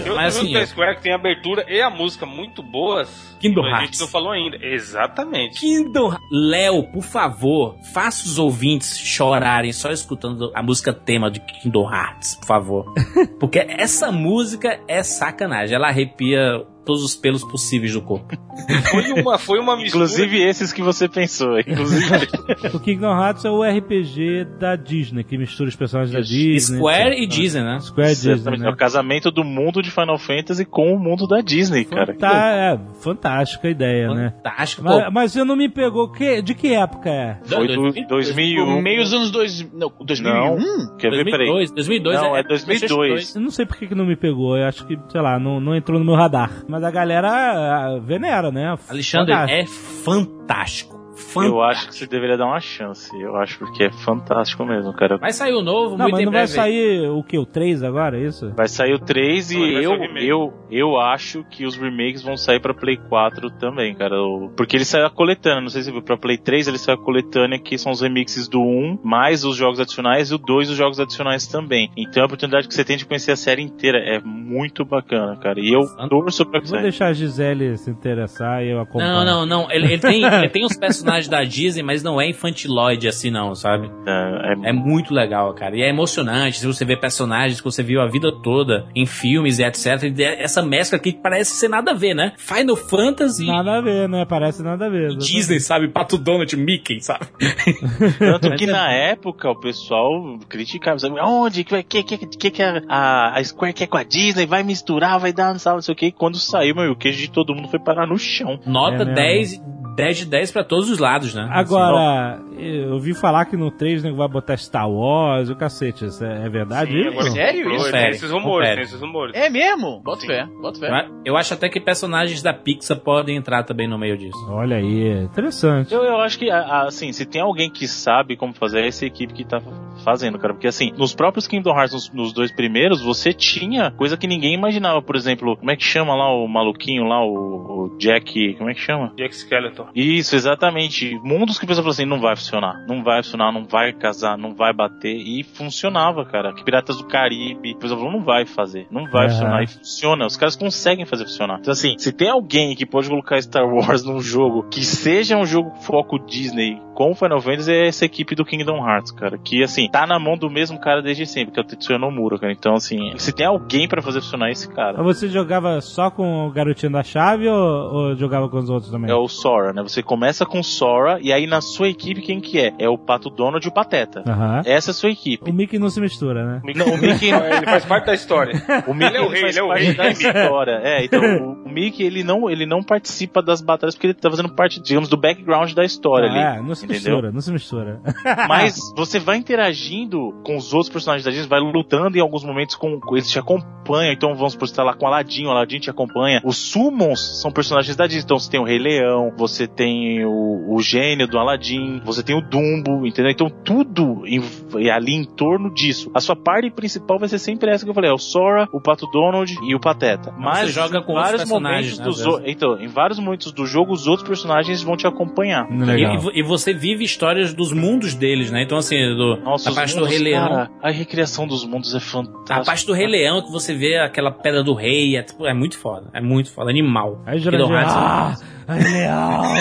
Eu, 0.06 0.16
Mas 0.16 0.36
assim, 0.38 0.52
da 0.52 0.60
eu- 0.62 0.68
Square 0.68 0.98
que 0.98 1.04
tem 1.04 1.14
a 1.14 1.16
abertura 1.16 1.66
e 1.68 1.82
a 1.82 1.90
música 1.90 2.26
muito 2.26 2.62
boas. 2.62 3.36
Kingdom 3.40 3.64
A 3.66 3.70
Hearts. 3.70 3.86
gente 3.92 4.00
não 4.02 4.08
falou 4.08 4.32
ainda. 4.32 4.58
Exatamente. 4.62 5.60
Kingdom 5.60 6.16
Léo, 6.32 6.84
por 6.92 7.04
favor, 7.04 7.76
faça 7.94 8.26
os 8.26 8.38
ouvintes 8.38 8.98
chorarem 8.98 9.72
só 9.72 9.92
escutando 9.92 10.52
a 10.54 10.62
música 10.62 10.94
tema 10.94 11.32
de 11.32 11.40
Kingdom 11.40 11.90
Hearts, 11.92 12.36
por 12.36 12.46
favor. 12.46 12.94
Porque 13.40 13.60
essa 13.60 14.12
música 14.12 14.80
é 14.88 15.04
sacanagem. 15.04 15.76
Ela 15.76 15.88
arrepia 15.88 16.66
todos 16.86 17.04
os 17.04 17.16
pelos 17.16 17.44
possíveis 17.44 17.94
do 17.94 18.02
corpo. 18.02 18.36
Foi 18.92 19.12
uma, 19.22 19.38
foi 19.38 19.60
uma 19.60 19.76
mistura. 19.76 20.06
Inclusive 20.06 20.42
esses 20.42 20.72
que 20.72 20.82
você 20.82 21.10
pensou. 21.10 21.58
Inclusive. 21.66 22.28
O 22.74 22.80
Kingdom 22.80 23.12
Hearts 23.12 23.44
é 23.46 23.50
o 23.50 23.64
RPG 23.64 24.46
da 24.60 24.76
Disney, 24.76 25.24
que 25.24 25.38
mistura 25.38 25.70
os 25.70 25.76
personagens 25.76 26.14
da 26.14 26.22
Disney. 26.22 26.78
Square 26.78 27.24
e 27.24 27.28
Disney, 27.28 27.64
né? 27.64 27.80
Square 27.80 28.12
e 28.12 28.16
Disney, 28.16 28.34
Exatamente. 28.34 28.62
né? 28.62 28.70
É 28.70 28.72
o 28.72 28.76
casamento 28.76 29.32
do 29.32 29.44
mundo 29.44 29.82
de 29.82 29.90
Final 29.90 30.18
Fantasy 30.18 30.66
com 30.66 30.94
o 30.94 31.00
mundo 31.00 31.28
da 31.28 31.42
Disney, 31.42 31.86
cara. 31.86 32.14
Tá, 32.14 32.52
é, 32.54 32.80
fantástica 33.02 33.68
a 33.68 33.72
ideia, 33.72 34.14
né? 34.14 34.34
Fantástico. 34.44 34.84
Mas, 34.84 35.14
mas 35.14 35.32
você 35.32 35.44
não 35.44 35.56
me 35.56 35.70
pegou. 35.70 36.12
Que, 36.12 36.42
de 36.42 36.54
que 36.54 36.74
época 36.74 37.10
é? 37.10 37.40
Foi 37.44 37.68
do 37.68 37.92
2001. 38.08 38.82
Meio 38.82 39.02
dos 39.02 39.14
anos 39.14 39.32
dois, 39.32 39.62
não, 39.74 39.92
2001? 40.00 40.34
Não. 40.34 40.98
Quer 40.98 41.10
ver? 41.10 41.26
Peraí. 41.26 41.48
2002, 41.48 41.72
2002 41.72 42.22
Não, 42.22 42.36
é 42.36 42.44
PlayStation 42.44 42.96
2002. 42.96 43.36
Eu 43.36 43.42
não 43.42 43.50
sei 43.50 43.66
por 43.66 43.78
que 43.78 43.88
que 43.88 43.96
não 43.96 44.06
me 44.06 44.16
pegou. 44.16 44.58
Eu 44.58 44.66
acho 44.66 44.86
que, 44.86 44.98
sei 45.10 45.22
lá, 45.22 45.40
não, 45.40 45.60
não 45.60 45.76
entrou 45.76 46.00
no 46.00 46.06
meu 46.06 46.16
radar. 46.16 46.64
Mas 46.74 46.84
a 46.84 46.90
galera 46.90 47.30
ah, 47.30 48.00
venera, 48.00 48.52
né? 48.52 48.76
Alexandre, 48.90 49.32
Fantástico. 49.32 49.62
é 49.62 49.66
fantástico. 50.04 50.93
Fantástico. 51.16 51.44
Eu 51.44 51.62
acho 51.62 51.88
que 51.88 51.96
você 51.96 52.08
deveria 52.08 52.38
dar 52.38 52.46
uma 52.46 52.60
chance. 52.60 53.10
Eu 53.20 53.36
acho 53.36 53.60
porque 53.60 53.86
é 53.86 53.92
fantástico 53.92 54.66
mesmo, 54.66 54.94
cara. 54.94 55.18
Vai 55.18 55.32
sair 55.32 55.54
o 55.54 55.62
novo, 55.62 55.98
Não, 55.98 56.06
muito 56.06 56.14
mas 56.14 56.22
em 56.22 56.26
não 56.26 56.32
vai 56.32 56.48
sair 56.48 57.10
o 57.10 57.24
que? 57.24 57.38
O 57.38 57.46
3 57.46 57.84
agora, 57.84 58.18
é 58.18 58.26
isso? 58.26 58.52
Vai 58.56 58.68
sair 58.68 58.94
o 58.94 59.00
3 59.00 59.52
e 59.52 59.58
Não, 59.58 59.66
eu, 59.66 59.94
eu, 60.18 60.54
eu 60.72 61.00
acho 61.00 61.44
que 61.44 61.66
os 61.66 61.76
remakes 61.76 62.22
vão 62.22 62.36
sair 62.36 62.60
pra 62.60 62.74
Play 62.74 62.98
4 62.98 63.50
também, 63.52 63.94
cara. 63.94 64.16
Porque 64.56 64.76
ele 64.76 64.86
saiu 64.86 65.06
a 65.06 65.10
coletânea, 65.10 65.62
não 65.62 65.70
sei 65.70 65.82
se 65.82 65.88
você 65.88 65.92
viu, 65.92 66.02
pra 66.02 66.18
Play 66.18 66.38
3 66.38 66.68
ele 66.68 66.78
saiu 66.78 66.98
a 66.98 67.02
coletânea 67.02 67.60
que 67.60 67.78
são 67.78 67.92
os 67.92 68.02
remixes 68.02 68.48
do 68.48 68.60
1, 68.60 69.00
mais 69.04 69.44
os 69.44 69.56
jogos 69.56 69.80
adicionais 69.80 70.32
e 70.32 70.36
o 70.36 70.38
2 70.38 70.70
os 70.70 70.78
jogos 70.78 71.00
adicionais 71.00 71.48
também. 71.48 71.92
Então 71.98 72.24
a 72.24 72.26
oportunidade 72.26 72.68
que 72.68 72.74
você 72.74 72.84
tem 72.84 72.98
de 72.98 73.06
conhecer 73.06 73.32
a 73.32 73.36
série 73.36 73.62
inteira 73.62 74.00
é 74.00 74.20
muito 74.20 74.86
bacana, 74.86 75.38
cara. 75.38 75.60
E 75.60 75.74
eu 75.74 75.82
torço 76.10 76.46
pra 76.46 76.62
que 76.62 76.68
Vou 76.68 76.82
deixar 76.82 77.08
a 77.08 77.14
Gisele 77.14 77.78
se 77.78 77.90
interessar 77.92 78.64
e 78.64 78.72
eu 78.72 78.80
acompanho. 78.80 79.14
Não, 79.14 79.26
não, 79.26 79.46
não. 79.46 79.72
Ele, 79.72 79.86
ele 79.86 80.00
tem, 80.00 80.24
ele 80.24 80.50
tem 80.50 80.66
os 80.66 80.76
personagens 81.04 81.28
da 81.28 81.44
Disney, 81.44 81.84
mas 81.84 82.02
não 82.04 82.20
é 82.20 82.28
infantiloide 82.30 83.08
assim, 83.08 83.30
não, 83.30 83.54
sabe? 83.56 83.90
É, 84.08 84.54
é 84.66 84.70
É 84.70 84.74
muito 84.74 85.14
legal, 85.14 85.54
cara. 85.54 85.76
E 85.78 85.82
é 85.82 85.90
emocionante 85.90 86.60
se 86.60 86.66
você 86.68 86.86
vê 86.86 86.96
personagens 86.98 87.60
que 87.60 87.66
você 87.66 87.84
viu 87.84 88.02
a 88.02 88.08
vida 88.08 88.32
toda 88.42 88.88
em 88.96 89.06
filmes 89.06 89.60
e 89.60 89.64
etc. 89.64 90.04
E 90.18 90.24
essa 90.24 90.62
mescla 90.62 90.98
aqui 90.98 91.12
que 91.14 91.22
parece 91.22 91.56
ser 91.56 91.68
nada 91.68 91.92
a 91.92 91.94
ver, 91.94 92.14
né? 92.14 92.34
Final 92.38 92.76
Fantasy 92.76 93.46
Nada 93.46 93.78
a 93.78 93.82
ver, 93.82 94.08
né? 94.10 94.26
Parece 94.26 94.64
nada 94.64 94.86
a 94.86 94.90
ver. 94.90 95.12
e 95.12 95.18
Disney, 95.18 95.60
sabe? 95.60 95.88
Pato 95.90 96.18
Donald, 96.18 96.56
Mickey, 96.56 97.02
sabe? 97.02 97.26
Tanto 98.20 98.56
que 98.56 98.64
é 98.66 98.68
na 98.68 98.92
época 98.92 99.50
o 99.50 99.60
pessoal 99.60 100.38
criticava, 100.50 101.00
sabe? 101.00 101.16
Onde 101.20 101.64
que, 101.64 101.84
que, 101.84 102.04
que, 102.04 102.18
que, 102.18 102.52
que 102.52 102.64
a, 102.64 103.34
a- 103.36 103.44
Square 103.44 103.74
quer 103.74 103.88
com 103.88 103.98
a 103.98 104.04
Disney? 104.04 104.46
Vai 104.46 104.64
misturar, 104.64 105.20
vai 105.20 105.34
dar, 105.34 105.52
não 105.54 105.60
sabe, 105.60 105.76
não 105.76 105.82
sei 105.82 105.94
o 105.94 105.98
que. 105.98 106.12
Quando 106.12 106.38
saiu, 106.38 106.76
meu, 106.76 106.92
o 106.92 106.96
queijo 106.96 107.20
de 107.20 107.30
todo 107.32 107.54
mundo 107.54 107.68
foi 107.68 107.80
parar 107.80 108.08
no 108.08 108.18
chão. 108.18 108.60
Nota 108.66 109.04
É 109.04 109.06
mesmo. 109.06 109.16
10, 109.16 109.62
10 109.96 110.18
de 110.18 110.26
10 110.26 110.52
pra 110.52 110.64
todos 110.64 110.90
os 110.90 110.93
lados, 111.00 111.34
né? 111.34 111.48
Agora, 111.52 112.42
eu 112.58 112.94
ouvi 112.94 113.14
falar 113.14 113.46
que 113.46 113.58
no 113.58 113.72
3 113.72 114.04
né, 114.04 114.12
vai 114.12 114.28
botar 114.28 114.58
Star 114.58 114.90
Wars, 114.90 115.50
o 115.50 115.56
cacete. 115.56 116.06
Isso 116.06 116.24
é, 116.24 116.46
é 116.46 116.50
verdade 116.50 116.92
Sim, 116.92 117.10
isso? 117.10 117.32
Sério 117.32 117.74
isso? 117.74 117.92
Tem 117.92 118.10
esses 118.10 118.32
rumores, 118.32 118.46
confere. 118.46 118.76
tem 118.76 118.84
esses 118.84 119.00
rumores. 119.00 119.36
É 119.36 119.50
mesmo? 119.50 120.02
Bota 120.04 120.26
fé, 120.26 120.46
bota 120.62 120.80
fé. 120.80 120.90
Assim, 120.90 121.14
eu 121.26 121.38
acho 121.38 121.54
até 121.54 121.70
que 121.70 121.80
personagens 121.80 122.42
da 122.42 122.54
Pixar 122.54 123.00
podem 123.00 123.38
entrar 123.38 123.64
também 123.64 123.88
no 123.88 123.98
meio 123.98 124.18
disso. 124.18 124.38
Olha 124.50 124.78
aí, 124.78 125.24
interessante. 125.24 125.94
Eu, 125.94 126.04
eu 126.04 126.20
acho 126.20 126.38
que, 126.38 126.50
assim, 126.50 127.12
se 127.12 127.26
tem 127.26 127.42
alguém 127.42 127.70
que 127.70 127.88
sabe 127.88 128.36
como 128.36 128.54
fazer, 128.54 128.82
é 128.82 128.88
essa 128.88 129.06
equipe 129.06 129.34
que 129.34 129.44
tá 129.44 129.62
fazendo, 130.04 130.38
cara. 130.38 130.54
Porque, 130.54 130.68
assim, 130.68 130.92
nos 130.98 131.14
próprios 131.14 131.48
Kingdom 131.48 131.76
Hearts, 131.76 131.94
nos, 131.94 132.12
nos 132.14 132.34
dois 132.34 132.52
primeiros, 132.52 133.02
você 133.02 133.34
tinha 133.34 133.92
coisa 133.92 134.18
que 134.18 134.28
ninguém 134.28 134.54
imaginava. 134.54 135.02
Por 135.02 135.16
exemplo, 135.16 135.56
como 135.58 135.72
é 135.72 135.76
que 135.76 135.84
chama 135.84 136.16
lá 136.16 136.32
o 136.34 136.48
maluquinho 136.48 137.04
lá, 137.04 137.24
o, 137.24 137.94
o 137.94 137.98
Jack, 137.98 138.56
como 138.56 138.70
é 138.70 138.74
que 138.74 138.82
chama? 138.82 139.14
Jack 139.18 139.36
Skeleton. 139.36 139.88
Isso, 139.96 140.36
exatamente. 140.36 140.83
Mundos 141.24 141.58
que 141.58 141.66
o 141.66 141.68
pessoal 141.68 141.84
falou 141.84 141.94
assim, 141.94 142.06
não 142.06 142.20
vai 142.20 142.36
funcionar, 142.36 142.86
não 142.88 143.04
vai 143.04 143.24
funcionar, 143.24 143.52
não 143.52 143.66
vai 143.66 143.94
casar, 143.94 144.38
não 144.38 144.54
vai 144.54 144.74
bater. 144.74 145.16
E 145.16 145.44
funcionava, 145.44 146.26
cara. 146.26 146.54
Que 146.54 146.64
Piratas 146.64 146.98
do 146.98 147.06
Caribe, 147.06 147.74
o 147.74 147.78
pessoal 147.78 148.00
falou, 148.00 148.14
não 148.14 148.24
vai 148.24 148.46
fazer, 148.46 148.88
não 148.92 149.06
vai 149.10 149.26
Aham. 149.26 149.30
funcionar. 149.30 149.64
E 149.64 149.68
funciona, 149.68 150.26
os 150.26 150.38
caras 150.38 150.56
conseguem 150.56 151.06
fazer 151.06 151.24
funcionar. 151.26 151.60
Então 151.60 151.72
assim, 151.72 151.98
se 151.98 152.12
tem 152.12 152.30
alguém 152.30 152.76
que 152.76 152.86
pode 152.86 153.10
colocar 153.10 153.42
Star 153.42 153.66
Wars 153.66 154.04
num 154.04 154.20
jogo 154.20 154.64
que 154.70 154.84
seja 154.84 155.38
um 155.38 155.46
jogo 155.46 155.72
foco 155.82 156.20
Disney 156.20 156.80
com 156.94 157.16
Final 157.16 157.42
Fantasy, 157.42 157.72
é 157.72 157.88
essa 157.88 158.06
equipe 158.06 158.36
do 158.36 158.46
Kingdom 158.46 158.78
Hearts, 158.88 159.12
cara. 159.12 159.38
Que 159.38 159.64
assim, 159.64 159.90
tá 159.90 160.06
na 160.06 160.20
mão 160.20 160.38
do 160.38 160.50
mesmo 160.50 160.80
cara 160.80 161.02
desde 161.02 161.26
sempre, 161.26 161.54
que 161.54 161.60
é 161.60 161.64
o 161.64 161.66
Tetsuya 161.66 161.98
Nomura, 161.98 162.38
cara. 162.38 162.54
Então 162.54 162.76
assim, 162.76 163.18
se 163.18 163.32
tem 163.34 163.46
alguém 163.46 163.88
pra 163.88 164.02
fazer 164.02 164.22
funcionar, 164.22 164.50
é 164.50 164.52
esse 164.52 164.70
cara. 164.70 165.02
Você 165.04 165.28
jogava 165.28 165.82
só 165.82 166.12
com 166.12 166.48
o 166.48 166.52
garotinho 166.52 166.92
da 166.92 167.04
chave 167.04 167.48
ou, 167.48 167.58
ou 167.58 168.16
jogava 168.16 168.48
com 168.48 168.58
os 168.58 168.70
outros 168.70 168.92
também? 168.92 169.10
É 169.10 169.16
o 169.16 169.28
Sora, 169.28 169.74
né? 169.74 169.82
Você 169.82 170.04
começa 170.04 170.46
com 170.46 170.62
Sora 170.74 171.20
e 171.22 171.32
aí 171.32 171.46
na 171.48 171.62
sua 171.62 171.88
equipe 171.90 172.22
quem 172.22 172.40
que 172.40 172.60
é? 172.60 172.74
É 172.80 172.90
o 172.90 172.98
Pato 172.98 173.30
Donald 173.30 173.66
e 173.66 173.70
o 173.70 173.74
Pateta. 173.74 174.24
Aham. 174.28 174.62
Essa 174.66 174.90
é 174.90 174.92
a 174.92 174.96
sua 174.96 175.10
equipe. 175.10 175.50
O 175.50 175.54
Mickey 175.54 175.78
não 175.80 175.90
se 175.90 176.00
mistura, 176.02 176.46
né? 176.46 176.62
Não, 176.76 176.88
o 176.94 176.98
Mickey, 176.98 177.30
Ele 177.54 177.66
faz 177.66 177.86
parte 177.86 178.06
da 178.06 178.14
história. 178.14 178.54
o 178.88 178.94
Mickey 178.94 179.16
Ele 179.16 179.18
é 179.18 179.22
o 179.22 179.30
rei, 179.30 179.42
faz 179.42 179.56
ele 179.56 179.60
é 179.60 179.64
o 179.64 179.68
parte 179.68 179.84
rei. 179.86 179.94
da 179.96 180.10
história. 180.10 180.80
É, 180.84 181.04
então 181.06 181.22
o, 181.22 181.64
o 181.66 181.70
Mickey 181.72 182.04
ele 182.04 182.24
não, 182.24 182.50
ele 182.50 182.66
não 182.66 182.82
participa 182.82 183.42
das 183.42 183.62
batalhas 183.62 183.96
porque 183.96 184.08
ele 184.08 184.14
tá 184.14 184.30
fazendo 184.30 184.50
parte, 184.54 184.82
digamos, 184.82 185.10
do 185.10 185.18
background 185.18 185.72
da 185.74 185.84
história 185.84 186.28
é, 186.28 186.30
ali. 186.58 186.68
não 186.68 186.76
se 186.76 186.86
entendeu? 186.86 187.02
mistura, 187.14 187.32
não 187.32 187.42
se 187.42 187.52
mistura. 187.52 188.02
Mas 188.48 188.76
você 188.96 189.20
vai 189.20 189.38
interagindo 189.38 190.34
com 190.44 190.56
os 190.58 190.74
outros 190.74 190.92
personagens 190.92 191.26
da 191.26 191.32
Disney, 191.32 191.48
vai 191.48 191.60
lutando 191.60 192.18
em 192.18 192.22
alguns 192.22 192.44
momentos 192.44 192.76
com, 192.76 193.00
com- 193.00 193.16
eles 193.16 193.30
te 193.30 193.40
acompanham. 193.40 194.12
Então 194.14 194.36
vamos 194.36 194.56
por 194.56 194.66
estar 194.66 194.84
lá 194.84 194.94
com 194.94 195.06
o 195.06 195.08
Aladdin, 195.08 195.46
o 195.46 195.50
Aladdin 195.52 195.80
te 195.80 195.90
acompanha. 195.90 196.42
Os 196.44 196.58
Summons 196.58 197.42
são 197.42 197.52
personagens 197.52 197.96
da 197.96 198.06
Disney. 198.06 198.24
Então 198.24 198.40
você 198.40 198.50
tem 198.50 198.60
o 198.60 198.64
Rei 198.64 198.80
Leão, 198.80 199.32
você 199.38 199.68
tem 199.68 200.24
o, 200.26 200.32
o 200.68 200.80
gênio 200.82 201.28
do 201.28 201.38
Aladdin, 201.40 202.02
você 202.06 202.22
tem 202.24 202.36
o 202.38 202.42
Dumbo, 202.42 203.06
entendeu? 203.08 203.32
Então 203.32 203.50
tudo 203.50 204.24
em- 204.28 204.42
é 204.86 204.92
ali 204.92 205.14
em 205.14 205.24
torno 205.24 205.74
disso. 205.74 206.12
A 206.14 206.20
sua 206.20 206.36
parte 206.36 206.70
principal 206.70 207.18
vai 207.20 207.28
ser 207.30 207.40
sempre 207.40 207.70
essa 207.72 207.84
que 207.86 207.90
eu 207.90 207.94
falei: 207.96 208.10
é 208.10 208.14
o 208.14 208.18
Sora, 208.18 208.68
o 208.72 208.80
Pato 208.82 209.08
Donald 209.08 209.52
e 209.64 209.76
o 209.76 209.80
Pateta. 209.80 210.34
Mas 210.38 210.72
joga 210.72 211.00
em 211.00 211.04
com 211.04 211.14
outros 211.14 211.24
vários 211.24 211.42
personagens, 211.42 212.00
momentos 212.00 212.26
né, 212.26 212.44
então, 212.48 212.80
em 212.80 212.88
vários 212.88 213.20
momentos 213.20 213.52
do 213.52 213.66
jogo, 213.66 213.92
os 213.94 214.08
outros 214.08 214.28
personagens 214.28 214.84
vão 214.84 214.96
te 214.96 215.08
acompanhar. 215.08 215.68
E, 215.72 215.78
Legal. 215.84 216.32
e 216.34 216.44
e 216.44 216.44
você 216.44 216.74
vive 216.74 217.04
histórias 217.04 217.54
dos 217.54 217.72
mundos 217.72 218.14
deles, 218.16 218.52
né? 218.52 218.64
Então, 218.64 218.78
assim, 218.78 218.98
do, 219.16 219.38
Nossa, 219.38 219.70
a 219.70 219.74
parte 219.74 219.96
do 219.96 220.04
Rei 220.04 220.20
Leão. 220.20 220.48
cara, 220.48 220.72
a 220.82 220.92
recriação 220.92 221.48
dos 221.48 221.66
mundos 221.66 221.96
é 221.96 222.00
fantástica. 222.00 222.56
A 222.62 222.64
parte 222.66 222.86
do 222.86 222.94
Rei 222.94 223.08
Leão, 223.08 223.42
que 223.42 223.52
você 223.52 223.74
vê 223.74 223.98
aquela 223.98 224.32
pedra 224.32 224.64
do 224.64 224.74
rei, 224.74 225.16
é, 225.16 225.24
tipo, 225.24 225.46
é 225.46 225.54
muito 225.54 225.78
foda. 225.78 226.10
É 226.14 226.22
muito 226.22 226.52
foda. 226.52 226.70
Animal. 226.70 227.22
Aí 227.26 227.40
Jurandir, 227.40 227.72
é 227.76 227.84
ah, 227.86 228.36
leal. 228.68 229.44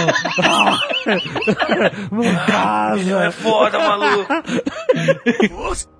Não 2.12 2.22
casa. 2.46 3.30
foda, 3.32 3.78
maluco. 3.78 4.32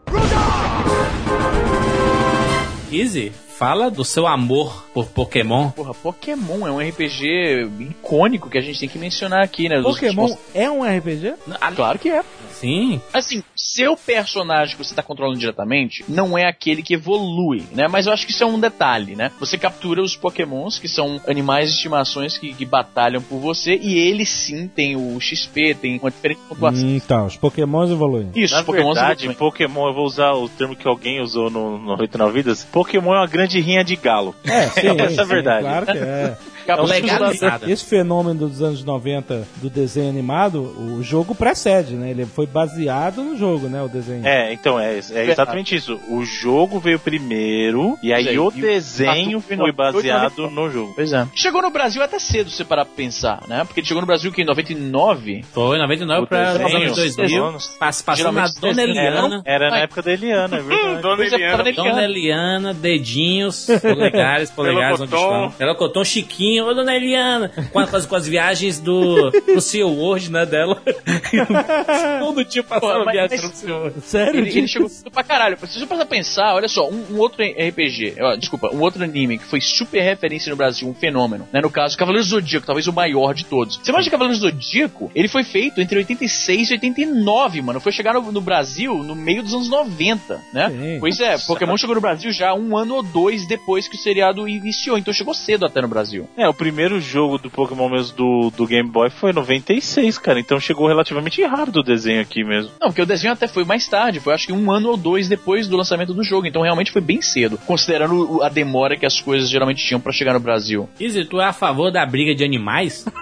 Easy, 2.93 3.33
fala 3.63 3.89
do 3.93 4.05
seu 4.05 4.27
amor 4.27 4.85
por 4.93 5.07
Pokémon. 5.07 5.71
Porra, 5.71 5.95
Pokémon 5.95 6.67
é 6.67 6.73
um 6.73 6.81
RPG 6.81 7.69
icônico 7.79 8.51
que 8.51 8.59
a 8.59 8.61
gente 8.61 8.81
tem 8.81 8.89
que 8.89 8.99
mencionar 8.99 9.41
aqui, 9.45 9.69
né? 9.69 9.81
Pokémon 9.81 10.23
últimos- 10.23 10.39
é 10.53 10.69
um 10.69 10.83
RPG? 10.83 11.35
Claro 11.77 11.97
que 11.97 12.09
é. 12.09 12.25
Sim. 12.51 13.01
Assim, 13.13 13.43
seu 13.57 13.97
personagem 13.97 14.77
que 14.77 14.85
você 14.85 14.95
tá 14.95 15.03
controlando 15.03 15.39
diretamente 15.39 16.05
não 16.09 16.37
é 16.37 16.45
aquele 16.49 16.83
que 16.83 16.95
evolui, 16.95 17.63
né? 17.73 17.87
Mas 17.89 18.07
eu 18.07 18.13
acho 18.13 18.27
que 18.27 18.33
isso 18.33 18.43
é 18.43 18.47
um 18.47 18.59
detalhe, 18.59 19.15
né? 19.15 19.31
Você 19.39 19.57
captura 19.57 20.03
os 20.03 20.17
pokémons, 20.17 20.79
que 20.79 20.89
são 20.89 21.21
animais 21.29 21.71
de 21.71 21.77
estimações 21.77 22.37
que, 22.37 22.53
que 22.53 22.65
batalham 22.65 23.23
por 23.23 23.39
você, 23.39 23.77
e 23.81 23.97
eles 23.97 24.29
sim 24.29 24.67
têm 24.67 24.97
o 24.97 25.21
XP, 25.21 25.75
tem 25.75 25.99
uma 26.01 26.11
diferente 26.11 26.41
pontuação. 26.49 26.89
Então, 26.89 27.27
os 27.27 27.37
Pokémons 27.37 27.91
evoluem. 27.91 28.31
Isso, 28.35 28.55
Na 28.55 28.61
os 28.61 28.67
pokémons 28.67 28.95
verdade, 28.95 29.21
evoluem. 29.27 29.39
Pokémon, 29.39 29.87
eu 29.89 29.95
vou 29.95 30.05
usar 30.05 30.33
o 30.33 30.49
termo 30.49 30.75
que 30.75 30.87
alguém 30.89 31.21
usou 31.21 31.49
no, 31.51 31.79
no 31.79 31.93
89 31.93 32.33
Vidas. 32.33 32.65
Pokémon 32.65 33.15
é 33.15 33.19
uma 33.19 33.27
grande 33.27 33.52
rinha 33.61 33.85
de 33.85 33.97
galo. 33.97 34.35
É, 34.45 34.69
sim, 34.69 34.89
Essa 35.01 35.23
é 35.23 35.25
a 35.25 35.27
verdade. 35.27 35.63
Claro 35.63 35.87
que 35.87 35.99
é. 35.99 36.37
Captura- 36.67 36.93
legalizado. 36.95 37.71
Esse 37.71 37.85
fenômeno 37.85 38.49
dos 38.49 38.63
anos 38.63 38.85
90 38.85 39.47
do 39.57 39.69
desenho 39.71 40.09
animado, 40.11 40.61
o 40.63 41.03
jogo 41.03 41.35
precede, 41.35 41.95
né? 41.95 42.11
Ele 42.11 42.25
foi 42.27 42.47
baseado 42.47 43.23
no 43.23 43.37
jogo, 43.37 43.69
né? 43.69 43.83
O 43.83 43.89
desenho. 43.89 44.27
É, 44.27 44.53
então, 44.53 44.79
é, 44.79 44.99
é 44.99 45.31
exatamente 45.31 45.75
isso. 45.75 45.99
O 46.09 46.25
jogo 46.25 46.79
veio 46.79 46.99
primeiro, 46.99 47.97
e 48.03 48.13
aí 48.13 48.35
é, 48.35 48.41
o 48.41 48.53
e 48.55 48.61
desenho 48.61 49.41
foi 49.41 49.73
baseado 49.73 50.49
no 50.51 50.71
jogo. 50.71 50.93
Pois 50.95 51.13
é. 51.13 51.27
Chegou 51.35 51.63
no 51.63 51.71
Brasil 51.71 52.03
até 52.03 52.19
cedo, 52.19 52.51
se 52.51 52.57
você 52.57 52.65
parar 52.65 52.85
pra 52.85 52.95
pensar, 52.95 53.43
né? 53.49 53.65
Porque 53.65 53.81
ele 53.81 53.87
chegou 53.87 54.01
no 54.01 54.07
Brasil 54.07 54.31
que 54.33 54.43
em 54.43 54.45
99. 54.45 55.45
Foi 55.53 55.79
99 55.79 56.23
O 56.23 56.27
para 56.27 56.53
os 56.53 56.59
desenho, 56.59 56.77
anos 56.85 56.97
2000. 56.97 57.27
desenho. 57.27 57.59
Pass, 57.79 58.03
passando 58.03 58.33
na 58.33 58.47
Dona 58.61 58.75
desenho 58.75 58.91
Eliana. 58.91 59.43
Era 59.45 59.71
na 59.71 59.77
Ai. 59.77 59.83
época 59.85 60.03
da 60.03 60.13
Eliana, 60.13 60.57
é 60.57 60.61
verdade. 60.61 61.01
Dona 61.03 61.23
é, 61.23 61.27
Eliana. 61.27 61.57
na 61.65 61.71
Dona 61.71 62.05
Eliana, 62.05 62.75
dedinhos, 62.75 63.67
polegares, 63.81 64.51
polegares 64.51 65.01
onde 65.01 65.15
estão. 65.15 65.53
Melocotão 65.59 66.05
Chiquinho, 66.05 66.52
ô 66.61 66.75
Dona 66.75 66.95
Eliana. 66.95 67.51
Com, 67.73 67.79
as, 67.79 68.07
com 68.07 68.17
as 68.17 68.27
viagens 68.27 68.79
do, 68.79 69.31
do 69.31 69.61
Sea 69.61 69.87
World, 69.87 70.31
né, 70.31 70.45
dela. 70.47 70.81
Todo 72.21 72.45
dia 72.45 72.63
passava 72.63 72.99
Pô, 73.01 73.05
mas- 73.05 73.15
viagem 73.15 73.43
no 73.43 73.55
Sea 73.55 73.75
World. 73.75 74.01
Sério? 74.03 74.41
Ele, 74.41 74.59
ele 74.59 74.69
chegou 74.69 74.89
cedo 74.89 75.11
pra 75.11 75.23
caralho. 75.23 75.59
Se 75.67 75.79
você 75.79 75.87
passar 75.87 76.03
a 76.03 76.07
pensar, 76.07 76.55
olha 76.55 76.69
só, 76.69 76.89
um, 76.89 77.05
um 77.13 77.19
outro 77.19 77.43
RPG, 77.45 78.17
ó, 78.21 78.37
desculpa, 78.37 78.69
um 78.75 78.81
outro 78.81 79.03
anime 79.03 79.39
que 79.39 79.45
foi 79.45 79.61
super 79.61 80.01
referência 80.03 80.51
no 80.51 80.57
Brasil, 80.57 80.89
um 80.89 80.95
fenômeno, 80.95 81.49
né? 81.53 81.61
No 81.61 81.71
caso, 81.71 81.97
Cavaleiros 81.97 82.29
do 82.29 82.33
Zodíaco, 82.37 82.67
talvez 82.67 82.87
o 82.87 82.93
maior 82.93 83.35
de 83.35 83.45
todos. 83.45 83.77
Você 83.77 83.91
imagina 83.91 84.11
Cavaleiros 84.11 84.41
do 84.41 84.49
Zodíaco? 84.51 85.11
Ele 85.15 85.29
foi 85.29 85.45
feito 85.45 85.81
entre 85.81 85.99
86 85.99 86.71
e 86.71 86.73
89, 86.75 87.63
mano. 87.63 87.81
Foi 87.81 87.93
chegar 87.93 88.15
no, 88.15 88.33
no 88.33 88.41
Brasil 88.41 89.03
no 89.03 89.15
meio 89.15 89.43
dos 89.43 89.55
anos 89.55 89.69
90, 89.69 90.41
né? 90.53 90.69
Sim. 90.71 91.01
Pois 91.01 91.21
é, 91.21 91.37
Pokémon 91.39 91.77
chegou 91.77 91.95
no 91.95 92.01
Brasil 92.01 92.33
já 92.33 92.55
um 92.55 92.77
ano 92.77 92.97
ou 92.97 93.03
dois 93.03 93.47
depois 93.47 93.89
que 93.89 93.97
o 93.97 93.99
seriado 93.99 94.49
iniciou, 94.49 94.99
então 94.99 95.13
chegou 95.13 95.35
cedo 95.35 95.67
até 95.67 95.81
no 95.81 95.89
Brasil. 95.89 96.29
É, 96.37 96.42
o 96.49 96.55
primeiro 96.55 97.01
jogo 97.01 97.39
do 97.39 97.51
Pokémon 97.51 97.89
mesmo 97.89 98.17
do, 98.17 98.51
do 98.57 98.67
Game 98.67 98.89
Boy 98.89 99.11
foi 99.11 99.31
em 99.31 99.35
96, 99.35 100.19
cara. 100.19 100.39
Então 100.41 100.59
chegou 100.61 100.87
relativamente 100.89 101.43
rápido 101.45 101.77
o 101.81 101.83
desenho 101.83 102.21
aqui 102.21 102.45
mesmo. 102.45 102.71
Não, 102.81 102.89
porque 102.89 103.03
o 103.03 103.07
desenho 103.07 103.33
até 103.33 103.47
foi 103.49 103.65
mais 103.65 103.87
tarde, 103.89 104.21
foi 104.21 104.33
acho 104.35 104.47
que 104.47 104.53
um 104.53 104.71
ano 104.71 104.91
ou 104.91 104.97
dois 104.97 105.29
depois 105.29 105.67
do 105.69 105.77
lançamento 105.77 106.13
do 106.15 106.23
jogo, 106.23 106.47
então 106.47 106.63
realmente 106.63 106.91
foi 106.93 107.01
bem 107.01 107.21
cedo, 107.23 107.59
considerando 107.67 108.43
a 108.43 108.49
demora 108.49 108.97
que 108.97 109.07
as 109.07 109.21
coisas 109.21 109.49
geralmente 109.51 109.85
tinham 109.85 110.01
pra 110.01 110.13
chegar 110.13 110.33
no 110.35 110.41
Brasil. 110.41 110.89
Izzy, 111.01 111.25
tu 111.25 111.41
é 111.41 111.45
a 111.47 111.53
favor 111.53 111.91
da 111.91 112.05
briga 112.07 112.35
de 112.35 112.45
animais? 112.45 113.05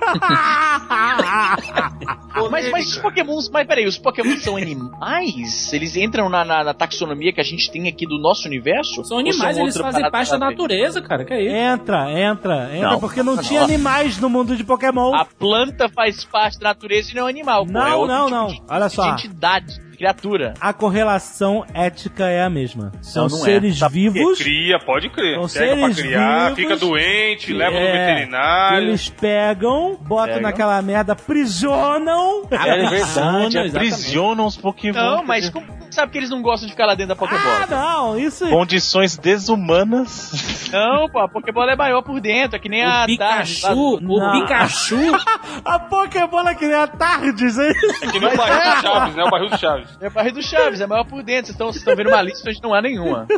Mas, 2.51 2.71
mas 2.71 2.87
os 2.89 2.99
pokémons, 2.99 3.49
mas 3.51 3.67
peraí, 3.67 3.87
os 3.87 3.99
pokémons 3.99 4.43
são 4.43 4.57
animais? 4.57 5.73
Eles 5.73 5.97
entram 5.97 6.29
na, 6.29 6.45
na- 6.45 6.65
na 6.65 6.75
taxonomia 6.75 7.33
que 7.33 7.41
a 7.41 7.45
gente 7.45 7.71
tem 7.71 7.87
aqui 7.89 8.07
do 8.07 8.19
nosso 8.19 8.47
universo? 8.49 9.05
São 9.05 9.19
animais, 9.19 9.57
eles 9.59 9.77
outra 9.77 9.93
fazem 9.93 10.11
parte 10.11 10.31
da 10.31 10.39
natureza, 10.39 11.03
cara. 11.03 11.25
Que 11.25 11.35
é 11.35 11.43
isso? 11.43 11.55
Entra, 11.55 12.11
entra, 12.11 12.71
entra, 12.75 12.91
Não. 12.93 13.01
Porque 13.11 13.23
não 13.23 13.37
Não. 13.37 13.43
tinha 13.43 13.63
animais 13.63 14.19
no 14.19 14.31
mundo 14.31 14.57
de 14.57 14.63
Pokémon. 14.65 15.15
A 15.15 15.25
planta 15.25 15.89
faz 15.89 16.25
parte 16.25 16.59
da 16.61 16.69
natureza 16.69 17.11
e 17.11 17.15
não 17.15 17.23
é 17.23 17.25
um 17.25 17.29
animal. 17.29 17.67
pô, 17.67 17.73
Não, 17.73 17.87
é 17.87 17.95
outro 17.95 18.15
não, 18.17 18.25
tipo 18.27 18.37
não. 18.37 18.47
de- 18.47 18.63
Olha 18.69 18.87
de 18.89 18.95
só. 18.95 19.11
entidade, 19.11 19.81
de 19.91 19.97
criatura. 19.97 20.55
A 20.61 20.73
correlação 20.73 21.65
ética 21.75 22.27
é 22.29 22.43
a 22.43 22.49
mesma. 22.49 22.93
São 23.03 23.29
não 23.29 23.37
é. 23.37 23.41
seres 23.41 23.79
quê? 23.83 23.89
vivos. 23.91 24.39
Cria, 24.39 24.79
pode 24.79 25.11
crer. 25.11 25.35
São 25.49 25.49
Pega 25.61 25.77
pra 25.77 25.81
seres 25.93 26.01
criar, 26.01 26.43
vivos. 26.55 26.57
fica 26.57 26.77
doente, 26.77 27.53
leva 27.53 27.73
no 27.73 27.87
É, 27.87 28.07
veterinário. 28.15 28.79
Eles 28.89 29.09
pegam, 29.11 29.99
botam 30.01 30.27
Pegam. 30.35 30.43
naquela 30.43 30.81
merda, 30.83 31.13
aprisionam. 31.15 32.43
É 32.51 32.89
verdade, 32.89 33.59
aprisionam 33.59 34.47
os 34.47 34.57
Pokémon. 34.57 34.95
Não, 34.99 35.25
mas 35.25 35.49
como 35.51 35.67
sabe 35.95 36.13
que 36.13 36.19
eles 36.19 36.31
não 36.31 36.43
gostam 36.43 36.67
de 36.67 36.73
ficar 36.73 36.87
lá 36.87 36.95
dentro 36.95 37.15
da 37.15 37.17
Pokébola? 37.17 37.63
Ah, 37.63 37.67
não, 37.67 38.19
isso 38.19 38.49
Condições 38.49 39.17
desumanas. 39.17 40.69
Não, 40.73 41.09
pô, 41.09 41.19
a 41.19 41.29
Pokébola 41.29 41.73
é 41.73 41.77
maior 41.77 42.03
por 42.03 42.21
dentro, 42.21 42.57
é 42.57 42.59
que 42.59 42.69
nem 42.69 42.85
a 42.85 42.87
O 42.87 42.91
lá 42.91 43.07
Pikachu, 43.07 43.75
o 43.77 44.01
Não. 44.01 44.41
Pikachu, 44.41 44.97
A 45.65 45.79
Pokébola 45.79 46.55
que 46.55 46.67
nem 46.67 46.77
a 46.77 46.87
Tardes, 46.87 47.59
hein? 47.59 47.73
Que 48.13 48.21
nem 48.21 48.33
o 48.33 48.37
barril 48.37 48.75
do 48.75 48.81
Chaves, 48.83 49.15
né? 49.15 49.25
O 49.25 49.31
barril 49.31 49.51
do 49.51 49.59
Chaves. 49.59 49.99
É 50.01 50.09
o 50.09 50.11
barril 50.11 50.33
do 50.33 50.43
Chaves, 50.43 50.81
é 50.81 50.87
maior 50.87 51.05
por 51.05 51.23
dentro. 51.23 51.53
Vocês 51.53 51.77
estão, 51.77 51.97
vendo 51.97 52.09
uma 52.09 52.23
lista 52.23 52.49
onde 52.49 52.63
não 52.63 52.75
há 52.75 52.81
nenhuma. 52.81 53.27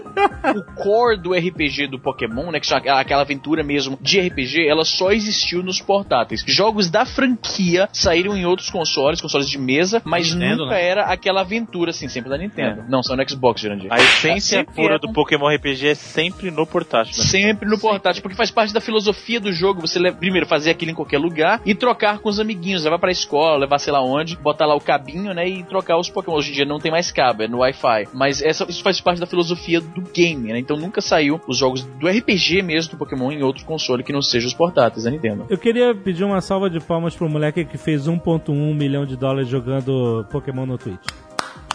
O 0.52 0.82
core 0.82 1.16
do 1.16 1.32
RPG 1.32 1.86
do 1.86 1.98
Pokémon, 1.98 2.50
né? 2.50 2.60
Que 2.60 2.66
são 2.66 2.76
aquela, 2.76 3.00
aquela 3.00 3.22
aventura 3.22 3.62
mesmo 3.62 3.96
de 4.00 4.20
RPG, 4.20 4.66
ela 4.68 4.84
só 4.84 5.12
existiu 5.12 5.62
nos 5.62 5.80
portáteis. 5.80 6.42
Jogos 6.46 6.90
da 6.90 7.06
franquia 7.06 7.88
saíram 7.92 8.36
em 8.36 8.44
outros 8.44 8.68
consoles, 8.68 9.20
consoles 9.20 9.48
de 9.48 9.58
mesa, 9.58 10.02
mas 10.04 10.34
Nintendo, 10.34 10.64
nunca 10.64 10.74
né? 10.74 10.84
era 10.84 11.04
aquela 11.04 11.40
aventura, 11.40 11.90
assim, 11.90 12.08
sempre 12.08 12.28
da 12.28 12.36
Nintendo. 12.43 12.85
Não, 12.89 13.02
só 13.02 13.16
no 13.16 13.28
Xbox, 13.28 13.60
Jurandir. 13.60 13.93
A 13.93 13.97
essência 13.97 14.59
Sempre 14.59 14.74
pura 14.74 14.94
era 14.94 14.98
do 14.98 15.12
Pokémon 15.12 15.48
RPG 15.48 15.89
é 15.89 15.94
sempre 15.94 16.51
no 16.51 16.66
portátil. 16.66 17.16
Né? 17.16 17.24
Sempre 17.24 17.69
no 17.69 17.78
portátil, 17.78 18.23
porque 18.23 18.36
faz 18.36 18.51
parte 18.51 18.73
da 18.73 18.81
filosofia 18.81 19.40
do 19.40 19.52
jogo. 19.52 19.81
Você 19.81 20.01
primeiro 20.12 20.47
fazer 20.47 20.70
aquilo 20.70 20.90
em 20.90 20.94
qualquer 20.94 21.19
lugar 21.19 21.60
e 21.64 21.74
trocar 21.74 22.19
com 22.19 22.28
os 22.28 22.39
amiguinhos, 22.39 22.85
levar 22.85 22.98
pra 22.98 23.10
escola, 23.10 23.59
levar 23.59 23.78
sei 23.78 23.93
lá 23.93 24.02
onde, 24.02 24.36
botar 24.36 24.66
lá 24.66 24.74
o 24.74 24.81
cabinho, 24.81 25.32
né, 25.32 25.48
e 25.48 25.62
trocar 25.64 25.98
os 25.98 26.10
Pokémon. 26.10 26.36
Hoje 26.36 26.51
em 26.51 26.55
dia 26.55 26.64
não 26.64 26.78
tem 26.78 26.90
mais 26.90 27.10
cabo, 27.10 27.43
é 27.43 27.48
no 27.48 27.59
Wi-Fi. 27.59 28.09
Mas 28.12 28.43
essa, 28.43 28.64
isso 28.69 28.82
faz 28.82 29.01
parte 29.01 29.20
da 29.20 29.27
filosofia 29.27 29.81
do 29.81 30.01
game, 30.01 30.52
né? 30.52 30.59
Então 30.59 30.77
nunca 30.77 31.01
saiu 31.01 31.40
os 31.47 31.59
jogos 31.59 31.85
do 31.85 32.09
RPG 32.09 32.62
mesmo 32.62 32.93
do 32.93 32.98
Pokémon 32.98 33.32
em 33.32 33.43
outro 33.43 33.64
console 33.64 34.02
que 34.02 34.12
não 34.12 34.23
seja 34.23 34.47
os 34.47 34.55
portáteis 34.55 35.05
da 35.05 35.10
Nintendo. 35.10 35.47
Eu 35.48 35.59
queria 35.59 35.94
pedir 35.94 36.24
uma 36.24 36.40
salva 36.40 36.69
de 36.69 36.81
palmas 36.81 37.14
pro 37.14 37.28
moleque 37.28 37.64
que 37.64 37.78
fez 37.78 38.06
1.1 38.06 38.74
milhão 38.74 39.05
de 39.05 39.16
dólares 39.16 39.48
jogando 39.48 40.27
Pokémon 40.31 40.66
no 40.66 40.78
Twitch. 40.78 41.31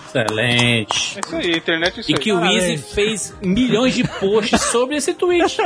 Excelente. 0.08 1.18
É 1.18 1.20
isso 1.26 1.36
aí, 1.36 1.58
internet 1.58 1.98
é 1.98 2.00
isso 2.02 2.12
E 2.12 2.14
aí. 2.16 2.20
que 2.20 2.32
o 2.34 2.44
Easy 2.46 2.78
fez 2.78 3.36
milhões 3.42 3.94
de 3.96 4.04
posts 4.20 4.62
sobre 4.62 4.96
esse 4.98 5.14
tweet. 5.14 5.58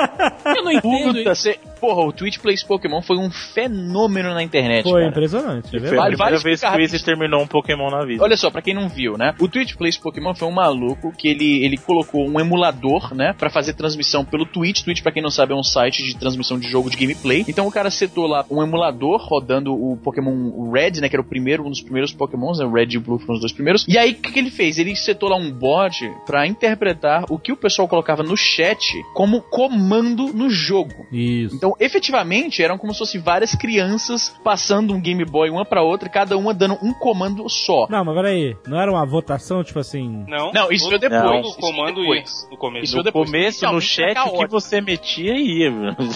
Eu 0.45 0.63
não 0.63 0.71
entendo 0.71 1.13
Puta, 1.13 1.31
isso. 1.31 1.41
cê, 1.43 1.59
porra, 1.79 2.01
o 2.05 2.11
Twitch 2.11 2.37
Plays 2.39 2.63
Pokémon 2.63 3.01
foi 3.01 3.17
um 3.17 3.29
fenômeno 3.31 4.33
na 4.33 4.43
internet. 4.43 4.83
Foi 4.83 5.01
cara. 5.01 5.07
impressionante, 5.09 5.75
é 5.75 5.79
Foi 5.79 5.97
a 5.97 6.05
primeira 6.07 6.37
vez 6.39 6.61
que 6.61 6.67
o 6.67 6.79
Easy 6.79 7.03
terminou 7.03 7.41
um 7.41 7.47
Pokémon 7.47 7.89
na 7.89 8.03
vida. 8.05 8.23
Olha 8.23 8.37
só, 8.37 8.49
pra 8.49 8.61
quem 8.61 8.73
não 8.73 8.89
viu, 8.89 9.17
né? 9.17 9.33
O 9.39 9.47
Twitch 9.47 9.75
Plays 9.75 9.97
Pokémon 9.97 10.33
foi 10.33 10.47
um 10.47 10.51
maluco 10.51 11.11
que 11.17 11.27
ele, 11.27 11.63
ele 11.63 11.77
colocou 11.77 12.27
um 12.27 12.39
emulador, 12.39 13.13
né? 13.13 13.33
Pra 13.37 13.49
fazer 13.49 13.73
transmissão 13.73 14.23
pelo 14.25 14.45
Twitch. 14.45 14.83
Twitch, 14.83 15.01
pra 15.01 15.11
quem 15.11 15.21
não 15.23 15.31
sabe, 15.31 15.53
é 15.53 15.55
um 15.55 15.63
site 15.63 16.03
de 16.03 16.15
transmissão 16.17 16.57
de 16.59 16.69
jogo 16.69 16.89
de 16.89 16.97
gameplay. 16.97 17.45
Então 17.47 17.67
o 17.67 17.71
cara 17.71 17.89
setou 17.89 18.27
lá 18.27 18.45
um 18.49 18.61
emulador 18.61 19.19
rodando 19.21 19.73
o 19.73 19.97
Pokémon 19.97 20.71
Red, 20.71 20.99
né? 21.01 21.09
Que 21.09 21.15
era 21.15 21.21
o 21.21 21.25
primeiro, 21.25 21.65
um 21.65 21.69
dos 21.69 21.81
primeiros 21.81 22.11
Pokémons, 22.13 22.59
né? 22.59 22.65
O 22.65 22.71
Red 22.71 22.87
e 22.91 22.97
o 22.97 23.01
Blue 23.01 23.19
foram 23.19 23.35
os 23.35 23.39
dois 23.41 23.51
primeiros. 23.51 23.85
E 23.87 23.97
aí, 23.97 24.13
que, 24.31 24.33
que 24.33 24.39
ele 24.39 24.51
fez? 24.51 24.77
Ele 24.77 24.95
setou 24.95 25.29
lá 25.29 25.35
um 25.35 25.51
bot 25.51 26.09
pra 26.25 26.47
interpretar 26.47 27.25
o 27.29 27.37
que 27.37 27.51
o 27.51 27.57
pessoal 27.57 27.87
colocava 27.87 28.23
no 28.23 28.35
chat 28.37 28.93
como 29.13 29.41
comando 29.41 30.33
no 30.33 30.49
jogo. 30.49 31.05
Isso. 31.11 31.55
Então, 31.55 31.75
efetivamente, 31.79 32.63
eram 32.63 32.77
como 32.77 32.93
se 32.93 32.99
fossem 32.99 33.21
várias 33.21 33.53
crianças 33.55 34.35
passando 34.43 34.93
um 34.93 35.01
Game 35.01 35.23
Boy 35.25 35.49
uma 35.49 35.65
pra 35.65 35.81
outra, 35.83 36.09
cada 36.09 36.37
uma 36.37 36.53
dando 36.53 36.77
um 36.81 36.93
comando 36.93 37.47
só. 37.49 37.87
Não, 37.89 38.03
mas 38.05 38.15
peraí, 38.15 38.55
não 38.67 38.79
era 38.79 38.91
uma 38.91 39.05
votação, 39.05 39.63
tipo 39.63 39.79
assim. 39.79 40.25
Não, 40.27 40.51
Não, 40.51 40.71
isso 40.71 40.87
veio 40.87 40.99
depois. 40.99 41.21
todo 41.21 41.47
Isso 41.47 41.57
comando 41.59 42.01
depois. 42.01 42.47
no 42.49 42.57
começo. 42.57 42.85
Isso 42.85 42.97
No 42.97 43.03
depois. 43.03 43.25
começo, 43.29 43.65
no 43.71 43.81
chat, 43.81 44.17
o 44.19 44.37
que 44.37 44.47
você 44.47 44.81
metia 44.81 45.35
ia. 45.37 45.71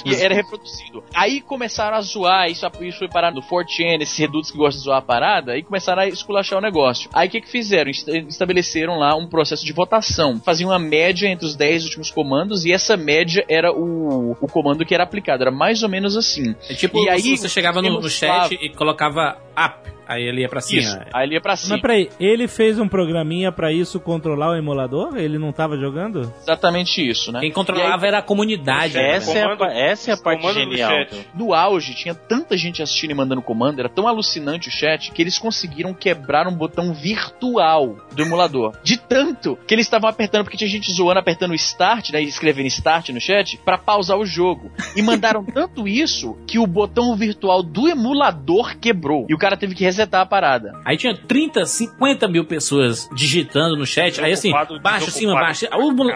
E 0.06 0.16
era 0.16 0.34
reproduzido. 0.34 1.04
Aí 1.14 1.42
começaram 1.42 1.98
a 1.98 2.02
zoar, 2.02 2.50
isso, 2.50 2.66
isso 2.82 3.00
foi 3.00 3.08
parar 3.10 3.32
no 3.32 3.42
4chan, 3.42 4.02
esses 4.02 4.18
redutos 4.18 4.52
que 4.52 4.58
gostam 4.58 4.80
de 4.80 4.86
zoar 4.86 4.98
a 5.00 5.02
parada, 5.02 5.54
aí 5.54 5.64
começaram 5.64 6.02
a 6.04 6.08
esculachar 6.08 6.58
o 6.60 6.62
negócio. 6.62 7.10
Aí 7.14 7.28
o 7.28 7.32
que 7.32 7.42
que 7.42 7.50
fizeram? 7.50 7.90
Est- 8.08 8.28
Estabeleceram 8.30 8.98
lá 8.98 9.16
um 9.16 9.28
processo 9.28 9.66
de 9.66 9.74
votação. 9.74 10.40
Faziam 10.44 10.70
uma 10.70 10.80
média 10.80 11.28
entre 11.28 11.46
os 11.46 11.56
10 11.56 11.84
últimos 11.86 12.12
comandos 12.12 12.66
e 12.66 12.72
essa 12.72 12.96
média 12.98 13.44
era 13.50 13.72
o, 13.72 14.32
o 14.40 14.48
comando 14.48 14.86
que 14.86 14.94
era 14.94 15.04
aplicado. 15.04 15.44
Era 15.44 15.52
mais 15.52 15.84
ou 15.84 15.90
menos 15.90 16.16
assim. 16.18 16.56
É 16.70 16.74
tipo, 16.74 16.98
E 17.04 17.10
aí, 17.10 17.38
você 17.38 17.50
chegava 17.50 17.82
no, 17.82 17.90
no 18.02 18.10
chat 18.10 18.54
e 18.62 18.70
colocava 18.70 19.38
up. 19.58 19.96
Aí 20.08 20.22
ele 20.22 20.42
ia 20.42 20.50
pra 20.50 20.62
cima. 20.62 20.82
Isso. 20.84 21.00
Aí 21.12 21.26
ele 21.26 21.34
ia 21.34 21.42
pra 21.42 21.56
cima. 21.56 21.74
Mas 21.78 21.82
peraí, 21.82 22.10
ele 22.20 22.48
fez 22.48 22.78
um 22.78 22.88
programinha 22.88 23.52
pra 23.52 23.72
isso 23.74 24.00
controlar 24.00 24.52
o 24.52 24.56
emulador? 24.56 25.18
Ele 25.18 25.40
não 25.40 25.52
tava 25.52 25.76
jogando? 25.80 26.32
Exatamente 26.44 27.02
isso, 27.02 27.32
né? 27.32 27.40
Quem 27.40 27.52
controlava 27.52 28.06
era 28.06 28.20
a 28.20 28.22
comunidade. 28.22 28.94
né? 28.94 29.16
Essa, 29.16 29.32
é 29.36 29.42
a, 29.42 29.44
comando- 29.46 29.58
pa- 29.58 29.74
essa 29.74 30.12
é 30.12 30.14
a 30.14 30.18
parte 30.18 30.54
genial. 30.54 30.92
No 31.34 31.56
auge, 31.56 31.96
tinha 31.96 32.14
tanta 32.14 32.56
gente 32.56 32.84
assistindo 32.84 33.10
e 33.10 33.14
mandando 33.16 33.42
comando, 33.42 33.80
era 33.80 33.90
tão 33.90 34.08
alucinante 34.08 34.70
o 34.70 34.72
chat, 34.72 35.12
que 35.12 35.20
eles 35.24 35.40
conseguiram 35.40 35.92
quebrar 35.92 36.48
um 36.48 36.54
botão 36.54 36.94
virtual 36.94 37.96
do 38.14 38.22
emulador. 38.22 38.74
De 38.84 38.98
tanto 38.98 39.58
que 39.68 39.74
eles 39.74 39.88
estavam 39.88 40.08
apertando, 40.10 40.44
porque 40.44 40.58
tinha 40.58 40.70
gente 40.70 40.92
zoando, 40.92 41.20
apertando 41.20 41.52
o 41.52 41.56
start, 41.56 42.12
né, 42.12 42.22
e 42.22 42.28
escrevendo 42.28 42.68
start 42.68 43.10
no 43.10 43.20
chat, 43.20 43.58
pra 43.66 43.78
pausar 43.78 44.18
o 44.20 44.26
jogo. 44.26 44.72
E 44.96 45.02
mandaram 45.02 45.44
tanto 45.52 45.88
isso, 45.88 46.38
que 46.48 46.60
o 46.60 46.68
botão 46.68 47.16
virtual 47.16 47.64
do 47.64 47.88
emulador 47.88 48.78
quebrou. 48.80 49.26
E 49.28 49.34
o 49.34 49.38
cara 49.46 49.56
teve 49.56 49.76
que 49.76 49.84
resetar 49.84 50.22
a 50.22 50.26
parada. 50.26 50.74
Aí 50.84 50.98
tinha 50.98 51.16
30, 51.16 51.68
50 51.68 52.28
mil 52.28 52.46
pessoas 52.46 53.08
digitando 53.16 53.76
no 53.78 53.86
chat. 53.86 54.20
Aí 54.20 54.34
assim, 54.34 54.52
baixo, 54.82 55.12
cima, 55.12 55.34
baixo. 55.34 55.68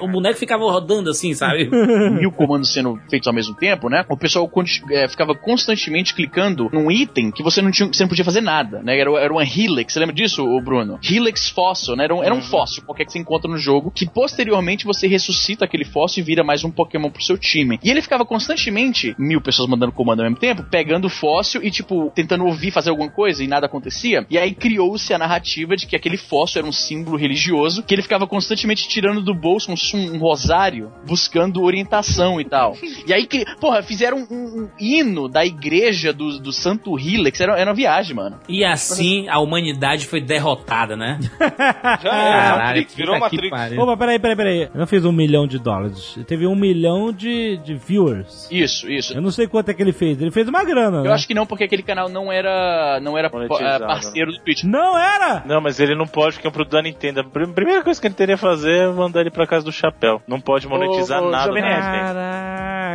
O, 0.01 0.07
boneco 0.07 0.39
ficava 0.39 0.63
rodando 0.63 1.11
assim, 1.11 1.35
sabe? 1.35 1.69
mil 2.09 2.31
comandos 2.31 2.73
sendo 2.73 2.99
feitos 3.07 3.27
ao 3.27 3.33
mesmo 3.33 3.55
tempo, 3.55 3.87
né? 3.87 4.03
O 4.09 4.17
pessoal 4.17 4.49
é, 4.91 5.07
ficava 5.07 5.35
constantemente 5.35 6.15
clicando 6.15 6.69
num 6.73 6.89
item 6.89 7.29
que 7.29 7.43
você 7.43 7.61
não, 7.61 7.69
tinha, 7.69 7.87
você 7.87 8.01
não 8.01 8.09
podia 8.09 8.25
fazer 8.25 8.41
nada, 8.41 8.81
né? 8.81 8.99
Era, 8.99 9.11
era 9.19 9.31
uma 9.31 9.43
Helix, 9.43 9.93
você 9.93 9.99
lembra 9.99 10.15
disso, 10.15 10.43
Bruno? 10.61 10.99
Helix 11.07 11.49
fóssil, 11.49 11.95
né? 11.95 12.05
Era 12.05 12.15
um, 12.15 12.23
era 12.23 12.33
um 12.33 12.41
fóssil 12.41 12.83
qualquer 12.83 13.05
que 13.05 13.11
você 13.11 13.19
encontra 13.19 13.49
no 13.49 13.59
jogo, 13.59 13.91
que 13.91 14.09
posteriormente 14.09 14.85
você 14.85 15.07
ressuscita 15.07 15.65
aquele 15.65 15.85
fóssil 15.85 16.23
e 16.23 16.25
vira 16.25 16.43
mais 16.43 16.63
um 16.63 16.71
Pokémon 16.71 17.11
pro 17.11 17.23
seu 17.23 17.37
time. 17.37 17.79
E 17.83 17.91
ele 17.91 18.01
ficava 18.01 18.25
constantemente, 18.25 19.15
mil 19.19 19.39
pessoas 19.39 19.69
mandando 19.69 19.91
comando 19.91 20.21
ao 20.21 20.25
mesmo 20.25 20.39
tempo, 20.39 20.63
pegando 20.63 21.05
o 21.05 21.09
fóssil 21.09 21.61
e, 21.63 21.69
tipo, 21.69 22.11
tentando 22.15 22.43
ouvir 22.45 22.71
fazer 22.71 22.89
alguma 22.89 23.09
coisa 23.09 23.18
e 23.27 23.47
nada 23.47 23.65
acontecia. 23.65 24.25
E 24.29 24.37
aí 24.37 24.53
criou-se 24.53 25.13
a 25.13 25.17
narrativa 25.17 25.75
de 25.75 25.85
que 25.85 25.95
aquele 25.95 26.17
fóssil 26.17 26.59
era 26.59 26.67
um 26.67 26.71
símbolo 26.71 27.17
religioso, 27.17 27.83
que 27.83 27.93
ele 27.93 28.01
ficava 28.01 28.25
constantemente 28.27 28.87
tirando 28.87 29.21
do 29.21 29.33
bolso 29.33 29.71
um, 29.71 30.15
um 30.15 30.17
rosário, 30.17 30.91
buscando 31.05 31.63
orientação 31.63 32.39
e 32.39 32.45
tal. 32.45 32.75
E 33.07 33.13
aí, 33.13 33.25
que, 33.25 33.43
porra, 33.59 33.81
fizeram 33.81 34.27
um, 34.29 34.63
um 34.63 34.69
hino 34.79 35.27
da 35.27 35.43
igreja 35.43 36.13
do, 36.13 36.37
do 36.37 36.51
Santo 36.51 36.99
Helix, 36.99 37.39
era, 37.39 37.57
era 37.57 37.69
uma 37.69 37.75
viagem, 37.75 38.15
mano. 38.15 38.39
E 38.47 38.63
assim 38.63 39.27
a 39.27 39.39
humanidade 39.39 40.05
foi 40.05 40.21
derrotada, 40.21 40.95
né? 40.95 41.17
Já 41.39 42.13
era, 42.13 42.41
Caralho, 42.41 42.63
Matrix, 42.65 42.95
virou 42.95 43.19
Matrix. 43.19 43.49
pariu. 43.49 43.81
Opa, 43.81 43.97
peraí, 43.97 44.19
peraí, 44.19 44.35
peraí. 44.35 44.61
Eu 44.63 44.79
não 44.79 44.87
fiz 44.87 45.05
um 45.05 45.11
milhão 45.11 45.47
de 45.47 45.57
dólares. 45.57 46.19
Teve 46.27 46.45
um 46.45 46.55
milhão 46.55 47.11
de, 47.11 47.57
de 47.57 47.75
viewers. 47.75 48.47
Isso, 48.51 48.89
isso. 48.89 49.13
Eu 49.13 49.21
não 49.21 49.31
sei 49.31 49.47
quanto 49.47 49.69
é 49.69 49.73
que 49.73 49.81
ele 49.81 49.93
fez. 49.93 50.21
Ele 50.21 50.31
fez 50.31 50.47
uma 50.47 50.63
grana, 50.63 51.01
né? 51.01 51.07
Eu 51.07 51.13
acho 51.13 51.27
que 51.27 51.33
não, 51.33 51.45
porque 51.45 51.63
aquele 51.63 51.83
canal 51.83 52.09
não 52.09 52.31
era, 52.31 52.99
não 53.01 53.08
era 53.17 53.29
Monetizado, 53.29 53.83
eh, 53.83 53.87
parceiro 53.87 54.31
do 54.31 54.39
Twitch. 54.39 54.63
Não 54.63 54.97
era! 54.97 55.43
Não, 55.45 55.61
mas 55.61 55.79
ele 55.79 55.95
não 55.95 56.07
pode 56.07 56.33
porque 56.35 56.47
é 56.47 56.49
um 56.49 56.53
produto 56.53 56.73
da 56.73 56.81
Nintendo. 56.81 57.21
A 57.21 57.23
prim- 57.23 57.51
primeira 57.51 57.83
coisa 57.83 57.99
que 57.99 58.07
ele 58.07 58.13
teria 58.15 58.35
que 58.35 58.41
fazer 58.41 58.75
é 58.75 58.87
mandar 58.87 59.21
ele 59.21 59.31
pra 59.31 59.47
casa 59.47 59.65
do 59.65 59.71
chapéu. 59.71 60.21
Não 60.27 60.39
pode 60.39 60.67
monetizar 60.67 61.21
Ô, 61.23 61.27
ô, 61.27 61.31
nada. 61.31 61.51
Nintendo. 61.51 61.69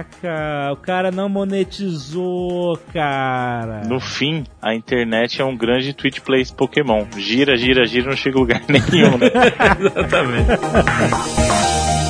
Caraca, 0.05 0.73
o 0.73 0.77
cara 0.77 1.11
não 1.11 1.29
monetizou, 1.29 2.79
cara. 2.93 3.83
No 3.87 4.01
fim, 4.01 4.45
a 4.61 4.75
internet 4.75 5.41
é 5.41 5.45
um 5.45 5.57
grande 5.57 5.93
Twitch 5.95 6.21
Plays 6.21 6.51
Pokémon. 6.51 7.05
Gira, 7.17 7.57
gira, 7.57 7.87
gira, 7.87 8.09
não 8.11 8.17
chega 8.17 8.37
a 8.37 8.41
lugar 8.41 8.61
nenhum, 8.69 9.17
né? 9.19 9.31
Exatamente. 9.81 12.04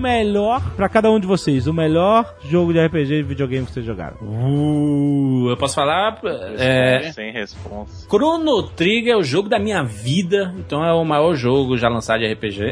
Melhor, 0.00 0.74
pra 0.74 0.88
cada 0.88 1.10
um 1.10 1.20
de 1.20 1.26
vocês, 1.26 1.66
o 1.66 1.72
melhor 1.72 2.34
jogo 2.48 2.72
de 2.72 2.84
RPG 2.84 3.06
de 3.06 3.22
videogame 3.22 3.66
que 3.66 3.72
vocês 3.72 3.84
jogaram? 3.84 4.16
Uh, 4.22 5.50
eu 5.50 5.56
posso 5.56 5.74
falar? 5.74 6.18
É, 6.58 7.12
Sem 7.12 7.32
resposta. 7.32 8.08
Chrono 8.08 8.62
Trigger 8.62 9.12
é 9.12 9.16
o 9.16 9.22
jogo 9.22 9.48
da 9.48 9.58
minha 9.58 9.82
vida, 9.82 10.54
então 10.58 10.84
é 10.84 10.92
o 10.92 11.04
maior 11.04 11.34
jogo 11.34 11.76
já 11.76 11.88
lançado 11.88 12.20
de 12.20 12.32
RPG. 12.32 12.70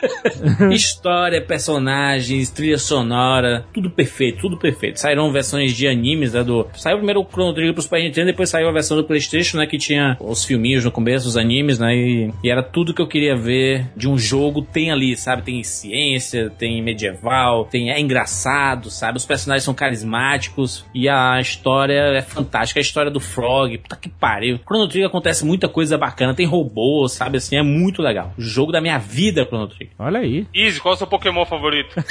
História, 0.70 1.40
personagens, 1.40 2.50
trilha 2.50 2.78
sonora, 2.78 3.64
tudo 3.72 3.90
perfeito, 3.90 4.40
tudo 4.40 4.58
perfeito. 4.58 5.00
Saíram 5.00 5.30
versões 5.32 5.72
de 5.72 5.86
animes, 5.86 6.32
né, 6.32 6.44
do... 6.44 6.66
Saiu 6.74 6.98
primeiro 6.98 7.20
o 7.20 7.24
Chrono 7.24 7.54
Trigger 7.54 7.72
pro 7.72 7.82
Super 7.82 8.02
Nintendo, 8.02 8.26
depois 8.26 8.50
saiu 8.50 8.68
a 8.68 8.72
versão 8.72 8.96
do 8.96 9.04
Playstation, 9.04 9.58
né, 9.58 9.66
que 9.66 9.78
tinha 9.78 10.16
os 10.20 10.44
filminhos 10.44 10.84
no 10.84 10.90
começo, 10.90 11.26
os 11.26 11.36
animes, 11.36 11.78
né, 11.78 11.96
e, 11.96 12.30
e 12.44 12.50
era 12.50 12.62
tudo 12.62 12.92
que 12.92 13.00
eu 13.00 13.08
queria 13.08 13.36
ver 13.36 13.86
de 13.96 14.08
um 14.08 14.18
jogo, 14.18 14.62
tem 14.62 14.90
ali, 14.90 15.16
sabe? 15.16 15.42
Tem 15.42 15.62
ciência, 15.62 16.50
tem 16.50 16.65
medieval, 16.82 17.64
tem... 17.64 17.90
é 17.90 18.00
engraçado, 18.00 18.90
sabe? 18.90 19.18
Os 19.18 19.24
personagens 19.24 19.64
são 19.64 19.74
carismáticos 19.74 20.84
e 20.94 21.08
a 21.08 21.40
história 21.40 22.16
é 22.16 22.22
fantástica. 22.22 22.80
A 22.80 22.82
história 22.82 23.10
do 23.10 23.20
Frog, 23.20 23.78
puta 23.78 23.96
que 23.96 24.08
pariu. 24.08 24.58
Chrono 24.66 24.88
Trigger 24.88 25.08
acontece 25.08 25.44
muita 25.44 25.68
coisa 25.68 25.98
bacana, 25.98 26.34
tem 26.34 26.46
robôs, 26.46 27.12
sabe? 27.12 27.38
Assim, 27.38 27.56
é 27.56 27.62
muito 27.62 28.02
legal. 28.02 28.32
Jogo 28.38 28.72
da 28.72 28.80
minha 28.80 28.98
vida, 28.98 29.44
Chrono 29.44 29.68
Trigger. 29.68 29.94
Olha 29.98 30.20
aí. 30.20 30.46
Easy, 30.54 30.80
qual 30.80 30.92
é 30.92 30.96
o 30.96 30.98
seu 30.98 31.06
Pokémon 31.06 31.44
favorito? 31.44 31.94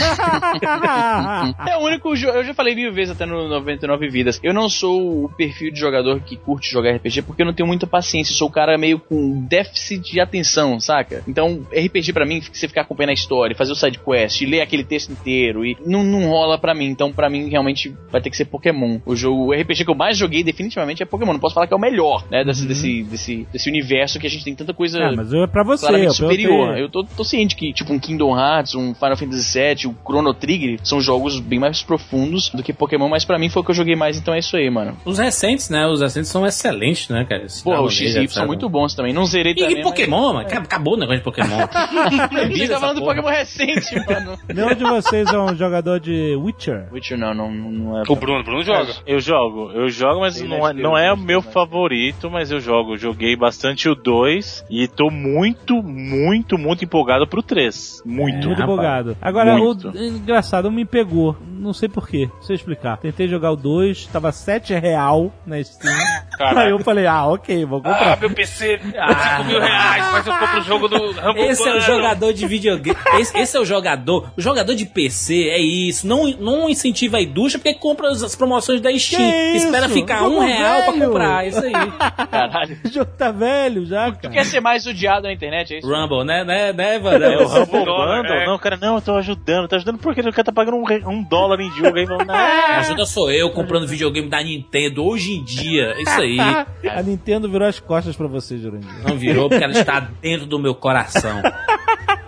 É 1.68 1.78
o 1.78 1.82
único 1.82 2.16
jogo. 2.16 2.38
Eu 2.38 2.44
já 2.44 2.54
falei 2.54 2.76
mil 2.76 2.94
vezes 2.94 3.16
até 3.16 3.26
no 3.26 3.48
99 3.48 4.08
Vidas. 4.10 4.40
Eu 4.44 4.54
não 4.54 4.70
sou 4.70 5.26
o 5.26 5.30
perfil 5.30 5.72
de 5.72 5.80
jogador 5.80 6.20
que 6.22 6.36
curte 6.36 6.72
jogar 6.72 6.96
RPG 6.96 7.24
porque 7.24 7.42
eu 7.42 7.46
não 7.46 7.54
tenho 7.54 7.68
muita 7.68 7.88
paciência. 7.88 8.32
Eu 8.32 8.38
sou 8.38 8.48
o 8.48 8.52
cara 8.52 8.78
meio 8.78 9.00
com 9.00 9.42
déficit 9.42 10.12
de 10.12 10.20
atenção, 10.20 10.80
saca? 10.80 11.24
Então, 11.28 11.66
RPG 11.72 12.14
pra 12.14 12.26
mim, 12.26 12.42
você 12.42 12.68
ficar 12.68 12.82
acompanhando 12.82 13.12
a 13.12 13.14
história, 13.14 13.56
fazer 13.56 13.72
o 13.72 13.76
side 13.76 14.00
quest, 14.00 14.42
ler 14.46 14.62
aquele 14.62 14.84
texto 14.84 15.12
inteiro 15.12 15.66
e 15.66 15.78
não, 15.86 16.04
não 16.04 16.30
rola 16.30 16.58
pra 16.58 16.74
mim. 16.74 16.86
Então, 16.86 17.12
pra 17.12 17.30
mim, 17.30 17.50
realmente 17.50 17.94
vai 18.12 18.22
ter 18.22 18.30
que 18.30 18.38
ser 18.38 18.46
Pokémon. 18.46 19.00
O 19.06 19.16
jogo, 19.16 19.48
o 19.48 19.54
RPG 19.54 19.86
que 19.86 19.92
eu 19.92 19.96
mais 19.96 20.18
joguei 20.18 20.44
definitivamente 20.44 21.02
é 21.04 21.06
Pokémon. 21.06 21.34
Não 21.34 21.40
posso 21.40 21.54
falar 21.56 21.68
que 21.68 21.74
é 21.74 21.78
o 21.78 21.80
melhor, 21.80 22.24
né? 22.30 22.44
Desse, 22.44 22.66
desse, 22.68 23.04
desse, 23.04 23.48
desse 23.52 23.70
universo 23.70 24.20
que 24.20 24.28
a 24.28 24.30
gente 24.30 24.44
tem 24.44 24.56
tanta 24.56 24.74
coisa 24.74 25.00
Ah, 25.00 25.14
mas 25.16 25.34
é 25.34 25.48
pra 25.48 25.64
você, 25.64 25.82
claramente 25.86 26.08
eu 26.08 26.14
superior. 26.14 26.78
Eu 26.78 26.90
tô, 26.90 27.04
tô 27.04 27.24
ciente 27.24 27.56
que, 27.56 27.74
tipo, 27.74 27.92
um 27.94 28.00
Kingdom 28.00 28.38
Hearts, 28.38 28.76
um 28.76 28.94
Final 28.94 29.18
Fantasy 29.18 29.60
VII, 29.60 29.88
o 29.88 29.96
Chrono 30.08 30.34
Trigger 30.34 30.80
são 30.84 31.02
jogos 31.02 31.40
bem 31.40 31.60
mais 31.60 31.82
profundos 31.84 32.50
do 32.50 32.64
que 32.64 32.74
Pokémon, 32.74 33.10
mas 33.10 33.26
pra 33.26 33.38
mim 33.40 33.50
foi 33.50 33.62
o 33.62 33.66
que 33.66 33.72
eu 33.72 33.76
joguei 33.76 33.96
mais, 33.96 34.18
então 34.18 34.34
é 34.34 34.40
isso 34.40 34.56
aí, 34.56 34.70
mano. 34.70 34.98
Os 35.06 35.18
recentes, 35.20 35.70
né? 35.70 35.86
Os 35.88 36.02
recentes 36.02 36.30
são 36.30 36.46
excelentes, 36.46 37.10
né, 37.10 37.26
cara? 37.28 37.46
Esse 37.46 37.64
Porra, 37.64 37.82
os 37.82 37.94
XY 37.94 38.28
são 38.28 38.46
muito 38.48 38.68
bons 38.70 38.94
também. 38.94 39.14
Não 39.14 39.26
zerei 39.26 39.54
E, 39.54 39.56
também. 39.56 39.80
e 39.80 39.84
Pokémon, 39.84 40.34
mano? 40.34 40.48
Acabou 40.48 40.94
o 40.94 40.98
negócio 40.98 41.18
de 41.20 41.24
Pokémon. 41.24 41.58
Mas... 42.32 42.58
Você 42.58 42.68
tá 42.68 42.80
falando 42.80 43.00
do. 43.00 43.06
Pokémon 43.06 43.30
recente, 43.30 43.96
mano. 44.08 44.35
Nenhum 44.54 44.74
de 44.76 44.84
vocês 44.84 45.32
é 45.32 45.38
um 45.38 45.56
jogador 45.56 46.00
de 46.00 46.36
Witcher? 46.36 46.88
Witcher 46.92 47.18
não, 47.18 47.34
não, 47.34 47.52
não 47.52 48.00
é. 48.00 48.04
O 48.08 48.16
Bruno, 48.16 48.44
Bruno 48.44 48.64
joga. 48.64 48.94
Eu 49.06 49.20
jogo, 49.20 49.72
eu 49.72 49.90
jogo, 49.90 50.22
mas 50.22 50.42
não 50.42 50.56
é, 50.58 50.60
Netflix, 50.60 50.84
não 50.84 50.98
é 50.98 51.14
o 51.14 51.18
meu 51.18 51.42
né? 51.42 51.52
favorito, 51.52 52.30
mas 52.30 52.52
eu 52.52 52.60
jogo. 52.60 52.98
Joguei 52.98 53.36
bastante 53.36 53.90
o 53.90 53.96
2 53.96 54.66
e 54.70 54.88
tô 54.88 55.10
muito, 55.10 55.82
muito, 55.82 56.58
muito 56.58 56.84
empolgado 56.86 57.28
pro 57.28 57.42
3. 57.42 58.04
Muito. 58.06 58.36
Muito 58.36 58.50
rapaz. 58.50 58.64
empolgado. 58.64 59.18
Agora, 59.22 59.58
Muito. 59.58 59.90
o 59.90 59.98
engraçado, 59.98 60.72
me 60.72 60.86
pegou. 60.86 61.36
Não 61.48 61.74
sei 61.74 61.90
porquê. 61.90 62.30
Deixa 62.38 62.54
eu 62.54 62.56
explicar. 62.56 62.98
Tentei 62.98 63.28
jogar 63.28 63.52
o 63.52 63.56
2, 63.56 64.08
tava 64.08 64.32
7 64.32 64.74
real 64.76 65.32
na 65.46 65.64
Steam. 65.64 65.94
Caralho. 66.38 66.60
Aí 66.60 66.70
eu 66.72 66.80
falei, 66.80 67.08
ah, 67.08 67.26
ok, 67.28 67.66
vou 67.66 67.80
Ah, 67.84 67.90
comprar. 67.90 68.20
meu 68.20 68.30
PC, 68.32 68.80
5 68.80 69.44
mil 69.48 69.60
reais, 69.60 70.06
mas 70.12 70.28
eu 70.28 70.34
compro 70.38 70.60
o 70.60 70.64
jogo 70.64 70.88
do 70.88 71.12
Rambo 71.12 71.40
Esse 71.40 71.68
é 71.68 71.76
o 71.76 71.80
jogador 71.80 72.34
de 72.34 72.46
videogame. 72.48 72.98
Esse, 73.20 73.38
esse 73.38 73.58
é 73.58 73.60
o 73.60 73.66
jogador. 73.66 74.25
O 74.38 74.42
jogador 74.42 74.76
de 74.76 74.86
PC 74.86 75.50
é 75.50 75.60
isso. 75.60 76.08
Não, 76.08 76.28
não 76.40 76.70
incentiva 76.70 77.18
a 77.18 77.22
indústria 77.22 77.60
porque 77.64 77.80
compra 77.80 78.10
as, 78.10 78.36
promoções 78.36 78.82
da 78.82 78.96
Steam. 78.98 79.20
Que 79.22 79.58
Espera 79.58 79.86
isso? 79.86 79.94
ficar 79.96 80.20
Jogo 80.20 80.38
um 80.38 80.40
real 80.46 80.84
pra 80.84 80.92
velho. 80.92 81.06
comprar. 81.08 81.48
Isso 81.48 81.60
aí. 81.64 81.72
Caralho. 82.32 82.78
O 82.86 82.90
jogo 82.90 83.12
tá 83.18 83.32
velho 83.32 83.86
já, 83.86 84.12
Tu 84.12 84.20
cara. 84.22 84.34
quer 84.34 84.46
ser 84.46 84.60
mais 84.62 84.86
odiado 84.86 85.24
na 85.28 85.34
internet, 85.34 85.74
é 85.74 85.78
isso? 85.80 85.88
Rumble, 85.88 86.24
né, 86.26 86.44
né, 86.44 86.74
né, 86.74 86.96
Evandro? 86.96 87.24
É 87.26 87.38
o 87.38 87.48
Rumble 87.48 87.86
Bundle? 87.86 88.26
é. 88.34 88.46
Não, 88.46 88.58
cara, 88.58 88.78
não, 88.78 88.96
eu 88.96 89.02
tô 89.02 89.16
ajudando. 89.16 89.68
Tô 89.68 89.76
ajudando 89.76 89.98
porque 89.98 90.22
o 90.22 90.32
cara 90.32 90.44
tá 90.44 90.52
pagando 90.52 90.78
um, 90.78 91.10
um 91.10 91.24
dólar 91.24 91.60
em 91.60 91.72
jogo 91.72 91.98
aí. 91.98 92.06
"Ah, 92.30 92.78
Ajuda 92.80 93.06
sou 93.06 93.32
eu 93.32 93.50
comprando 93.52 93.88
videogame 93.88 94.30
da 94.30 94.42
Nintendo 94.44 95.04
hoje 95.06 95.34
em 95.34 95.44
dia. 95.44 95.94
Isso 96.00 96.22
aí. 96.22 96.38
A 96.40 97.02
Nintendo 97.02 97.50
virou 97.50 97.68
as 97.68 97.80
costas 97.80 98.16
pra 98.16 98.28
você, 98.28 98.58
Jurandir. 98.58 98.90
Não 99.08 99.18
virou 99.18 99.50
porque 99.50 99.64
ela 99.64 99.74
está 99.74 100.00
dentro 100.22 100.46
do 100.46 100.60
meu 100.60 100.76
coração. 100.76 101.42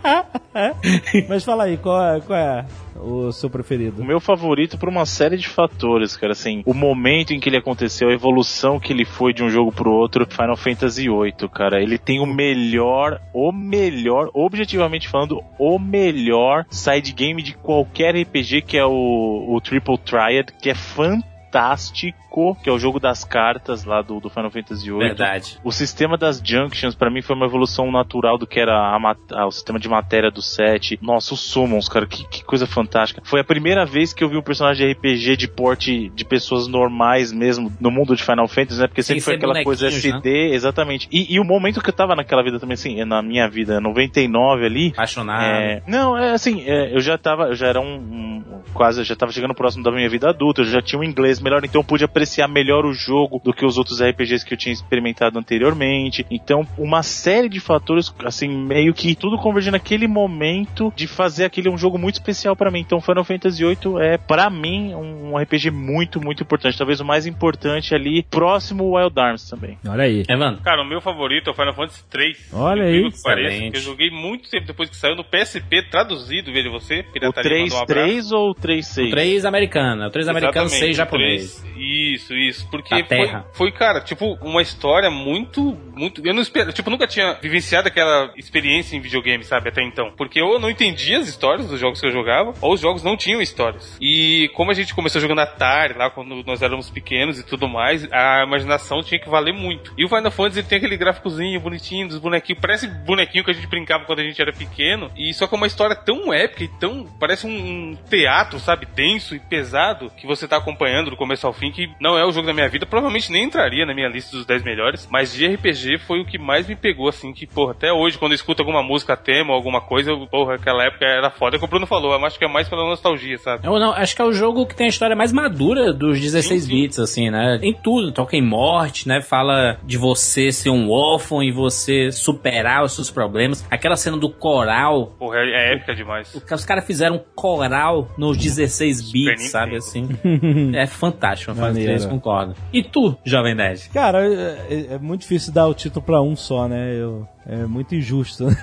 Mas 1.27 1.43
fala 1.43 1.65
aí, 1.65 1.77
qual 1.77 2.01
é, 2.03 2.21
qual 2.21 2.39
é 2.39 2.65
o 2.95 3.31
seu 3.31 3.47
O 3.47 3.51
preferido? 3.51 4.03
meu 4.03 4.19
favorito 4.19 4.77
por 4.77 4.89
uma 4.89 5.05
série 5.05 5.37
de 5.37 5.47
fatores, 5.47 6.17
cara, 6.17 6.33
assim, 6.33 6.63
o 6.65 6.73
momento 6.73 7.31
em 7.33 7.39
que 7.39 7.49
ele 7.49 7.57
aconteceu, 7.57 8.09
a 8.09 8.13
evolução 8.13 8.79
que 8.79 8.91
ele 8.91 9.05
foi 9.05 9.33
de 9.33 9.43
um 9.43 9.49
jogo 9.49 9.71
pro 9.71 9.91
outro, 9.91 10.25
Final 10.29 10.57
Fantasy 10.57 11.07
VIII, 11.09 11.49
cara, 11.53 11.81
ele 11.81 11.97
tem 11.97 12.19
o 12.19 12.25
melhor, 12.25 13.21
o 13.33 13.51
melhor, 13.51 14.29
objetivamente 14.33 15.07
falando, 15.07 15.43
o 15.59 15.77
melhor 15.77 16.65
side 16.69 17.13
game 17.13 17.41
de 17.43 17.53
qualquer 17.53 18.15
RPG, 18.15 18.61
que 18.63 18.77
é 18.77 18.85
o, 18.85 19.45
o 19.49 19.61
Triple 19.61 19.97
Triad, 19.99 20.51
que 20.61 20.69
é 20.69 20.75
fantástico 20.75 22.17
que 22.61 22.69
é 22.69 22.71
o 22.71 22.79
jogo 22.79 22.99
das 22.99 23.23
cartas 23.23 23.83
lá 23.85 24.01
do, 24.01 24.19
do 24.19 24.29
Final 24.29 24.51
Fantasy 24.51 24.89
VIII. 24.89 24.99
Verdade. 24.99 25.57
O 25.63 25.71
sistema 25.71 26.17
das 26.17 26.41
junctions, 26.43 26.95
pra 26.95 27.09
mim, 27.09 27.21
foi 27.21 27.35
uma 27.35 27.45
evolução 27.45 27.91
natural 27.91 28.37
do 28.37 28.45
que 28.47 28.59
era 28.59 28.73
a 28.77 28.97
a- 29.33 29.45
o 29.47 29.51
sistema 29.51 29.79
de 29.79 29.87
matéria 29.89 30.29
do 30.31 30.41
set. 30.41 30.97
Nossa, 31.01 31.33
os 31.33 31.39
summons, 31.41 31.87
cara, 31.89 32.05
que, 32.05 32.27
que 32.27 32.43
coisa 32.43 32.65
fantástica. 32.67 33.21
Foi 33.23 33.39
a 33.39 33.43
primeira 33.43 33.85
vez 33.85 34.13
que 34.13 34.23
eu 34.23 34.29
vi 34.29 34.37
um 34.37 34.41
personagem 34.41 34.85
de 34.85 34.91
RPG 34.93 35.35
de 35.37 35.47
porte 35.47 36.09
de 36.09 36.25
pessoas 36.25 36.67
normais 36.67 37.31
mesmo 37.31 37.71
no 37.79 37.89
mundo 37.91 38.15
de 38.15 38.23
Final 38.23 38.47
Fantasy, 38.47 38.79
né? 38.81 38.87
Porque 38.87 39.01
Sem 39.03 39.15
sempre 39.19 39.23
foi 39.23 39.33
ser 39.33 39.37
aquela 39.37 39.63
coisa 39.63 39.87
bonequinhos, 39.89 40.03
né? 40.13 40.17
SD, 40.17 40.53
exatamente. 40.53 41.07
E, 41.11 41.33
e 41.33 41.39
o 41.39 41.43
momento 41.43 41.81
que 41.81 41.89
eu 41.89 41.93
tava 41.93 42.15
naquela 42.15 42.43
vida 42.43 42.59
também, 42.59 42.73
assim, 42.75 43.03
na 43.05 43.21
minha 43.21 43.47
vida, 43.49 43.79
99 43.79 44.65
ali, 44.65 44.89
Apaixonado. 44.93 45.43
é, 45.43 45.81
não, 45.87 46.17
é 46.17 46.31
assim, 46.31 46.63
é, 46.65 46.93
eu 46.95 46.99
já 46.99 47.17
tava, 47.17 47.45
eu 47.47 47.55
já 47.55 47.67
era 47.67 47.79
um, 47.79 47.95
um- 47.95 48.43
quase, 48.73 49.01
eu 49.01 49.05
já 49.05 49.15
tava 49.15 49.31
chegando 49.31 49.53
próximo 49.55 49.83
da 49.83 49.91
minha 49.91 50.09
vida 50.09 50.29
adulta, 50.29 50.61
eu 50.61 50.65
já 50.65 50.81
tinha 50.81 50.99
um 50.99 51.03
inglês 51.03 51.39
melhor, 51.39 51.63
então 51.63 51.81
eu 51.81 51.85
pude 51.85 52.03
apreciar 52.03 52.26
melhor 52.47 52.85
o 52.85 52.93
jogo 52.93 53.41
do 53.43 53.53
que 53.53 53.65
os 53.65 53.77
outros 53.77 54.01
RPGs 54.01 54.45
que 54.45 54.53
eu 54.53 54.57
tinha 54.57 54.73
experimentado 54.73 55.37
anteriormente. 55.39 56.25
Então, 56.29 56.67
uma 56.77 57.03
série 57.03 57.49
de 57.49 57.59
fatores, 57.59 58.13
assim, 58.25 58.47
meio 58.47 58.93
que 58.93 59.15
tudo 59.15 59.37
convergindo 59.37 59.73
naquele 59.73 60.07
momento 60.07 60.91
de 60.95 61.07
fazer 61.07 61.45
aquele 61.45 61.69
um 61.69 61.77
jogo 61.77 61.97
muito 61.97 62.15
especial 62.15 62.55
pra 62.55 62.71
mim. 62.71 62.79
Então, 62.79 62.99
Final 63.01 63.23
Fantasy 63.23 63.63
VIII 63.63 63.77
é, 64.01 64.17
pra 64.17 64.49
mim, 64.49 64.93
um 64.95 65.37
RPG 65.37 65.71
muito, 65.71 66.19
muito 66.21 66.43
importante. 66.43 66.77
Talvez 66.77 66.99
o 66.99 67.05
mais 67.05 67.25
importante 67.25 67.93
ali, 67.93 68.23
próximo 68.23 68.83
ao 68.97 69.03
Wild 69.03 69.19
Arms 69.19 69.49
também. 69.49 69.77
Olha 69.87 70.03
aí. 70.03 70.23
Evandro. 70.27 70.61
Cara, 70.63 70.81
o 70.81 70.85
meu 70.85 71.01
favorito 71.01 71.49
é 71.49 71.51
o 71.51 71.55
Final 71.55 71.73
Fantasy 71.73 72.03
3. 72.09 72.49
Olha 72.53 72.83
aí. 72.83 73.03
que 73.11 73.71
que 73.71 73.77
eu 73.77 73.81
joguei 73.81 74.09
muito 74.09 74.49
tempo 74.49 74.65
depois 74.67 74.89
que 74.89 74.95
saiu 74.95 75.15
no 75.15 75.23
PSP 75.23 75.83
traduzido, 75.89 76.51
veja 76.51 76.69
você. 76.69 76.99
O 77.01 77.11
Pirataria 77.13 77.59
mandou 77.63 77.77
um 77.77 77.81
abraço. 77.81 78.07
3-3 78.09 78.31
ou 78.31 78.49
o 78.51 78.55
3-6? 78.55 79.09
3 79.11 79.45
americana. 79.45 80.07
O 80.07 80.09
3 80.11 80.27
americano, 80.27 80.65
Exatamente, 80.67 80.79
6 80.79 80.95
o 80.95 80.97
japonês. 80.97 81.55
três- 81.61 81.77
Isso, 81.77 82.16
isso. 82.33 82.67
Porque 82.69 83.03
Da 83.03 83.07
foi, 83.07 83.43
foi, 83.53 83.71
cara, 83.71 84.01
tipo, 84.01 84.37
uma 84.41 84.61
história 84.61 85.09
muito, 85.09 85.77
muito. 85.95 86.25
Eu 86.25 86.33
não 86.33 86.41
espero, 86.41 86.71
tipo, 86.73 86.89
nunca 86.89 87.07
tinha 87.07 87.33
vivenciado 87.41 87.87
aquela 87.87 88.31
experiência 88.35 88.95
em 88.95 89.01
videogame, 89.01 89.43
sabe, 89.43 89.69
até 89.69 89.83
então. 89.83 90.11
Porque 90.17 90.39
eu 90.39 90.59
não 90.59 90.69
entendia 90.69 91.19
as 91.19 91.27
histórias 91.27 91.67
dos 91.67 91.79
jogos 91.79 91.99
que 91.99 92.07
eu 92.07 92.11
jogava, 92.11 92.53
ou 92.61 92.73
os 92.73 92.81
jogos 92.81 93.03
não 93.03 93.17
tinham 93.17 93.41
histórias. 93.41 93.97
E 94.01 94.49
como 94.53 94.71
a 94.71 94.73
gente 94.73 94.93
começou 94.93 95.21
jogando 95.21 95.39
Atari 95.39 95.93
lá 95.93 96.09
quando 96.09 96.43
nós 96.43 96.61
éramos 96.61 96.89
pequenos 96.89 97.39
e 97.39 97.45
tudo 97.45 97.67
mais, 97.67 98.07
a 98.11 98.43
imaginação 98.43 99.01
tinha 99.01 99.19
que 99.19 99.29
valer 99.29 99.53
muito. 99.53 99.93
E 99.97 100.05
o 100.05 100.09
Final 100.09 100.31
Fantasy 100.31 100.59
ele 100.59 100.67
tem 100.67 100.77
aquele 100.77 100.97
gráficozinho 100.97 101.59
bonitinho 101.59 102.07
dos 102.07 102.19
bonequinhos, 102.19 102.61
parece 102.61 102.87
bonequinho 102.87 103.43
que 103.43 103.51
a 103.51 103.53
gente 103.53 103.67
brincava 103.67 104.05
quando 104.05 104.19
a 104.19 104.23
gente 104.23 104.41
era 104.41 104.53
pequeno, 104.53 105.11
e 105.15 105.33
só 105.33 105.47
que 105.47 105.55
é 105.55 105.57
uma 105.57 105.67
história 105.67 105.95
tão 105.95 106.33
épica 106.33 106.63
e 106.63 106.67
tão. 106.67 107.05
parece 107.19 107.45
um, 107.45 107.49
um 107.49 107.97
teatro, 108.09 108.59
sabe, 108.59 108.85
denso 108.85 109.35
e 109.35 109.39
pesado, 109.39 110.09
que 110.11 110.27
você 110.27 110.47
tá 110.47 110.57
acompanhando 110.57 111.11
do 111.11 111.17
começo 111.17 111.45
ao 111.45 111.53
fim, 111.53 111.71
que 111.71 111.89
não 111.99 112.17
é 112.17 112.25
o 112.25 112.31
jogo 112.31 112.47
da 112.47 112.53
minha 112.53 112.69
vida, 112.69 112.85
provavelmente 112.85 113.31
nem 113.31 113.45
entraria 113.45 113.85
na 113.85 113.93
minha 113.93 114.07
lista 114.07 114.35
dos 114.35 114.45
10 114.45 114.63
melhores, 114.63 115.07
mas 115.11 115.33
de 115.33 115.45
RPG 115.47 115.99
foi 115.99 116.19
o 116.19 116.25
que 116.25 116.37
mais 116.37 116.67
me 116.67 116.75
pegou, 116.75 117.09
assim, 117.09 117.33
que, 117.33 117.45
porra, 117.45 117.71
até 117.71 117.91
hoje, 117.91 118.17
quando 118.17 118.31
eu 118.31 118.35
escuto 118.35 118.61
alguma 118.61 118.83
música 118.83 119.15
tema 119.15 119.51
ou 119.51 119.55
alguma 119.55 119.81
coisa, 119.81 120.11
eu, 120.11 120.27
porra, 120.27 120.55
aquela 120.55 120.83
época 120.83 121.05
era 121.05 121.29
foda, 121.29 121.55
é 121.55 121.57
o 121.57 121.59
que 121.59 121.65
o 121.65 121.69
Bruno 121.69 121.87
falou, 121.87 122.13
eu 122.13 122.25
acho 122.25 122.37
que 122.37 122.45
é 122.45 122.47
mais 122.47 122.67
pela 122.69 122.83
nostalgia, 122.85 123.37
sabe? 123.37 123.65
Eu 123.67 123.79
não, 123.79 123.91
acho 123.91 124.15
que 124.15 124.21
é 124.21 124.25
o 124.25 124.33
jogo 124.33 124.65
que 124.65 124.75
tem 124.75 124.87
a 124.87 124.89
história 124.89 125.15
mais 125.15 125.31
madura 125.31 125.93
dos 125.93 126.19
16 126.19 126.63
Sim, 126.63 126.67
sim. 126.67 126.75
bits, 126.75 126.99
assim, 126.99 127.29
né? 127.29 127.59
Em 127.61 127.73
tudo, 127.73 128.11
toca 128.11 128.35
em 128.35 128.41
morte, 128.41 129.07
né? 129.07 129.21
Fala 129.21 129.77
de 129.83 129.97
você 129.97 130.51
ser 130.51 130.69
um 130.69 130.89
órfão 130.89 131.43
e 131.43 131.51
você 131.51 132.11
superar 132.11 132.83
os 132.83 132.93
seus 132.93 133.09
problemas. 133.09 133.65
Aquela 133.69 133.95
cena 133.95 134.17
do 134.17 134.29
coral, 134.29 135.15
Porra, 135.19 135.37
é, 135.37 135.71
é 135.71 135.73
épica 135.75 135.95
demais. 135.95 136.33
o 136.33 136.57
os 136.57 136.65
caras 136.65 136.85
fizeram 136.85 137.17
um 137.17 137.21
coral 137.35 138.09
nos 138.17 138.37
16 138.37 139.11
bits, 139.11 139.49
sabe 139.51 139.75
assim? 139.75 140.07
é 140.73 140.87
fantástico, 140.87 141.53
Maneiro. 141.55 141.86
Isso, 141.95 142.09
concordo. 142.09 142.55
E 142.71 142.83
tu, 142.83 143.15
Jovem 143.23 143.55
Nerd? 143.55 143.89
Cara, 143.89 144.25
é, 144.25 144.87
é 144.91 144.97
muito 144.97 145.21
difícil 145.21 145.53
dar 145.53 145.67
o 145.67 145.73
título 145.73 146.03
pra 146.03 146.21
um 146.21 146.35
só, 146.35 146.67
né? 146.67 146.93
Eu, 146.93 147.27
é 147.45 147.65
muito 147.65 147.95
injusto. 147.95 148.47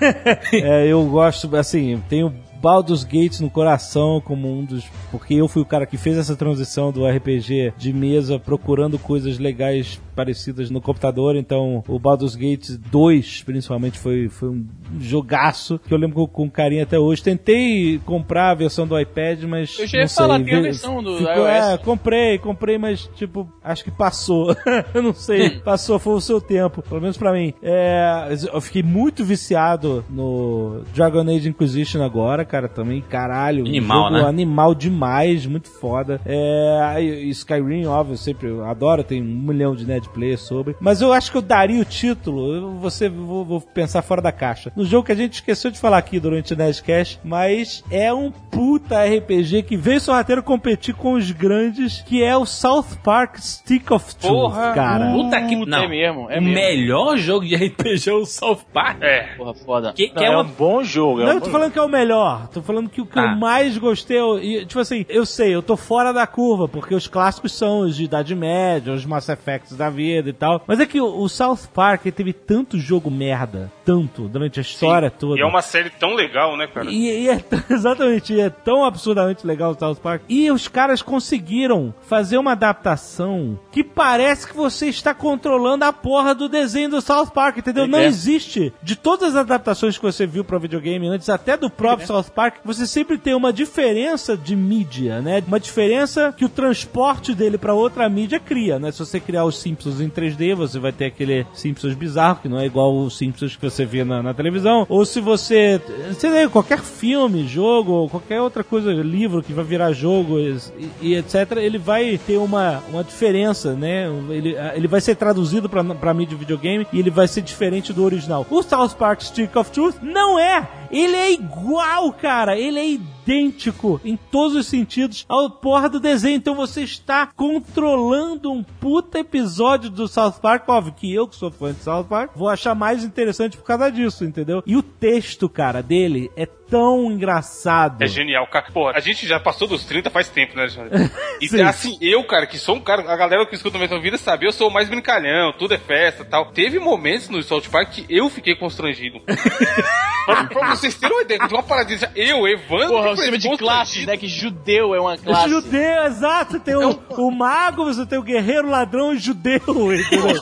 É, 0.53 0.87
eu 0.87 1.03
gosto, 1.05 1.53
assim, 1.55 2.01
tenho 2.07 2.33
Baldur's 2.65 3.03
Gate 3.03 3.41
no 3.41 3.49
coração 3.51 4.19
como 4.19 4.51
um 4.51 4.65
dos. 4.65 4.85
Porque 5.11 5.35
eu 5.35 5.47
fui 5.47 5.61
o 5.61 5.65
cara 5.65 5.85
que 5.85 5.97
fez 5.97 6.17
essa 6.17 6.35
transição 6.35 6.91
do 6.91 7.05
RPG 7.05 7.73
de 7.77 7.93
mesa 7.93 8.39
procurando 8.39 8.97
coisas 8.97 9.37
legais 9.37 10.01
parecidas 10.15 10.71
no 10.71 10.81
computador. 10.81 11.35
Então, 11.35 11.83
o 11.87 11.99
Baldur's 11.99 12.35
Gate 12.35 12.71
2, 12.89 13.43
principalmente, 13.43 13.99
foi, 13.99 14.29
foi 14.29 14.49
um 14.49 14.65
jogaço 14.99 15.77
que 15.77 15.93
eu 15.93 15.97
lembro 15.97 16.27
com, 16.27 16.49
carinho 16.49 16.81
até 16.81 16.97
hoje. 16.97 17.21
Tentei 17.21 17.99
comprar 18.03 18.49
a 18.51 18.55
versão 18.55 18.87
do 18.87 18.99
iPad, 18.99 19.43
mas. 19.43 19.77
Eu 19.77 19.85
já 19.85 19.99
ia 19.99 20.07
falar, 20.07 20.43
tem 20.43 20.55
a 20.55 20.61
versão 20.61 21.03
do 21.03 21.17
ficou- 21.17 21.33
iOS. 21.35 21.47
É, 21.47 21.77
comprei, 21.77 22.37
comprei, 22.39 22.77
mas 22.79 23.07
tipo, 23.15 23.47
acho 23.63 23.83
que 23.83 23.91
passou. 23.91 24.55
eu 24.91 25.03
não 25.03 25.13
sei, 25.13 25.59
passou, 25.59 25.99
foi 25.99 26.13
o 26.13 26.21
seu 26.21 26.41
tempo, 26.41 26.81
pelo 26.81 27.01
menos 27.01 27.15
pra 27.17 27.31
mim. 27.31 27.53
É, 27.61 28.35
eu 28.51 28.61
fiquei 28.61 28.81
muito 28.81 29.23
viciado 29.23 30.03
no 30.09 30.81
Dragon 30.95 31.21
Age 31.21 31.49
Inquisition 31.49 32.01
agora, 32.01 32.45
cara, 32.45 32.54
também, 32.67 33.01
caralho. 33.01 33.65
Animal, 33.65 34.03
jogo 34.09 34.13
né? 34.23 34.29
Animal 34.29 34.75
demais, 34.75 35.45
muito 35.45 35.69
foda. 35.69 36.19
É, 36.25 37.01
Skyrim, 37.29 37.85
óbvio, 37.85 38.13
eu 38.13 38.17
sempre 38.17 38.47
eu 38.49 38.65
adoro, 38.65 39.03
tem 39.03 39.21
um 39.21 39.25
milhão 39.25 39.75
de 39.75 39.85
net 39.85 40.07
players 40.09 40.41
sobre. 40.41 40.75
Mas 40.79 41.01
eu 41.01 41.11
acho 41.13 41.31
que 41.31 41.37
eu 41.37 41.41
daria 41.41 41.81
o 41.81 41.85
título, 41.85 42.53
eu 42.55 42.71
você, 42.79 43.09
vou, 43.09 43.43
vou 43.45 43.61
pensar 43.61 44.01
fora 44.01 44.21
da 44.21 44.31
caixa. 44.31 44.71
No 44.75 44.85
jogo 44.85 45.05
que 45.05 45.11
a 45.11 45.15
gente 45.15 45.33
esqueceu 45.33 45.71
de 45.71 45.79
falar 45.79 45.97
aqui 45.97 46.19
durante 46.19 46.53
o 46.53 46.57
Nerdcast, 46.57 47.19
mas 47.23 47.83
é 47.91 48.13
um 48.13 48.31
puta 48.31 49.03
RPG 49.03 49.63
que 49.63 49.77
veio 49.77 49.99
sorrateiro 49.99 50.43
competir 50.43 50.93
com 50.93 51.13
os 51.13 51.31
grandes, 51.31 52.01
que 52.05 52.23
é 52.23 52.35
o 52.35 52.45
South 52.45 52.97
Park 53.03 53.37
Stick 53.37 53.91
of 53.91 54.15
Truth, 54.15 54.31
Porra, 54.31 54.73
cara. 54.73 55.11
Puta 55.11 55.41
que. 55.41 55.55
Não, 55.65 55.83
é 55.83 55.87
mesmo, 55.87 56.29
é 56.29 56.39
o 56.39 56.41
mesmo. 56.43 56.53
melhor 56.53 57.17
jogo 57.17 57.45
de 57.45 57.55
RPG 57.65 58.09
é 58.09 58.13
o 58.13 58.25
South 58.25 58.59
Park. 58.73 59.01
É. 59.01 59.35
Porra, 59.37 59.53
foda. 59.53 59.93
Que, 59.93 60.09
que 60.09 60.15
Não, 60.15 60.23
é 60.23 60.25
é 60.27 60.29
uma 60.31 60.43
um 60.43 60.47
bom 60.47 60.83
jogo. 60.83 61.21
é 61.21 61.25
Não, 61.25 61.31
um 61.31 61.35
eu 61.35 61.39
tô 61.41 61.47
bom 61.47 61.51
falando 61.51 61.71
que 61.71 61.79
é 61.79 61.81
o 61.81 61.89
melhor. 61.89 62.44
Tô 62.47 62.61
falando 62.61 62.89
que 62.89 63.01
o 63.01 63.05
que 63.05 63.13
Tá. 63.15 63.21
eu 63.33 63.35
mais 63.37 63.77
gostei. 63.77 64.19
eu- 64.19 64.39
E, 64.39 64.65
tipo 64.65 64.79
assim, 64.79 65.05
eu 65.09 65.25
sei, 65.25 65.53
eu 65.55 65.61
tô 65.61 65.75
fora 65.77 66.11
da 66.13 66.25
curva, 66.27 66.67
porque 66.67 66.93
os 66.95 67.07
clássicos 67.07 67.53
são 67.53 67.79
os 67.79 67.95
de 67.95 68.03
Idade 68.05 68.35
Média, 68.35 68.93
os 68.93 69.05
Mass 69.05 69.29
Effects 69.29 69.75
da 69.75 69.89
vida 69.89 70.29
e 70.29 70.33
tal. 70.33 70.63
Mas 70.67 70.79
é 70.79 70.85
que 70.85 70.99
o, 71.01 71.05
o 71.21 71.27
South 71.29 71.67
Park 71.73 72.03
teve 72.05 72.33
tanto 72.33 72.77
jogo 72.79 73.09
merda, 73.11 73.71
tanto, 73.83 74.27
durante 74.27 74.59
a 74.59 74.61
história 74.61 75.09
toda. 75.11 75.37
E 75.39 75.41
é 75.41 75.45
uma 75.45 75.61
série 75.61 75.89
tão 75.89 76.13
legal, 76.15 76.55
né, 76.57 76.67
cara? 76.67 76.89
E, 76.89 77.23
e 77.25 77.29
é 77.29 77.43
exatamente, 77.69 78.33
e 78.33 78.39
é 78.41 78.49
tão 78.49 78.83
absurdamente 78.85 79.45
legal 79.45 79.71
o 79.71 79.79
South 79.79 79.95
Park. 79.95 80.23
E 80.29 80.49
os 80.51 80.67
caras 80.67 81.01
conseguiram 81.01 81.93
fazer 82.07 82.37
uma 82.37 82.53
adaptação 82.53 83.59
que 83.71 83.83
parece 83.83 84.47
que 84.47 84.55
você 84.55 84.87
está 84.87 85.13
controlando 85.13 85.85
a 85.85 85.91
porra 85.93 86.33
do 86.35 86.47
desenho 86.47 86.89
do 86.89 87.01
South 87.01 87.27
Park, 87.27 87.57
entendeu? 87.57 87.87
Não 87.87 87.99
É. 87.99 88.05
existe. 88.05 88.73
De 88.81 88.95
todas 88.95 89.29
as 89.29 89.35
adaptações 89.41 89.97
que 89.97 90.03
você 90.03 90.25
viu 90.25 90.43
para 90.43 90.57
videogame 90.59 91.07
antes, 91.07 91.29
até 91.29 91.57
do 91.57 91.69
próprio 91.69 92.07
South 92.07 92.24
Park, 92.29 92.57
você 92.63 92.85
sempre 92.87 93.17
tem 93.17 93.33
uma 93.33 93.51
diferença 93.51 94.35
de 94.37 94.55
mídia, 94.55 95.21
né? 95.21 95.43
Uma 95.47 95.59
diferença 95.59 96.33
que 96.35 96.45
o 96.45 96.49
transporte 96.49 97.33
dele 97.33 97.57
para 97.57 97.73
outra 97.73 98.07
mídia 98.09 98.39
cria, 98.39 98.79
né? 98.79 98.91
Se 98.91 98.99
você 98.99 99.19
criar 99.19 99.45
os 99.45 99.57
Simpsons 99.59 100.01
em 100.01 100.09
3D, 100.09 100.55
você 100.55 100.79
vai 100.79 100.91
ter 100.91 101.05
aquele 101.05 101.45
Simpsons 101.53 101.93
bizarro, 101.93 102.39
que 102.41 102.49
não 102.49 102.59
é 102.59 102.65
igual 102.65 102.95
os 102.97 103.17
Simpsons 103.17 103.55
que 103.55 103.69
você 103.69 103.85
vê 103.85 104.03
na, 104.03 104.21
na 104.21 104.33
televisão. 104.33 104.85
Ou 104.89 105.05
se 105.05 105.19
você, 105.19 105.81
sei 106.17 106.29
lá, 106.29 106.49
qualquer 106.49 106.79
filme, 106.79 107.47
jogo, 107.47 108.09
qualquer 108.09 108.41
outra 108.41 108.63
coisa, 108.63 108.91
livro 108.91 109.43
que 109.43 109.53
vai 109.53 109.63
virar 109.63 109.91
jogo 109.93 110.39
e, 110.39 110.57
e 111.01 111.15
etc, 111.15 111.57
ele 111.57 111.77
vai 111.77 112.17
ter 112.17 112.37
uma, 112.37 112.83
uma 112.89 113.03
diferença, 113.03 113.73
né? 113.73 114.07
Ele, 114.29 114.55
ele 114.73 114.87
vai 114.87 115.01
ser 115.01 115.15
traduzido 115.15 115.69
pra 115.69 116.13
mídia 116.13 116.37
videogame 116.37 116.87
e 116.91 116.99
ele 116.99 117.09
vai 117.09 117.27
ser 117.27 117.41
diferente 117.41 117.93
do 117.93 118.03
original. 118.03 118.45
O 118.49 118.61
South 118.61 118.95
Park 118.97 119.21
Stick 119.21 119.55
of 119.55 119.71
Truth 119.71 119.95
não 120.01 120.39
é! 120.39 120.84
Ele 120.91 121.15
é 121.15 121.31
igual, 121.31 122.11
cara! 122.13 122.57
Ele 122.57 122.79
é 122.79 122.85
idêntico 122.85 123.14
em 123.33 124.17
todos 124.31 124.55
os 124.55 124.67
sentidos 124.67 125.25
ao 125.27 125.49
porra 125.49 125.89
do 125.89 125.99
desenho. 125.99 126.37
Então 126.37 126.55
você 126.55 126.81
está 126.83 127.27
controlando 127.27 128.51
um 128.51 128.63
puta 128.63 129.19
episódio 129.19 129.89
do 129.89 130.07
South 130.07 130.39
Park. 130.41 130.67
Óbvio 130.67 130.93
que 130.93 131.13
eu, 131.13 131.27
que 131.27 131.35
sou 131.35 131.51
fã 131.51 131.73
de 131.73 131.79
South 131.79 132.05
Park, 132.05 132.31
vou 132.35 132.49
achar 132.49 132.75
mais 132.75 133.03
interessante 133.03 133.57
por 133.57 133.63
causa 133.63 133.91
disso, 133.91 134.23
entendeu? 134.23 134.63
E 134.65 134.75
o 134.75 134.83
texto, 134.83 135.49
cara, 135.49 135.81
dele 135.81 136.29
é 136.35 136.45
tão 136.69 137.11
engraçado. 137.11 138.01
É 138.01 138.07
genial, 138.07 138.47
cara. 138.47 138.65
Pô, 138.73 138.89
a 138.89 138.99
gente 138.99 139.27
já 139.27 139.39
passou 139.39 139.67
dos 139.67 139.85
30 139.85 140.09
faz 140.09 140.29
tempo, 140.29 140.55
né, 140.55 140.63
Alexandre? 140.63 141.11
E 141.41 141.49
Sim. 141.49 141.61
assim, 141.63 141.97
eu, 141.99 142.23
cara, 142.23 142.47
que 142.47 142.57
sou 142.57 142.77
um 142.77 142.79
cara, 142.79 143.01
a 143.11 143.15
galera 143.17 143.45
que 143.45 143.55
escuta 143.55 143.77
o 143.77 143.79
Metal 143.79 144.01
Vida 144.01 144.17
sabe, 144.17 144.47
eu 144.47 144.53
sou 144.53 144.69
o 144.69 144.73
mais 144.73 144.87
brincalhão, 144.87 145.51
tudo 145.51 145.73
é 145.73 145.77
festa 145.77 146.23
e 146.23 146.25
tal. 146.25 146.51
Teve 146.53 146.79
momentos 146.79 147.27
no 147.27 147.43
South 147.43 147.63
Park 147.69 147.89
que 147.91 148.05
eu 148.09 148.29
fiquei 148.29 148.55
constrangido. 148.55 149.19
pra, 150.25 150.45
pra 150.45 150.69
vocês 150.69 150.95
terem 150.95 151.13
uma 151.13 151.23
ideia, 151.23 151.45
de 151.45 151.53
uma 151.53 151.61
paradinha, 151.61 152.09
eu, 152.15 152.47
Evandro, 152.47 152.87
Porra, 152.87 153.14
sistema 153.15 153.37
de 153.37 153.57
classes, 153.57 154.05
né? 154.05 154.17
Que 154.17 154.27
judeu 154.27 154.95
é 154.95 154.99
uma 154.99 155.17
classe. 155.17 155.49
Judeu, 155.49 156.03
exato. 156.05 156.59
Tem 156.59 156.75
o, 156.75 156.99
o 157.17 157.31
mago, 157.31 157.85
você 157.85 158.05
tem 158.05 158.17
o 158.17 158.23
guerreiro, 158.23 158.69
ladrão 158.69 159.13
e 159.13 159.17
judeu, 159.17 159.59
entendeu? 159.93 160.41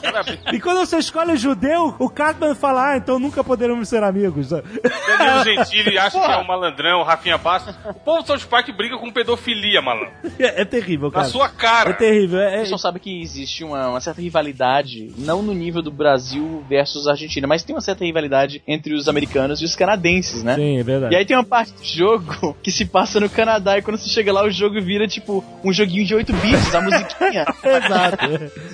E 0.52 0.60
quando 0.60 0.78
você 0.78 0.98
escolhe 0.98 1.36
judeu, 1.36 1.94
o 1.98 2.08
Cartman 2.08 2.54
fala, 2.54 2.92
ah, 2.92 2.96
então 2.96 3.18
nunca 3.18 3.42
poderemos 3.44 3.88
ser 3.88 4.02
amigos. 4.02 4.50
Danilo 4.50 5.44
Gentili 5.44 5.98
acha 5.98 6.14
acha 6.18 6.26
que 6.26 6.32
é 6.32 6.38
um 6.38 6.46
malandrão, 6.46 7.00
o 7.00 7.02
Rafinha 7.02 7.38
Bastos. 7.38 7.74
O 7.84 7.94
povo 7.94 8.22
do 8.22 8.26
South 8.26 8.48
Park 8.48 8.68
briga 8.76 8.96
com 8.98 9.10
pedofilia, 9.10 9.80
malandro. 9.82 10.12
É, 10.38 10.62
é 10.62 10.64
terrível, 10.64 11.08
Na 11.08 11.14
cara. 11.14 11.26
sua 11.26 11.48
cara. 11.48 11.90
É 11.90 11.92
terrível. 11.92 12.40
É, 12.40 12.44
O 12.44 12.54
é- 12.54 12.60
pessoal 12.60 12.78
sabe 12.78 13.00
que 13.00 13.20
existe 13.22 13.64
uma, 13.64 13.88
uma 13.90 14.00
certa 14.00 14.20
rivalidade, 14.20 15.12
não 15.18 15.42
no 15.42 15.52
nível 15.52 15.82
do 15.82 15.90
Brasil 15.90 16.64
versus 16.68 17.06
Argentina, 17.06 17.46
mas 17.46 17.62
tem 17.62 17.74
uma 17.74 17.80
certa 17.82 18.04
rivalidade 18.04 18.62
entre 18.66 18.94
os 18.94 19.08
americanos 19.08 19.60
e 19.60 19.64
os 19.64 19.74
canadenses, 19.74 20.42
né? 20.42 20.54
Sim, 20.56 20.78
é 20.78 20.82
verdade. 20.82 21.14
E 21.14 21.16
aí 21.16 21.24
tem 21.24 21.36
uma 21.36 21.44
parte 21.44 21.72
do 21.72 21.84
jogo 21.84 22.56
que 22.64 22.72
se 22.72 22.86
passa 22.86 23.20
no 23.20 23.28
Canadá 23.28 23.76
e 23.76 23.82
quando 23.82 23.98
você 23.98 24.08
chega 24.08 24.32
lá 24.32 24.42
o 24.42 24.50
jogo 24.50 24.80
vira 24.80 25.06
tipo 25.06 25.44
um 25.62 25.70
joguinho 25.70 26.06
de 26.06 26.14
8 26.14 26.32
bits, 26.32 26.74
a 26.74 26.80
musiquinha. 26.80 27.44
Exato. 27.62 28.24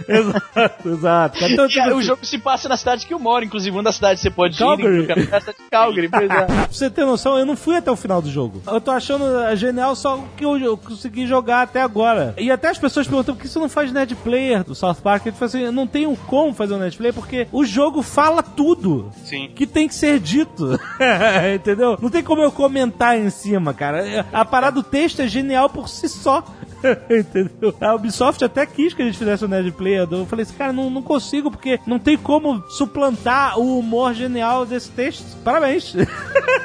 exato, 0.09 0.89
exato. 0.89 1.45
Então, 1.45 1.67
E 1.67 1.81
aí, 1.81 1.85
tipo, 1.87 1.97
o 1.97 2.03
jogo 2.03 2.25
se 2.25 2.39
passa 2.39 2.69
na 2.69 2.77
cidade 2.77 3.05
que 3.05 3.13
eu 3.13 3.19
moro, 3.19 3.45
inclusive 3.45 3.77
uma 3.77 3.83
das 3.83 3.97
cidades 3.97 4.23
que 4.23 4.29
você 4.29 4.35
pode 4.35 4.57
Calgary. 4.57 5.01
ir 5.01 5.07
Canadá 5.07 5.29
é 5.33 5.37
a 5.37 5.41
cidade 5.41 5.59
de 5.59 5.71
Calgary, 5.71 6.09
pois 6.09 6.31
é. 6.31 6.45
Pra 6.47 6.67
você 6.71 6.89
ter 6.91 7.05
noção, 7.05 7.37
eu 7.37 7.45
não 7.45 7.57
fui 7.57 7.77
até 7.77 7.91
o 7.91 7.97
final 7.97 8.23
do 8.23 8.31
jogo. 8.31 8.63
Eu 8.67 8.81
tô 8.81 8.93
achando 8.93 9.25
eh, 9.41 9.57
genial 9.57 9.97
só 9.97 10.23
que 10.37 10.45
eu, 10.45 10.57
eu 10.57 10.77
consegui 10.77 11.27
jogar 11.27 11.63
até 11.63 11.83
agora. 11.83 12.35
E 12.39 12.51
até 12.51 12.69
as 12.69 12.79
pessoas 12.79 13.09
perguntam 13.09 13.35
por 13.35 13.43
que 13.43 13.49
você 13.49 13.59
não 13.59 13.69
faz 13.69 13.93
net 13.93 14.15
player 14.15 14.63
do 14.63 14.75
South 14.75 14.97
Park. 15.03 15.27
Eu 15.27 15.33
falo 15.33 15.47
assim, 15.47 15.61
eu 15.63 15.73
não 15.73 15.87
tenho 15.87 16.17
como 16.29 16.55
fazer 16.55 16.75
um 16.75 16.79
net 16.79 16.97
player 16.97 17.15
porque 17.15 17.49
o 17.51 17.65
jogo 17.65 18.03
fala 18.03 18.43
tudo 18.43 19.11
Sim. 19.25 19.51
que 19.55 19.67
tem 19.67 19.89
que 19.89 19.95
ser 19.95 20.21
dito. 20.21 20.79
Entendeu? 21.55 21.99
Não 22.01 22.09
tem 22.11 22.23
como 22.23 22.43
eu 22.43 22.53
comentar 22.53 23.19
em 23.19 23.31
cima, 23.31 23.75
cara. 23.81 24.27
A 24.31 24.45
parada 24.45 24.75
do 24.75 24.83
texto 24.83 25.23
é 25.23 25.27
genial 25.27 25.71
por 25.71 25.89
si 25.89 26.07
só. 26.07 26.45
Entendeu? 27.11 27.75
A 27.81 27.95
Ubisoft 27.95 28.45
até 28.45 28.65
quis 28.67 28.95
que 28.95 29.03
a 29.03 29.05
gente 29.05 29.19
fizesse 29.19 29.45
o 29.45 29.49
Nerd 29.49 29.71
Player. 29.73 30.07
Eu 30.11 30.27
falei 30.27 30.45
assim, 30.45 30.55
cara, 30.55 30.73
não, 30.73 30.89
não 30.91 31.03
consigo, 31.03 31.51
porque 31.51 31.79
não 31.87 31.99
tem 31.99 32.17
como 32.17 32.63
suplantar 32.69 33.59
o 33.59 33.79
humor 33.79 34.15
genial 34.15 34.65
desse 34.65 34.91
texto. 34.91 35.37
Parabéns. 35.45 35.95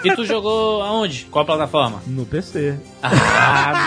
E 0.04 0.16
tu 0.16 0.24
jogou 0.24 0.84
aonde? 0.84 1.26
Qual 1.32 1.44
plataforma? 1.44 2.00
No 2.06 2.28
PC. 2.28 2.78
Ah, 3.02 3.86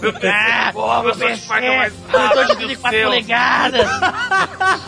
meu 0.00 0.12
Porra, 0.72 1.02
meu 1.02 1.14
South 1.14 1.46
Park 1.48 1.64
é 1.64 1.76
mais 1.76 1.92
rápido 2.08 2.56
que 2.56 2.64
o 2.66 2.68
seu. 2.68 3.10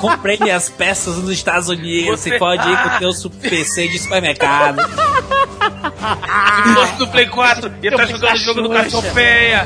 Comprei 0.01 0.39
minhas 0.39 0.69
peças 0.69 1.17
nos 1.17 1.31
Estados 1.31 1.69
Unidos. 1.69 2.21
Você, 2.21 2.31
Você- 2.31 2.39
pode 2.39 2.69
ir 2.69 2.77
com 2.83 2.89
o 2.89 2.99
teu 2.99 3.11
PC 3.51 3.89
de 3.89 3.99
supermercado. 3.99 4.81
Se 4.85 6.75
fosse 6.75 6.97
do 6.99 7.09
Play 7.09 7.27
4, 7.27 7.73
ia 7.83 7.91
estar 7.91 8.07
jogando 8.07 8.54
o 8.54 8.54
jogo 8.55 8.69
do 8.69 8.75
Cassiopeia. 8.75 9.65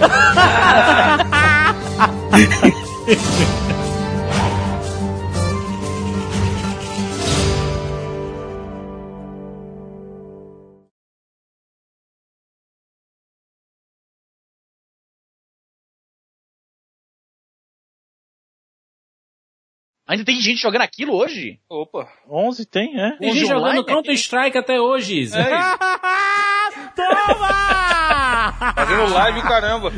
Ainda 20.06 20.24
tem 20.24 20.40
gente 20.40 20.62
jogando 20.62 20.81
aquilo 20.81 21.15
hoje? 21.15 21.60
Opa. 21.69 22.09
11 22.27 22.65
tem, 22.65 22.98
é? 22.98 23.19
Tem 23.19 23.31
gente 23.35 23.47
jogando 23.47 23.85
Counter 23.85 24.15
Strike 24.15 24.56
até 24.56 24.81
hoje. 24.81 25.19
Isa. 25.20 25.36
Toma! 26.97 28.18
Fazendo 28.59 29.13
live 29.13 29.39
o 29.39 29.43
caramba. 29.43 29.93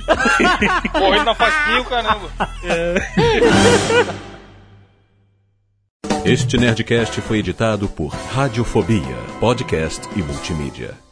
Correndo 0.93 1.25
na 1.25 1.35
fasquinha 1.35 1.81
o 1.81 1.85
caramba. 1.85 2.31
Este 6.25 6.59
Nerdcast 6.59 7.21
foi 7.23 7.39
editado 7.39 7.89
por 7.89 8.09
Radiofobia, 8.09 9.17
podcast 9.41 10.07
e 10.15 10.23
multimídia. 10.23 11.10